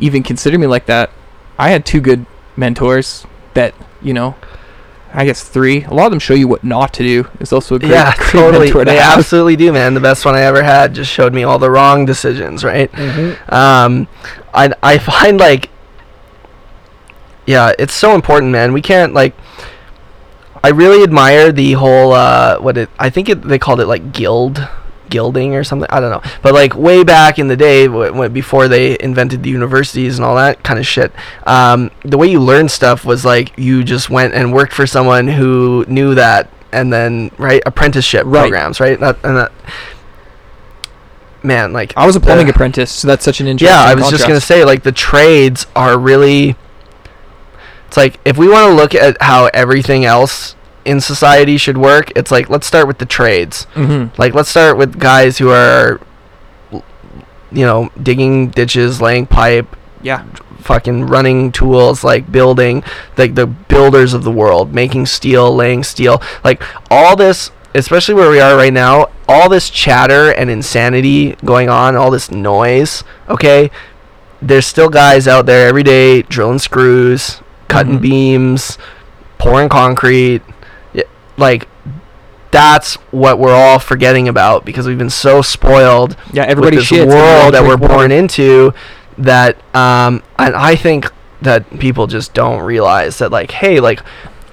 even 0.00 0.22
consider 0.22 0.58
me 0.58 0.66
like 0.66 0.86
that. 0.86 1.10
I 1.58 1.70
had 1.70 1.84
two 1.84 2.00
good 2.00 2.24
mentors 2.56 3.26
that 3.54 3.74
you 4.00 4.12
know. 4.12 4.36
I 5.18 5.24
guess 5.24 5.42
three. 5.42 5.82
A 5.82 5.92
lot 5.92 6.06
of 6.06 6.10
them 6.12 6.20
show 6.20 6.34
you 6.34 6.46
what 6.46 6.62
not 6.62 6.92
to 6.94 7.02
do. 7.02 7.26
It's 7.40 7.52
also 7.52 7.74
a 7.74 7.78
great, 7.80 7.90
yeah, 7.90 8.12
totally. 8.30 8.70
to 8.70 8.84
They 8.84 8.96
have. 8.98 9.18
absolutely 9.18 9.56
do, 9.56 9.72
man. 9.72 9.94
The 9.94 10.00
best 10.00 10.24
one 10.24 10.36
I 10.36 10.42
ever 10.42 10.62
had 10.62 10.94
just 10.94 11.10
showed 11.10 11.34
me 11.34 11.42
all 11.42 11.58
the 11.58 11.70
wrong 11.70 12.04
decisions, 12.06 12.62
right? 12.62 12.90
Mhm. 12.92 13.52
Um, 13.52 14.06
I 14.54 14.72
I 14.80 14.98
find 15.10 15.40
like, 15.40 15.70
yeah, 17.46 17.72
it's 17.78 17.94
so 17.94 18.14
important, 18.14 18.52
man. 18.52 18.72
We 18.72 18.80
can't 18.80 19.12
like. 19.12 19.34
I 20.62 20.68
really 20.70 21.02
admire 21.02 21.50
the 21.52 21.72
whole 21.72 22.12
uh, 22.12 22.58
what 22.58 22.76
it. 22.78 22.88
I 22.98 23.10
think 23.10 23.28
it, 23.28 23.42
they 23.42 23.58
called 23.58 23.80
it 23.80 23.86
like 23.86 24.12
guild, 24.12 24.66
gilding 25.10 25.54
or 25.54 25.64
something. 25.64 25.88
I 25.90 26.00
don't 26.00 26.10
know, 26.10 26.22
but 26.42 26.54
like 26.54 26.74
way 26.74 27.04
back 27.04 27.38
in 27.38 27.48
the 27.48 27.56
day, 27.56 27.86
w- 27.86 28.08
w- 28.10 28.28
before 28.28 28.68
they 28.68 28.96
invented 29.00 29.42
the 29.42 29.50
universities 29.50 30.18
and 30.18 30.24
all 30.24 30.36
that 30.36 30.62
kind 30.62 30.78
of 30.78 30.86
shit, 30.86 31.12
um, 31.46 31.90
the 32.04 32.18
way 32.18 32.26
you 32.28 32.40
learned 32.40 32.70
stuff 32.70 33.04
was 33.04 33.24
like 33.24 33.52
you 33.58 33.84
just 33.84 34.10
went 34.10 34.34
and 34.34 34.52
worked 34.52 34.72
for 34.72 34.86
someone 34.86 35.26
who 35.28 35.84
knew 35.88 36.14
that, 36.14 36.50
and 36.72 36.92
then 36.92 37.30
right 37.38 37.62
apprenticeship 37.66 38.24
Right. 38.26 38.40
programs, 38.50 38.80
right? 38.80 38.98
That, 39.00 39.16
and 39.24 39.36
that. 39.36 39.52
Man, 41.42 41.72
like 41.72 41.92
I 41.96 42.04
was 42.04 42.16
a 42.16 42.20
plumbing 42.20 42.46
the- 42.46 42.52
apprentice, 42.52 42.90
so 42.90 43.06
that's 43.06 43.24
such 43.24 43.40
an 43.40 43.46
interesting. 43.46 43.72
yeah, 43.74 43.82
I 43.84 43.94
was 43.94 44.10
just 44.10 44.26
gonna 44.26 44.40
say 44.40 44.64
like 44.64 44.82
the 44.82 44.92
trades 44.92 45.66
are 45.76 45.96
really. 45.98 46.56
It's 47.86 47.96
like 47.96 48.18
if 48.24 48.36
we 48.36 48.48
want 48.48 48.68
to 48.70 48.74
look 48.74 48.94
at 48.94 49.16
how 49.22 49.48
everything 49.54 50.04
else 50.04 50.56
in 50.84 51.00
society 51.00 51.56
should 51.56 51.76
work, 51.78 52.10
it's 52.16 52.30
like 52.30 52.48
let's 52.50 52.66
start 52.66 52.86
with 52.86 52.98
the 52.98 53.06
trades. 53.06 53.66
Mhm. 53.74 54.10
Like 54.18 54.34
let's 54.34 54.48
start 54.48 54.76
with 54.76 54.98
guys 54.98 55.38
who 55.38 55.50
are, 55.50 56.00
you 56.72 57.64
know, 57.64 57.90
digging 58.02 58.48
ditches, 58.48 59.00
laying 59.00 59.26
pipe, 59.26 59.74
Yeah. 60.02 60.22
fucking 60.62 61.06
running 61.06 61.50
tools, 61.52 62.04
like 62.04 62.30
building, 62.30 62.82
like 63.16 63.34
the 63.34 63.46
builders 63.46 64.12
of 64.14 64.22
the 64.24 64.30
world, 64.30 64.74
making 64.74 65.06
steel, 65.06 65.54
laying 65.54 65.82
steel, 65.82 66.20
like 66.44 66.62
all 66.90 67.16
this, 67.16 67.50
especially 67.74 68.14
where 68.14 68.30
we 68.30 68.40
are 68.40 68.56
right 68.56 68.72
now, 68.72 69.06
all 69.28 69.48
this 69.48 69.70
chatter 69.70 70.30
and 70.30 70.50
insanity 70.50 71.36
going 71.44 71.68
on, 71.68 71.96
all 71.96 72.10
this 72.10 72.30
noise, 72.30 73.02
okay? 73.28 73.70
There's 74.42 74.66
still 74.66 74.88
guys 74.88 75.26
out 75.26 75.46
there 75.46 75.66
every 75.68 75.82
day 75.82 76.22
drilling 76.22 76.58
screws, 76.60 77.40
cutting 77.68 77.98
Mhm. 77.98 78.02
beams, 78.02 78.78
pouring 79.38 79.68
concrete. 79.68 80.42
Y- 81.38 81.42
Like, 81.44 81.68
that's 82.50 82.94
what 83.10 83.38
we're 83.38 83.54
all 83.54 83.78
forgetting 83.78 84.26
about 84.28 84.64
because 84.64 84.86
we've 84.86 84.96
been 84.98 85.10
so 85.10 85.42
spoiled 85.42 86.16
Yeah. 86.32 86.42
with 86.44 86.50
Everybody 86.50 86.76
this 86.78 86.90
shits. 86.90 87.02
and 87.02 87.10
world 87.10 87.54
that 87.54 87.62
we're 87.64 87.76
born 87.76 88.10
into 88.10 88.72
that 89.18 89.56
um 89.74 90.22
and 90.38 90.54
I 90.54 90.74
think 90.74 91.10
that 91.42 91.78
people 91.78 92.06
just 92.06 92.32
don't 92.34 92.60
realize 92.62 93.18
that 93.18 93.30
like 93.30 93.50
hey 93.50 93.80
like 93.80 94.00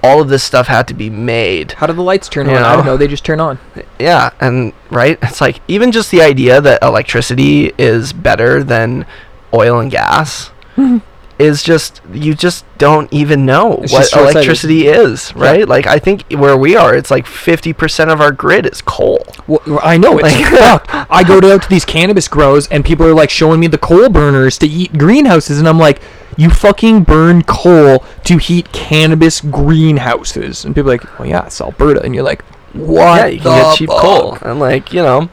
all 0.03 0.22
of 0.22 0.28
this 0.28 0.44
stuff 0.44 0.68
had 0.68 0.88
to 0.90 0.94
be 0.94 1.10
made 1.10 1.72
How 1.74 1.88
do 1.88 1.94
the 1.94 2.02
lights 2.02 2.28
turn 2.28 2.49
You 2.49 2.56
on? 2.57 2.64
I 2.64 2.76
don't 2.76 2.86
know. 2.86 2.98
They 2.98 3.07
just 3.07 3.24
turn 3.24 3.40
on. 3.40 3.60
yeah 3.98 4.32
and 4.41 4.74
right 4.90 5.18
it's 5.22 5.40
like 5.40 5.62
even 5.70 5.91
just 5.94 6.12
the 6.12 6.22
idea 6.22 6.60
that 6.62 6.84
electricity 6.84 7.72
is 7.78 8.12
better 8.12 8.62
than 8.64 9.06
oil 9.53 9.80
and 9.80 9.90
gas 9.90 10.52
is 11.38 11.62
just 11.64 12.02
you 12.14 12.34
just 12.34 12.66
don't 12.78 13.12
even 13.12 13.45
know 13.45 13.80
It's 13.84 13.91
what 13.91 14.12
electricity 14.14 14.88
is 14.88 15.36
right 15.36 15.68
like 15.68 15.86
i 15.86 15.99
think 15.99 16.24
where 16.32 16.56
we 16.56 16.76
are 16.78 16.95
it's 16.95 17.12
like 17.12 17.26
50% 17.26 18.12
of 18.12 18.22
our 18.22 18.32
grid 18.32 18.66
is 18.66 18.82
coal 18.82 19.26
Well, 19.48 19.80
I 19.84 19.98
know 19.98 20.18
it's 20.18 20.24
Like- 20.24 20.45
fucked. 20.60 20.90
I 21.12 21.24
go 21.24 21.41
down 21.41 21.60
to 21.60 21.70
these 21.70 21.84
cannabis 21.86 22.28
grows 22.30 22.68
and 22.70 22.86
people 22.86 23.06
are 23.06 23.14
like 23.14 23.30
showing 23.30 23.60
me 23.60 23.68
the 23.68 23.78
coal 23.78 24.07
burners 24.10 24.57
to 24.60 24.68
heat 24.68 24.98
greenhouses, 24.98 25.60
and 25.60 25.68
I'm 25.68 25.78
like, 25.80 26.02
you 26.38 26.49
fucking 26.49 27.03
burn 27.03 27.44
coal 27.44 28.03
to 28.26 28.38
heat 28.38 28.72
cannabis 28.72 29.41
greenhouses, 29.41 30.66
and 30.66 30.74
people 30.76 30.91
are 30.91 30.98
like, 30.98 31.20
well, 31.20 31.28
yeah, 31.28 31.45
it's 31.45 31.60
Alberta, 31.62 32.02
and 32.03 32.14
you're 32.16 32.24
like, 32.24 32.44
what? 32.74 33.18
yeah 33.18 33.26
you 33.28 33.40
can 33.40 33.62
get 33.62 33.78
cheap 33.78 33.90
fuck? 33.90 34.02
coal 34.02 34.38
and 34.41 34.60
like 34.60 34.91
you 34.91 35.02
know 35.02 35.30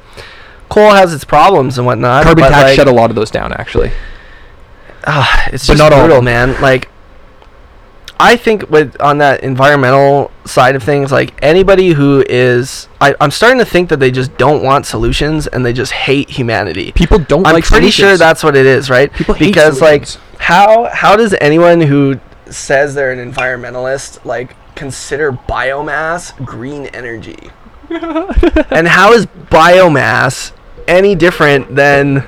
coal 0.69 0.93
has 0.93 1.13
its 1.13 1.25
problems 1.25 1.77
and 1.77 1.85
whatnot 1.87 2.23
Carbon 2.23 2.45
tax 2.45 2.55
like, 2.63 2.77
shut 2.77 2.87
a 2.89 2.93
lot 2.93 3.11
of 3.11 3.17
those 3.17 3.31
down, 3.31 3.53
actually. 3.53 3.91
Ah, 5.07 5.49
it's 5.53 5.67
But 5.67 5.75
just 5.75 5.79
not 5.79 5.93
all 5.93 6.01
brutal, 6.01 6.17
them. 6.19 6.25
man. 6.27 6.61
Like, 6.61 6.89
I 8.21 8.37
think 8.37 8.71
with 8.71 9.01
on 9.01 9.19
that 9.19 9.43
environmental 9.43 10.31
side 10.45 10.77
of 10.77 10.83
things, 10.85 11.11
like 11.11 11.35
anybody 11.43 11.89
who 11.91 12.25
is, 12.29 12.87
I, 13.01 13.17
I'm 13.21 13.33
starting 13.33 13.59
to 13.59 13.65
think 13.65 13.89
that 13.89 13.99
they 13.99 14.13
just 14.13 14.37
don't 14.39 14.63
want 14.63 14.87
solutions 14.87 15.49
and 15.49 15.67
they 15.67 15.73
just 15.73 15.91
hate 15.93 16.31
humanity. 16.31 16.93
People 16.93 17.19
don't 17.19 17.45
I'm 17.47 17.55
like 17.55 17.65
pretty 17.65 17.91
sure 17.91 18.17
that's 18.17 18.45
what 18.45 18.55
it 18.55 18.65
is, 18.65 18.89
right? 18.91 19.13
People 19.13 19.35
hate 19.35 19.47
because 19.47 19.81
like, 19.81 20.07
how 20.39 20.85
how 20.93 21.17
does 21.17 21.35
anyone 21.41 21.81
who 21.81 22.21
says 22.49 22.95
they're 22.95 23.11
an 23.13 23.33
environmentalist 23.33 24.25
like 24.25 24.55
consider 24.77 25.33
biomass 25.33 26.37
green 26.45 26.87
energy? 26.87 27.51
and 27.91 28.87
how 28.87 29.13
is 29.13 29.27
biomass 29.27 30.53
any 30.87 31.15
different 31.17 31.75
than 31.75 32.25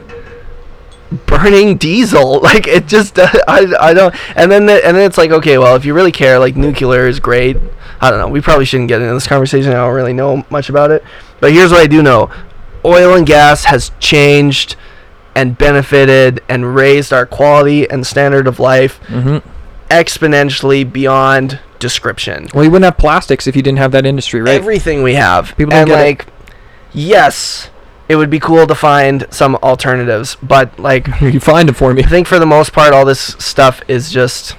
burning 1.26 1.76
diesel 1.76 2.40
like 2.42 2.66
it 2.66 2.86
just 2.86 3.18
I, 3.48 3.66
I 3.80 3.94
don't 3.94 4.14
and 4.36 4.50
then 4.50 4.66
the, 4.66 4.84
and 4.86 4.96
then 4.96 5.04
it's 5.06 5.18
like 5.18 5.30
okay 5.30 5.58
well 5.58 5.76
if 5.76 5.84
you 5.84 5.94
really 5.94 6.12
care 6.12 6.38
like 6.38 6.56
nuclear 6.56 7.06
is 7.08 7.20
great 7.20 7.56
i 8.00 8.10
don't 8.10 8.18
know 8.18 8.28
we 8.28 8.40
probably 8.40 8.64
shouldn't 8.64 8.88
get 8.88 9.00
into 9.00 9.14
this 9.14 9.26
conversation 9.26 9.70
i 9.72 9.76
don't 9.76 9.94
really 9.94 10.12
know 10.12 10.44
much 10.50 10.68
about 10.68 10.90
it 10.90 11.02
but 11.40 11.52
here's 11.52 11.70
what 11.70 11.80
i 11.80 11.86
do 11.86 12.02
know 12.02 12.30
oil 12.84 13.14
and 13.14 13.26
gas 13.26 13.64
has 13.64 13.90
changed 14.00 14.76
and 15.34 15.56
benefited 15.58 16.40
and 16.48 16.74
raised 16.76 17.12
our 17.12 17.26
quality 17.26 17.88
and 17.90 18.06
standard 18.06 18.46
of 18.46 18.60
life 18.60 19.00
Mhm. 19.08 19.42
exponentially 19.90 20.90
beyond 20.90 21.58
description 21.78 22.48
Well, 22.54 22.64
you 22.64 22.70
wouldn't 22.70 22.84
have 22.84 22.96
plastics 22.98 23.46
if 23.46 23.56
you 23.56 23.62
didn't 23.62 23.78
have 23.78 23.92
that 23.92 24.06
industry, 24.06 24.40
right? 24.40 24.54
everything 24.54 25.02
we 25.02 25.14
have. 25.14 25.54
People 25.56 25.70
don't 25.72 25.80
and 25.80 25.88
get 25.88 25.98
it. 26.00 26.02
like, 26.02 26.26
yes, 26.92 27.68
it 28.08 28.16
would 28.16 28.30
be 28.30 28.40
cool 28.40 28.66
to 28.66 28.74
find 28.74 29.26
some 29.30 29.56
alternatives, 29.56 30.36
but 30.42 30.78
like, 30.78 31.08
you 31.20 31.40
find 31.40 31.68
them 31.68 31.74
for 31.74 31.94
me. 31.94 32.02
I 32.02 32.06
think 32.06 32.26
for 32.26 32.38
the 32.38 32.46
most 32.46 32.72
part, 32.72 32.92
all 32.92 33.04
this 33.04 33.20
stuff 33.38 33.80
is 33.88 34.10
just 34.10 34.56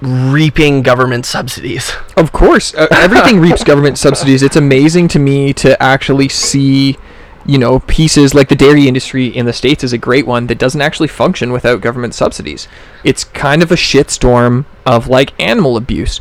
reaping 0.00 0.82
government 0.82 1.26
subsidies. 1.26 1.92
Of 2.16 2.32
course, 2.32 2.74
uh, 2.74 2.86
everything 2.90 3.40
reaps 3.40 3.64
government 3.64 3.98
subsidies. 3.98 4.42
It's 4.42 4.56
amazing 4.56 5.08
to 5.08 5.18
me 5.18 5.52
to 5.54 5.80
actually 5.82 6.28
see, 6.28 6.96
you 7.44 7.58
know, 7.58 7.80
pieces 7.80 8.32
like 8.32 8.48
the 8.48 8.54
dairy 8.54 8.86
industry 8.86 9.26
in 9.26 9.44
the 9.44 9.52
states 9.52 9.82
is 9.82 9.92
a 9.92 9.98
great 9.98 10.26
one 10.26 10.46
that 10.46 10.58
doesn't 10.58 10.80
actually 10.80 11.08
function 11.08 11.52
without 11.52 11.80
government 11.80 12.14
subsidies. 12.14 12.68
It's 13.04 13.24
kind 13.24 13.62
of 13.62 13.72
a 13.72 13.76
shitstorm 13.76 14.66
of 14.86 15.08
like 15.08 15.38
animal 15.40 15.76
abuse 15.76 16.20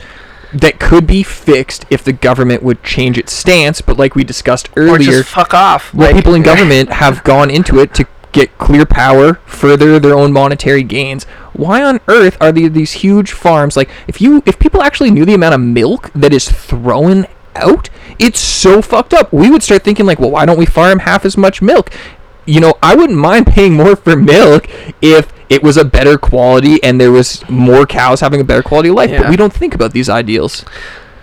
that 0.53 0.79
could 0.79 1.05
be 1.07 1.23
fixed 1.23 1.85
if 1.89 2.03
the 2.03 2.13
government 2.13 2.63
would 2.63 2.83
change 2.83 3.17
its 3.17 3.33
stance. 3.33 3.81
But 3.81 3.97
like 3.97 4.15
we 4.15 4.23
discussed 4.23 4.69
earlier, 4.77 4.93
Or 4.95 4.99
just 4.99 5.29
fuck 5.29 5.53
off. 5.53 5.93
well, 5.93 6.07
Like- 6.07 6.15
people 6.15 6.33
in 6.33 6.43
government 6.51 6.89
have 6.91 7.23
gone 7.23 7.49
into 7.49 7.79
it 7.79 7.93
to 7.95 8.07
get 8.33 8.57
clear 8.57 8.85
power, 8.85 9.35
further 9.45 9.99
their 9.99 10.13
own 10.15 10.31
monetary 10.31 10.83
gains. 10.83 11.23
Why 11.53 11.81
on 11.83 11.99
earth 12.07 12.37
are 12.39 12.51
there 12.51 12.69
these 12.69 12.91
huge 12.93 13.31
farms? 13.31 13.75
Like, 13.75 13.89
if 14.07 14.21
you 14.21 14.43
if 14.45 14.59
people 14.59 14.81
actually 14.83 15.11
knew 15.11 15.25
the 15.25 15.33
amount 15.33 15.55
of 15.55 15.61
milk 15.61 16.11
that 16.13 16.33
is 16.33 16.47
thrown 16.49 17.25
out, 17.55 17.89
it's 18.19 18.39
so 18.39 18.81
fucked 18.81 19.13
up. 19.13 19.33
We 19.33 19.49
would 19.49 19.63
start 19.63 19.83
thinking 19.83 20.05
like, 20.05 20.19
well, 20.19 20.29
why 20.31 20.45
don't 20.45 20.59
we 20.59 20.65
farm 20.67 20.99
half 20.99 21.25
as 21.25 21.35
much 21.37 21.61
milk? 21.61 21.89
You 22.45 22.61
know, 22.61 22.75
I 22.83 22.95
wouldn't 22.95 23.17
mind 23.17 23.47
paying 23.47 23.73
more 23.73 23.95
for 23.95 24.15
milk 24.15 24.67
if 25.01 25.33
it 25.49 25.63
was 25.63 25.77
a 25.77 25.85
better 25.85 26.17
quality 26.17 26.81
and 26.83 26.99
there 26.99 27.11
was 27.11 27.47
more 27.49 27.85
cows 27.85 28.19
having 28.19 28.41
a 28.41 28.43
better 28.43 28.63
quality 28.63 28.89
of 28.89 28.95
life. 28.95 29.09
But 29.09 29.29
we 29.29 29.35
don't 29.35 29.53
think 29.53 29.73
about 29.73 29.93
these 29.93 30.09
ideals. 30.09 30.65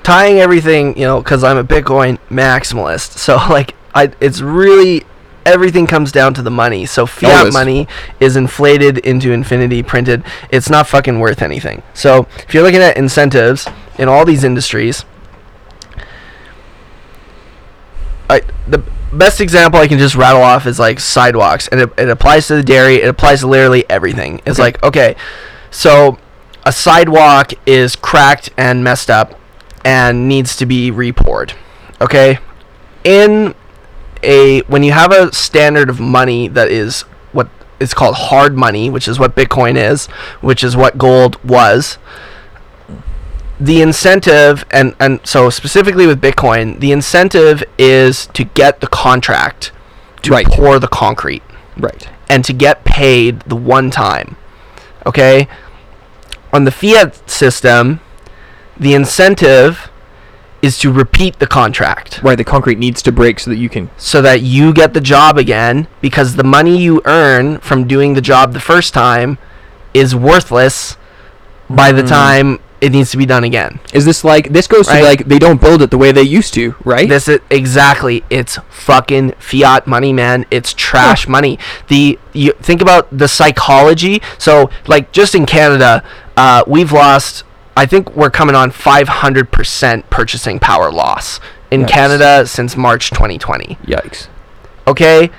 tying 0.03 0.39
everything, 0.39 0.97
you 0.99 1.05
know, 1.05 1.21
because 1.21 1.43
I'm 1.43 1.57
a 1.57 1.65
Bitcoin 1.65 2.19
maximalist. 2.31 3.19
So 3.19 3.37
like, 3.51 3.75
I 3.95 4.13
it's 4.21 4.41
really 4.41 5.05
everything 5.47 5.87
comes 5.87 6.13
down 6.13 6.35
to 6.35 6.43
the 6.43 6.51
money. 6.51 6.87
So 6.87 7.07
fiat 7.07 7.39
Always. 7.39 7.55
money 7.55 7.89
is 8.21 8.37
inflated 8.37 8.99
into 8.99 9.33
infinity, 9.33 9.83
printed. 9.83 10.25
It's 10.51 10.71
not 10.71 10.87
fucking 10.87 11.21
worth 11.21 11.43
anything. 11.43 11.83
So 11.93 12.27
if 12.47 12.55
you're 12.55 12.63
looking 12.63 12.81
at 12.81 12.97
incentives 12.97 13.67
in 13.99 14.09
all 14.09 14.25
these 14.25 14.45
industries, 14.45 15.05
I 18.31 18.41
the 18.67 18.83
best 19.15 19.41
example 19.41 19.81
I 19.81 19.89
can 19.89 19.99
just 19.99 20.15
rattle 20.15 20.43
off 20.43 20.67
is 20.67 20.79
like 20.79 21.01
sidewalks, 21.01 21.69
and 21.69 21.81
it, 21.81 21.91
it 21.99 22.09
applies 22.09 22.47
to 22.49 22.57
the 22.57 22.63
dairy. 22.63 22.97
It 22.97 23.09
applies 23.09 23.41
to 23.41 23.47
literally 23.47 23.85
everything. 23.89 24.41
It's 24.47 24.59
Okay. 24.59 24.63
like 24.63 24.83
okay, 24.83 25.17
so 25.71 26.19
a 26.65 26.73
sidewalk 26.73 27.53
is 27.67 27.97
cracked 27.97 28.51
and 28.57 28.83
messed 28.85 29.11
up 29.11 29.39
and 29.85 30.29
needs 30.29 30.57
to 30.57 30.67
be 30.67 30.91
repoured. 30.91 31.53
Okay? 32.01 32.39
In 33.05 33.55
a 34.23 34.61
when 34.63 34.83
you 34.83 34.93
have 34.93 35.13
a 35.13 35.33
standard 35.35 35.91
of 35.91 36.01
money 36.01 36.49
that 36.49 36.71
is 36.71 37.03
what 37.33 37.49
is 37.81 37.93
called 37.93 38.15
hard 38.15 38.57
money, 38.57 38.89
which 38.89 39.07
is 39.09 39.19
what 39.19 39.35
Bitcoin 39.37 39.77
is, 39.77 40.07
which 40.41 40.65
is 40.65 40.75
what 40.77 40.97
gold 40.97 41.43
was, 41.45 41.99
the 43.65 43.81
incentive 43.83 44.65
and 44.71 44.95
and 45.01 45.21
so 45.25 45.51
specifically 45.51 46.07
with 46.07 46.21
Bitcoin, 46.21 46.79
the 46.81 46.93
incentive 46.93 47.63
is 47.79 48.27
to 48.29 48.45
get 48.45 48.81
the 48.81 48.87
contract 48.87 49.73
to 50.23 50.31
Right. 50.33 50.47
pour 50.47 50.79
the 50.79 50.89
concrete. 50.89 51.43
Right. 51.77 52.09
and 52.31 52.43
to 52.45 52.53
get 52.55 52.85
paid 52.85 53.41
the 53.41 53.57
one 53.57 53.91
time. 53.91 54.37
Okay? 55.05 55.47
On 56.55 56.65
the 56.65 56.71
fiat 56.71 57.29
system, 57.29 58.01
the 58.79 58.95
incentive 58.95 59.91
is 60.63 60.79
to 60.79 60.91
repeat 60.91 61.39
the 61.39 61.47
contract 61.47 62.21
Right. 62.23 62.39
The 62.39 62.45
concrete 62.45 62.79
needs 62.79 63.03
to 63.03 63.13
break 63.13 63.39
so 63.41 63.51
that 63.51 63.57
you 63.59 63.69
can. 63.69 63.91
so 63.99 64.23
that 64.23 64.41
you 64.41 64.73
get 64.73 64.95
the 64.95 65.01
job 65.01 65.37
again 65.37 65.87
because 66.01 66.37
the 66.37 66.45
money 66.45 66.77
you 66.79 67.03
earn 67.05 67.59
from 67.59 67.85
doing 67.87 68.15
the 68.15 68.23
job 68.23 68.53
the 68.55 68.61
first 68.73 68.95
time 68.95 69.37
is 69.93 70.15
worthless 70.15 70.97
by 71.69 71.93
the 71.93 72.03
Mm. 72.03 72.09
time 72.09 72.59
it 72.85 72.93
needs 72.93 73.11
to 73.13 73.17
be 73.17 73.25
done 73.25 73.45
again. 73.45 73.81
Is 73.95 74.05
this 74.05 74.25
like 74.25 74.53
this 74.53 74.67
goes 74.67 74.89
Right. 74.89 74.99
to 74.99 75.05
like 75.05 75.25
they 75.27 75.39
don't 75.39 75.61
build 75.61 75.81
it 75.81 75.91
the 75.91 75.97
way 75.99 76.13
they 76.13 76.23
used 76.23 76.53
to, 76.55 76.75
right? 76.85 77.09
This 77.09 77.29
is 77.29 77.41
exactly. 77.51 78.23
It's 78.29 78.59
fucking 78.71 79.33
fiat 79.39 79.87
money, 79.87 80.13
man. 80.13 80.45
It's 80.51 80.75
trash 80.75 81.27
money. 81.27 81.59
The 81.89 82.19
you 82.35 82.53
think 82.61 82.83
about 82.83 83.07
the 83.17 83.27
psychology. 83.29 84.21
So, 84.39 84.69
like, 84.87 85.13
just 85.13 85.35
in 85.35 85.47
Canada, 85.47 86.05
uh, 86.37 86.63
we've 86.67 86.93
lost. 86.93 87.45
I 87.77 87.87
think 87.87 88.15
we're 88.15 88.31
coming 88.31 88.55
on 88.55 88.71
500% 88.71 90.09
purchasing 90.11 90.59
power 90.61 90.93
loss 90.93 91.41
in 91.71 91.83
Yikes. 91.83 91.89
Canada 91.89 92.47
since 92.47 92.77
March 92.77 93.11
2020. 93.11 93.79
Yikes. 93.87 94.29
Okay, 94.87 95.31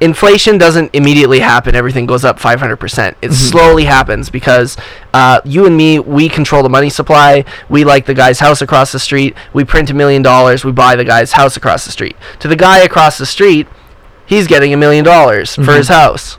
inflation 0.00 0.58
doesn't 0.58 0.94
immediately 0.94 1.40
happen. 1.40 1.74
Everything 1.74 2.06
goes 2.06 2.24
up 2.24 2.38
500%. 2.38 3.14
It 3.22 3.32
slowly 3.32 3.84
happens 3.84 4.28
because 4.30 4.76
uh, 5.12 5.40
you 5.44 5.66
and 5.66 5.76
me, 5.76 5.98
we 5.98 6.28
control 6.28 6.62
the 6.62 6.68
money 6.68 6.90
supply. 6.90 7.44
We 7.68 7.84
like 7.84 8.06
the 8.06 8.14
guy's 8.14 8.40
house 8.40 8.60
across 8.60 8.92
the 8.92 8.98
street. 8.98 9.36
We 9.52 9.64
print 9.64 9.90
a 9.90 9.94
million 9.94 10.22
dollars. 10.22 10.64
We 10.64 10.72
buy 10.72 10.96
the 10.96 11.04
guy's 11.04 11.32
house 11.32 11.56
across 11.56 11.84
the 11.84 11.92
street. 11.92 12.16
To 12.40 12.48
the 12.48 12.56
guy 12.56 12.78
across 12.80 13.18
the 13.18 13.26
street, 13.26 13.66
he's 14.26 14.46
getting 14.46 14.72
a 14.74 14.76
million 14.76 15.04
dollars 15.04 15.54
for 15.54 15.62
Mhm. 15.62 15.76
his 15.76 15.88
house. 15.88 16.38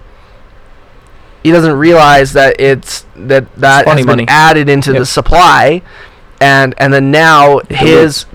He 1.43 1.51
doesn't 1.51 1.73
realize 1.77 2.33
that 2.33 2.59
it's 2.59 3.05
that 3.15 3.53
that 3.55 3.85
funny 3.85 3.99
has 4.01 4.05
been 4.05 4.11
money. 4.17 4.25
added 4.27 4.67
into 4.67 4.91
Yep. 4.91 4.99
the 4.99 5.05
supply, 5.05 5.81
and 6.45 6.75
and 6.77 6.93
then 6.93 7.09
now 7.09 7.59
his 7.71 8.27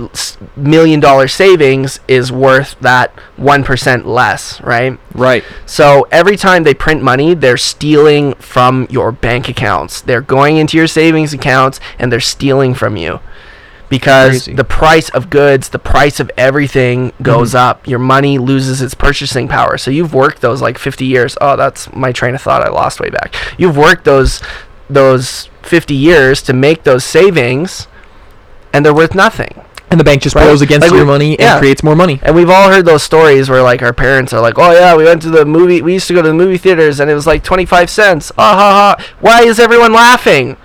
million 0.57 0.99
dollar 0.99 1.29
savings 1.29 2.01
is 2.09 2.33
worth 2.33 2.77
that 2.81 3.13
one 3.37 3.63
percent 3.63 4.05
less, 4.05 4.61
right? 4.63 4.99
Right. 5.15 5.45
So 5.65 6.09
every 6.11 6.37
time 6.37 6.65
they 6.65 6.75
print 6.75 7.05
money, 7.05 7.35
they're 7.35 7.57
stealing 7.57 8.35
from 8.35 8.89
your 8.91 9.13
bank 9.13 9.49
accounts. 9.49 10.01
They're 10.01 10.21
going 10.21 10.57
into 10.57 10.77
your 10.77 10.89
savings 10.89 11.33
accounts 11.33 11.79
and 12.01 12.11
they're 12.11 12.19
stealing 12.19 12.75
from 12.75 12.97
you. 12.97 13.21
Because 13.89 14.45
Crazy. 14.45 14.55
the 14.55 14.65
price 14.65 15.09
of 15.11 15.31
goods, 15.31 15.69
the 15.69 15.79
price 15.79 16.19
of 16.19 16.33
everything 16.37 17.13
goes 17.23 17.51
mm-hmm. 17.51 17.59
up. 17.59 17.87
Your 17.87 17.99
money 18.01 18.39
loses 18.39 18.83
its 18.83 18.95
purchasing 18.95 19.47
power. 19.47 19.79
So 19.79 19.93
you've 19.93 20.15
worked 20.15 20.41
those 20.41 20.61
like 20.61 20.79
50 20.79 21.07
years. 21.07 21.39
Oh, 21.41 21.57
that's 21.57 21.93
my 21.93 22.11
train 22.11 22.35
of 22.35 22.43
thought 22.43 22.63
I 22.63 22.71
lost 22.71 22.99
way 22.99 23.11
back. 23.11 23.35
You've 23.57 23.77
worked 23.77 24.05
those 24.05 24.43
those 24.89 25.49
50 25.63 25.95
years 25.95 26.43
to 26.43 26.53
make 26.53 26.83
those 26.83 27.05
savings 27.05 27.87
and 28.73 28.85
they're 28.85 28.95
worth 28.95 29.15
nothing. 29.15 29.55
And 29.91 29.99
the 29.99 30.05
bank 30.05 30.23
just 30.23 30.37
Right. 30.37 30.45
borrows 30.45 30.63
against 30.63 30.83
Like 30.87 30.93
we- 30.93 30.99
your 30.99 31.07
money 31.07 31.33
and 31.33 31.41
yeah. 31.41 31.59
creates 31.59 31.83
more 31.83 31.97
money. 31.97 32.21
And 32.23 32.37
we've 32.37 32.49
all 32.49 32.71
heard 32.71 32.85
those 32.87 33.03
stories 33.03 33.51
where 33.51 33.61
like 33.63 33.83
our 33.83 33.93
parents 33.93 34.33
are 34.33 34.41
like, 34.41 34.55
"Oh 34.57 34.71
yeah, 34.71 34.95
we 34.95 35.03
went 35.05 35.21
to 35.23 35.31
the 35.31 35.45
movie. 35.45 35.83
We 35.83 35.95
used 35.95 36.07
to 36.09 36.15
go 36.15 36.23
to 36.23 36.29
the 36.29 36.35
movie 36.35 36.59
theaters, 36.59 37.01
and 37.01 37.11
it 37.11 37.15
was 37.15 37.27
like 37.27 37.43
twenty 37.43 37.65
five 37.67 37.91
cents. 37.91 38.31
Ah 38.39 38.55
ha 38.55 38.73
ha! 38.97 39.05
Why 39.21 39.43
is 39.43 39.59
everyone 39.59 39.93
laughing? 39.93 40.57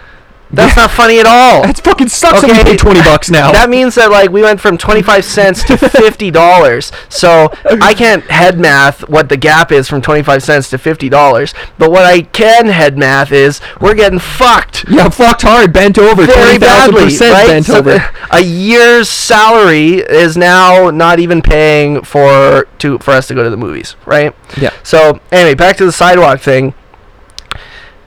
That's 0.56 0.76
not 0.77 0.91
funny 0.91 1.19
at 1.19 1.26
all. 1.26 1.61
That 1.64 1.80
fucking 1.80 2.10
sucks. 2.10 2.41
that 2.41 2.49
Okay. 2.49 2.57
we 2.64 2.72
pay 2.72 2.77
twenty 2.77 3.02
bucks 3.02 3.30
now. 3.30 3.52
That 3.52 3.69
means 3.69 3.95
that 3.95 4.10
like 4.11 4.30
we 4.32 4.41
went 4.41 4.60
from 4.60 4.77
twenty 4.77 5.02
five 5.02 5.26
cents 5.26 5.64
to 5.65 5.77
fifty 5.90 6.32
dollars. 6.32 6.91
So 7.10 7.52
I 7.82 7.94
can't 7.94 8.23
head 8.32 8.60
math 8.60 9.07
what 9.10 9.30
the 9.30 9.38
gap 9.38 9.72
is 9.72 9.88
from 9.88 10.02
twenty 10.02 10.23
five 10.23 10.44
cents 10.44 10.69
to 10.72 10.77
fifty 10.77 11.10
dollars. 11.10 11.53
But 11.77 11.91
what 11.91 12.06
I 12.06 12.22
can 12.22 12.68
head 12.68 12.98
math 12.98 13.32
is 13.32 13.61
we're 13.82 13.95
getting 13.95 14.19
fucked 14.19 14.86
yeah, 14.90 15.10
fucked 15.10 15.41
hard, 15.44 15.73
bent 15.73 15.98
over, 15.98 16.26
very 16.26 16.57
twenty 16.57 16.60
thousand 16.60 16.94
badly, 16.95 17.03
percent 17.06 17.34
right? 17.34 17.48
bent 17.48 17.65
So 17.65 17.77
over. 17.80 18.10
a 18.32 18.41
year's 18.41 19.10
salary 19.10 19.95
is 19.99 20.38
now 20.38 20.90
not 20.90 21.19
even 21.19 21.41
paying 21.41 22.02
for 22.03 22.68
to 22.80 22.98
for 22.99 23.11
us 23.11 23.27
to 23.27 23.34
go 23.34 23.44
to 23.44 23.49
the 23.49 23.57
movies, 23.57 23.95
right? 24.06 24.36
Yeah. 24.60 24.72
So 24.84 25.19
anyway, 25.32 25.56
back 25.56 25.77
to 25.77 25.86
the 25.86 25.91
sidewalk 25.91 26.40
thing. 26.40 26.73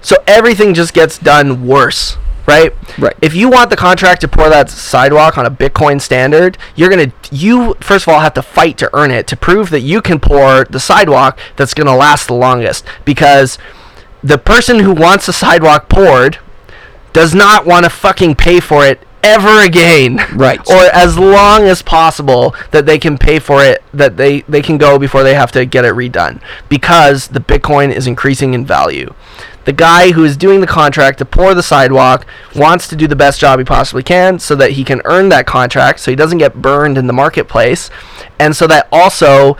So 0.01 0.17
everything 0.27 0.75
just 0.75 0.95
gets 0.95 1.19
done 1.19 1.67
worse, 1.67 2.17
right? 2.49 2.73
Right. 2.99 3.15
If 3.21 3.35
you 3.35 3.49
want 3.49 3.71
the 3.71 3.77
contract 3.77 4.23
to 4.23 4.29
pour 4.29 4.49
that 4.49 4.71
sidewalk 4.71 5.39
on 5.39 5.47
a 5.47 5.51
Bitcoin 5.51 6.01
standard, 6.01 6.59
you're 6.75 6.89
gonna 6.89 7.13
you 7.31 7.75
first 7.75 8.07
of 8.07 8.13
all 8.13 8.21
have 8.21 8.35
to 8.35 8.43
fight 8.43 8.79
to 8.79 8.91
earn 8.97 9.11
it 9.11 9.27
to 9.29 9.37
prove 9.37 9.71
that 9.71 9.81
you 9.81 10.03
can 10.03 10.19
pour 10.19 10.65
the 10.65 10.81
sidewalk 10.81 11.39
that's 11.57 11.75
gonna 11.75 11.95
last 11.95 12.27
the 12.27 12.35
longest 12.35 12.85
because 13.05 13.59
the 14.23 14.39
person 14.39 14.81
who 14.81 14.93
wants 14.93 15.27
the 15.27 15.33
sidewalk 15.33 15.89
poured 15.89 16.39
does 17.13 17.35
not 17.35 17.67
want 17.67 17.85
to 17.85 17.91
fucking 17.91 18.35
pay 18.35 18.61
for 18.61 18.85
it 18.87 19.01
ever 19.23 19.63
again. 19.63 20.17
Right. 20.35 20.61
Or 20.69 20.85
as 20.93 21.19
long 21.19 21.63
as 21.63 21.83
possible 21.83 22.55
that 22.71 22.87
they 22.87 22.99
can 22.99 23.19
pay 23.19 23.39
for 23.39 23.65
it, 23.65 23.83
that 23.93 24.17
they, 24.17 24.43
they 24.43 24.63
can 24.63 24.79
go 24.79 24.99
before 24.99 25.23
they 25.23 25.35
have 25.35 25.51
to 25.53 25.65
get 25.65 25.85
it 25.85 25.95
redone. 25.95 26.41
Because 26.69 27.29
the 27.29 27.41
Bitcoin 27.41 27.93
is 27.93 28.07
increasing 28.07 28.55
in 28.55 28.65
value. 28.67 29.15
The 29.69 29.75
guy 29.75 30.13
who 30.13 30.25
is 30.25 30.39
doing 30.39 30.63
the 30.63 30.67
contract 30.67 31.19
to 31.19 31.27
pour 31.27 31.53
the 31.53 31.63
sidewalk 31.63 32.25
wants 32.57 32.89
to 32.89 32.97
do 32.97 33.07
the 33.07 33.15
best 33.15 33.39
job 33.39 33.59
he 33.59 33.67
possibly 33.67 34.03
can 34.03 34.39
so 34.39 34.55
that 34.55 34.71
he 34.71 34.83
can 34.83 35.03
earn 35.05 35.29
that 35.29 35.45
contract 35.45 36.01
so 36.01 36.11
he 36.11 36.17
doesn't 36.17 36.39
get 36.39 36.63
burned 36.63 36.97
in 36.97 37.07
the 37.07 37.13
marketplace. 37.13 37.91
And 38.39 38.57
so 38.57 38.67
that 38.67 38.89
also 38.91 39.59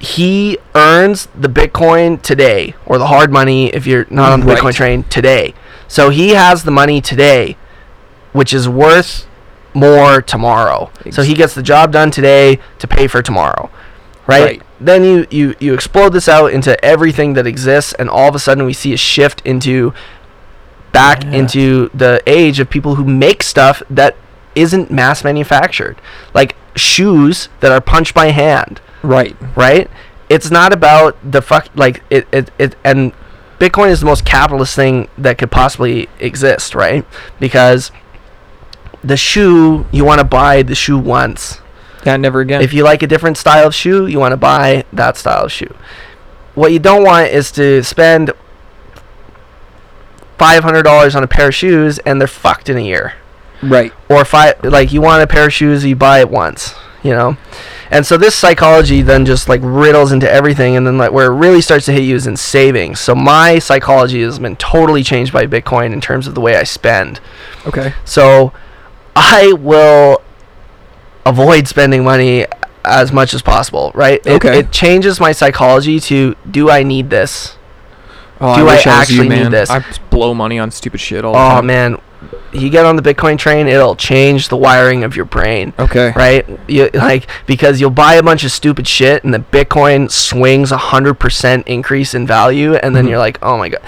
he 0.00 0.58
earns 0.74 1.28
the 1.38 1.46
Bitcoin 1.46 2.20
today, 2.20 2.74
or 2.84 2.98
the 2.98 3.06
hard 3.06 3.30
money 3.30 3.68
if 3.68 3.86
you're 3.86 4.08
not 4.10 4.32
on 4.32 4.40
the 4.40 4.46
Right. 4.46 4.58
Bitcoin 4.58 4.74
train 4.74 5.04
today. 5.04 5.54
So 5.86 6.10
he 6.10 6.30
has 6.30 6.64
the 6.64 6.72
money 6.72 7.00
today, 7.00 7.56
which 8.32 8.52
is 8.52 8.68
worth 8.68 9.28
more 9.72 10.20
tomorrow. 10.20 10.90
So 11.12 11.22
he 11.22 11.34
gets 11.34 11.54
the 11.54 11.62
job 11.62 11.92
done 11.92 12.10
today 12.10 12.58
to 12.80 12.88
pay 12.88 13.06
for 13.06 13.22
tomorrow, 13.22 13.70
right? 14.26 14.42
Right. 14.42 14.62
Then 14.84 15.04
you, 15.04 15.26
you 15.30 15.54
you 15.60 15.74
explode 15.74 16.10
this 16.10 16.28
out 16.28 16.52
into 16.52 16.82
everything 16.84 17.34
that 17.34 17.46
exists, 17.46 17.92
and 17.94 18.10
all 18.10 18.28
of 18.28 18.34
a 18.34 18.38
sudden 18.38 18.64
we 18.66 18.72
see 18.72 18.92
a 18.92 18.96
shift 18.96 19.40
into 19.44 19.94
back 20.92 21.24
Yeah. 21.24 21.32
into 21.32 21.90
the 21.94 22.22
age 22.26 22.60
of 22.60 22.68
people 22.68 22.96
who 22.96 23.04
make 23.04 23.42
stuff 23.42 23.82
that 23.88 24.16
isn't 24.54 24.90
mass 24.90 25.24
manufactured, 25.24 25.96
like 26.34 26.54
shoes 26.76 27.48
that 27.60 27.72
are 27.72 27.80
punched 27.80 28.14
by 28.14 28.26
hand 28.26 28.80
right. 29.02 29.34
right? 29.56 29.90
It's 30.28 30.50
not 30.50 30.72
about 30.72 31.16
the 31.24 31.40
fuck 31.40 31.68
like 31.74 32.02
it 32.10 32.26
it, 32.32 32.50
it 32.58 32.76
and 32.84 33.12
Bitcoin 33.58 33.88
is 33.90 34.00
the 34.00 34.06
most 34.06 34.24
capitalist 34.24 34.74
thing 34.76 35.08
that 35.16 35.38
could 35.38 35.50
possibly 35.50 36.08
exist, 36.18 36.74
right? 36.74 37.06
Because 37.38 37.90
the 39.02 39.16
shoe 39.16 39.86
you 39.92 40.04
want 40.04 40.18
to 40.18 40.24
buy 40.24 40.62
the 40.62 40.74
shoe 40.74 40.98
once. 40.98 41.61
Yeah, 42.04 42.16
never 42.16 42.40
again. 42.40 42.62
If 42.62 42.72
you 42.72 42.82
like 42.84 43.02
a 43.02 43.06
different 43.06 43.36
style 43.36 43.66
of 43.66 43.74
shoe, 43.74 44.06
you 44.06 44.18
want 44.18 44.32
to 44.32 44.36
buy 44.36 44.84
that 44.92 45.16
style 45.16 45.44
of 45.44 45.52
shoe. 45.52 45.74
What 46.54 46.72
you 46.72 46.78
don't 46.78 47.04
want 47.04 47.28
is 47.28 47.50
to 47.52 47.82
spend 47.82 48.32
five 50.38 50.64
hundred 50.64 50.82
dollars 50.82 51.14
on 51.14 51.22
a 51.22 51.28
pair 51.28 51.48
of 51.48 51.54
shoes 51.54 51.98
and 52.00 52.20
they're 52.20 52.26
fucked 52.26 52.68
in 52.68 52.76
a 52.76 52.80
year 52.80 53.14
right. 53.62 53.92
or 54.08 54.24
five 54.24 54.56
like 54.64 54.92
you 54.92 55.00
want 55.00 55.22
a 55.22 55.26
pair 55.26 55.46
of 55.46 55.52
shoes 55.52 55.84
you 55.84 55.94
buy 55.94 56.18
it 56.18 56.28
once 56.28 56.74
you 57.04 57.12
know 57.12 57.36
and 57.92 58.04
so 58.04 58.16
this 58.16 58.34
psychology 58.34 59.02
then 59.02 59.24
just 59.24 59.48
like 59.48 59.60
riddles 59.62 60.10
into 60.10 60.28
everything 60.28 60.74
and 60.76 60.84
then 60.84 60.98
like 60.98 61.12
where 61.12 61.30
it 61.30 61.36
really 61.36 61.60
starts 61.60 61.86
to 61.86 61.92
hit 61.92 62.02
you 62.02 62.16
is 62.16 62.26
in 62.26 62.36
savings 62.36 62.98
so 62.98 63.14
my 63.14 63.58
psychology 63.60 64.22
has 64.22 64.40
been 64.40 64.56
totally 64.56 65.04
changed 65.04 65.32
by 65.32 65.46
bitcoin 65.46 65.92
in 65.92 66.00
terms 66.00 66.26
of 66.26 66.34
the 66.34 66.40
way 66.40 66.56
i 66.56 66.64
spend 66.64 67.20
Okay. 67.66 67.94
so 68.04 68.52
i 69.14 69.52
will 69.52 70.22
avoid 71.26 71.68
spending 71.68 72.04
money 72.04 72.46
as 72.84 73.12
much 73.12 73.32
as 73.34 73.42
possible 73.42 73.92
right 73.94 74.20
it, 74.26 74.32
Okay. 74.32 74.58
it 74.58 74.72
changes 74.72 75.20
my 75.20 75.30
psychology 75.32 76.00
to 76.00 76.34
do 76.50 76.70
i 76.70 76.82
need 76.82 77.10
this 77.10 77.56
Oh, 78.44 78.56
Do 78.56 78.62
I 78.62 78.74
wish 78.74 78.86
was 78.86 78.92
actually 78.94 79.16
you, 79.18 79.22
need 79.22 79.42
man. 79.42 79.50
this? 79.52 79.70
I 79.70 79.78
just 79.78 80.10
blow 80.10 80.34
money 80.34 80.58
on 80.58 80.72
stupid 80.72 80.98
shit 81.00 81.24
all 81.24 81.32
the 81.32 81.38
oh 81.38 81.48
time. 81.50 81.66
man 81.66 82.00
you 82.52 82.70
get 82.70 82.84
on 82.84 82.96
the 82.96 83.02
bitcoin 83.02 83.38
train 83.38 83.68
it'll 83.68 83.94
change 83.94 84.48
the 84.48 84.56
wiring 84.56 85.04
of 85.04 85.14
your 85.14 85.24
brain 85.26 85.72
Okay. 85.78 86.12
right? 86.16 86.44
You 86.68 86.90
like 86.92 87.28
because 87.46 87.80
you'll 87.80 87.90
buy 87.90 88.14
a 88.14 88.22
bunch 88.22 88.42
of 88.42 88.50
stupid 88.50 88.88
shit, 88.88 89.22
and 89.22 89.32
the 89.32 89.38
Bitcoin 89.38 90.10
swings 90.10 90.72
a 90.72 90.76
hundred 90.76 91.14
percent 91.20 91.66
increase 91.68 92.14
in 92.14 92.26
value, 92.26 92.74
and 92.74 92.94
then 92.96 93.06
Mhm. 93.06 93.10
you're 93.10 93.18
like, 93.18 93.38
oh 93.42 93.56
my 93.58 93.68
god. 93.68 93.80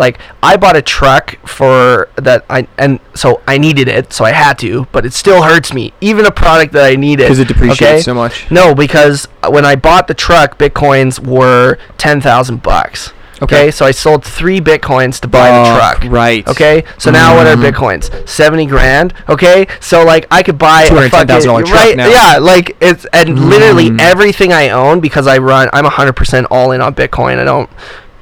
Like 0.00 0.18
I 0.42 0.56
bought 0.56 0.76
a 0.76 0.82
truck 0.82 1.36
for 1.46 2.08
that 2.16 2.44
I 2.48 2.66
and 2.78 2.98
so 3.14 3.42
I 3.46 3.58
needed 3.58 3.86
it, 3.86 4.12
so 4.14 4.24
I 4.24 4.32
had 4.32 4.58
to, 4.60 4.86
but 4.92 5.04
it 5.04 5.12
still 5.12 5.42
hurts 5.42 5.74
me. 5.74 5.92
Even 6.00 6.24
a 6.24 6.30
product 6.32 6.72
that 6.72 6.84
I 6.90 6.96
needed 6.96 7.24
Because 7.24 7.38
it 7.38 7.48
depreciates 7.48 7.82
okay? 7.82 8.00
so 8.00 8.14
much. 8.14 8.50
No, 8.50 8.74
because 8.74 9.26
when 9.48 9.64
I 9.66 9.76
bought 9.76 10.08
the 10.08 10.14
truck, 10.14 10.58
bitcoins 10.58 11.20
were 11.24 11.76
ten 11.98 12.20
thousand 12.22 12.62
bucks. 12.62 13.12
Okay. 13.42 13.56
Okay. 13.64 13.70
so 13.70 13.86
I 13.86 13.90
sold 13.90 14.22
three 14.22 14.60
bitcoins 14.60 15.18
to 15.20 15.28
buy 15.28 15.48
the 15.50 15.74
truck. 15.74 16.12
right. 16.12 16.46
Okay, 16.48 16.84
so 16.98 17.10
now 17.10 17.34
what 17.36 17.46
are 17.46 17.56
Mhm. 17.56 17.70
bitcoins? 17.70 18.28
Seventy 18.28 18.66
grand. 18.66 19.12
Okay, 19.30 19.66
so 19.80 20.02
like 20.04 20.26
I 20.30 20.42
could 20.42 20.58
buy 20.58 20.82
a 20.82 21.08
fucking 21.10 21.40
truck 21.42 21.64
right. 21.72 21.96
now. 21.96 22.06
Yeah, 22.08 22.38
like 22.38 22.76
it's 22.80 23.04
and 23.12 23.48
literally 23.50 23.90
Mm. 23.90 24.00
everything 24.00 24.52
I 24.52 24.70
own 24.70 25.00
because 25.00 25.26
I 25.26 25.38
run. 25.38 25.68
I'm 25.72 25.84
hundred 25.86 26.16
percent 26.16 26.46
all 26.50 26.72
in 26.72 26.80
on 26.82 26.94
Bitcoin. 26.94 27.38
I 27.38 27.44
don't 27.44 27.68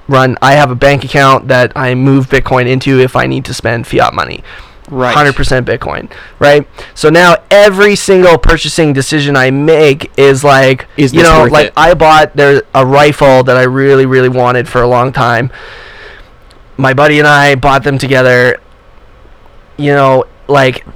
run. 0.09 0.37
I 0.43 0.55
have 0.55 0.71
a 0.71 0.75
bank 0.75 1.05
account 1.05 1.49
that 1.49 1.73
I 1.77 1.95
move 1.95 2.29
Bitcoin 2.29 2.67
into 2.67 2.99
if 2.99 3.15
I 3.15 3.27
need 3.27 3.45
to 3.45 3.55
spend 3.55 3.87
fiat 3.87 4.15
money. 4.15 4.43
Right. 4.91 5.15
100% 5.15 5.65
Bitcoin, 5.65 6.11
right? 6.39 6.67
So 6.95 7.11
now 7.11 7.37
every 7.51 7.95
single 7.95 8.39
purchasing 8.39 8.95
decision 8.95 9.37
I 9.37 9.51
make 9.51 10.11
is 10.19 10.43
like, 10.43 10.87
Is 10.97 11.13
you 11.13 11.23
know, 11.23 11.47
like 11.51 11.67
it? 11.67 11.73
I 11.77 11.93
bought 11.93 12.35
there 12.35 12.63
a 12.75 12.87
rifle 12.87 13.43
that 13.45 13.57
I 13.57 13.65
really, 13.65 14.07
really 14.07 14.31
wanted 14.31 14.67
for 14.67 14.81
a 14.81 14.89
long 14.89 15.13
time. 15.13 15.53
My 16.79 16.95
buddy 16.95 17.19
and 17.19 17.29
I 17.29 17.55
bought 17.55 17.85
them 17.85 17.99
together. 17.99 18.61
You 19.77 19.93
know, 19.93 20.25
like 20.49 20.87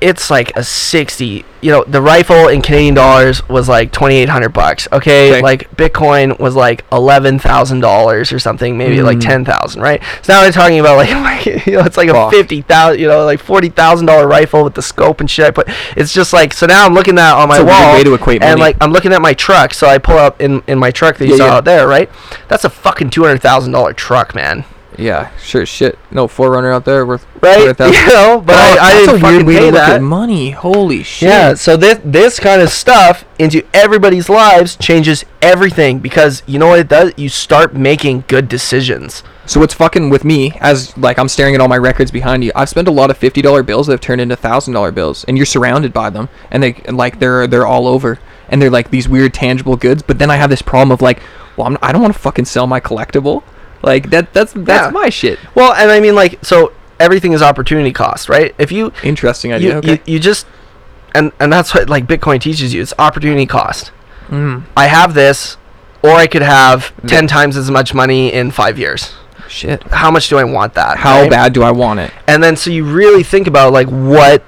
it's 0.00 0.30
like 0.30 0.56
a 0.56 0.64
60 0.64 1.44
you 1.64 1.70
know 1.70 1.82
the 1.84 2.00
rifle 2.02 2.48
in 2.48 2.60
canadian 2.60 2.94
dollars 2.94 3.46
was 3.48 3.68
like 3.68 3.90
2800 3.90 4.50
bucks 4.50 4.86
okay? 4.92 5.32
Okay. 5.32 5.42
like 5.42 5.70
bitcoin 5.76 6.38
was 6.38 6.54
like 6.54 6.88
$11000 6.90 8.32
or 8.32 8.38
something 8.38 8.76
maybe 8.76 9.02
like 9.02 9.18
Mm. 9.18 9.22
10000 9.44 9.80
right 9.80 10.02
so 10.22 10.32
now 10.34 10.42
they're 10.42 10.52
talking 10.52 10.78
about 10.80 10.96
like, 10.96 11.08
you 11.66 11.72
know 11.72 11.80
it's 11.84 11.96
like 11.96 12.08
a 12.08 12.12
Fuck. 12.12 12.32
50000 12.34 13.00
you 13.00 13.08
know 13.08 13.24
like 13.24 13.40
$40000 13.42 14.28
rifle 14.28 14.62
with 14.64 14.74
the 14.74 14.82
scope 14.82 15.20
and 15.20 15.30
shit 15.30 15.54
but 15.54 15.66
it's 15.96 16.12
just 16.12 16.32
like 16.32 16.52
so 16.52 16.66
now 16.66 16.84
i'm 16.84 16.94
looking 16.94 17.18
at 17.18 17.34
on 17.34 17.48
my 17.48 17.62
wall 17.62 17.94
way 17.94 18.04
to 18.04 18.12
equate 18.14 18.42
and 18.42 18.60
like 18.60 18.76
i'm 18.80 18.92
looking 18.92 19.12
at 19.12 19.22
my 19.22 19.32
truck 19.32 19.72
so 19.72 19.86
i 19.86 19.96
pull 19.98 20.18
up 20.18 20.40
in 20.40 20.62
in 20.66 20.78
my 20.78 20.90
truck 20.90 21.16
that 21.18 21.24
you 21.26 21.32
Yeah, 21.32 21.38
saw 21.38 21.46
yeah. 21.46 21.54
out 21.56 21.64
there 21.64 21.88
right 21.88 22.10
that's 22.48 22.64
a 22.64 22.70
fucking 22.70 23.10
$200000 23.10 23.96
truck 23.96 24.34
man 24.34 24.64
Yeah, 24.98 25.36
sure 25.38 25.66
shit. 25.66 25.98
No 26.10 26.28
4Runner 26.28 26.72
out 26.72 26.84
there 26.84 27.04
worth 27.04 27.26
right 27.42 27.60
you 27.78 28.06
know 28.06 28.40
but 28.44 28.54
Oh, 28.54 28.58
i, 28.58 28.76
I 28.80 28.94
didn't 28.94 29.20
fucking 29.20 29.46
pay 29.46 29.60
look 29.60 29.74
that 29.74 29.96
at 29.96 30.02
money. 30.02 30.50
Holy 30.50 31.02
shit. 31.02 31.28
Yeah, 31.28 31.54
so 31.54 31.76
this 31.76 32.00
this 32.04 32.38
kind 32.38 32.62
of 32.62 32.70
stuff 32.70 33.24
into 33.38 33.66
everybody's 33.74 34.28
lives 34.28 34.76
changes 34.76 35.24
everything 35.42 35.98
because 35.98 36.42
you 36.46 36.58
know 36.58 36.68
what 36.68 36.78
it 36.78 36.88
does? 36.88 37.12
You 37.16 37.28
start 37.28 37.74
making 37.74 38.24
good 38.28 38.48
decisions. 38.48 39.22
So 39.46 39.60
what's 39.60 39.74
fucking 39.74 40.08
with 40.08 40.24
me 40.24 40.52
as 40.60 40.96
like 40.96 41.18
I'm 41.18 41.28
staring 41.28 41.54
at 41.54 41.60
all 41.60 41.68
my 41.68 41.76
records 41.76 42.10
behind 42.10 42.44
you. 42.44 42.52
I've 42.54 42.68
spent 42.70 42.88
a 42.88 42.92
lot 42.92 43.10
of 43.10 43.18
fifty 43.18 43.42
dollar 43.42 43.62
bills 43.62 43.86
that 43.88 43.92
have 43.94 44.00
turned 44.00 44.20
into 44.20 44.36
thousand 44.36 44.72
dollar 44.72 44.92
bills, 44.92 45.24
and 45.24 45.36
you're 45.36 45.44
surrounded 45.46 45.92
by 45.92 46.08
them, 46.10 46.28
and 46.50 46.62
they 46.62 46.74
like 46.88 47.18
they're 47.18 47.46
they're 47.46 47.66
all 47.66 47.86
over, 47.86 48.18
and 48.48 48.62
they're 48.62 48.70
like 48.70 48.90
these 48.90 49.08
weird 49.08 49.34
tangible 49.34 49.76
goods. 49.76 50.02
But 50.02 50.18
then 50.18 50.30
I 50.30 50.36
have 50.36 50.48
this 50.50 50.62
problem 50.62 50.92
of 50.92 51.02
like, 51.02 51.20
well, 51.56 51.66
I'm, 51.66 51.76
I 51.82 51.92
don't 51.92 52.00
want 52.00 52.14
to 52.14 52.20
fucking 52.20 52.46
sell 52.46 52.66
my 52.66 52.80
collectible. 52.80 53.42
Like 53.84 54.10
that 54.10 54.32
that's 54.32 54.52
that's 54.54 54.86
Yeah. 54.86 54.90
my 54.90 55.08
shit. 55.10 55.38
Well, 55.54 55.72
and 55.74 55.90
I 55.90 56.00
mean 56.00 56.14
like 56.14 56.38
so 56.44 56.72
everything 56.98 57.32
is 57.32 57.42
opportunity 57.42 57.92
cost, 57.92 58.28
right? 58.28 58.54
If 58.58 58.72
you 58.72 58.92
Interesting 59.02 59.50
you, 59.50 59.56
idea. 59.56 59.76
okay. 59.78 59.92
you, 60.06 60.14
you 60.14 60.18
just 60.20 60.46
and 61.14 61.32
and 61.38 61.52
that's 61.52 61.74
what 61.74 61.88
like 61.90 62.06
Bitcoin 62.06 62.40
teaches 62.40 62.72
you. 62.74 62.80
It's 62.82 62.94
opportunity 62.98 63.46
cost. 63.46 63.92
Mm, 64.28 64.64
I 64.76 64.86
have 64.86 65.14
this 65.14 65.56
or 66.02 66.12
I 66.12 66.26
could 66.26 66.42
have 66.42 66.92
Yeah. 67.02 67.08
10 67.20 67.26
times 67.26 67.56
as 67.56 67.70
much 67.70 67.94
money 67.94 68.32
in 68.32 68.50
5 68.50 68.78
years. 68.78 69.12
shit. 69.48 69.82
How 69.92 70.10
much 70.10 70.28
do 70.28 70.38
I 70.38 70.44
want 70.44 70.74
that? 70.74 70.98
How 70.98 71.20
right? 71.22 71.30
bad 71.30 71.52
do 71.52 71.62
I 71.62 71.70
want 71.70 72.00
it? 72.00 72.10
And 72.26 72.42
then 72.42 72.56
so 72.56 72.70
you 72.70 72.84
really 72.84 73.22
think 73.22 73.46
about 73.46 73.72
like 73.72 73.88
what 73.88 74.42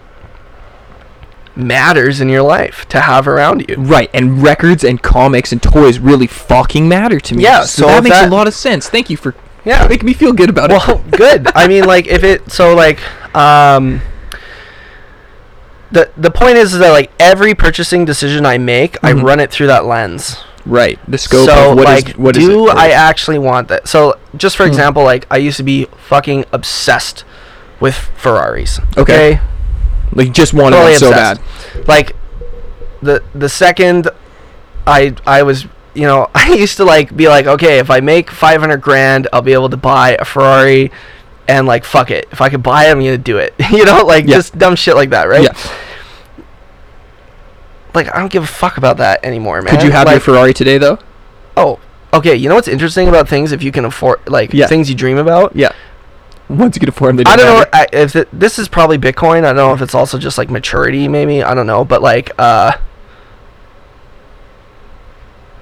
matters 1.56 2.20
in 2.20 2.28
your 2.28 2.42
life 2.42 2.86
to 2.90 3.00
have 3.00 3.26
around 3.26 3.66
you. 3.68 3.76
Right, 3.78 4.10
and 4.12 4.42
records 4.42 4.84
and 4.84 5.02
comics 5.02 5.52
and 5.52 5.62
toys 5.62 5.98
really 5.98 6.26
fucking 6.26 6.88
matter 6.88 7.18
to 7.20 7.34
me. 7.34 7.42
Yeah, 7.44 7.62
so, 7.64 7.82
so 7.82 7.86
that 7.88 8.02
makes 8.04 8.16
that- 8.16 8.28
a 8.28 8.34
lot 8.34 8.46
of 8.46 8.54
sense. 8.54 8.88
Thank 8.88 9.08
you 9.10 9.16
for 9.16 9.34
Yeah. 9.64 9.86
making 9.88 10.06
me 10.06 10.12
feel 10.12 10.32
good 10.32 10.50
about 10.50 10.70
it. 10.70 10.74
well 10.86 11.02
good 11.10 11.48
i 11.56 11.66
mean 11.66 11.84
like 11.94 12.06
if 12.06 12.22
it 12.22 12.52
so 12.52 12.74
like 12.76 13.00
um 13.34 14.00
the 15.90 16.10
the 16.16 16.30
point 16.30 16.56
is 16.56 16.72
that 16.78 16.90
like 16.90 17.10
every 17.18 17.54
purchasing 17.54 18.04
decision 18.04 18.44
i 18.46 18.58
make 18.58 18.96
i 19.02 19.12
Mhm. 19.12 19.22
run 19.24 19.40
it 19.40 19.50
through 19.50 19.66
that 19.68 19.84
lens 19.84 20.36
Right, 20.64 20.98
the 21.08 21.16
scope 21.16 21.46
so 21.48 21.70
of 21.72 21.76
what 21.78 21.88
is 21.88 22.06
like 22.06 22.16
what 22.16 22.36
is 22.36 22.44
do 22.44 22.68
it 22.70 22.76
i 22.76 22.90
actually 22.90 23.38
want 23.38 23.68
that 23.68 23.86
so 23.86 24.18
just 24.36 24.56
for 24.56 24.64
Hmm. 24.64 24.70
example 24.70 25.04
like 25.04 25.24
i 25.30 25.36
used 25.36 25.56
to 25.58 25.62
be 25.62 25.86
fucking 26.08 26.44
obsessed 26.52 27.24
with 27.78 27.94
ferraris 27.94 28.80
Okay. 28.96 29.34
okay, 29.34 29.40
like 30.12 30.32
just 30.32 30.54
wanted 30.54 30.76
Totally 30.76 30.92
it 30.94 30.98
so 30.98 31.08
obsessed. 31.08 31.40
bad. 31.74 31.88
like 31.88 32.16
the 33.02 33.22
the 33.34 33.48
second 33.48 34.08
i 34.86 35.14
i 35.26 35.42
was 35.42 35.66
you 35.94 36.02
know 36.02 36.30
i 36.34 36.54
used 36.54 36.76
to 36.78 36.84
like 36.84 37.14
be 37.16 37.28
like 37.28 37.46
okay 37.46 37.78
if 37.78 37.90
i 37.90 38.00
make 38.00 38.30
500 38.30 38.78
grand 38.80 39.28
i'll 39.32 39.42
be 39.42 39.52
able 39.52 39.68
to 39.68 39.76
buy 39.76 40.16
a 40.18 40.24
ferrari 40.24 40.90
and 41.48 41.66
like 41.66 41.84
fuck 41.84 42.10
it 42.10 42.26
if 42.32 42.40
i 42.40 42.48
could 42.48 42.62
buy 42.62 42.86
it 42.86 42.90
i'm 42.90 42.98
gonna 42.98 43.18
do 43.18 43.38
it 43.38 43.54
you 43.70 43.84
know 43.84 44.04
like 44.04 44.26
Yeah. 44.26 44.36
just 44.36 44.56
dumb 44.58 44.76
shit 44.76 44.94
like 44.96 45.10
that 45.10 45.24
right 45.28 45.42
Yeah. 45.42 45.52
like 47.94 48.14
i 48.14 48.18
don't 48.18 48.30
give 48.32 48.42
a 48.42 48.46
fuck 48.46 48.76
about 48.78 48.98
that 48.98 49.24
anymore 49.24 49.62
man 49.62 49.74
Could 49.74 49.84
you 49.84 49.90
have 49.92 50.06
like, 50.06 50.14
your 50.14 50.20
Ferrari 50.20 50.52
today 50.54 50.78
though? 50.78 50.98
oh 51.56 51.78
okay 52.12 52.34
you 52.36 52.48
know 52.48 52.54
what's 52.54 52.68
interesting 52.68 53.08
about 53.08 53.28
things 53.28 53.52
if 53.52 53.62
you 53.62 53.72
can 53.72 53.84
afford 53.84 54.20
like 54.28 54.52
Yeah. 54.52 54.66
things 54.66 54.88
you 54.88 54.94
dream 54.96 55.18
about 55.18 55.54
Yeah. 55.56 55.72
Once 56.48 56.76
you 56.76 56.80
get 56.80 56.88
a 56.88 56.92
form, 56.92 57.16
they 57.16 57.24
I 57.26 57.36
don't 57.36 57.46
don't 57.46 57.54
know 57.54 57.58
matter. 57.60 57.70
I, 57.72 57.86
if 57.92 58.16
it, 58.16 58.28
this 58.32 58.58
is 58.58 58.68
probably 58.68 58.98
Bitcoin. 58.98 59.38
I 59.38 59.52
don't 59.52 59.56
know 59.56 59.72
if 59.72 59.82
it's 59.82 59.94
also 59.94 60.16
just 60.18 60.38
like 60.38 60.48
maturity, 60.50 61.08
maybe. 61.08 61.42
I 61.42 61.54
don't 61.54 61.66
know, 61.66 61.84
but 61.84 62.02
like, 62.02 62.30
uh, 62.38 62.72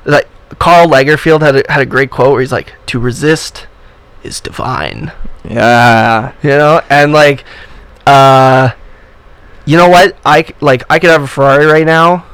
like 0.05 0.29
Karl 0.59 0.87
Lagerfeld 0.89 1.41
had 1.41 1.57
a, 1.57 1.63
had 1.73 1.81
a 1.81 1.87
great 1.87 2.11
quote 2.11 2.33
where 2.33 2.41
he's 2.41 2.53
like, 2.53 2.75
"To 2.87 2.99
resist 2.99 3.67
is 4.23 4.41
divine," 4.41 5.13
Yeah. 5.49 6.33
you 6.43 6.51
know, 6.51 6.81
and 6.91 7.13
like, 7.13 7.45
uh, 8.07 8.71
you 9.65 9.77
know 9.77 9.89
what? 9.89 10.17
I 10.25 10.43
c- 10.43 10.55
like 10.61 10.83
I 10.91 10.99
could 10.99 11.11
have 11.11 11.23
a 11.23 11.27
Ferrari 11.27 11.67
right 11.67 11.87
now, 11.87 12.27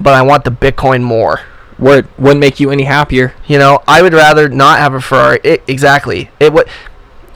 but 0.00 0.14
I 0.14 0.22
want 0.22 0.44
the 0.44 0.50
Bitcoin 0.50 1.02
more. 1.02 1.40
Word 1.80 2.06
wouldn't 2.18 2.40
make 2.40 2.60
you 2.60 2.70
any 2.70 2.84
happier. 2.84 3.34
You 3.46 3.58
know, 3.58 3.82
I 3.88 4.02
would 4.02 4.12
rather 4.12 4.48
not 4.48 4.78
have 4.78 4.94
a 4.94 5.00
Ferrari. 5.00 5.40
It, 5.42 5.62
exactly. 5.66 6.30
It 6.38 6.52
would. 6.52 6.68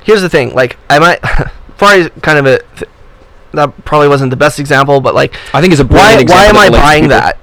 Here's 0.05 0.21
the 0.21 0.29
thing. 0.29 0.55
Like, 0.55 0.77
I 0.91 0.99
might. 0.99 1.17
Ferrari's 1.77 2.11
kind 2.23 2.39
of 2.39 2.47
a. 2.47 2.59
Th- 2.77 2.91
that 3.53 3.85
probably 3.85 4.09
wasn't 4.09 4.31
the 4.31 4.37
best 4.37 4.59
example, 4.59 5.01
but 5.01 5.15
like, 5.15 5.35
I 5.55 5.61
think 5.61 5.73
it's 5.73 5.81
a 5.81 5.87
why? 5.87 6.17
brilliant 6.17 6.31
Why 6.31 6.45
am 6.47 6.57
I 6.57 6.69
that 6.69 6.71
relates 6.71 6.77
to 6.77 6.83
buying 6.83 7.03
people. 7.05 7.17
that? 7.17 7.39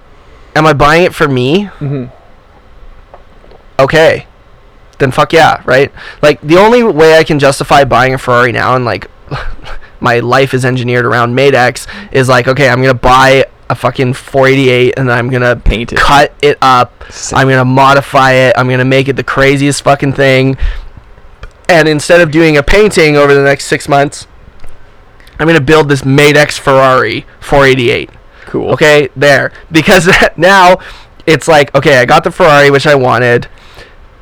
Am 0.55 0.65
I 0.67 0.73
buying 0.73 1.03
it 1.03 1.15
for 1.15 1.27
me? 1.27 1.65
Mm-hmm. 1.79 2.05
Okay, 3.79 4.27
then 4.99 5.11
fuck 5.11 5.33
yeah, 5.33 5.63
right? 5.65 5.91
Like, 6.21 6.39
the 6.41 6.57
only 6.57 6.83
way 6.83 7.17
I 7.17 7.23
can 7.23 7.39
justify 7.39 7.83
buying 7.83 8.13
a 8.13 8.17
Ferrari 8.17 8.51
now, 8.51 8.75
and 8.75 8.85
like, 8.85 9.09
my 9.99 10.19
life 10.19 10.53
is 10.53 10.65
engineered 10.65 11.05
around 11.05 11.33
Madex, 11.35 11.87
is 12.11 12.29
like, 12.29 12.47
okay, 12.47 12.69
I'm 12.69 12.81
gonna 12.81 12.93
buy 12.93 13.45
a 13.71 13.75
fucking 13.75 14.13
488, 14.13 14.93
and 14.97 15.11
I'm 15.11 15.29
gonna 15.29 15.55
Paint 15.55 15.93
it. 15.93 15.97
cut 15.97 16.33
it 16.41 16.57
up. 16.61 17.03
Sick. 17.09 17.37
I'm 17.37 17.47
gonna 17.47 17.65
modify 17.65 18.33
it. 18.33 18.53
I'm 18.57 18.69
gonna 18.69 18.85
make 18.85 19.07
it 19.07 19.15
the 19.15 19.23
craziest 19.23 19.81
fucking 19.83 20.13
thing. 20.13 20.57
And 21.69 21.87
instead 21.87 22.19
of 22.21 22.31
doing 22.31 22.57
a 22.57 22.63
painting 22.63 23.15
over 23.15 23.33
the 23.33 23.43
next 23.43 23.65
six 23.65 23.87
months, 23.87 24.27
I'm 25.39 25.47
gonna 25.47 25.61
build 25.61 25.89
this 25.89 26.01
Madex 26.01 26.59
Ferrari 26.59 27.25
488. 27.39 28.09
Cool. 28.45 28.71
Okay, 28.73 29.09
there. 29.15 29.51
Because 29.71 30.09
now 30.37 30.77
it's 31.25 31.47
like, 31.47 31.73
okay, 31.73 31.97
I 31.99 32.05
got 32.05 32.23
the 32.25 32.31
Ferrari 32.31 32.69
which 32.69 32.85
I 32.85 32.95
wanted. 32.95 33.47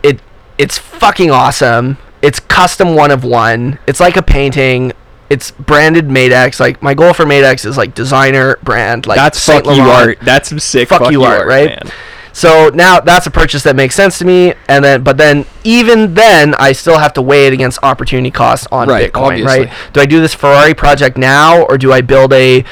It 0.04 0.22
it's 0.58 0.78
fucking 0.78 1.32
awesome. 1.32 1.98
It's 2.22 2.40
custom 2.40 2.96
one 2.96 3.12
of 3.12 3.24
one. 3.24 3.80
It's 3.88 4.00
like 4.00 4.16
a 4.16 4.22
painting. 4.22 4.92
It's 5.30 5.52
branded 5.52 6.08
Madex. 6.08 6.60
Like 6.60 6.82
my 6.82 6.94
goal 6.94 7.14
for 7.14 7.24
Madex 7.26 7.66
is 7.66 7.78
like 7.78 7.94
designer 7.94 8.58
brand. 8.64 9.06
Like 9.08 9.18
That's 9.18 9.40
Saint 9.40 9.66
fuck 9.66 9.76
you 9.76 9.84
Laurent. 9.84 10.08
art. 10.10 10.18
That's 10.22 10.50
some 10.50 10.60
sick 10.60 10.90
Fuck 10.90 11.12
you 11.12 11.24
art, 11.24 11.48
right? 11.48 11.70
man. 11.70 11.92
So 12.32 12.70
now 12.74 13.00
that's 13.00 13.26
a 13.28 13.32
purchase 13.32 13.64
that 13.64 13.76
makes 13.76 13.96
sense 13.96 14.20
to 14.20 14.26
me, 14.26 14.54
and 14.70 14.86
then 14.86 15.04
but 15.04 15.18
then 15.18 15.46
even 15.64 16.14
then 16.14 16.54
I 16.56 16.72
still 16.72 16.98
have 17.00 17.12
to 17.14 17.22
weigh 17.22 17.48
it 17.48 17.54
against 17.54 17.80
opportunity 17.84 18.32
cost 18.32 18.68
on 18.72 18.88
Right, 18.88 19.12
Bitcoin, 19.12 19.22
obviously. 19.32 19.66
right? 19.66 19.74
Do 19.94 20.00
I 20.00 20.06
do 20.06 20.22
this 20.22 20.34
Ferrari 20.36 20.74
project 20.74 21.18
now, 21.18 21.64
or 21.64 21.78
do 21.78 21.92
I 21.92 22.02
build 22.02 22.32
a 22.32 22.64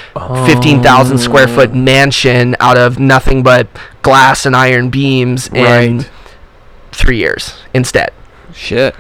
fifteen 0.46 0.82
thousand 0.82 1.18
square 1.18 1.48
foot 1.48 1.72
Oh. 1.74 1.76
mansion 1.76 2.56
out 2.60 2.78
of 2.78 2.98
nothing 3.00 3.44
but 3.44 3.68
glass 4.04 4.46
and 4.46 4.56
iron 4.56 4.90
beams 4.90 5.50
in 5.50 6.06
three 6.92 7.18
years 7.18 7.56
instead? 7.74 8.12
Shit. 8.54 8.96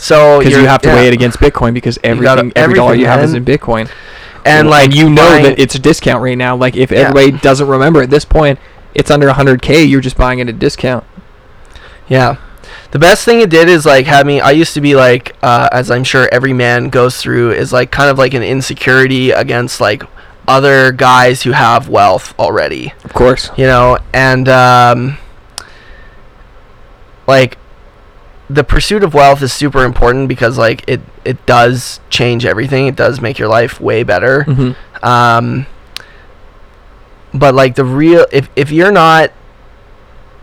So 0.00 0.38
Because 0.38 0.54
you 0.54 0.66
have 0.66 0.80
to 0.82 0.88
yeah. 0.88 0.94
weigh 0.94 1.08
it 1.08 1.12
against 1.12 1.38
Bitcoin 1.40 1.74
because 1.74 1.98
gotta- 1.98 2.08
everything, 2.08 2.52
every 2.56 2.74
dollar 2.74 2.94
you 2.94 3.06
have 3.06 3.22
is 3.22 3.34
in 3.34 3.44
Bitcoin. 3.44 3.90
and 4.46 4.70
like 4.70 4.94
you 4.94 5.10
know 5.10 5.28
buying- 5.28 5.42
that 5.44 5.58
it's 5.58 5.74
a 5.74 5.78
discount 5.78 6.22
right 6.22 6.38
now. 6.38 6.54
Like 6.56 6.76
if 6.76 6.90
Yeah. 6.90 6.98
everybody 7.00 7.32
doesn't 7.32 7.66
remember 7.68 8.00
at 8.02 8.08
this 8.08 8.24
point, 8.24 8.58
it's 8.94 9.10
under 9.10 9.28
100k. 9.28 9.82
You're 9.84 10.00
just 10.00 10.16
buying 10.16 10.38
it 10.38 10.48
at 10.48 10.54
a 10.54 10.58
discount. 10.58 11.04
Yeah. 12.08 12.36
The 12.92 12.98
best 12.98 13.24
thing 13.24 13.40
it 13.40 13.50
did 13.50 13.68
is 13.68 13.84
like 13.84 14.06
have 14.06 14.24
me 14.24 14.40
I 14.40 14.52
used 14.52 14.72
to 14.74 14.80
be 14.80 14.94
like 14.94 15.36
uh, 15.42 15.68
as 15.72 15.90
I'm 15.90 16.04
sure 16.04 16.28
every 16.32 16.52
man 16.54 16.88
goes 16.88 17.18
through 17.20 17.50
is 17.52 17.72
like 17.72 17.90
kind 17.90 18.08
of 18.08 18.16
like 18.18 18.32
an 18.34 18.42
insecurity 18.42 19.30
against 19.32 19.80
like 19.80 20.04
other 20.46 20.92
guys 20.92 21.42
who 21.42 21.50
have 21.52 21.88
wealth 21.90 22.34
already, 22.38 22.94
Of 23.04 23.12
course. 23.12 23.50
you 23.58 23.66
know, 23.66 23.98
and 24.14 24.48
um 24.48 25.18
like 27.26 27.58
the 28.50 28.64
pursuit 28.64 29.04
of 29.04 29.12
wealth 29.14 29.42
is 29.42 29.52
super 29.52 29.84
important 29.84 30.28
because 30.28 30.56
like 30.58 30.82
it 30.88 31.00
it 31.24 31.44
does 31.46 32.00
change 32.10 32.46
everything. 32.46 32.86
It 32.86 32.96
does 32.96 33.20
make 33.20 33.38
your 33.38 33.48
life 33.48 33.80
way 33.80 34.02
better. 34.02 34.44
Mhm. 34.48 34.74
Um, 35.02 35.66
but 37.34 37.54
like 37.54 37.74
the 37.74 37.84
real 37.84 38.26
if 38.32 38.48
if 38.56 38.70
you're 38.70 38.92
not 38.92 39.32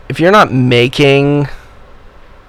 if 0.08 0.20
you're 0.20 0.30
not 0.30 0.52
making, 0.52 1.48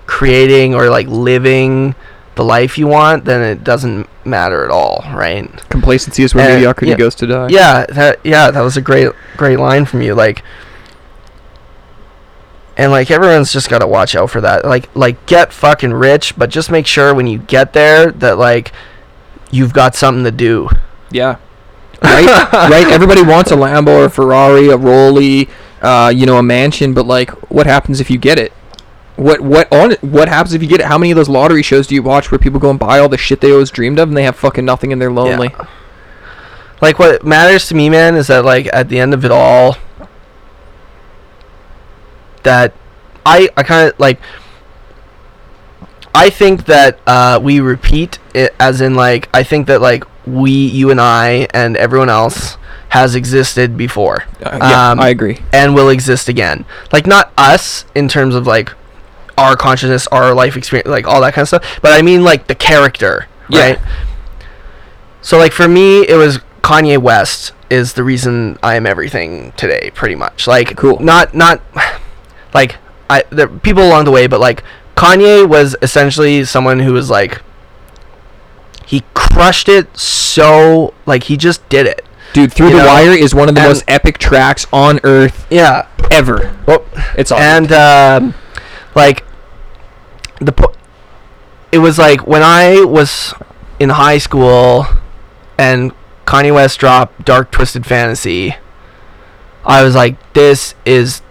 creating 0.05 0.75
or 0.75 0.89
like 0.89 1.07
living 1.07 1.95
the 2.35 2.43
life 2.43 2.77
you 2.77 2.85
want, 2.85 3.25
then 3.25 3.41
it 3.41 3.63
doesn't 3.63 4.07
matter 4.23 4.63
at 4.63 4.69
all, 4.69 5.03
right? 5.11 5.49
Complacency 5.69 6.21
is 6.21 6.35
where 6.35 6.45
Uh, 6.51 6.53
mediocrity 6.53 6.91
yeah. 6.91 6.97
goes 6.97 7.15
to 7.15 7.25
die. 7.25 7.47
Yeah, 7.49 7.85
that 7.89 8.19
yeah, 8.23 8.51
that 8.51 8.61
was 8.61 8.77
a 8.77 8.81
great 8.81 9.09
great 9.37 9.57
line 9.59 9.85
from 9.85 10.01
you. 10.03 10.13
Like 10.13 10.43
and 12.77 12.91
like 12.91 13.09
everyone's 13.09 13.51
just 13.51 13.69
got 13.69 13.79
to 13.79 13.87
watch 13.87 14.15
out 14.15 14.29
for 14.29 14.39
that. 14.41 14.63
Like 14.63 14.95
like 14.95 15.25
get 15.25 15.51
fucking 15.51 15.93
rich, 15.93 16.37
but 16.37 16.49
just 16.49 16.69
make 16.69 16.85
sure 16.85 17.13
when 17.13 17.25
you 17.27 17.39
get 17.39 17.73
there 17.73 18.11
that 18.11 18.37
like 18.37 18.71
you've 19.51 19.73
got 19.73 19.95
something 19.95 20.23
to 20.23 20.31
do. 20.31 20.69
Yeah. 21.11 21.37
Right? 21.99 22.53
right? 22.53 22.87
Everybody 22.91 23.23
wants 23.23 23.49
a 23.49 23.55
Lambo 23.55 23.87
or 23.87 24.05
a 24.05 24.09
Ferrari, 24.09 24.67
a 24.67 24.77
Rolly, 24.77 25.49
uh, 25.81 26.13
you 26.15 26.27
know, 26.27 26.37
a 26.37 26.43
mansion, 26.43 26.93
but 26.93 27.07
like 27.07 27.31
what 27.49 27.65
happens 27.65 27.99
if 27.99 28.11
you 28.11 28.19
get 28.19 28.37
it? 28.37 28.53
What 29.15 29.41
what 29.41 29.73
on 29.73 29.93
what 30.01 30.29
happens 30.29 30.53
if 30.53 30.61
you 30.61 30.67
get 30.67 30.79
it? 30.79 30.85
How 30.85 30.99
many 30.99 31.09
of 31.09 31.15
those 31.15 31.27
lottery 31.27 31.63
shows 31.63 31.87
do 31.87 31.95
you 31.95 32.03
watch 32.03 32.29
where 32.29 32.37
people 32.37 32.59
go 32.59 32.69
and 32.69 32.77
buy 32.77 32.99
all 32.99 33.09
the 33.09 33.17
shit 33.17 33.41
they 33.41 33.51
always 33.51 33.71
dreamed 33.71 33.97
of 33.97 34.09
and 34.09 34.15
they 34.15 34.25
have 34.25 34.35
fucking 34.35 34.63
nothing 34.63 34.93
and 34.93 35.01
they're 35.01 35.11
lonely? 35.11 35.49
yeah. 35.51 35.65
Like 36.81 36.99
what 36.99 37.25
matters 37.25 37.67
to 37.69 37.75
me, 37.75 37.89
man, 37.89 38.15
is 38.15 38.27
that 38.27 38.45
like 38.45 38.69
at 38.71 38.89
the 38.89 38.99
end 38.99 39.15
of 39.15 39.25
it 39.25 39.31
all 39.31 39.75
that 42.43 42.73
I 43.25 43.49
I 43.57 43.63
kind 43.63 43.89
of 43.91 43.99
like 43.99 44.19
I 46.15 46.29
think 46.29 46.65
that 46.65 46.99
uh, 47.05 47.39
we 47.41 47.59
repeat 47.59 48.17
it 48.33 48.55
as 48.59 48.81
in 48.81 48.95
like 48.95 49.29
I 49.33 49.43
think 49.43 49.67
that 49.67 49.81
like 49.81 50.03
we 50.25 50.51
you 50.51 50.89
and 50.89 50.99
I 50.99 51.47
and 51.53 51.77
everyone 51.77 52.09
else 52.09 52.57
has 52.89 53.15
existed 53.15 53.77
before 53.77 54.23
Uh, 54.43 54.57
yeah, 54.61 54.91
Um, 54.91 54.99
I 54.99 55.09
agree. 55.09 55.39
and 55.53 55.75
will 55.75 55.89
exist 55.89 56.27
again. 56.29 56.65
Like 56.91 57.05
not 57.05 57.31
us 57.37 57.85
in 57.93 58.07
terms 58.07 58.33
of 58.33 58.47
like 58.47 58.71
our 59.37 59.55
consciousness, 59.55 60.07
our 60.07 60.33
life 60.33 60.55
experience, 60.57 60.89
like 60.89 61.05
all 61.05 61.21
that 61.21 61.33
kind 61.33 61.43
of 61.43 61.49
stuff. 61.49 61.79
But 61.81 61.91
I 61.91 62.01
mean 62.01 62.23
like 62.23 62.47
the 62.47 62.55
character, 62.55 63.27
Yeah. 63.49 63.59
right? 63.61 63.79
So 65.21 65.37
like 65.37 65.51
for 65.51 65.67
me, 65.67 66.07
it 66.07 66.15
was 66.15 66.39
Kanye 66.63 66.97
West 66.97 67.51
is 67.69 67.93
the 67.93 68.03
reason 68.03 68.57
I 68.63 68.75
am 68.75 68.87
everything 68.87 69.51
today, 69.57 69.91
pretty 69.93 70.15
much. 70.15 70.47
Like 70.47 70.75
Cool. 70.77 70.99
Not 70.99 71.35
not 71.35 71.61
like 72.57 72.77
I 73.09 73.23
there 73.29 73.47
people 73.47 73.83
along 73.83 74.05
the 74.05 74.11
way, 74.11 74.27
but 74.27 74.39
like 74.39 74.63
Kanye 74.95 75.47
was 75.47 75.75
essentially 75.81 76.43
someone 76.43 76.79
who 76.79 76.93
was 76.93 77.09
like 77.09 77.41
he 78.85 79.03
crushed 79.13 79.69
it 79.69 79.95
so 79.97 80.93
like 81.05 81.23
he 81.23 81.37
just 81.37 81.67
did 81.69 81.85
it. 81.85 82.03
Dude, 82.33 82.51
Through 82.53 82.69
you 82.69 82.77
the 82.77 82.83
know, 82.83 82.87
Wire 82.87 83.11
is 83.11 83.33
one 83.35 83.47
of 83.49 83.55
the 83.55 83.61
and- 83.61 83.69
most 83.69 83.83
epic 83.87 84.17
tracks 84.17 84.65
on 84.73 84.99
earth 85.03 85.45
Yeah. 85.49 85.87
ever. 86.11 86.55
Well, 86.65 86.83
It's 87.17 87.31
awesome. 87.31 87.43
and 87.43 87.71
um, 87.71 88.33
like 88.95 89.23
the 90.41 90.51
po- 90.51 90.73
it 91.71 91.79
was 91.79 91.97
like 91.97 92.25
when 92.27 92.41
I 92.43 92.83
was 92.83 93.33
in 93.79 93.89
high 93.89 94.17
school 94.17 94.85
and 95.57 95.91
Kanye 96.25 96.53
West 96.53 96.79
dropped 96.79 97.23
Dark 97.25 97.51
Twisted 97.51 97.85
Fantasy. 97.85 98.55
I 99.65 99.83
was 99.83 99.95
like, 99.95 100.15
this 100.33 100.75
is 100.85 101.21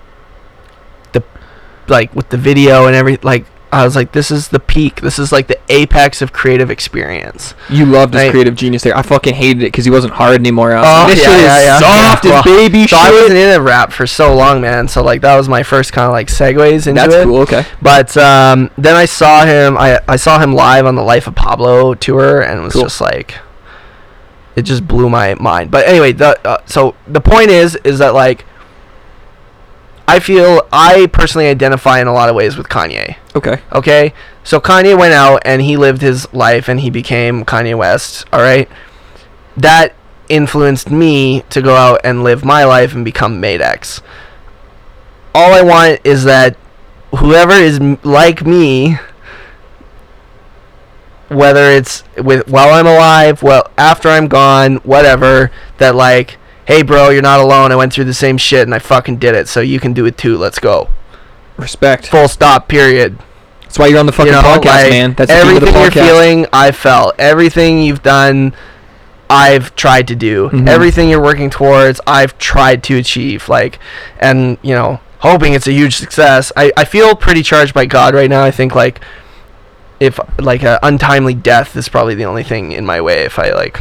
like 1.88 2.14
with 2.14 2.28
the 2.30 2.36
video 2.36 2.86
and 2.86 2.94
every 2.96 3.16
like 3.22 3.46
I 3.72 3.84
was 3.84 3.96
like, 3.96 4.12
this 4.12 4.30
is 4.30 4.48
the 4.48 4.60
peak. 4.60 5.00
This 5.00 5.18
is 5.18 5.32
like 5.32 5.48
the 5.48 5.58
apex 5.68 6.22
of 6.22 6.32
creative 6.32 6.70
experience. 6.70 7.52
You 7.68 7.84
loved 7.84 8.14
his 8.14 8.30
creative 8.30 8.54
genius 8.54 8.82
there. 8.84 8.96
I 8.96 9.02
fucking 9.02 9.34
hated 9.34 9.62
it 9.64 9.66
because 9.66 9.84
he 9.84 9.90
wasn't 9.90 10.14
hard 10.14 10.36
anymore. 10.38 10.72
I 10.72 10.80
was 10.80 10.86
Oh, 10.88 11.02
like, 11.02 11.14
this 11.16 11.24
yeah, 11.24 11.36
yeah, 11.36 11.62
yeah. 11.64 11.78
soft 12.12 12.24
Yeah. 12.24 12.34
and 12.36 12.44
baby 12.44 12.86
So 12.86 12.96
I 12.96 13.10
wasn't 13.10 13.38
in 13.38 13.54
a 13.54 13.60
rap 13.60 13.92
for 13.92 14.06
so 14.06 14.34
long, 14.34 14.60
man. 14.60 14.86
So 14.88 15.02
like 15.02 15.20
that 15.22 15.36
was 15.36 15.48
my 15.48 15.62
first 15.64 15.92
kind 15.92 16.06
of 16.06 16.12
like 16.12 16.28
segues 16.28 16.86
into 16.86 16.92
That's 16.94 17.14
it. 17.16 17.24
cool. 17.24 17.38
Okay. 17.40 17.66
But 17.82 18.16
um, 18.16 18.70
then 18.78 18.94
I 18.94 19.04
saw 19.04 19.44
him. 19.44 19.76
I 19.76 20.00
I 20.08 20.16
saw 20.16 20.38
him 20.38 20.54
live 20.54 20.86
on 20.86 20.94
the 20.94 21.02
Life 21.02 21.26
of 21.26 21.34
Pablo 21.34 21.94
tour, 21.94 22.40
and 22.42 22.60
it 22.60 22.62
was 22.62 22.72
Cool. 22.72 22.82
just 22.82 23.00
like, 23.00 23.34
it 24.54 24.62
just 24.62 24.86
blew 24.86 25.10
my 25.10 25.34
mind. 25.34 25.70
But 25.70 25.86
anyway, 25.86 26.12
the 26.12 26.38
uh, 26.48 26.58
so 26.66 26.94
the 27.08 27.20
point 27.20 27.50
is, 27.50 27.74
is 27.84 27.98
that 27.98 28.14
like, 28.14 28.44
I 30.08 30.20
feel 30.20 30.66
I 30.72 31.06
personally 31.12 31.48
identify 31.48 32.00
in 32.00 32.06
a 32.06 32.12
lot 32.12 32.28
of 32.28 32.36
ways 32.36 32.56
with 32.56 32.68
Kanye. 32.68 33.16
Okay. 33.34 33.60
Okay, 33.72 34.14
so 34.44 34.60
Kanye 34.60 34.96
went 34.98 35.12
out 35.14 35.42
and 35.44 35.60
he 35.62 35.76
lived 35.76 36.00
his 36.00 36.32
life, 36.32 36.68
and 36.68 36.80
he 36.80 36.90
became 36.90 37.44
Kanye 37.44 37.76
West. 37.76 38.24
All 38.32 38.40
right, 38.40 38.68
that 39.56 39.94
influenced 40.28 40.90
me 40.90 41.42
to 41.50 41.60
go 41.62 41.74
out 41.74 42.00
and 42.04 42.22
live 42.24 42.44
my 42.44 42.64
life 42.64 42.94
and 42.94 43.04
become 43.04 43.40
Made 43.40 43.60
X. 43.60 44.00
All 45.34 45.52
I 45.52 45.62
want 45.62 46.00
is 46.04 46.24
that 46.24 46.56
whoever 47.16 47.52
is 47.52 47.78
m- 47.80 47.98
like 48.02 48.44
me, 48.46 48.98
whether 51.28 51.64
it's 51.70 52.04
with 52.16 52.48
while 52.48 52.72
I'm 52.72 52.86
alive, 52.86 53.42
well 53.42 53.70
after 53.76 54.08
I'm 54.08 54.28
gone, 54.28 54.76
whatever, 54.76 55.50
that 55.78 55.94
like, 55.94 56.38
hey 56.66 56.82
bro, 56.82 57.08
you're 57.10 57.22
not 57.22 57.40
alone. 57.40 57.72
I 57.72 57.76
went 57.76 57.92
through 57.92 58.04
the 58.04 58.14
same 58.14 58.36
shit 58.38 58.62
and 58.62 58.74
I 58.74 58.78
fucking 58.78 59.16
did 59.16 59.34
it, 59.34 59.48
so 59.48 59.60
you 59.60 59.80
can 59.80 59.92
do 59.92 60.04
it 60.06 60.16
too. 60.18 60.36
Let's 60.36 60.58
go. 60.58 60.88
Respect. 61.56 62.06
Full 62.08 62.28
stop. 62.28 62.68
Period. 62.68 63.18
That's 63.62 63.78
why 63.78 63.86
you're 63.88 63.98
on 63.98 64.06
the 64.06 64.12
fucking 64.12 64.32
You 64.32 64.40
know, 64.40 64.46
podcast, 64.46 64.64
like, 64.82 64.90
man. 64.90 65.14
That's 65.14 65.30
everything 65.30 65.74
you're 65.74 65.90
feeling. 65.90 66.46
I 66.52 66.70
felt 66.72 67.14
everything 67.18 67.82
you've 67.82 68.02
done. 68.02 68.54
I've 69.28 69.74
tried 69.74 70.06
to 70.08 70.14
do 70.14 70.50
Mhm. 70.50 70.68
everything 70.68 71.08
you're 71.10 71.20
working 71.20 71.50
towards. 71.50 72.00
I've 72.06 72.38
tried 72.38 72.82
to 72.84 72.96
achieve. 72.96 73.48
Like, 73.48 73.78
and 74.20 74.56
you 74.62 74.72
know, 74.74 75.00
hoping 75.18 75.52
it's 75.54 75.66
a 75.66 75.72
huge 75.72 75.96
success. 75.96 76.52
I 76.56 76.72
I 76.76 76.84
feel 76.84 77.14
pretty 77.16 77.42
charged 77.42 77.74
by 77.74 77.86
God 77.86 78.14
right 78.14 78.30
now. 78.30 78.44
I 78.44 78.50
think 78.52 78.74
like, 78.74 79.00
if 79.98 80.20
like 80.38 80.62
a 80.62 80.78
untimely 80.82 81.34
death 81.34 81.74
is 81.76 81.88
probably 81.88 82.14
the 82.14 82.24
only 82.24 82.44
thing 82.44 82.70
in 82.72 82.86
my 82.86 83.00
way. 83.00 83.20
If 83.24 83.38
I 83.38 83.50
like, 83.50 83.80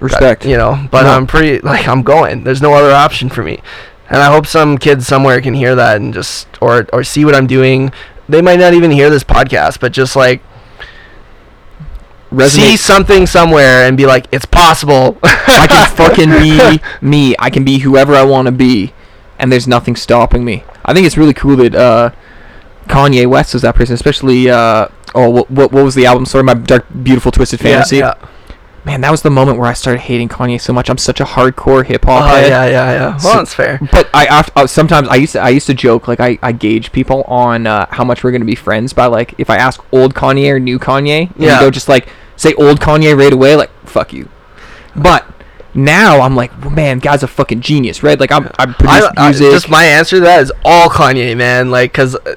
Respect. 0.00 0.44
you 0.44 0.56
know. 0.56 0.86
But 0.90 1.02
No. 1.04 1.10
I'm 1.10 1.26
pretty 1.26 1.60
like 1.66 1.86
I'm 1.88 2.02
going. 2.02 2.44
There's 2.44 2.62
no 2.62 2.74
other 2.74 2.92
option 2.92 3.28
for 3.28 3.42
me. 3.42 3.60
And 4.10 4.18
I 4.22 4.32
hope 4.32 4.46
some 4.46 4.78
kids 4.78 5.06
somewhere 5.06 5.40
can 5.40 5.52
hear 5.54 5.74
that 5.74 5.96
and 5.96 6.14
just 6.14 6.48
or 6.60 6.86
or 6.92 7.04
see 7.04 7.24
what 7.24 7.34
I'm 7.34 7.46
doing. 7.46 7.92
They 8.28 8.40
might 8.42 8.58
not 8.58 8.74
even 8.74 8.90
hear 8.90 9.10
this 9.10 9.24
podcast, 9.24 9.80
but 9.80 9.92
just 9.92 10.16
like 10.16 10.42
see 12.48 12.76
something 12.76 13.26
somewhere 13.26 13.86
and 13.86 13.96
be 13.96 14.06
like, 14.06 14.26
it's 14.32 14.44
possible. 14.44 15.18
I 15.22 15.66
can 15.68 15.96
fucking 15.96 16.30
be 16.30 16.80
me. 17.00 17.34
I 17.38 17.50
can 17.50 17.64
be 17.64 17.78
whoever 17.78 18.14
I 18.14 18.24
want 18.24 18.46
to 18.46 18.52
be, 18.52 18.92
and 19.38 19.50
there's 19.50 19.66
nothing 19.66 19.96
stopping 19.96 20.44
me. 20.44 20.64
I 20.84 20.94
think 20.94 21.06
it's 21.06 21.16
really 21.16 21.34
cool 21.34 21.56
that 21.56 21.74
uh, 21.74 22.10
Kanye 22.86 23.26
West 23.26 23.54
is 23.54 23.62
that 23.62 23.74
person, 23.74 23.94
especially. 23.94 24.50
Uh, 24.50 24.88
oh, 25.14 25.30
what, 25.30 25.50
what 25.50 25.72
what 25.72 25.84
was 25.84 25.94
the 25.94 26.06
album? 26.06 26.26
Sorry, 26.26 26.44
my 26.44 26.54
dark, 26.54 26.86
beautiful, 27.02 27.32
twisted 27.32 27.60
Yeah, 27.60 27.72
fantasy. 27.76 27.98
Yeah, 27.98 28.14
Man, 28.88 29.02
that 29.02 29.10
was 29.10 29.20
the 29.20 29.30
moment 29.30 29.58
where 29.58 29.68
I 29.68 29.74
started 29.74 30.00
hating 30.00 30.30
Kanye 30.30 30.58
so 30.58 30.72
much. 30.72 30.88
I'm 30.88 30.96
such 30.96 31.20
a 31.20 31.24
hardcore 31.24 31.84
hip 31.84 32.06
Oh, 32.08 32.12
hop 32.12 32.36
head. 32.36 32.48
yeah, 32.48 32.64
yeah, 32.64 32.92
yeah. 32.92 33.08
Well, 33.10 33.18
So- 33.18 33.34
that's 33.36 33.52
fair. 33.52 33.78
But 33.92 34.08
I 34.14 34.26
oft- 34.28 34.50
uh, 34.56 34.66
sometimes 34.66 35.08
I 35.08 35.16
used 35.16 35.32
to 35.34 35.40
I 35.40 35.50
used 35.50 35.66
to 35.66 35.74
joke 35.74 36.08
like 36.08 36.20
I, 36.20 36.38
I 36.42 36.52
gauge 36.52 36.90
people 36.90 37.22
on 37.24 37.66
uh, 37.66 37.84
how 37.90 38.02
much 38.02 38.24
we're 38.24 38.32
gonna 38.32 38.46
be 38.46 38.54
friends 38.54 38.94
by 38.94 39.04
like 39.04 39.34
if 39.36 39.50
I 39.50 39.58
ask 39.58 39.84
old 39.92 40.14
Kanye 40.14 40.50
or 40.50 40.58
new 40.58 40.78
Kanye, 40.78 41.30
and 41.30 41.34
Yeah. 41.36 41.54
you 41.60 41.66
go 41.66 41.70
just 41.70 41.88
like 41.88 42.08
say 42.36 42.54
old 42.54 42.80
Kanye 42.80 43.14
right 43.16 43.32
away, 43.32 43.56
like 43.56 43.70
fuck 43.86 44.12
you. 44.14 44.28
But 44.96 45.26
now 45.74 46.22
I'm 46.22 46.34
like, 46.34 46.50
well, 46.62 46.70
man, 46.70 46.98
guy's 46.98 47.22
a 47.22 47.28
fucking 47.28 47.60
genius, 47.60 48.02
right? 48.02 48.18
Like 48.18 48.32
I'm 48.32 48.46
I 48.58 48.64
produce 48.64 49.04
I, 49.18 49.28
I, 49.28 49.32
just 49.32 49.68
my 49.68 49.84
answer 49.84 50.16
to 50.16 50.20
that 50.20 50.40
is 50.42 50.50
all 50.64 50.88
Kanye, 50.88 51.36
man. 51.36 51.70
Like, 51.70 51.92
cause 51.92 52.14
uh, 52.16 52.34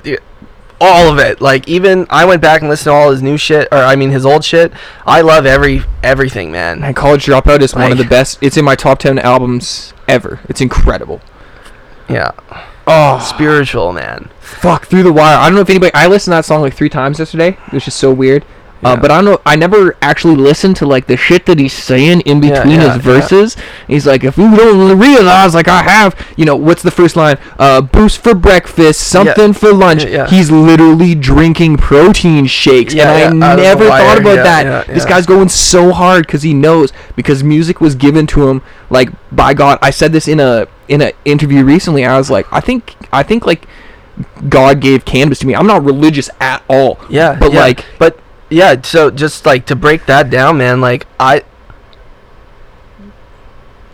all 0.82 1.10
of 1.12 1.20
it. 1.20 1.40
Like, 1.40 1.68
even 1.70 2.06
I 2.10 2.26
went 2.26 2.41
back 2.41 2.60
and 2.62 2.70
listened 2.70 2.91
to 2.91 2.94
all 2.94 3.12
his 3.12 3.22
new 3.22 3.38
shit, 3.38 3.68
or 3.72 3.78
I 3.78 3.95
mean 3.95 4.10
his 4.10 4.26
old 4.26 4.44
shit. 4.44 4.74
I 5.06 5.22
love 5.22 5.45
every 5.45 5.84
everything, 6.03 6.52
man. 6.52 6.82
Man, 6.82 6.94
College 6.94 7.26
Dropout 7.26 7.62
is 7.62 7.74
one 7.76 7.91
of 7.91 7.98
the 7.98 8.03
best. 8.03 8.40
It's 8.41 8.58
in 8.58 8.66
my 8.66 8.76
top 8.76 8.99
ten 8.99 9.20
albums 9.20 9.94
ever. 10.08 10.40
It's 10.49 10.60
incredible. 10.60 11.22
Yeah, 12.10 12.32
Oh, 12.88 13.20
spiritual, 13.20 13.94
man. 13.94 14.30
fuck 14.41 14.86
through 14.88 15.03
the 15.03 15.14
wire. 15.14 15.38
I 15.38 15.45
don't 15.48 15.56
know 15.56 15.62
if 15.62 15.70
anybody. 15.70 15.94
I 15.94 16.08
listened 16.08 16.34
to 16.34 16.38
that 16.38 16.45
song 16.45 16.60
like 16.62 16.74
three 16.74 16.90
times 16.90 17.20
yesterday. 17.20 17.58
It 17.68 17.74
was 17.74 17.86
just 17.86 17.98
so 17.98 18.12
weird. 18.12 18.44
Uh, 18.84 18.90
Yeah. 18.90 18.95
but 19.02 19.12
I 19.12 19.16
don't 19.22 19.26
know. 19.26 19.41
I 19.45 19.56
never 19.56 19.95
actually 20.02 20.36
listened 20.36 20.76
to 20.78 20.86
like 20.86 21.06
the 21.08 21.16
shit 21.18 21.45
that 21.45 21.60
he's 21.60 21.74
saying 21.74 22.22
in 22.22 22.40
between 22.41 22.80
yeah, 22.82 22.94
his 22.94 23.03
verses. 23.03 23.56
He's 23.88 24.08
like, 24.08 24.24
if 24.24 24.38
you 24.38 24.56
don't 24.56 24.98
realize, 24.99 25.53
like 25.53 25.68
I 25.68 25.84
have, 25.84 26.16
you 26.36 26.45
know, 26.45 26.56
what's 26.56 26.82
the 26.82 26.91
first 26.91 27.16
line? 27.16 27.38
Uh, 27.60 27.82
boost 27.82 28.24
for 28.24 28.34
breakfast, 28.34 29.02
something 29.02 29.53
for 29.53 29.72
lunch. 29.74 30.03
Yeah, 30.03 30.10
yeah. 30.10 30.28
He's 30.28 30.49
literally 30.49 31.14
drinking 31.16 31.78
protein 31.78 32.45
shakes, 32.48 32.94
Yeah, 32.94 33.30
and 33.30 33.40
yeah, 33.40 33.52
I 33.52 33.56
the 33.56 33.62
never 33.62 33.88
thought 33.88 34.18
about 34.18 34.36
yeah, 34.38 34.44
that. 34.44 34.88
yeah, 34.88 34.94
This 34.94 35.06
guy's 35.06 35.26
going 35.26 35.49
so 35.49 35.91
hard 35.91 36.26
because 36.26 36.41
he 36.44 36.53
knows 36.53 36.91
because 37.16 37.44
music 37.44 37.82
was 37.82 37.94
given 37.95 38.26
to 38.28 38.48
him 38.49 38.62
like 38.90 39.10
by 39.32 39.53
God. 39.53 39.78
I 39.82 39.91
said 39.91 40.12
this 40.12 40.28
in 40.28 40.40
a 40.40 40.68
in 40.88 41.02
a 41.02 41.14
interview 41.24 41.64
recently. 41.64 42.03
I 42.06 42.18
was 42.18 42.30
like, 42.32 42.45
I 42.52 42.60
think 42.60 42.95
I 43.14 43.24
think 43.24 43.45
like 43.45 43.68
God 44.49 44.80
gave 44.82 45.06
cannabis 45.06 45.40
to 45.40 45.48
me. 45.48 45.56
I'm 45.56 45.68
not 45.68 45.84
religious 45.84 46.30
at 46.40 46.64
all. 46.68 46.99
Yeah, 47.10 47.38
But, 47.40 47.53
yeah. 47.53 47.60
like- 47.60 47.86
but 47.98 48.20
yeah. 48.52 48.80
So 48.84 49.10
just 49.10 49.45
like 49.48 49.65
to 49.68 49.76
break 49.76 50.06
that 50.06 50.30
down, 50.30 50.57
man. 50.60 50.80
Like 50.82 51.07
I, 51.19 51.44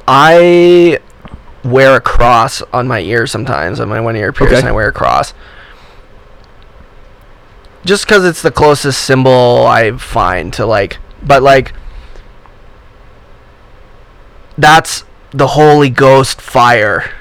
I 0.08 1.00
wear 1.64 1.96
a 1.96 2.02
cross 2.02 2.62
on 2.74 2.88
my 2.88 3.00
ear 3.00 3.28
sometimes 3.28 3.80
on 3.80 3.88
my 3.90 4.00
one 4.02 4.16
ear 4.16 4.34
pierce, 4.34 4.50
Okay. 4.52 4.60
and 4.60 4.68
I 4.68 4.72
wear 4.72 4.90
a 4.90 4.94
cross. 4.94 5.34
Just 7.86 8.06
because 8.06 8.26
it's 8.26 8.42
the 8.42 8.52
closest 8.52 9.02
symbol 9.04 9.66
I 9.66 9.92
find 9.98 10.52
to 10.54 10.66
like, 10.66 10.98
but 11.24 11.42
like, 11.42 11.72
that's 14.58 15.04
the 15.32 15.48
Holy 15.48 15.90
Ghost 15.90 16.42
fire 16.42 17.12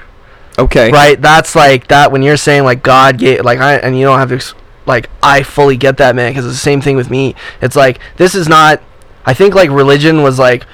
Okay. 0.59 0.91
right 0.91 1.21
that's 1.21 1.55
like 1.55 1.87
that 1.89 2.11
when 2.11 2.23
you're 2.23 2.35
saying 2.37 2.63
like 2.63 2.81
god 2.81 3.19
gave 3.19 3.45
like 3.45 3.59
i 3.59 3.75
and 3.75 3.95
you 3.99 4.05
don't 4.05 4.17
have 4.17 4.29
to 4.29 4.55
like 4.87 5.09
i 5.21 5.43
fully 5.43 5.77
get 5.77 5.97
that 5.97 6.15
man 6.15 6.31
because 6.31 6.45
it's 6.45 6.55
the 6.55 6.59
same 6.59 6.81
thing 6.81 6.95
with 6.95 7.09
me 7.09 7.35
it's 7.61 7.75
like 7.75 7.99
this 8.17 8.33
is 8.33 8.47
not 8.47 8.81
i 9.25 9.33
think 9.33 9.53
like 9.53 9.69
religion 9.69 10.23
was 10.23 10.39
like 10.39 10.65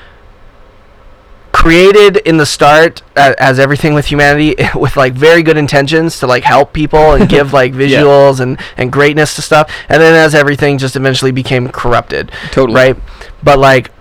created 1.51 2.17
in 2.17 2.37
the 2.37 2.45
start 2.45 3.01
as 3.15 3.59
everything 3.59 3.93
with 3.93 4.07
humanity 4.07 4.55
with 4.75 4.97
like 4.97 5.13
very 5.13 5.43
good 5.43 5.55
intentions 5.57 6.19
to 6.19 6.27
like 6.27 6.43
help 6.43 6.73
people 6.73 7.13
and 7.13 7.29
give 7.29 7.53
like 7.59 7.73
Yeah. 7.73 7.79
visuals 8.01 8.39
and 8.39 8.59
and 8.75 8.91
greatness 8.91 9.35
to 9.35 9.41
stuff 9.41 9.71
and 9.87 10.01
then 10.01 10.15
as 10.15 10.33
everything 10.33 10.77
just 10.77 10.95
eventually 10.95 11.31
became 11.31 11.67
corrupted 11.69 12.31
Totally. 12.51 12.75
right 12.75 12.97
but 13.43 13.59
like 13.59 13.91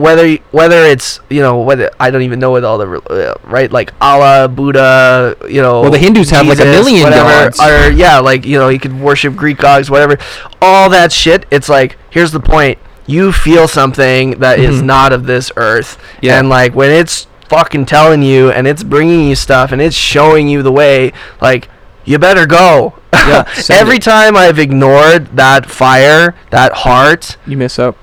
whether 0.00 0.36
whether 0.50 0.78
it's 0.84 1.20
you 1.28 1.40
know 1.42 1.60
whether 1.60 1.90
I 2.00 2.10
don't 2.10 2.22
even 2.22 2.38
know 2.40 2.50
what 2.50 2.64
all 2.64 2.78
the 2.78 2.88
uh, 3.10 3.34
right 3.44 3.70
like 3.70 3.92
Allah 4.00 4.48
Buddha 4.48 5.36
you 5.48 5.62
know 5.62 5.82
Well, 5.82 5.90
the 5.90 5.98
Hindus 5.98 6.30
have, 6.30 6.46
like, 6.46 6.58
a 6.58 6.64
million 6.64 7.02
whatever, 7.04 7.50
gods. 7.50 7.60
or 7.60 7.90
yeah 7.92 8.18
like 8.18 8.44
you 8.44 8.58
know 8.58 8.68
you 8.68 8.80
could 8.80 8.98
worship 8.98 9.36
Greek 9.36 9.58
gods 9.58 9.90
whatever 9.90 10.18
all 10.62 10.88
that 10.90 11.12
shit 11.12 11.46
it's 11.50 11.68
like 11.68 11.96
here's 12.10 12.32
the 12.32 12.40
point 12.40 12.78
you 13.06 13.32
feel 13.32 13.66
something 13.68 14.38
that 14.40 14.58
is 14.58 14.80
Mhm. 14.82 14.84
not 14.86 15.12
of 15.12 15.26
this 15.26 15.50
earth 15.56 15.98
Yeah. 16.20 16.38
and 16.38 16.48
like 16.48 16.74
when 16.74 16.90
it's 16.90 17.26
fucking 17.48 17.86
telling 17.86 18.22
you 18.22 18.50
and 18.50 18.66
it's 18.68 18.82
bringing 18.84 19.28
you 19.28 19.34
stuff 19.34 19.72
and 19.72 19.82
it's 19.82 19.96
showing 19.96 20.48
you 20.48 20.62
the 20.62 20.70
way 20.72 21.12
like 21.40 21.68
you 22.04 22.18
better 22.18 22.46
go 22.46 22.94
Yeah, 23.12 23.44
every 23.70 23.96
it. 23.96 24.02
time 24.02 24.36
I've 24.36 24.58
ignored 24.58 25.36
that 25.36 25.66
fire 25.68 26.34
that 26.50 26.72
heart 26.72 27.36
You 27.46 27.56
miss 27.56 27.78
out. 27.78 27.96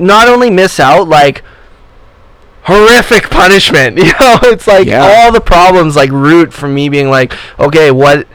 Not 0.00 0.28
only 0.28 0.50
miss 0.50 0.80
out 0.80 1.08
like 1.08 1.42
horrific 2.62 3.24
punishment 3.30 3.96
you 3.98 4.04
know 4.04 4.38
it's 4.44 4.66
like 4.66 4.86
Yeah. 4.86 5.00
all 5.02 5.32
the 5.32 5.40
problems 5.40 5.96
like 5.96 6.10
root 6.10 6.52
from 6.52 6.74
me 6.74 6.88
being 6.88 7.08
like 7.10 7.32
okay 7.58 7.90
what 7.90 8.26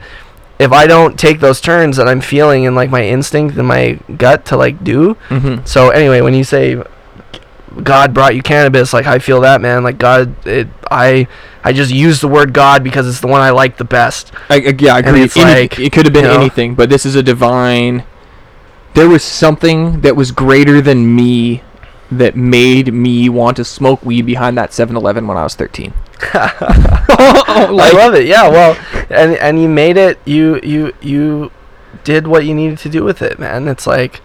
if 0.58 0.72
i 0.72 0.86
don't 0.86 1.18
take 1.18 1.40
those 1.40 1.60
turns 1.60 1.96
that 1.96 2.08
i'm 2.08 2.20
feeling 2.20 2.66
and 2.66 2.74
like 2.74 2.90
my 2.90 3.04
instinct 3.06 3.56
and 3.56 3.68
my 3.68 3.98
gut 4.16 4.44
to 4.46 4.56
like 4.56 4.82
do 4.82 5.16
Mm-hmm. 5.28 5.64
so 5.64 5.90
anyway 5.90 6.20
when 6.22 6.34
you 6.34 6.44
say 6.44 6.82
god 7.82 8.14
brought 8.14 8.34
you 8.34 8.42
cannabis 8.42 8.92
like 8.92 9.06
i 9.06 9.18
feel 9.18 9.42
that 9.42 9.60
man 9.60 9.84
like 9.84 9.98
god 9.98 10.34
it 10.46 10.66
i 10.90 11.28
i 11.62 11.72
just 11.72 11.92
use 11.92 12.20
the 12.20 12.28
word 12.28 12.52
god 12.54 12.82
because 12.82 13.06
it's 13.06 13.20
the 13.20 13.26
one 13.26 13.42
i 13.42 13.50
like 13.50 13.76
the 13.76 13.84
best 13.84 14.32
I, 14.48 14.56
yeah, 14.56 14.94
I 14.94 15.00
agree. 15.00 15.22
it's 15.22 15.36
Any- 15.36 15.60
like, 15.62 15.78
it 15.78 15.92
could 15.92 16.06
have 16.06 16.12
been 16.14 16.24
you 16.24 16.30
know- 16.30 16.40
anything, 16.40 16.74
but 16.74 16.88
this 16.90 17.04
is 17.04 17.14
a 17.16 17.22
divine. 17.22 18.04
There 18.96 19.08
was 19.08 19.22
something 19.22 20.00
that 20.00 20.16
was 20.16 20.32
greater 20.32 20.80
than 20.80 21.14
me 21.14 21.62
that 22.10 22.34
made 22.34 22.92
me 22.92 23.28
want 23.28 23.58
to 23.58 23.64
smoke 23.64 24.04
weed 24.04 24.22
behind 24.22 24.56
that 24.58 24.70
7-Eleven 24.70 25.26
when 25.26 25.36
I 25.36 25.44
was 25.44 25.54
13. 25.54 25.92
I 26.32 27.90
love 27.92 28.14
it. 28.14 28.26
Yeah, 28.26 28.48
well, 28.48 28.76
and 29.10 29.36
and 29.36 29.60
you 29.60 29.68
made 29.68 29.96
it. 29.96 30.18
You 30.24 30.60
you 30.62 30.92
you 31.00 31.50
did 32.04 32.26
what 32.26 32.44
you 32.44 32.54
needed 32.54 32.78
to 32.78 32.88
do 32.88 33.04
with 33.04 33.22
it, 33.22 33.38
man. 33.38 33.68
It's 33.68 33.86
like 33.86 34.20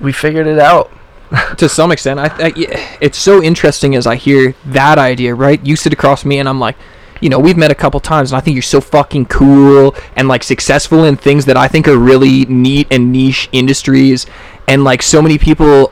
we 0.00 0.12
figured 0.12 0.46
it 0.46 0.58
out. 0.58 0.90
to 1.56 1.68
some 1.68 1.90
extent, 1.90 2.20
I, 2.20 2.26
I 2.38 2.52
it's 3.00 3.18
so 3.18 3.42
interesting 3.42 3.94
as 3.94 4.06
I 4.06 4.16
hear 4.16 4.54
that 4.66 4.98
idea. 4.98 5.34
Right, 5.34 5.64
you 5.64 5.76
sit 5.76 5.92
across 5.92 6.24
me, 6.24 6.38
and 6.38 6.48
I'm 6.48 6.60
like, 6.60 6.76
you 7.24 7.30
know, 7.30 7.38
we've 7.38 7.56
met 7.56 7.70
a 7.70 7.74
couple 7.74 7.98
times, 8.00 8.32
and 8.32 8.36
I 8.36 8.40
think 8.42 8.54
you're 8.54 8.60
so 8.60 8.82
fucking 8.82 9.26
cool 9.26 9.96
and 10.14 10.28
like 10.28 10.42
successful 10.42 11.04
in 11.04 11.16
things 11.16 11.46
that 11.46 11.56
I 11.56 11.68
think 11.68 11.88
are 11.88 11.96
really 11.96 12.44
neat 12.44 12.86
and 12.90 13.10
niche 13.12 13.48
industries, 13.50 14.26
and 14.68 14.84
like 14.84 15.00
so 15.00 15.22
many 15.22 15.38
people 15.38 15.90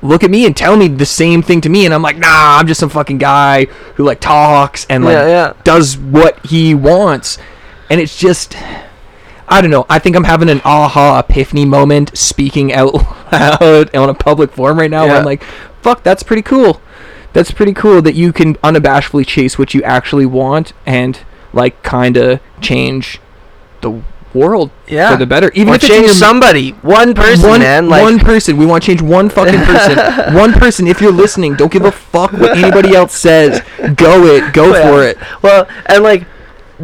look 0.00 0.22
at 0.22 0.30
me 0.30 0.46
and 0.46 0.56
tell 0.56 0.76
me 0.76 0.86
the 0.86 1.06
same 1.06 1.42
thing 1.42 1.60
to 1.62 1.68
me, 1.68 1.86
and 1.86 1.92
I'm 1.92 2.02
like, 2.02 2.18
nah, 2.18 2.58
I'm 2.58 2.68
just 2.68 2.78
some 2.78 2.88
fucking 2.88 3.18
guy 3.18 3.64
who 3.96 4.04
like 4.04 4.20
talks 4.20 4.86
and 4.88 5.04
like 5.04 5.14
Yeah, 5.14 5.26
yeah. 5.26 5.52
does 5.64 5.98
what 5.98 6.38
he 6.46 6.72
wants, 6.72 7.36
and 7.90 8.00
it's 8.00 8.16
just. 8.16 8.56
I 9.46 9.60
don't 9.60 9.70
know. 9.70 9.84
I 9.90 9.98
think 9.98 10.16
I'm 10.16 10.24
having 10.24 10.48
an 10.48 10.62
aha 10.64 11.18
epiphany 11.18 11.66
moment 11.66 12.16
speaking 12.16 12.72
out 12.72 12.94
loud 13.32 13.94
on 13.94 14.08
a 14.08 14.14
public 14.14 14.52
forum 14.52 14.78
right 14.78 14.90
now. 14.90 15.04
Yeah. 15.04 15.18
I'm 15.18 15.24
like, 15.24 15.42
fuck, 15.82 16.02
that's 16.02 16.22
pretty 16.22 16.40
cool. 16.40 16.80
That's 17.34 17.50
pretty 17.50 17.74
cool 17.74 18.00
that 18.02 18.14
you 18.14 18.32
can 18.32 18.54
unabashedly 18.56 19.26
chase 19.26 19.58
what 19.58 19.74
you 19.74 19.82
actually 19.82 20.24
want 20.26 20.72
and 20.86 21.20
like 21.52 21.82
kind 21.82 22.16
of 22.16 22.40
change 22.62 23.20
the 23.82 24.00
world 24.32 24.70
Yeah. 24.88 25.10
for 25.12 25.16
the 25.18 25.26
better. 25.26 25.50
Even 25.54 25.68
or 25.72 25.76
if 25.76 25.82
it's 25.82 25.88
change 25.92 26.06
your- 26.06 26.14
somebody, 26.14 26.70
one 26.82 27.12
person, 27.14 27.48
one, 27.50 27.60
man. 27.60 27.88
Like 27.88 28.02
one 28.02 28.18
person. 28.18 28.56
We 28.56 28.66
want 28.66 28.82
to 28.82 28.86
change 28.86 29.02
one 29.02 29.28
fucking 29.28 29.60
person. 29.60 30.34
one 30.34 30.52
person. 30.54 30.86
If 30.88 31.00
you're 31.00 31.12
listening, 31.12 31.54
don't 31.54 31.70
give 31.72 31.84
a 31.84 31.92
fuck 31.92 32.32
what 32.32 32.56
anybody 32.56 32.94
else 32.96 33.14
says. 33.14 33.60
Go 33.94 34.24
it. 34.26 34.52
Go 34.54 34.74
Yeah. 34.74 34.88
for 34.90 35.02
it. 35.04 35.18
Well, 35.42 35.68
and 35.86 36.02
like, 36.02 36.26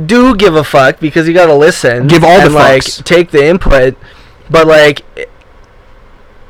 do 0.07 0.37
give 0.37 0.55
a 0.55 0.63
fuck 0.63 1.01
because 1.01 1.27
you 1.27 1.35
gotta 1.35 1.55
listen. 1.55 2.07
Give 2.07 2.23
all 2.23 2.39
the 2.39 2.45
and, 2.47 2.55
like 2.55 2.83
fucks. 2.83 3.03
take 3.05 3.31
the 3.33 3.45
input, 3.45 3.97
but 4.49 4.67
like, 4.69 5.03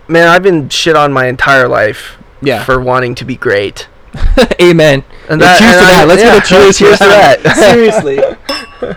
man, 0.09 0.29
I've 0.29 0.43
been 0.43 0.69
shit 0.69 0.97
on 0.97 1.13
my 1.13 1.27
entire 1.27 1.69
life. 1.69 2.19
Yeah. 2.43 2.65
For 2.65 2.81
wanting 2.81 3.15
to 3.17 3.25
be 3.25 3.37
great. 3.37 3.89
Amen. 4.61 5.05
And 5.29 5.41
Yeah, 5.41 5.47
that- 5.47 5.59
cheers 5.59 5.77
and 5.77 5.81
to 5.81 5.85
I- 5.85 5.91
that. 5.91 6.09
Let's 6.09 6.23
yeah, 6.23 6.35
get 6.35 6.45
a 6.45 6.49
cheers, 6.49 6.79
cheers 6.79 6.99
to 6.99 7.05
that. 7.05 7.57
Seriously. 7.57 8.97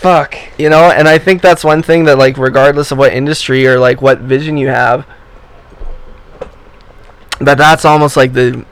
Fuck. 0.00 0.34
you 0.58 0.70
know 0.70 0.90
and 0.90 1.06
i 1.06 1.18
think 1.18 1.42
that's 1.42 1.62
one 1.62 1.82
thing 1.82 2.04
that 2.04 2.16
like 2.16 2.38
regardless 2.38 2.90
of 2.90 2.96
what 2.96 3.12
industry 3.12 3.66
or 3.66 3.78
like 3.78 4.00
what 4.00 4.18
vision 4.20 4.56
you 4.56 4.68
have 4.68 5.06
that 7.40 7.58
that's 7.58 7.84
almost 7.84 8.16
like 8.16 8.32
the 8.32 8.64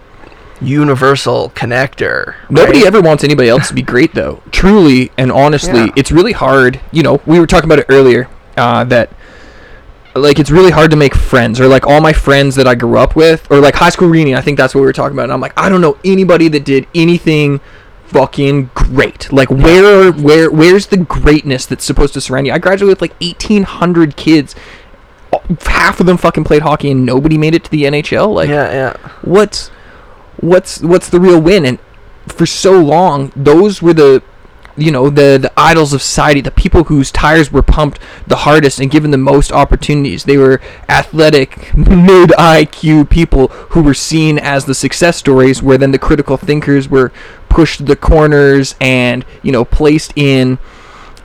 universal 0.61 1.51
connector 1.51 2.35
Nobody 2.51 2.79
right? 2.79 2.87
ever 2.87 3.01
wants 3.03 3.25
anybody 3.25 3.49
else 3.51 3.69
to 3.69 3.75
be 3.75 3.83
great, 3.83 4.13
though. 4.15 4.43
Truly 4.51 5.13
and 5.17 5.31
honestly, 5.31 5.81
Yeah. 5.81 5.93
it's 5.97 6.11
really 6.11 6.33
hard. 6.33 6.81
You 6.93 7.03
know, 7.05 7.21
we 7.27 7.39
were 7.39 7.47
talking 7.47 7.69
about 7.69 7.79
it 7.79 7.87
earlier. 7.89 8.29
Uh, 8.57 8.83
that 8.85 9.11
like 10.19 10.39
it's 10.39 10.51
really 10.51 10.71
hard 10.71 10.91
to 10.91 10.97
make 10.97 11.15
friends, 11.15 11.61
or 11.61 11.69
like 11.69 11.87
all 11.87 12.01
my 12.01 12.13
friends 12.13 12.55
that 12.57 12.67
I 12.67 12.75
grew 12.75 12.99
up 12.99 13.17
with, 13.17 13.51
or 13.51 13.61
like 13.61 13.75
high 13.75 13.91
school 13.91 14.09
reunion. 14.09 14.37
I 14.37 14.41
think 14.41 14.57
that's 14.57 14.75
what 14.75 14.81
we 14.81 14.87
were 14.87 14.93
talking 14.93 15.17
about. 15.17 15.25
And 15.25 15.33
I'm 15.33 15.41
like, 15.41 15.53
I 15.57 15.69
don't 15.69 15.81
know 15.81 15.99
anybody 16.05 16.49
that 16.49 16.65
did 16.65 16.87
anything 16.95 17.61
fucking 18.07 18.71
great. 18.75 19.33
Like 19.33 19.51
where 19.51 20.13
where 20.13 20.51
where's 20.51 20.87
the 20.87 20.97
greatness 20.97 21.67
that's 21.67 21.85
supposed 21.85 22.15
to 22.15 22.21
surround 22.21 22.47
you? 22.47 22.53
I 22.53 22.59
graduated 22.59 23.01
with 23.01 23.01
like 23.01 23.21
1,800 23.21 24.17
kids. 24.17 24.55
Half 25.67 26.01
of 26.01 26.07
them 26.07 26.17
fucking 26.17 26.45
played 26.45 26.63
hockey, 26.63 26.91
and 26.91 27.05
nobody 27.05 27.37
made 27.37 27.55
it 27.55 27.65
to 27.65 27.71
the 27.71 27.85
NHL. 27.85 28.35
Like, 28.35 28.49
yeah 28.49 28.73
yeah 28.73 29.11
what's 29.23 29.69
what's 30.41 30.81
what's 30.81 31.09
the 31.09 31.21
real 31.21 31.41
win 31.41 31.65
and 31.65 31.79
for 32.29 32.47
so 32.47 32.81
long 32.81 33.33
those 33.35 33.83
were 33.83 33.95
the 33.95 34.23
you 34.79 34.91
know 34.91 35.11
the 35.11 35.39
the 35.41 35.53
idols 35.57 35.93
of 35.93 36.01
society 36.01 36.41
the 36.41 36.51
people 36.51 36.85
whose 36.85 37.11
tires 37.11 37.51
were 37.53 37.63
pumped 37.63 37.99
the 38.27 38.37
hardest 38.37 38.81
and 38.81 38.91
given 38.91 39.11
the 39.11 39.19
most 39.19 39.53
opportunities 39.53 40.25
they 40.25 40.37
were 40.37 40.61
athletic 40.89 41.75
mid 41.77 42.31
IQ 42.31 43.11
people 43.11 43.49
who 43.49 43.83
were 43.83 43.95
seen 43.95 44.39
as 44.39 44.65
the 44.65 44.75
success 44.75 45.17
stories 45.17 45.63
where 45.63 45.79
then 45.79 45.91
the 45.91 45.99
critical 45.99 46.37
thinkers 46.37 46.89
were 46.89 47.13
pushed 47.49 47.79
to 47.79 47.85
the 47.85 47.97
corners 47.97 48.75
and 48.81 49.25
you 49.43 49.53
know 49.53 49.65
placed 49.65 50.13
in 50.17 50.59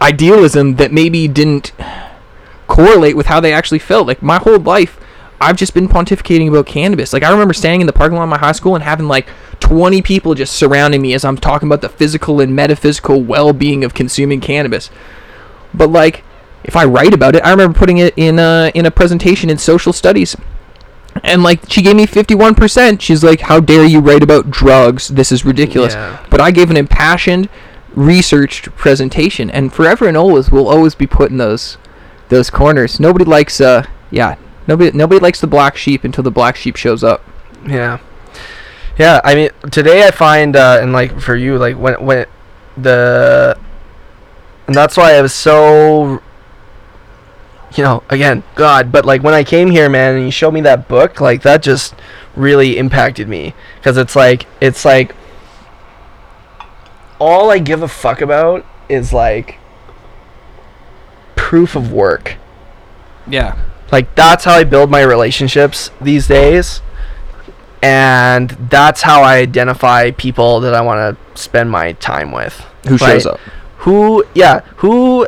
idealism 0.02 0.76
that 0.76 0.92
maybe 0.92 1.28
didn't 1.28 1.72
correlate 2.68 3.16
with 3.16 3.28
how 3.28 3.40
they 3.40 3.54
actually 3.54 3.80
felt. 3.80 4.08
Like 4.08 4.22
my 4.22 4.38
whole 4.38 4.60
life, 4.60 5.00
I've 5.40 5.56
just 5.56 5.74
been 5.74 5.88
pontificating 5.88 6.48
about 6.50 6.66
cannabis. 6.66 7.14
Like 7.14 7.24
I 7.24 7.32
remember 7.32 7.54
standing 7.54 7.82
in 7.82 7.88
the 7.88 7.94
parking 7.94 8.18
lot 8.18 8.24
of 8.24 8.30
my 8.30 8.38
high 8.38 8.52
school 8.52 8.76
and 8.76 8.84
having 8.84 9.08
like 9.08 9.28
20 9.64 10.02
people 10.02 10.36
just 10.36 10.54
surrounding 10.54 11.02
me 11.02 11.14
as 11.14 11.24
I'm 11.24 11.38
talking 11.38 11.70
about 11.70 11.80
the 11.80 11.88
physical 11.88 12.42
and 12.42 12.54
metaphysical 12.54 13.22
well-being 13.24 13.86
of 13.86 13.94
consuming 13.94 14.42
cannabis. 14.42 14.90
But 15.74 15.90
like, 15.90 16.26
if 16.66 16.76
I 16.76 16.84
write 16.84 17.14
about 17.14 17.34
it, 17.38 17.46
I 17.46 17.52
remember 17.52 17.80
putting 17.80 17.98
it 17.98 18.14
in 18.18 18.40
a 18.40 18.74
in 18.76 18.86
a 18.86 18.92
presentation 18.92 19.50
in 19.50 19.58
social 19.58 19.94
studies. 19.94 20.36
And 21.24 21.44
like 21.44 21.62
she 21.70 21.82
gave 21.82 21.96
me 21.96 22.06
51%. 22.06 23.00
She's 23.00 23.24
like, 23.24 23.40
"How 23.40 23.62
dare 23.62 23.86
you 23.86 24.02
write 24.02 24.22
about 24.22 24.52
drugs? 24.52 25.08
This 25.08 25.32
is 25.32 25.46
ridiculous." 25.46 25.94
Yeah. 25.94 26.22
But 26.30 26.42
I 26.42 26.52
gave 26.52 26.70
an 26.70 26.76
impassioned, 26.76 27.48
researched 27.96 28.76
presentation, 28.76 29.50
and 29.50 29.72
forever 29.72 30.10
and 30.10 30.18
always 30.18 30.52
we'll 30.52 30.68
always 30.68 30.94
be 30.94 31.08
put 31.08 31.32
in 31.32 31.38
those 31.38 31.78
those 32.28 32.50
corners. 32.50 33.00
Nobody 33.00 33.24
likes 33.24 33.62
uh 33.62 33.86
yeah, 34.12 34.36
nobody 34.68 34.92
nobody 34.92 35.22
likes 35.22 35.40
the 35.40 35.48
black 35.48 35.78
sheep 35.78 36.04
until 36.04 36.24
the 36.26 36.32
black 36.32 36.58
sheep 36.58 36.76
shows 36.76 37.02
up. 37.02 37.24
Yeah, 37.66 38.00
yeah. 38.98 39.22
I 39.24 39.36
mean, 39.36 39.50
today 39.72 40.08
I 40.08 40.12
find, 40.12 40.56
uh, 40.56 40.80
and 40.82 40.94
like 40.94 41.20
for 41.20 41.36
you, 41.36 41.58
like 41.58 41.78
when 41.78 42.04
when 42.04 42.26
the 42.78 43.58
and 44.68 44.76
that's 44.76 44.98
why 44.98 45.16
I 45.16 45.22
was 45.22 45.34
so 45.34 46.22
you 47.76 47.84
know, 47.84 48.04
again, 48.10 48.44
God, 48.56 48.92
but 48.92 49.06
like 49.06 49.24
when 49.24 49.34
I 49.34 49.44
came 49.44 49.72
here, 49.72 49.90
man, 49.90 50.16
and 50.16 50.26
you 50.26 50.32
showed 50.32 50.54
me 50.54 50.62
that 50.62 50.88
book, 50.88 51.20
like 51.20 51.42
that 51.42 51.64
just 51.64 51.96
really 52.36 52.78
impacted 52.78 53.28
me 53.28 53.54
because 53.76 53.98
it's 53.98 54.16
like 54.16 54.46
it's 54.62 54.86
like 54.86 55.16
all 57.20 57.50
I 57.50 57.60
give 57.60 57.82
a 57.82 57.88
fuck 57.88 58.22
about 58.22 58.66
is 58.90 59.14
like 59.14 59.58
proof 61.36 61.76
of 61.76 61.92
work. 61.92 62.36
Yeah. 63.28 63.58
Like 63.92 64.14
that's 64.16 64.46
how 64.46 64.54
I 64.54 64.64
build 64.64 64.92
my 64.92 65.02
relationships 65.02 65.90
these 66.02 66.28
days. 66.28 66.82
And 67.84 68.50
that's 68.70 69.02
how 69.02 69.24
I 69.24 69.38
identify 69.38 70.12
people 70.12 70.62
that 70.62 70.74
I 70.74 70.82
want 70.82 71.18
to 71.18 71.42
spend 71.42 71.70
my 71.70 71.92
time 71.94 72.32
with. 72.32 72.66
Who 72.88 72.98
shows 72.98 73.26
up? 73.26 73.40
Who 73.80 74.24
yeah, 74.34 74.62
who 74.78 75.28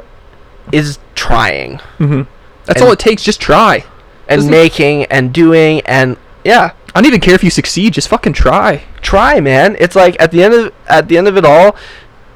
is 0.71 0.97
trying 1.15 1.77
Mm-hmm. 1.99 2.21
That's 2.65 2.81
all 2.81 2.91
it 2.91 2.99
takes. 2.99 3.21
Just 3.23 3.39
try. 3.41 3.83
and 4.29 4.39
Doesn't- 4.39 4.51
making 4.51 5.05
and 5.05 5.33
doing 5.33 5.81
and 5.81 6.17
yeah, 6.45 6.71
I 6.93 7.01
don't 7.01 7.07
even 7.07 7.19
care 7.19 7.35
if 7.35 7.43
you 7.43 7.49
succeed. 7.49 7.93
Just 7.93 8.07
fucking 8.07 8.33
try. 8.33 8.83
try, 9.01 9.39
man. 9.41 9.75
It's 9.79 9.95
like 9.95 10.15
at 10.21 10.31
the 10.31 10.41
end 10.43 10.53
of 10.53 10.73
at 10.87 11.07
the 11.09 11.17
end 11.17 11.27
of 11.27 11.35
it 11.37 11.43
all, 11.45 11.75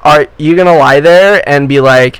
are 0.03 0.27
you 0.37 0.55
gonna 0.57 0.75
lie 0.77 0.99
there 0.99 1.41
and 1.47 1.69
be 1.69 1.79
like, 1.79 2.19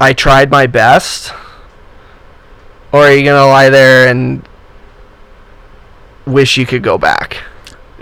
I 0.00 0.12
tried 0.12 0.50
my 0.50 0.66
best, 0.66 1.32
or 2.92 3.06
are 3.06 3.12
you 3.12 3.24
gonna 3.24 3.46
lie 3.46 3.70
there 3.70 4.08
and 4.08 4.42
wish 6.26 6.56
you 6.56 6.66
could 6.66 6.82
go 6.82 6.98
back? 6.98 7.38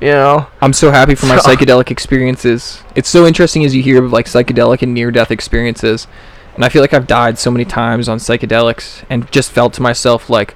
You 0.00 0.12
know? 0.12 0.46
I'm 0.60 0.72
so 0.72 0.90
happy 0.90 1.14
for 1.14 1.26
my 1.26 1.38
So- 1.38 1.50
psychedelic 1.54 1.90
experiences. 1.90 2.82
It's 2.94 3.08
so 3.08 3.26
interesting 3.26 3.64
as 3.64 3.74
you 3.74 3.82
hear 3.82 4.04
of 4.04 4.12
like 4.12 4.26
psychedelic 4.26 4.82
and 4.82 4.94
near 4.94 5.10
death 5.10 5.30
experiences. 5.30 6.06
And 6.54 6.64
I 6.64 6.68
feel 6.68 6.82
like 6.82 6.92
I've 6.94 7.06
died 7.06 7.38
so 7.38 7.50
many 7.50 7.64
times 7.64 8.08
on 8.08 8.18
psychedelics 8.18 9.04
and 9.08 9.30
just 9.30 9.50
felt 9.52 9.72
to 9.74 9.82
myself 9.82 10.28
like 10.28 10.54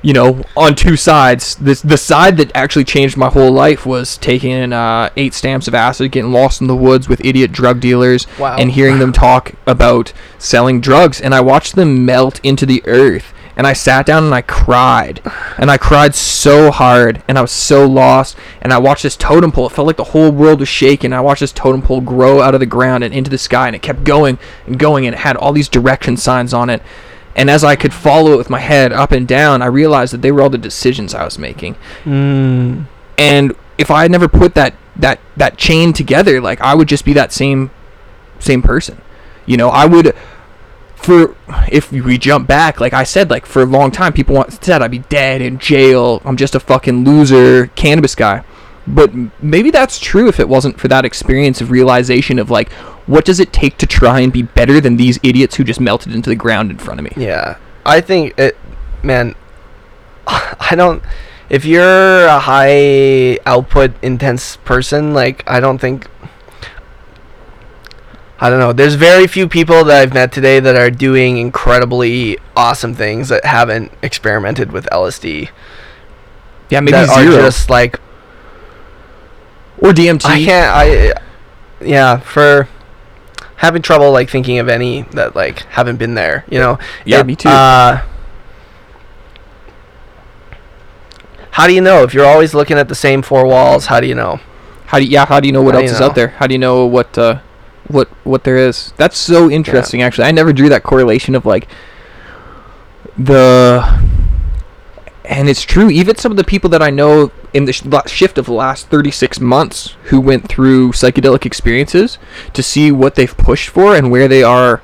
you 0.00 0.12
know, 0.12 0.44
on 0.56 0.76
two 0.76 0.96
sides. 0.96 1.56
This 1.56 1.82
the 1.82 1.96
side 1.96 2.36
that 2.36 2.52
actually 2.54 2.84
changed 2.84 3.16
my 3.16 3.28
whole 3.28 3.50
life 3.50 3.84
was 3.84 4.16
taking 4.16 4.72
uh, 4.72 5.10
eight 5.16 5.34
stamps 5.34 5.66
of 5.66 5.74
acid, 5.74 6.12
getting 6.12 6.30
lost 6.30 6.60
in 6.60 6.68
the 6.68 6.76
woods 6.76 7.08
with 7.08 7.24
idiot 7.24 7.50
drug 7.50 7.80
dealers, 7.80 8.24
Wow. 8.38 8.54
and 8.56 8.70
hearing 8.70 9.00
them 9.00 9.12
talk 9.12 9.54
about 9.66 10.12
selling 10.38 10.80
drugs. 10.80 11.20
And 11.20 11.34
I 11.34 11.40
watched 11.40 11.74
them 11.74 12.06
melt 12.06 12.38
into 12.44 12.64
the 12.64 12.80
earth. 12.86 13.34
And 13.58 13.66
I 13.66 13.72
sat 13.72 14.06
down 14.06 14.22
and 14.22 14.32
I 14.32 14.40
cried, 14.40 15.20
and 15.58 15.68
I 15.68 15.76
cried 15.78 16.14
so 16.14 16.70
hard, 16.70 17.24
and 17.26 17.36
I 17.36 17.42
was 17.42 17.50
so 17.50 17.86
lost. 17.86 18.36
And 18.62 18.72
I 18.72 18.78
watched 18.78 19.02
this 19.02 19.16
totem 19.16 19.50
pole. 19.50 19.66
It 19.66 19.72
felt 19.72 19.88
like 19.88 19.96
the 19.96 20.04
whole 20.04 20.30
world 20.30 20.60
was 20.60 20.68
shaking. 20.68 21.12
I 21.12 21.20
watched 21.20 21.40
this 21.40 21.52
totem 21.52 21.82
pole 21.82 22.00
grow 22.00 22.40
out 22.40 22.54
of 22.54 22.60
the 22.60 22.66
ground 22.66 23.02
and 23.02 23.12
into 23.12 23.30
the 23.30 23.36
sky, 23.36 23.66
and 23.66 23.74
it 23.74 23.82
kept 23.82 24.04
going 24.04 24.38
and 24.64 24.78
going, 24.78 25.06
and 25.06 25.14
it 25.14 25.18
had 25.18 25.36
all 25.36 25.52
these 25.52 25.68
direction 25.68 26.16
signs 26.16 26.54
on 26.54 26.70
it. 26.70 26.80
And 27.34 27.50
as 27.50 27.64
I 27.64 27.74
could 27.74 27.92
follow 27.92 28.32
it 28.32 28.36
with 28.36 28.48
my 28.48 28.60
head 28.60 28.92
up 28.92 29.10
and 29.10 29.26
down, 29.26 29.60
I 29.60 29.66
realized 29.66 30.12
that 30.12 30.22
they 30.22 30.30
were 30.30 30.40
all 30.40 30.50
the 30.50 30.58
decisions 30.58 31.12
I 31.12 31.24
was 31.24 31.36
making. 31.38 31.76
Mm. 32.04 32.86
And 33.18 33.56
if 33.76 33.90
I 33.90 34.02
had 34.02 34.10
never 34.10 34.28
put 34.28 34.54
that 34.54 34.74
that 34.94 35.18
that 35.36 35.56
chain 35.56 35.92
together, 35.92 36.40
like 36.40 36.60
I 36.60 36.74
would 36.74 36.88
just 36.88 37.04
be 37.04 37.12
that 37.14 37.32
same 37.32 37.70
same 38.38 38.62
person. 38.62 39.00
You 39.46 39.56
know, 39.56 39.68
I 39.68 39.86
would 39.86 40.14
for 40.98 41.36
if 41.70 41.90
we 41.92 42.18
jump 42.18 42.48
back, 42.48 42.80
like 42.80 42.92
I 42.92 43.04
said, 43.04 43.30
like 43.30 43.46
for 43.46 43.62
a 43.62 43.66
long 43.66 43.90
time, 43.90 44.12
people 44.12 44.34
want, 44.34 44.52
said 44.64 44.82
I'd 44.82 44.90
be 44.90 44.98
dead 44.98 45.40
in 45.40 45.58
jail. 45.58 46.20
I'm 46.24 46.36
just 46.36 46.54
a 46.54 46.60
fucking 46.60 47.04
loser 47.04 47.68
cannabis 47.68 48.14
guy. 48.14 48.44
But 48.86 49.12
maybe 49.42 49.70
that's 49.70 49.98
true 49.98 50.28
if 50.28 50.40
it 50.40 50.48
wasn't 50.48 50.80
for 50.80 50.88
that 50.88 51.04
experience 51.04 51.60
of 51.60 51.70
realization 51.70 52.38
of 52.38 52.50
like, 52.50 52.72
what 53.06 53.24
does 53.24 53.38
it 53.38 53.52
take 53.52 53.78
to 53.78 53.86
try 53.86 54.20
and 54.20 54.32
be 54.32 54.42
better 54.42 54.80
than 54.80 54.96
these 54.96 55.18
idiots 55.22 55.56
who 55.56 55.64
just 55.64 55.80
melted 55.80 56.14
into 56.14 56.30
the 56.30 56.36
ground 56.36 56.70
in 56.70 56.78
front 56.78 56.98
of 57.00 57.04
me? 57.04 57.12
Yeah, 57.16 57.58
I 57.86 58.00
think 58.00 58.38
it, 58.38 58.56
man. 59.02 59.34
I 60.26 60.74
don't. 60.74 61.02
If 61.48 61.64
you're 61.64 62.26
a 62.26 62.38
high 62.38 63.38
output, 63.46 63.92
intense 64.02 64.56
person, 64.56 65.14
like 65.14 65.42
I 65.46 65.60
don't 65.60 65.78
think. 65.78 66.06
I 68.40 68.50
don't 68.50 68.60
know. 68.60 68.72
There's 68.72 68.94
very 68.94 69.26
few 69.26 69.48
people 69.48 69.84
that 69.84 70.00
I've 70.00 70.14
met 70.14 70.30
today 70.30 70.60
that 70.60 70.76
are 70.76 70.90
doing 70.90 71.38
incredibly 71.38 72.38
awesome 72.56 72.94
things 72.94 73.28
that 73.30 73.44
haven't 73.44 73.90
experimented 74.02 74.70
with 74.70 74.86
LSD. 74.92 75.48
Yeah, 76.70 76.80
maybe 76.80 76.92
that 76.92 77.08
zero 77.08 77.36
are 77.38 77.40
just 77.40 77.68
like 77.68 77.98
or 79.78 79.90
DMT. 79.90 80.24
I 80.24 80.44
can't. 80.44 80.70
I 80.74 81.22
yeah 81.80 82.18
for 82.18 82.68
having 83.56 83.82
trouble 83.82 84.10
like 84.12 84.28
thinking 84.30 84.58
of 84.58 84.68
any 84.68 85.02
that 85.12 85.34
like 85.34 85.60
haven't 85.70 85.96
been 85.96 86.14
there. 86.14 86.44
You 86.48 86.58
know. 86.60 86.78
Yeah, 87.04 87.20
It, 87.20 87.26
me 87.26 87.34
too. 87.34 87.48
Uh, 87.48 88.04
how 91.52 91.66
do 91.66 91.74
you 91.74 91.80
know 91.80 92.04
if 92.04 92.14
you're 92.14 92.26
always 92.26 92.54
looking 92.54 92.78
at 92.78 92.88
the 92.88 92.94
same 92.94 93.20
four 93.20 93.44
walls? 93.44 93.86
How 93.86 93.98
do 93.98 94.06
you 94.06 94.14
know? 94.14 94.38
How 94.86 94.98
do 94.98 95.04
you, 95.04 95.10
yeah? 95.10 95.26
How 95.26 95.40
do 95.40 95.48
you 95.48 95.52
know 95.52 95.62
what 95.62 95.74
How 95.74 95.80
else 95.80 95.90
is 95.90 96.00
know? 96.00 96.06
out 96.06 96.14
there? 96.14 96.28
How 96.28 96.46
do 96.46 96.54
you 96.54 96.58
know 96.58 96.86
what 96.86 97.18
uh, 97.18 97.40
what 97.88 98.08
what 98.24 98.44
there 98.44 98.56
is? 98.56 98.92
That's 98.96 99.16
so 99.16 99.50
interesting. 99.50 100.02
Actually, 100.02 100.28
I 100.28 100.32
never 100.32 100.52
drew 100.52 100.68
that 100.68 100.82
correlation 100.82 101.34
of 101.34 101.44
like 101.44 101.68
the. 103.16 104.06
And 105.24 105.46
it's 105.46 105.62
true. 105.62 105.90
Even 105.90 106.16
some 106.16 106.32
of 106.32 106.38
the 106.38 106.44
people 106.44 106.70
that 106.70 106.80
I 106.80 106.88
know 106.88 107.30
in 107.52 107.66
the 107.66 107.72
sh- 107.74 107.82
shift 108.06 108.38
of 108.38 108.46
the 108.46 108.52
last 108.54 108.88
36 108.88 109.40
months 109.40 109.94
who 110.04 110.22
went 110.22 110.48
through 110.48 110.92
psychedelic 110.92 111.44
experiences 111.44 112.16
to 112.54 112.62
see 112.62 112.90
what 112.90 113.14
they've 113.14 113.36
pushed 113.36 113.68
for 113.68 113.94
and 113.94 114.10
where 114.10 114.26
they 114.26 114.42
are 114.42 114.80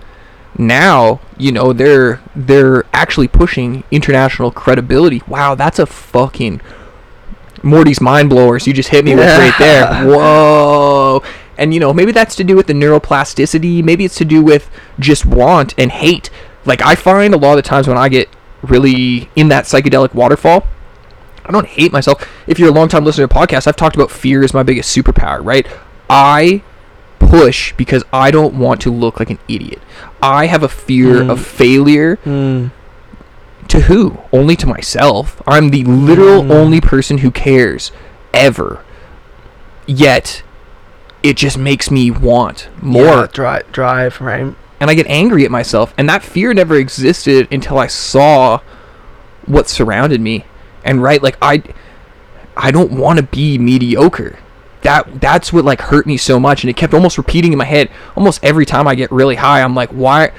now, 0.58 1.20
you 1.38 1.50
know, 1.50 1.72
they're 1.72 2.20
they're 2.36 2.84
actually 2.92 3.28
pushing 3.28 3.84
international 3.90 4.50
credibility. 4.50 5.22
Wow, 5.26 5.54
that's 5.54 5.78
a 5.78 5.86
fucking 5.86 6.60
Morty's 7.62 8.00
mind 8.00 8.30
blowers. 8.30 8.66
You 8.66 8.72
just 8.72 8.90
hit 8.90 9.04
me 9.04 9.14
with 9.14 9.26
right 9.26 9.54
there. 9.58 10.04
Whoa. 10.06 11.22
And 11.56 11.72
you 11.72 11.80
know, 11.80 11.92
maybe 11.92 12.12
that's 12.12 12.34
to 12.36 12.44
do 12.44 12.56
with 12.56 12.66
the 12.66 12.72
neuroplasticity. 12.72 13.82
Maybe 13.82 14.04
it's 14.04 14.16
to 14.16 14.24
do 14.24 14.42
with 14.42 14.70
just 14.98 15.24
want 15.26 15.74
and 15.78 15.90
hate. 15.92 16.30
Like 16.64 16.82
I 16.82 16.94
find 16.94 17.34
a 17.34 17.36
lot 17.36 17.52
of 17.52 17.56
the 17.56 17.62
times 17.68 17.86
when 17.88 17.98
I 17.98 18.08
get 18.08 18.28
really 18.62 19.28
in 19.36 19.48
that 19.48 19.64
psychedelic 19.64 20.14
waterfall, 20.14 20.66
I 21.44 21.52
don't 21.52 21.66
hate 21.66 21.92
myself. 21.92 22.26
If 22.46 22.58
you're 22.58 22.70
a 22.70 22.72
long 22.72 22.88
time 22.88 23.04
listener 23.04 23.26
to 23.26 23.34
podcasts, 23.34 23.66
I've 23.66 23.76
talked 23.76 23.94
about 23.96 24.10
fear 24.10 24.42
as 24.42 24.54
my 24.54 24.62
biggest 24.62 24.96
superpower, 24.96 25.44
right? 25.44 25.66
I 26.08 26.62
push 27.18 27.72
because 27.74 28.02
I 28.12 28.30
don't 28.30 28.54
want 28.54 28.80
to 28.82 28.90
look 28.90 29.18
like 29.20 29.30
an 29.30 29.38
idiot. 29.48 29.80
I 30.22 30.46
have 30.46 30.62
a 30.62 30.68
fear 30.68 31.16
Mm. 31.20 31.30
of 31.30 31.44
failure 31.44 32.16
Hmm. 32.24 32.66
to 33.68 33.80
who? 33.82 34.18
Only 34.32 34.56
to 34.56 34.66
myself. 34.66 35.40
I'm 35.46 35.68
the 35.70 35.84
literal 35.84 36.42
Mm. 36.42 36.50
only 36.50 36.80
person 36.80 37.18
who 37.18 37.30
cares 37.30 37.92
ever. 38.32 38.80
Yet 39.86 40.42
it 41.24 41.36
just 41.36 41.58
makes 41.58 41.90
me 41.90 42.10
want 42.12 42.68
more 42.82 43.04
Yeah, 43.06 43.26
drive, 43.32 43.72
drive, 43.72 44.20
right? 44.20 44.54
and 44.80 44.90
I 44.90 44.94
get 44.94 45.06
angry 45.06 45.44
at 45.44 45.50
myself. 45.50 45.94
And 45.96 46.08
that 46.10 46.22
fear 46.22 46.52
never 46.54 46.76
existed 46.76 47.48
until 47.50 47.78
I 47.78 47.86
saw 47.86 48.60
what 49.46 49.68
surrounded 49.68 50.20
me. 50.20 50.44
And 50.84 51.02
right, 51.02 51.22
like 51.22 51.38
I, 51.40 51.62
I 52.56 52.70
don't 52.70 52.92
want 52.92 53.18
to 53.18 53.22
be 53.22 53.56
mediocre. 53.58 54.38
That 54.82 55.20
that's 55.22 55.50
what 55.50 55.64
like 55.64 55.80
hurt 55.80 56.06
me 56.06 56.18
so 56.18 56.38
much, 56.38 56.62
and 56.62 56.68
it 56.68 56.76
kept 56.76 56.92
almost 56.92 57.16
repeating 57.16 57.52
in 57.52 57.58
my 57.58 57.64
head. 57.64 57.90
Almost 58.16 58.44
every 58.44 58.66
time 58.66 58.86
I 58.86 58.94
get 58.94 59.10
really 59.10 59.36
high, 59.36 59.62
I'm 59.62 59.74
like, 59.74 59.88
why? 59.90 60.30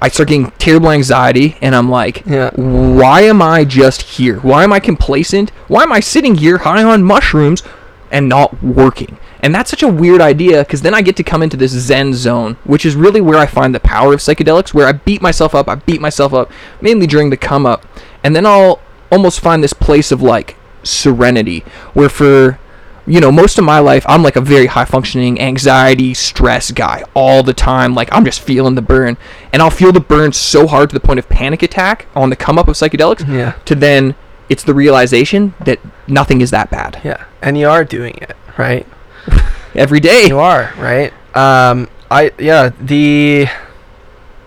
I 0.00 0.08
start 0.08 0.28
getting 0.28 0.52
terrible 0.52 0.90
anxiety, 0.92 1.56
and 1.60 1.74
I'm 1.74 1.90
like, 1.90 2.24
Yeah. 2.24 2.50
why 2.54 3.22
am 3.22 3.42
I 3.42 3.64
just 3.64 4.02
here? 4.02 4.38
Why 4.38 4.62
am 4.62 4.72
I 4.72 4.78
complacent? 4.78 5.50
Why 5.66 5.82
am 5.82 5.90
I 5.90 5.98
sitting 5.98 6.36
here 6.36 6.58
high 6.58 6.84
on 6.84 7.02
mushrooms 7.02 7.64
and 8.12 8.28
not 8.28 8.62
working? 8.62 9.18
And 9.40 9.54
that's 9.54 9.70
such 9.70 9.82
a 9.82 9.88
weird 9.88 10.20
idea 10.20 10.64
because 10.64 10.82
then 10.82 10.94
I 10.94 11.02
get 11.02 11.16
to 11.16 11.22
come 11.22 11.42
into 11.42 11.56
this 11.56 11.72
Zen 11.72 12.14
zone, 12.14 12.56
which 12.64 12.84
is 12.84 12.96
really 12.96 13.20
where 13.20 13.38
I 13.38 13.46
find 13.46 13.74
the 13.74 13.80
power 13.80 14.12
of 14.12 14.20
psychedelics, 14.20 14.74
where 14.74 14.86
I 14.86 14.92
beat 14.92 15.22
myself 15.22 15.54
up, 15.54 15.68
I 15.68 15.76
beat 15.76 16.00
myself 16.00 16.34
up, 16.34 16.50
mainly 16.80 17.06
during 17.06 17.30
the 17.30 17.36
come 17.36 17.64
up. 17.66 17.84
And 18.24 18.34
then 18.34 18.44
I'll 18.46 18.80
almost 19.12 19.40
find 19.40 19.62
this 19.62 19.72
place 19.72 20.10
of 20.12 20.20
like 20.22 20.56
serenity, 20.82 21.60
where 21.94 22.08
for 22.08 22.58
you 23.06 23.20
know, 23.20 23.32
most 23.32 23.58
of 23.58 23.64
my 23.64 23.78
life, 23.78 24.04
I'm 24.06 24.22
like 24.22 24.36
a 24.36 24.40
very 24.42 24.66
high 24.66 24.84
functioning 24.84 25.40
anxiety, 25.40 26.12
stress 26.12 26.70
guy 26.70 27.02
all 27.14 27.42
the 27.42 27.54
time. 27.54 27.94
Like, 27.94 28.10
I'm 28.12 28.22
just 28.22 28.38
feeling 28.40 28.74
the 28.74 28.82
burn. 28.82 29.16
And 29.50 29.62
I'll 29.62 29.70
feel 29.70 29.92
the 29.92 30.00
burn 30.00 30.32
so 30.34 30.66
hard 30.66 30.90
to 30.90 30.94
the 30.94 31.00
point 31.00 31.18
of 31.18 31.26
panic 31.30 31.62
attack 31.62 32.04
on 32.14 32.28
the 32.28 32.36
come 32.36 32.58
up 32.58 32.68
of 32.68 32.74
psychedelics, 32.76 33.26
Yeah. 33.26 33.52
to 33.64 33.74
then 33.74 34.14
it's 34.50 34.62
the 34.62 34.74
realization 34.74 35.54
that 35.64 35.78
nothing 36.06 36.42
is 36.42 36.50
that 36.50 36.70
bad. 36.70 37.00
Yeah. 37.02 37.24
And 37.40 37.56
you 37.56 37.66
are 37.70 37.82
doing 37.82 38.18
it, 38.20 38.36
right? 38.58 38.86
Every 39.74 40.00
day. 40.00 40.26
You 40.26 40.38
are, 40.38 40.72
right? 40.78 41.12
Um, 41.36 41.88
I 42.10 42.32
yeah 42.38 42.70
the 42.80 43.46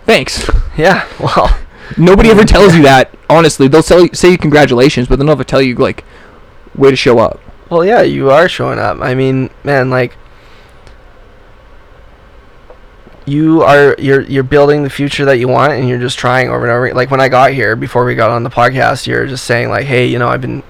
Thanks. 0.04 0.48
yeah 0.76 1.06
well 1.20 1.56
Nobody 1.98 2.30
ever 2.30 2.44
tells 2.44 2.74
you 2.74 2.82
that, 2.84 3.14
honestly. 3.28 3.68
They'll 3.68 3.82
tell 3.82 4.00
you, 4.00 4.10
say 4.14 4.36
congratulations, 4.38 5.08
but 5.08 5.16
they'll 5.18 5.26
never 5.26 5.44
tell 5.44 5.60
you, 5.60 5.74
like, 5.74 6.04
way 6.74 6.88
to 6.90 6.96
show 6.96 7.18
up. 7.18 7.38
well 7.70 7.84
yeah 7.84 8.02
you 8.02 8.30
are 8.30 8.48
showing 8.48 8.78
up. 8.78 8.98
I 9.00 9.14
mean 9.14 9.50
man 9.64 9.90
like 9.90 10.16
you 13.26 13.62
are 13.62 13.94
you're 13.98 14.22
you're 14.22 14.42
building 14.42 14.82
the 14.82 14.90
future 14.90 15.24
that 15.24 15.38
you 15.38 15.46
want 15.46 15.72
and 15.72 15.88
you're 15.88 16.00
just 16.00 16.18
trying 16.18 16.48
over 16.48 16.62
and 16.64 16.72
over 16.72 16.92
like 16.92 17.08
when 17.10 17.20
i 17.20 17.28
got 17.28 17.52
here 17.52 17.76
before 17.76 18.04
we 18.04 18.16
got 18.16 18.30
on 18.30 18.42
the 18.42 18.50
podcast 18.50 19.06
you're 19.06 19.26
just 19.28 19.44
saying 19.44 19.68
like 19.68 19.84
hey 19.86 20.06
you 20.06 20.18
know 20.18 20.26
i've 20.28 20.40
been 20.40 20.60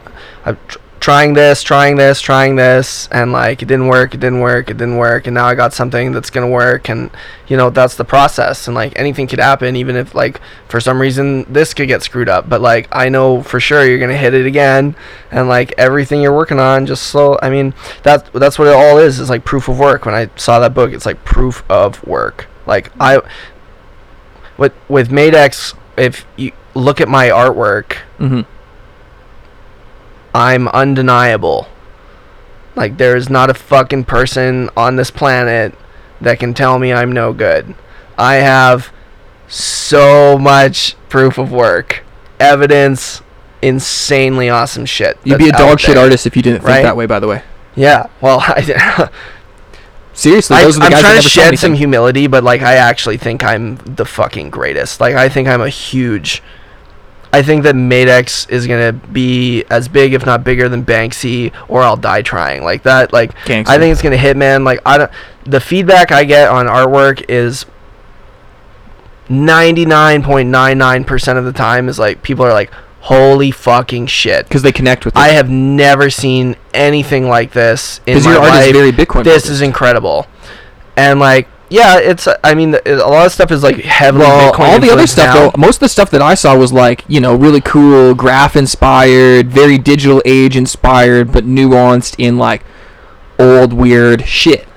i've 0.44 0.58
tr- 0.68 0.78
trying 1.02 1.34
this 1.34 1.64
trying 1.64 1.96
this 1.96 2.20
trying 2.20 2.54
this 2.54 3.08
and 3.10 3.32
like 3.32 3.60
it 3.60 3.66
didn't 3.66 3.88
work 3.88 4.14
it 4.14 4.20
didn't 4.20 4.38
work 4.38 4.70
it 4.70 4.76
didn't 4.76 4.98
work 4.98 5.26
and 5.26 5.34
now 5.34 5.46
i 5.46 5.52
got 5.52 5.72
something 5.72 6.12
that's 6.12 6.30
gonna 6.30 6.48
work 6.48 6.88
and 6.88 7.10
you 7.48 7.56
know 7.56 7.70
that's 7.70 7.96
the 7.96 8.04
process 8.04 8.68
and 8.68 8.76
like 8.76 8.96
anything 8.96 9.26
could 9.26 9.40
happen 9.40 9.74
even 9.74 9.96
if 9.96 10.14
like 10.14 10.40
for 10.68 10.78
some 10.78 11.00
reason 11.00 11.42
this 11.52 11.74
could 11.74 11.88
get 11.88 12.04
screwed 12.04 12.28
up 12.28 12.48
but 12.48 12.60
like 12.60 12.86
i 12.92 13.08
know 13.08 13.42
for 13.42 13.58
sure 13.58 13.84
you're 13.84 13.98
gonna 13.98 14.16
hit 14.16 14.32
it 14.32 14.46
again 14.46 14.94
and 15.32 15.48
like 15.48 15.74
everything 15.76 16.22
you're 16.22 16.32
working 16.32 16.60
on 16.60 16.86
just 16.86 17.02
slow 17.02 17.36
i 17.42 17.50
mean 17.50 17.74
that 18.04 18.32
that's 18.34 18.56
what 18.56 18.68
it 18.68 18.74
all 18.74 18.96
is 18.98 19.18
is 19.18 19.28
like 19.28 19.44
proof 19.44 19.66
of 19.66 19.80
work 19.80 20.06
when 20.06 20.14
i 20.14 20.30
saw 20.36 20.60
that 20.60 20.72
book 20.72 20.92
it's 20.92 21.04
like 21.04 21.24
proof 21.24 21.64
of 21.68 22.00
work 22.06 22.46
like 22.64 22.92
i 23.00 23.20
with 24.56 24.72
with 24.88 25.08
madex 25.08 25.74
if 25.96 26.24
you 26.36 26.52
look 26.74 27.00
at 27.00 27.08
my 27.08 27.26
artwork 27.28 27.96
Mm-hmm. 28.20 28.48
I'm 30.34 30.68
undeniable 30.68 31.66
like 32.74 32.96
there's 32.96 33.28
not 33.28 33.50
a 33.50 33.54
fucking 33.54 34.04
person 34.04 34.70
on 34.76 34.96
this 34.96 35.10
planet 35.10 35.74
that 36.20 36.38
can 36.38 36.54
tell 36.54 36.78
me 36.78 36.92
i'm 36.92 37.12
no 37.12 37.32
good 37.32 37.74
i 38.16 38.36
have 38.36 38.92
so 39.48 40.38
much 40.38 40.96
proof 41.08 41.36
of 41.38 41.52
work 41.52 42.02
evidence 42.40 43.20
insanely 43.60 44.48
awesome 44.48 44.84
shit 44.86 45.18
You'd 45.24 45.38
be 45.38 45.48
a 45.48 45.52
dog 45.52 45.78
shit 45.78 45.94
there. 45.94 46.04
artist 46.04 46.26
if 46.26 46.34
you 46.36 46.42
didn't 46.42 46.60
think 46.60 46.68
right? 46.68 46.82
that 46.82 46.96
way. 46.96 47.06
By 47.06 47.20
the 47.20 47.28
way, 47.28 47.42
yeah 47.76 48.08
well 48.20 48.38
I, 48.42 49.08
seriously, 50.12 50.56
I, 50.56 50.64
those 50.64 50.76
are 50.76 50.80
the 50.80 50.86
I'm 50.86 50.90
guys 50.92 51.02
that 51.02 51.08
trying 51.08 51.22
to 51.22 51.28
shed 51.28 51.58
some 51.58 51.74
humility, 51.74 52.26
but 52.26 52.42
like 52.42 52.62
I 52.62 52.74
actually 52.74 53.18
think 53.18 53.44
I'm 53.44 53.76
the 53.76 54.04
fucking 54.04 54.50
greatest. 54.50 55.00
Like 55.00 55.14
I 55.14 55.28
think 55.28 55.48
I'm 55.48 55.60
a 55.60 55.68
huge. 55.68 56.42
I 57.32 57.42
think 57.42 57.62
that 57.62 57.74
Madex 57.74 58.48
is 58.50 58.66
gonna 58.66 58.92
be 58.92 59.64
as 59.70 59.88
big, 59.88 60.12
if 60.12 60.26
not 60.26 60.44
bigger, 60.44 60.68
than 60.68 60.84
Banksy, 60.84 61.52
or 61.66 61.80
I'll 61.80 61.96
die 61.96 62.22
trying. 62.22 62.62
Like 62.62 62.82
that. 62.82 63.12
Like 63.12 63.32
Gangster. 63.46 63.72
I 63.72 63.78
think 63.78 63.92
it's 63.92 64.02
gonna 64.02 64.18
hit, 64.18 64.36
man. 64.36 64.64
Like 64.64 64.80
I 64.84 64.98
don't. 64.98 65.10
The 65.44 65.60
feedback 65.60 66.12
I 66.12 66.24
get 66.24 66.48
on 66.48 66.66
artwork 66.66 67.24
is. 67.28 67.64
99.99% 69.28 71.38
of 71.38 71.44
the 71.44 71.52
time 71.52 71.88
is 71.88 71.98
like 71.98 72.22
people 72.22 72.44
are 72.44 72.52
like 72.52 72.70
holy 73.00 73.50
fucking 73.50 74.06
shit 74.06 74.46
because 74.46 74.62
they 74.62 74.72
connect 74.72 75.04
with. 75.04 75.16
i 75.16 75.30
it. 75.30 75.34
have 75.34 75.48
never 75.48 76.10
seen 76.10 76.56
anything 76.74 77.28
like 77.28 77.52
this 77.52 77.98
in 78.06 78.14
because 78.14 78.26
my 78.26 78.32
your 78.32 78.42
art 78.42 78.50
life 78.50 78.66
is 78.66 78.72
very 78.72 78.92
Bitcoin. 78.92 79.24
this 79.24 79.48
is 79.48 79.62
incredible 79.62 80.26
and 80.96 81.18
like 81.18 81.48
yeah 81.72 81.98
it's 81.98 82.28
i 82.44 82.54
mean 82.54 82.76
a 82.86 82.94
lot 82.96 83.24
of 83.26 83.32
stuff 83.32 83.50
is 83.50 83.62
like 83.62 83.76
heavily 83.76 84.24
well, 84.24 84.52
Bitcoin 84.52 84.68
all 84.68 84.78
the 84.80 84.90
other 84.90 85.06
stuff 85.06 85.34
now. 85.34 85.50
though, 85.50 85.52
most 85.56 85.76
of 85.76 85.80
the 85.80 85.88
stuff 85.88 86.10
that 86.10 86.20
I 86.22 86.34
saw 86.34 86.56
was 86.56 86.72
like 86.72 87.04
you 87.08 87.20
know 87.20 87.34
really 87.34 87.60
cool, 87.60 88.14
graph 88.14 88.54
inspired, 88.56 89.48
very 89.48 89.78
digital 89.78 90.20
age 90.24 90.56
inspired, 90.56 91.32
but 91.32 91.44
nuanced 91.44 92.14
in 92.18 92.36
like 92.38 92.62
old 93.38 93.72
weird 93.72 94.26
shit. 94.26 94.68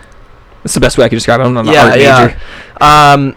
That's 0.63 0.73
the 0.73 0.80
best 0.80 0.97
way 0.97 1.05
I 1.05 1.09
can 1.09 1.17
describe 1.17 1.39
it. 1.41 1.43
I'm 1.43 1.53
not 1.53 1.67
an 1.67 1.73
yeah 1.73 1.85
art 1.89 1.99
yeah 1.99 2.26
major. 2.26 2.39
um 2.84 3.35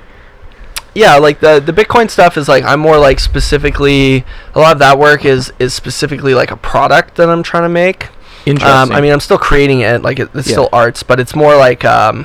yeah 0.94 1.16
like 1.16 1.40
the 1.40 1.60
the 1.60 1.72
bitcoin 1.72 2.10
stuff 2.10 2.36
is 2.36 2.48
like 2.48 2.64
i'm 2.64 2.80
more 2.80 2.96
like 2.98 3.20
specifically 3.20 4.24
a 4.54 4.58
lot 4.58 4.72
of 4.72 4.78
that 4.80 4.98
work 4.98 5.24
is 5.24 5.52
is 5.58 5.72
specifically 5.74 6.34
like 6.34 6.50
a 6.50 6.56
product 6.56 7.14
that 7.16 7.28
i'm 7.28 7.42
trying 7.42 7.62
to 7.62 7.68
make 7.68 8.08
Interesting. 8.46 8.68
um 8.68 8.90
i 8.90 9.00
mean 9.00 9.12
i'm 9.12 9.20
still 9.20 9.38
creating 9.38 9.80
it 9.80 10.02
like 10.02 10.18
it, 10.18 10.28
it's 10.34 10.48
Yeah. 10.48 10.52
still 10.54 10.68
arts 10.72 11.02
but 11.04 11.20
it's 11.20 11.36
more 11.36 11.54
like 11.56 11.84
um 11.84 12.24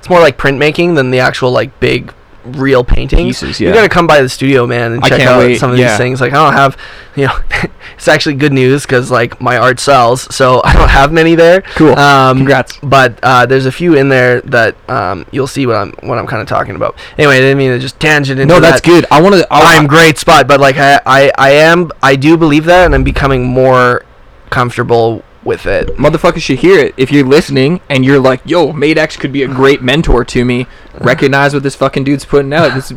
it's 0.00 0.08
more 0.10 0.18
like 0.20 0.36
printmaking 0.36 0.96
than 0.96 1.10
the 1.12 1.20
actual 1.20 1.52
like 1.52 1.78
big 1.78 2.12
real 2.42 2.82
paintings 2.82 3.40
Pieces, 3.40 3.60
you 3.60 3.68
yeah. 3.68 3.74
gotta 3.74 3.88
come 3.90 4.06
by 4.06 4.22
the 4.22 4.28
studio 4.28 4.66
man 4.66 4.92
and 4.92 5.04
I 5.04 5.08
check 5.10 5.20
out 5.20 5.40
wait, 5.40 5.58
some 5.58 5.72
of 5.72 5.78
yeah. 5.78 5.90
these 5.90 5.98
things 5.98 6.22
like 6.22 6.32
i 6.32 6.36
don't 6.36 6.54
have 6.54 6.74
you 7.14 7.26
know 7.26 7.38
it's 7.94 8.08
actually 8.08 8.36
good 8.36 8.54
news 8.54 8.86
because 8.86 9.10
like 9.10 9.38
my 9.42 9.58
art 9.58 9.78
sells 9.78 10.34
so 10.34 10.62
i 10.64 10.72
don't 10.72 10.88
have 10.88 11.12
many 11.12 11.34
there 11.34 11.60
Cool. 11.74 11.94
um 11.98 12.38
Congrats. 12.38 12.78
but 12.82 13.18
uh, 13.22 13.44
there's 13.44 13.66
a 13.66 13.72
few 13.72 13.94
in 13.94 14.08
there 14.08 14.40
that 14.40 14.74
um, 14.88 15.26
you'll 15.32 15.46
see 15.46 15.66
what 15.66 15.76
I'm 15.76 15.92
what 16.00 16.16
I'm 16.18 16.26
kind 16.26 16.40
of 16.40 16.48
talking 16.48 16.76
about. 16.76 16.98
Anyway, 17.18 17.36
I 17.36 17.40
didn't 17.40 17.58
mean 17.58 17.72
to 17.72 17.78
just 17.78 18.00
tangent 18.00 18.40
into 18.40 18.54
No, 18.54 18.58
that's 18.58 18.80
that. 18.80 18.86
good. 18.86 19.06
I 19.10 19.20
want 19.20 19.34
to. 19.34 19.46
I'm 19.50 19.86
great 19.86 20.16
spot, 20.16 20.48
but 20.48 20.60
like 20.60 20.76
I, 20.78 20.98
I 21.04 21.30
I 21.36 21.50
am 21.50 21.90
I 22.02 22.16
do 22.16 22.36
believe 22.38 22.64
that, 22.64 22.86
and 22.86 22.94
I'm 22.94 23.04
becoming 23.04 23.44
more 23.44 24.04
comfortable 24.48 25.22
with 25.42 25.64
it. 25.66 25.88
motherfuckers 25.96 26.42
should 26.42 26.58
hear 26.58 26.78
it. 26.78 26.94
If 26.96 27.10
you're 27.10 27.26
listening 27.26 27.80
and 27.88 28.04
you're 28.04 28.18
like, 28.20 28.40
"Yo, 28.44 28.72
Madex 28.72 29.18
could 29.18 29.32
be 29.32 29.42
a 29.42 29.48
great 29.48 29.82
mentor 29.82 30.24
to 30.24 30.44
me," 30.44 30.66
recognize 31.00 31.54
what 31.54 31.62
this 31.62 31.74
fucking 31.74 32.04
dude's 32.04 32.24
putting 32.24 32.52
out. 32.52 32.74
This 32.74 32.92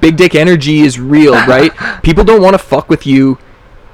big 0.00 0.16
dick 0.16 0.34
energy 0.34 0.80
is 0.80 0.98
real, 0.98 1.34
right? 1.46 1.72
People 2.02 2.24
don't 2.24 2.42
want 2.42 2.54
to 2.54 2.58
fuck 2.58 2.88
with 2.88 3.06
you 3.06 3.38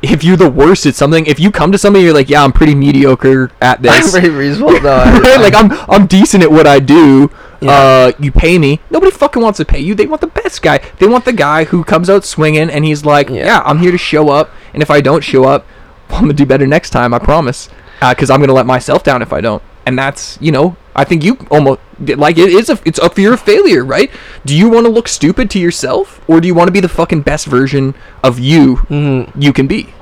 if 0.03 0.25
you're 0.25 0.37
the 0.39 0.49
worst 0.51 0.87
at 0.87 0.95
something. 0.95 1.27
If 1.27 1.39
you 1.39 1.51
come 1.51 1.73
to 1.73 1.79
somebody, 1.79 2.05
you're 2.05 2.15
like, 2.15 2.31
"Yeah, 2.31 2.43
I'm 2.43 2.53
pretty 2.53 2.75
mediocre 2.75 3.51
at 3.61 3.83
this. 3.83 3.93
I'm 3.93 4.03
this." 4.03 4.13
very 4.15 4.31
reasonable. 4.31 4.77
I- 4.89 5.19
right? 5.23 5.41
Like 5.41 5.55
I'm 5.55 5.71
I'm 5.91 6.07
decent 6.07 6.43
at 6.43 6.51
what 6.51 6.67
I 6.67 6.81
do. 6.81 7.31
Yeah. 7.61 7.71
Uh, 7.71 8.13
you 8.19 8.33
pay 8.33 8.59
me. 8.59 8.81
Nobody 8.89 9.13
fucking 9.13 9.43
wants 9.43 9.59
to 9.59 9.67
pay 9.67 9.81
you. 9.81 9.95
They 9.95 10.07
want 10.07 10.23
the 10.23 10.29
best 10.29 10.63
guy. 10.63 10.79
They 10.99 11.07
want 11.07 11.27
the 11.27 11.35
guy 11.35 11.65
who 11.65 11.85
comes 11.85 12.09
out 12.09 12.25
swinging 12.25 12.71
and 12.71 12.87
he's 12.87 13.05
like, 13.05 13.29
Yeah. 13.29 13.45
yeah, 13.45 13.63
I'm 13.67 13.81
here 13.81 13.91
to 13.93 13.99
show 13.99 14.31
up. 14.31 14.51
And 14.73 14.83
if 14.83 14.91
I 14.91 15.03
don't 15.03 15.23
show 15.23 15.45
up, 15.45 15.67
I'm 16.09 16.23
gonna 16.23 16.33
do 16.33 16.47
better 16.47 16.67
next 16.67 16.89
time. 16.89 17.13
I 17.13 17.19
promise. 17.19 17.69
Because 18.01 18.31
I'm 18.31 18.41
gonna 18.41 18.53
let 18.55 18.67
myself 18.67 19.05
down 19.05 19.23
if 19.23 19.33
I 19.33 19.41
don't. 19.41 19.63
And 19.87 19.99
that's 19.99 20.39
you 20.41 20.53
know 20.53 20.77
I 20.95 21.05
think 21.05 21.23
you 21.25 21.37
almost 21.51 21.81
like 22.01 22.37
it 22.39 22.51
is 22.51 22.69
a 22.71 22.79
it's 22.85 22.99
a 22.99 23.09
fear 23.11 23.33
of 23.33 23.41
failure, 23.41 23.85
right? 23.85 24.11
Do 24.45 24.57
you 24.57 24.69
want 24.69 24.87
to 24.87 24.91
look 24.93 25.09
stupid 25.09 25.51
to 25.51 25.59
yourself 25.59 26.21
or 26.29 26.41
do 26.41 26.47
you 26.47 26.55
want 26.55 26.69
to 26.69 26.73
be 26.73 26.81
the 26.81 26.89
fucking 26.89 27.23
best 27.23 27.47
version 27.47 27.95
of 28.23 28.39
you 28.39 28.77
Mhm. 28.89 29.31
you 29.37 29.53
can 29.53 29.67
be? 29.67 29.93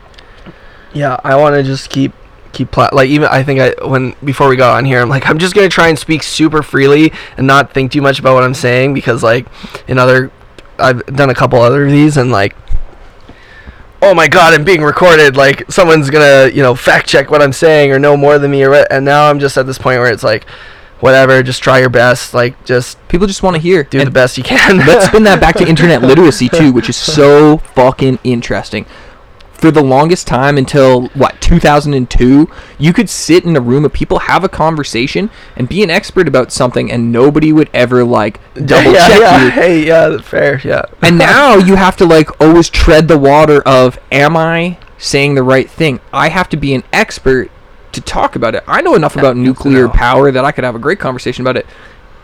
Yeah, 0.92 1.18
I 1.24 1.36
want 1.36 1.54
to 1.54 1.62
just 1.62 1.90
keep 1.90 2.12
keep 2.52 2.70
pla- 2.70 2.88
like 2.92 3.08
even 3.10 3.28
I 3.28 3.42
think 3.42 3.60
I 3.60 3.74
when 3.86 4.14
before 4.24 4.48
we 4.48 4.56
got 4.56 4.76
on 4.76 4.84
here 4.84 5.00
I'm 5.00 5.08
like 5.08 5.28
I'm 5.28 5.38
just 5.38 5.54
gonna 5.54 5.68
try 5.68 5.88
and 5.88 5.98
speak 5.98 6.22
super 6.22 6.62
freely 6.62 7.12
and 7.36 7.46
not 7.46 7.72
think 7.72 7.92
too 7.92 8.00
much 8.02 8.18
about 8.18 8.34
what 8.34 8.42
I'm 8.42 8.54
saying 8.54 8.94
because 8.94 9.22
like 9.22 9.46
in 9.86 9.98
other 9.98 10.30
I've 10.78 11.04
done 11.06 11.28
a 11.30 11.34
couple 11.34 11.60
other 11.60 11.84
of 11.86 11.92
these 11.92 12.16
and 12.16 12.30
like 12.32 12.56
oh 14.02 14.14
my 14.14 14.28
god 14.28 14.54
I'm 14.54 14.64
being 14.64 14.82
recorded 14.82 15.36
like 15.36 15.70
someone's 15.70 16.10
gonna 16.10 16.50
you 16.52 16.62
know 16.62 16.74
fact 16.74 17.08
check 17.08 17.30
what 17.30 17.42
I'm 17.42 17.52
saying 17.52 17.92
or 17.92 17.98
know 17.98 18.16
more 18.16 18.38
than 18.38 18.50
me 18.50 18.62
or 18.62 18.70
what 18.70 18.90
and 18.92 19.04
now 19.04 19.28
I'm 19.28 19.38
just 19.38 19.56
at 19.56 19.66
this 19.66 19.78
point 19.78 20.00
where 20.00 20.12
it's 20.12 20.22
like 20.22 20.48
whatever 21.00 21.42
just 21.42 21.62
try 21.62 21.78
your 21.78 21.90
best 21.90 22.34
like 22.34 22.64
just 22.64 22.98
People 23.08 23.26
just 23.26 23.42
want 23.42 23.56
to 23.56 23.62
hear. 23.62 23.84
do 23.84 24.04
the 24.04 24.10
best 24.10 24.36
you 24.36 24.44
can 24.44 24.78
let's 24.78 25.06
spin 25.06 25.22
that 25.24 25.40
back 25.40 25.56
to 25.56 25.66
internet 25.68 26.02
literacy 26.02 26.48
too, 26.48 26.72
which 26.72 26.88
is 26.88 26.96
so 26.96 27.58
fucking 27.58 28.18
interesting. 28.24 28.84
For 29.58 29.72
the 29.72 29.82
longest 29.82 30.28
time 30.28 30.56
until 30.56 31.08
what 31.08 31.40
2002, 31.40 32.48
you 32.78 32.92
could 32.92 33.10
sit 33.10 33.44
in 33.44 33.56
a 33.56 33.60
room 33.60 33.84
of 33.84 33.92
people, 33.92 34.20
have 34.20 34.44
a 34.44 34.48
conversation, 34.48 35.30
and 35.56 35.68
be 35.68 35.82
an 35.82 35.90
expert 35.90 36.28
about 36.28 36.52
something, 36.52 36.92
and 36.92 37.10
nobody 37.10 37.52
would 37.52 37.68
ever 37.74 38.04
like 38.04 38.40
double 38.54 38.92
yeah, 38.92 39.08
check 39.08 39.20
yeah, 39.20 39.44
you. 39.44 39.50
hey 39.50 39.84
yeah 39.86 40.18
fair 40.18 40.60
yeah 40.62 40.82
And 41.02 41.18
now 41.18 41.56
you 41.56 41.74
have 41.74 41.96
to 41.96 42.04
like 42.06 42.40
always 42.40 42.70
tread 42.70 43.08
the 43.08 43.18
water 43.18 43.60
of, 43.62 43.98
am 44.12 44.36
I 44.36 44.78
saying 44.96 45.34
the 45.34 45.42
right 45.42 45.68
thing? 45.68 45.98
I 46.12 46.28
have 46.28 46.48
to 46.50 46.56
be 46.56 46.72
an 46.74 46.84
expert 46.92 47.50
to 47.92 48.00
talk 48.00 48.36
about 48.36 48.54
it. 48.54 48.62
I 48.68 48.80
know 48.80 48.94
enough 48.94 49.16
about 49.16 49.34
Yeah, 49.36 49.42
nuclear 49.42 49.86
no. 49.86 49.92
power 49.92 50.30
that 50.30 50.44
I 50.44 50.52
could 50.52 50.62
have 50.64 50.76
a 50.76 50.78
great 50.78 51.00
conversation 51.00 51.42
about 51.42 51.56
it. 51.56 51.66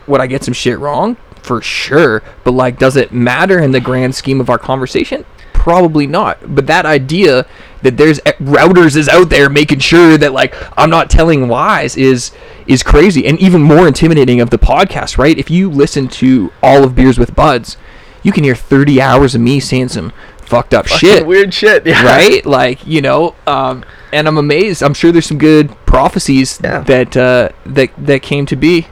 Would 0.06 0.20
I 0.20 0.28
get 0.28 0.44
some 0.44 0.54
shit 0.54 0.78
wrong? 0.78 1.16
For 1.42 1.60
sure. 1.60 2.22
But 2.44 2.52
like, 2.52 2.78
does 2.78 2.94
it 2.96 3.12
matter 3.12 3.58
in 3.58 3.72
the 3.72 3.80
grand 3.80 4.14
scheme 4.14 4.40
of 4.40 4.48
our 4.50 4.58
conversation? 4.58 5.24
Probably 5.64 6.06
not. 6.06 6.54
But 6.54 6.66
that 6.66 6.84
idea 6.84 7.46
that 7.80 7.96
there's 7.96 8.20
routers 8.38 8.96
is 8.96 9.08
out 9.08 9.30
there 9.30 9.48
making 9.48 9.78
sure 9.78 10.18
that 10.18 10.34
like 10.34 10.54
I'm 10.78 10.90
not 10.90 11.08
telling 11.08 11.48
lies 11.48 11.96
is 11.96 12.32
is 12.66 12.82
crazy 12.82 13.24
and 13.26 13.38
even 13.40 13.62
more 13.62 13.88
intimidating 13.88 14.42
of 14.42 14.50
the 14.50 14.58
podcast, 14.58 15.16
right? 15.16 15.38
If 15.38 15.50
you 15.50 15.70
listen 15.70 16.06
to 16.20 16.52
all 16.62 16.84
of 16.84 16.94
Beers 16.94 17.18
with 17.18 17.34
Buds, 17.34 17.78
you 18.22 18.30
can 18.30 18.44
hear 18.44 18.54
30 18.54 19.00
hours 19.00 19.34
of 19.34 19.40
me 19.40 19.58
saying 19.58 19.88
some 19.88 20.12
fucked 20.42 20.74
up 20.74 20.86
shit 20.86 21.26
weird 21.26 21.54
shit 21.54 21.86
yeah 21.86 22.04
right? 22.04 22.44
Like 22.44 22.86
you 22.86 23.00
know, 23.00 23.34
um, 23.46 23.86
and 24.12 24.28
I'm 24.28 24.36
amazed. 24.36 24.82
I'm 24.82 24.92
sure 24.92 25.12
there's 25.12 25.24
some 25.24 25.38
good 25.38 25.70
prophecies 25.86 26.60
Yeah. 26.62 26.80
that 26.80 27.16
uh, 27.16 27.48
that 27.64 27.88
that 27.96 28.20
came 28.20 28.44
to 28.46 28.56
be. 28.56 28.88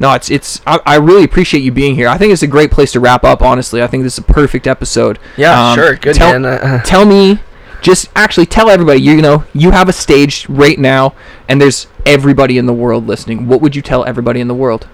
No, 0.00 0.12
it's 0.12 0.30
it's. 0.30 0.60
I, 0.66 0.78
I 0.86 0.96
really 0.96 1.24
appreciate 1.24 1.60
you 1.62 1.72
being 1.72 1.94
here. 1.94 2.08
I 2.08 2.18
think 2.18 2.32
it's 2.32 2.42
a 2.42 2.46
great 2.46 2.70
place 2.70 2.92
to 2.92 3.00
wrap 3.00 3.24
up. 3.24 3.42
Honestly, 3.42 3.82
I 3.82 3.86
think 3.88 4.04
this 4.04 4.14
is 4.14 4.18
a 4.20 4.22
perfect 4.22 4.66
episode. 4.66 5.18
yeah 5.36 5.70
Um, 5.70 5.74
sure 5.76 5.96
good 5.96 6.14
tell, 6.14 6.38
man 6.38 6.44
Uh, 6.44 6.82
Tell 6.82 7.04
me, 7.04 7.40
just 7.82 8.08
actually 8.14 8.46
tell 8.46 8.70
everybody. 8.70 9.00
You 9.00 9.20
know, 9.20 9.44
you 9.52 9.72
have 9.72 9.88
a 9.88 9.92
stage 9.92 10.48
right 10.48 10.78
now, 10.78 11.14
and 11.48 11.60
there's 11.60 11.88
everybody 12.06 12.58
in 12.58 12.66
the 12.66 12.74
world 12.74 13.06
listening. 13.06 13.48
What 13.48 13.60
would 13.60 13.74
you 13.74 13.82
tell 13.82 14.04
everybody 14.04 14.40
in 14.40 14.48
the 14.48 14.54
world? 14.54 14.86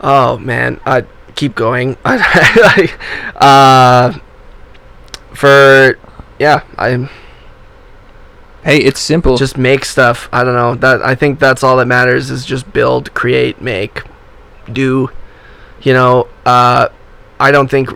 Oh 0.00 0.38
man, 0.38 0.80
I 0.84 1.04
keep 1.34 1.54
going. 1.54 1.96
uh, 2.04 2.18
for 5.32 5.98
yeah, 6.38 6.62
I 6.76 7.08
Hey, 8.68 8.80
it's 8.80 9.00
simple. 9.00 9.38
just 9.38 9.56
make 9.56 9.86
stuff. 9.86 10.28
I 10.30 10.44
don't 10.44 10.54
know. 10.54 10.74
That 10.74 11.00
I 11.00 11.14
think 11.14 11.38
that's 11.38 11.62
all 11.62 11.78
that 11.78 11.86
matters 11.86 12.30
is 12.30 12.44
just 12.44 12.70
build, 12.70 13.14
create, 13.14 13.62
make, 13.62 14.02
do. 14.70 15.10
you 15.80 15.94
know, 15.94 16.28
uh, 16.44 16.88
I 17.40 17.50
don't 17.50 17.70
think 17.70 17.88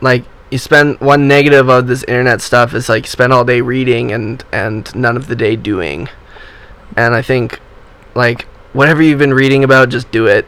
like 0.00 0.24
you 0.50 0.58
spend 0.58 0.98
one 0.98 1.28
negative 1.28 1.68
of 1.68 1.86
this 1.86 2.02
internet 2.02 2.40
stuff 2.40 2.74
is 2.74 2.88
like 2.88 3.06
spend 3.06 3.32
all 3.32 3.44
day 3.44 3.60
reading 3.60 4.10
and 4.10 4.44
and 4.50 4.92
none 4.96 5.16
of 5.16 5.28
the 5.28 5.36
day 5.36 5.54
doing. 5.54 6.08
And 6.96 7.14
I 7.14 7.22
think 7.22 7.60
like 8.16 8.46
whatever 8.72 9.00
you've 9.00 9.20
been 9.20 9.34
reading 9.34 9.62
about, 9.62 9.90
just 9.90 10.10
do 10.10 10.26
it. 10.26 10.44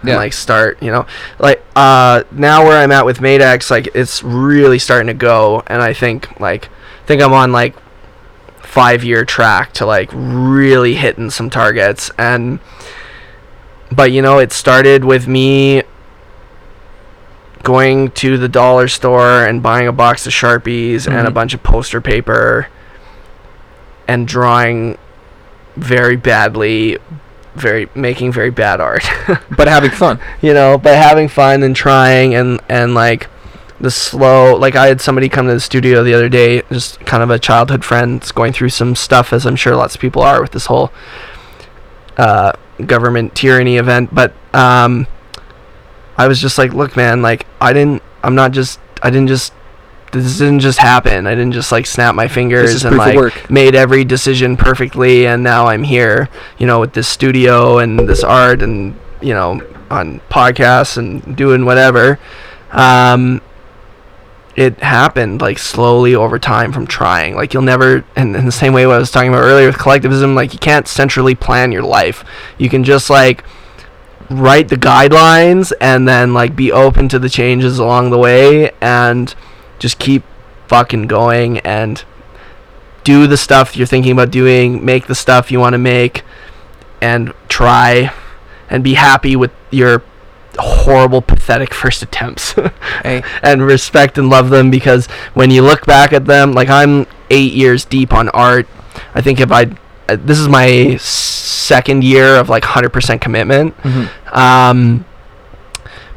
And 0.00 0.10
Yeah. 0.10 0.16
like 0.16 0.32
start, 0.32 0.78
you 0.82 0.90
know, 0.92 1.06
like 1.38 1.64
uh 1.74 2.22
now 2.30 2.64
where 2.64 2.78
I'm 2.78 2.92
at 2.92 3.04
with 3.06 3.18
Madex, 3.20 3.70
like 3.70 3.88
it's 3.94 4.22
really 4.22 4.78
starting 4.78 5.06
to 5.08 5.14
go, 5.14 5.62
and 5.66 5.82
I 5.82 5.92
think 5.92 6.38
like 6.40 6.66
I 6.66 7.06
think 7.06 7.22
I'm 7.22 7.32
on 7.32 7.50
like 7.52 7.74
five 8.60 9.02
year 9.04 9.24
track 9.24 9.72
to 9.74 9.86
like 9.86 10.10
really 10.12 10.94
hitting 10.94 11.30
some 11.30 11.48
targets 11.48 12.10
and 12.18 12.58
but 13.90 14.12
you 14.12 14.20
know 14.20 14.38
it 14.38 14.52
started 14.52 15.04
with 15.04 15.26
me 15.26 15.82
going 17.62 18.10
to 18.12 18.36
the 18.36 18.48
dollar 18.48 18.86
store 18.86 19.44
and 19.46 19.62
buying 19.62 19.88
a 19.88 19.92
box 19.92 20.26
of 20.26 20.32
sharpies 20.32 21.06
and 21.06 21.26
a 21.26 21.30
Mhm. 21.30 21.34
bunch 21.34 21.54
of 21.54 21.62
poster 21.62 22.00
paper 22.00 22.68
and 24.06 24.28
drawing 24.28 24.98
very 25.76 26.16
badly 26.16 26.98
very 27.56 27.88
making 27.94 28.32
very 28.32 28.50
bad 28.50 28.80
art 28.80 29.04
But 29.56 29.68
having 29.68 29.90
fun. 29.90 30.20
you 30.42 30.54
know 30.54 30.78
but 30.78 30.96
having 30.96 31.28
fun 31.28 31.62
and 31.62 31.74
trying 31.74 32.34
and 32.34 32.60
and 32.68 32.94
like 32.94 33.28
the 33.80 33.90
slow 33.90 34.56
like 34.56 34.74
i 34.74 34.86
had 34.86 35.00
somebody 35.00 35.28
come 35.28 35.46
to 35.46 35.54
the 35.54 35.60
studio 35.60 36.02
the 36.02 36.14
other 36.14 36.28
day 36.28 36.62
just 36.70 37.00
kind 37.00 37.22
of 37.22 37.30
a 37.30 37.38
childhood 37.38 37.84
friend 37.84 38.22
going 38.34 38.52
through 38.52 38.70
some 38.70 38.94
stuff 38.94 39.32
as 39.32 39.44
i'm 39.46 39.56
sure 39.56 39.76
lots 39.76 39.94
of 39.94 40.00
people 40.00 40.22
are 40.22 40.40
with 40.40 40.52
this 40.52 40.66
whole 40.66 40.90
uh, 42.16 42.52
government 42.86 43.34
tyranny 43.34 43.76
event 43.76 44.14
but 44.14 44.32
um 44.54 45.06
i 46.16 46.26
was 46.26 46.40
just 46.40 46.56
like 46.56 46.72
look 46.72 46.96
man 46.96 47.20
like 47.20 47.46
i 47.60 47.72
didn't 47.72 48.02
i'm 48.22 48.34
not 48.34 48.50
just 48.52 48.80
i 49.02 49.10
didn't 49.10 49.28
just 49.28 49.52
this 50.20 50.38
didn't 50.38 50.60
just 50.60 50.78
happen. 50.78 51.26
I 51.26 51.34
didn't 51.34 51.52
just 51.52 51.72
like 51.72 51.86
snap 51.86 52.14
my 52.14 52.28
fingers 52.28 52.84
and 52.84 52.96
like 52.96 53.50
made 53.50 53.74
every 53.74 54.04
decision 54.04 54.56
perfectly 54.56 55.26
and 55.26 55.42
now 55.42 55.66
i'm 55.66 55.82
here 55.82 56.28
you 56.58 56.66
know 56.66 56.80
with 56.80 56.92
this 56.92 57.08
studio 57.08 57.78
and 57.78 58.08
this 58.08 58.22
art 58.22 58.62
and 58.62 58.98
you 59.20 59.32
know 59.32 59.60
on 59.90 60.20
podcasts 60.30 60.96
and 60.96 61.36
doing 61.36 61.64
whatever. 61.64 62.18
Um 62.72 63.40
it 64.56 64.80
happened 64.80 65.42
like 65.42 65.58
slowly 65.58 66.14
over 66.14 66.38
time 66.38 66.72
from 66.72 66.86
trying. 66.86 67.36
Like 67.36 67.52
you'll 67.52 67.62
never 67.62 68.04
and 68.16 68.34
in 68.34 68.46
the 68.46 68.52
same 68.52 68.72
way 68.72 68.86
what 68.86 68.96
i 68.96 68.98
was 68.98 69.10
talking 69.10 69.28
about 69.28 69.42
earlier 69.42 69.66
with 69.66 69.78
collectivism 69.78 70.34
like 70.34 70.52
you 70.54 70.58
can't 70.58 70.88
centrally 70.88 71.34
plan 71.34 71.72
your 71.72 71.82
life. 71.82 72.24
You 72.58 72.68
can 72.68 72.82
just 72.82 73.10
like 73.10 73.44
write 74.30 74.68
the 74.68 74.76
guidelines 74.76 75.72
and 75.80 76.08
then 76.08 76.34
like 76.34 76.56
be 76.56 76.72
open 76.72 77.08
to 77.08 77.18
the 77.18 77.28
changes 77.28 77.78
along 77.78 78.10
the 78.10 78.18
way 78.18 78.70
and 78.80 79.34
just 79.78 79.98
keep 79.98 80.22
fucking 80.68 81.06
going 81.06 81.58
and 81.60 82.04
do 83.04 83.26
the 83.26 83.36
stuff 83.36 83.76
you're 83.76 83.86
thinking 83.86 84.12
about 84.12 84.30
doing 84.30 84.84
make 84.84 85.06
the 85.06 85.14
stuff 85.14 85.50
you 85.52 85.60
want 85.60 85.74
to 85.74 85.78
make 85.78 86.22
and 87.00 87.32
try 87.48 88.12
and 88.68 88.82
be 88.82 88.94
happy 88.94 89.36
with 89.36 89.52
your 89.70 90.02
horrible 90.58 91.20
pathetic 91.22 91.72
first 91.74 92.02
attempts. 92.02 92.54
Hey, 93.02 93.22
and 93.42 93.64
respect 93.64 94.18
and 94.18 94.28
love 94.30 94.50
them 94.50 94.70
because 94.70 95.06
when 95.34 95.50
you 95.50 95.62
look 95.62 95.86
back 95.86 96.12
at 96.12 96.24
them 96.24 96.52
like 96.52 96.68
i'm 96.68 97.06
eight 97.30 97.52
years 97.52 97.84
deep 97.84 98.12
on 98.12 98.28
art. 98.30 98.66
I 99.14 99.20
think 99.20 99.38
if 99.40 99.52
i 99.52 99.66
uh, 100.08 100.16
this 100.18 100.38
is 100.38 100.48
my 100.48 100.96
second 100.96 102.02
year 102.04 102.36
of 102.36 102.48
like 102.48 102.62
100% 102.62 103.20
commitment. 103.20 103.76
Mhm. 103.82 104.08
um, 104.34 105.04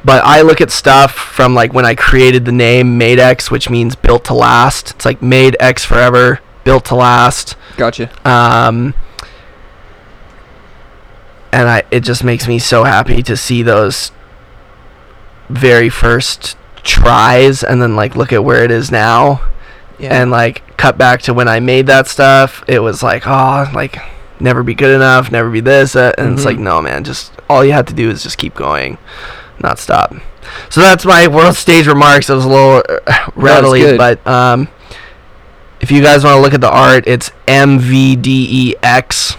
but 0.06 0.24
I 0.24 0.42
look 0.42 0.62
at 0.62 0.72
stuff 0.72 1.12
from 1.14 1.54
like 1.54 1.74
when 1.74 1.86
I 1.86 1.96
created 1.96 2.46
the 2.46 2.52
name 2.52 3.00
MadeX, 3.00 3.52
which 3.52 3.70
means 3.70 3.96
built 3.96 4.26
to 4.26 4.34
last. 4.34 4.92
It's 4.92 5.06
like 5.06 5.22
made 5.22 5.56
X 5.60 5.84
forever, 5.86 6.40
built 6.64 6.86
to 6.86 6.96
last. 6.96 7.56
gotcha. 7.78 8.10
Um, 8.28 8.94
and 11.52 11.68
I 11.68 11.84
it 11.92 12.02
just 12.02 12.24
makes 12.24 12.48
me 12.48 12.60
so 12.60 12.84
happy 12.84 13.24
to 13.24 13.36
see 13.36 13.64
those 13.64 14.12
very 15.50 15.90
first 15.90 16.56
tries 16.84 17.64
and 17.64 17.82
then 17.82 17.96
like 17.96 18.16
look 18.16 18.32
at 18.32 18.44
where 18.44 18.64
it 18.64 18.72
is 18.72 18.92
now 18.92 19.42
Yeah. 19.98 20.22
and 20.22 20.30
like 20.32 20.78
cut 20.78 20.98
back 20.98 21.22
to 21.24 21.34
when 21.34 21.48
I 21.48 21.60
made 21.60 21.88
that 21.88 22.08
stuff. 22.08 22.64
It 22.68 22.80
was 22.80 23.02
like, 23.04 23.24
oh, 23.28 23.70
like 23.74 23.98
never 24.40 24.64
be 24.64 24.74
good 24.76 24.96
enough, 24.96 25.32
never 25.32 25.50
be 25.50 25.60
this, 25.60 25.96
uh, 25.96 26.14
and 26.18 26.34
it's 26.34 26.44
Mhm. 26.44 26.46
like, 26.46 26.60
no, 26.60 26.82
man, 26.82 27.04
just 27.04 27.34
all 27.50 27.66
you 27.66 27.74
have 27.74 27.86
to 27.88 27.94
do 27.94 28.10
is 28.10 28.24
just 28.24 28.38
keep 28.38 28.54
going, 28.56 28.98
not 29.62 29.80
stop. 29.80 30.14
So 30.70 30.82
that's 30.82 31.06
my 31.06 31.28
world 31.28 31.56
stage 31.56 31.88
remarks. 31.88 32.30
It 32.30 32.34
was 32.34 32.46
a 32.46 32.50
little 32.50 32.84
uh, 32.88 33.32
rattly, 33.36 33.98
but 33.98 34.26
um, 34.26 34.68
if 35.80 35.92
you 35.92 36.02
guys 36.02 36.24
want 36.24 36.38
to 36.38 36.42
look 36.42 36.54
at 36.54 36.62
the 36.62 36.72
art, 36.72 37.08
it's 37.08 37.32
MVDEX. 37.48 39.38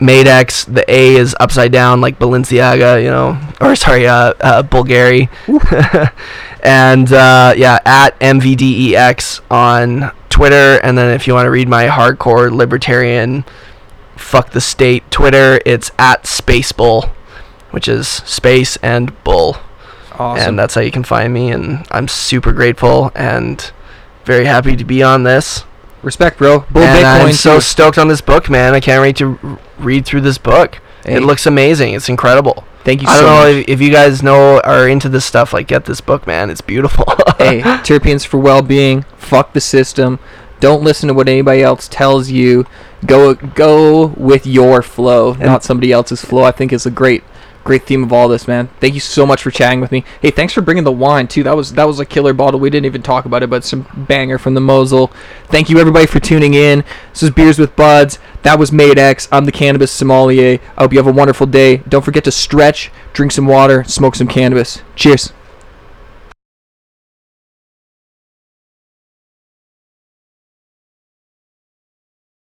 Madex, 0.00 0.64
the 0.72 0.90
A 0.90 1.16
is 1.16 1.36
upside 1.38 1.72
down 1.72 2.00
like 2.00 2.18
Balenciaga, 2.18 3.02
you 3.02 3.10
know, 3.10 3.38
or 3.60 3.76
sorry, 3.76 4.06
uh, 4.06 4.32
uh 4.40 4.62
Bulgari. 4.62 5.28
and 6.62 7.12
uh, 7.12 7.52
yeah, 7.54 7.78
at 7.84 8.18
MVDEX 8.20 9.42
on 9.50 10.10
Twitter. 10.30 10.80
And 10.82 10.96
then 10.96 11.14
if 11.14 11.26
you 11.26 11.34
want 11.34 11.46
to 11.46 11.50
read 11.50 11.68
my 11.68 11.86
hardcore 11.86 12.50
libertarian 12.50 13.44
fuck 14.20 14.50
the 14.50 14.60
state 14.60 15.10
Twitter, 15.10 15.60
it's 15.66 15.90
at 15.98 16.24
Spacebull, 16.24 17.10
which 17.70 17.88
is 17.88 18.06
space 18.08 18.76
and 18.82 19.12
bull. 19.24 19.56
awesome. 20.18 20.48
And 20.50 20.58
that's 20.58 20.74
how 20.74 20.80
you 20.80 20.90
can 20.90 21.04
find 21.04 21.32
me. 21.32 21.50
And 21.50 21.86
I'm 21.90 22.08
super 22.08 22.52
grateful 22.52 23.10
and 23.14 23.70
very 24.24 24.44
happy 24.44 24.76
to 24.76 24.84
be 24.84 25.02
on 25.02 25.22
this. 25.24 25.64
Respect, 26.02 26.38
bro. 26.38 26.60
Bull 26.70 26.82
and 26.82 27.04
Bitcoin. 27.04 27.26
I'm 27.28 27.32
so 27.32 27.60
stoked 27.60 27.98
on 27.98 28.08
this 28.08 28.20
book, 28.20 28.48
man. 28.48 28.74
I 28.74 28.80
can't 28.80 29.02
wait 29.02 29.16
to 29.16 29.38
r- 29.42 29.58
read 29.78 30.06
through 30.06 30.22
this 30.22 30.38
book. 30.38 30.78
Hey, 31.04 31.16
It 31.16 31.20
looks 31.22 31.46
amazing. 31.46 31.94
It's 31.94 32.08
incredible. 32.08 32.64
Thank 32.84 33.02
you 33.02 33.08
I 33.08 33.16
so 33.16 33.22
don't 33.22 33.30
know 33.30 33.56
much. 33.58 33.68
if, 33.68 33.68
if 33.68 33.80
you 33.82 33.90
guys 33.92 34.22
know 34.22 34.60
are 34.60 34.88
into 34.88 35.10
this 35.10 35.26
stuff. 35.26 35.52
Like, 35.52 35.66
get 35.66 35.84
this 35.84 36.00
book, 36.00 36.26
man. 36.26 36.48
It's 36.48 36.62
beautiful. 36.62 37.04
hey, 37.38 37.60
terpenes 37.60 38.26
for 38.26 38.38
well-being. 38.38 39.02
Fuck 39.18 39.52
the 39.52 39.60
system. 39.60 40.18
Don't 40.60 40.82
listen 40.82 41.08
to 41.08 41.14
what 41.14 41.28
anybody 41.28 41.62
else 41.62 41.88
tells 41.88 42.30
you. 42.30 42.66
Go 43.06 43.34
go 43.34 44.08
with 44.08 44.46
your 44.46 44.82
flow, 44.82 45.32
not 45.34 45.64
somebody 45.64 45.90
else's 45.90 46.22
flow. 46.22 46.42
I 46.44 46.50
think 46.50 46.70
is 46.70 46.84
a 46.84 46.90
great 46.90 47.24
great 47.64 47.84
theme 47.84 48.02
of 48.02 48.12
all 48.12 48.28
this, 48.28 48.48
man. 48.48 48.68
Thank 48.80 48.94
you 48.94 49.00
so 49.00 49.26
much 49.26 49.42
for 49.42 49.50
chatting 49.50 49.80
with 49.80 49.92
me. 49.92 50.04
Hey, 50.20 50.30
thanks 50.30 50.52
for 50.52 50.60
bringing 50.60 50.84
the 50.84 50.92
wine 50.92 51.28
too. 51.28 51.42
That 51.42 51.56
was 51.56 51.72
that 51.74 51.84
was 51.84 52.00
a 52.00 52.06
killer 52.06 52.32
bottle. 52.32 52.60
We 52.60 52.70
didn't 52.70 52.86
even 52.86 53.02
talk 53.02 53.24
about 53.24 53.42
it, 53.42 53.50
but 53.50 53.64
some 53.64 53.86
banger 54.08 54.38
from 54.38 54.54
the 54.54 54.60
Mosel. 54.60 55.12
Thank 55.46 55.70
you 55.70 55.78
everybody 55.78 56.06
for 56.06 56.20
tuning 56.20 56.54
in. 56.54 56.84
This 57.12 57.22
is 57.22 57.30
Beers 57.30 57.58
with 57.58 57.76
Buds. 57.76 58.18
That 58.42 58.58
was 58.58 58.72
Made 58.72 58.98
X. 58.98 59.28
I'm 59.30 59.44
the 59.44 59.52
cannabis 59.52 59.92
sommelier. 59.92 60.58
I 60.76 60.82
hope 60.82 60.92
you 60.92 60.98
have 60.98 61.06
a 61.06 61.12
wonderful 61.12 61.46
day. 61.46 61.78
Don't 61.78 62.04
forget 62.04 62.24
to 62.24 62.32
stretch, 62.32 62.90
drink 63.12 63.32
some 63.32 63.46
water, 63.46 63.84
smoke 63.84 64.14
some 64.14 64.28
cannabis. 64.28 64.82
Cheers. 64.96 65.32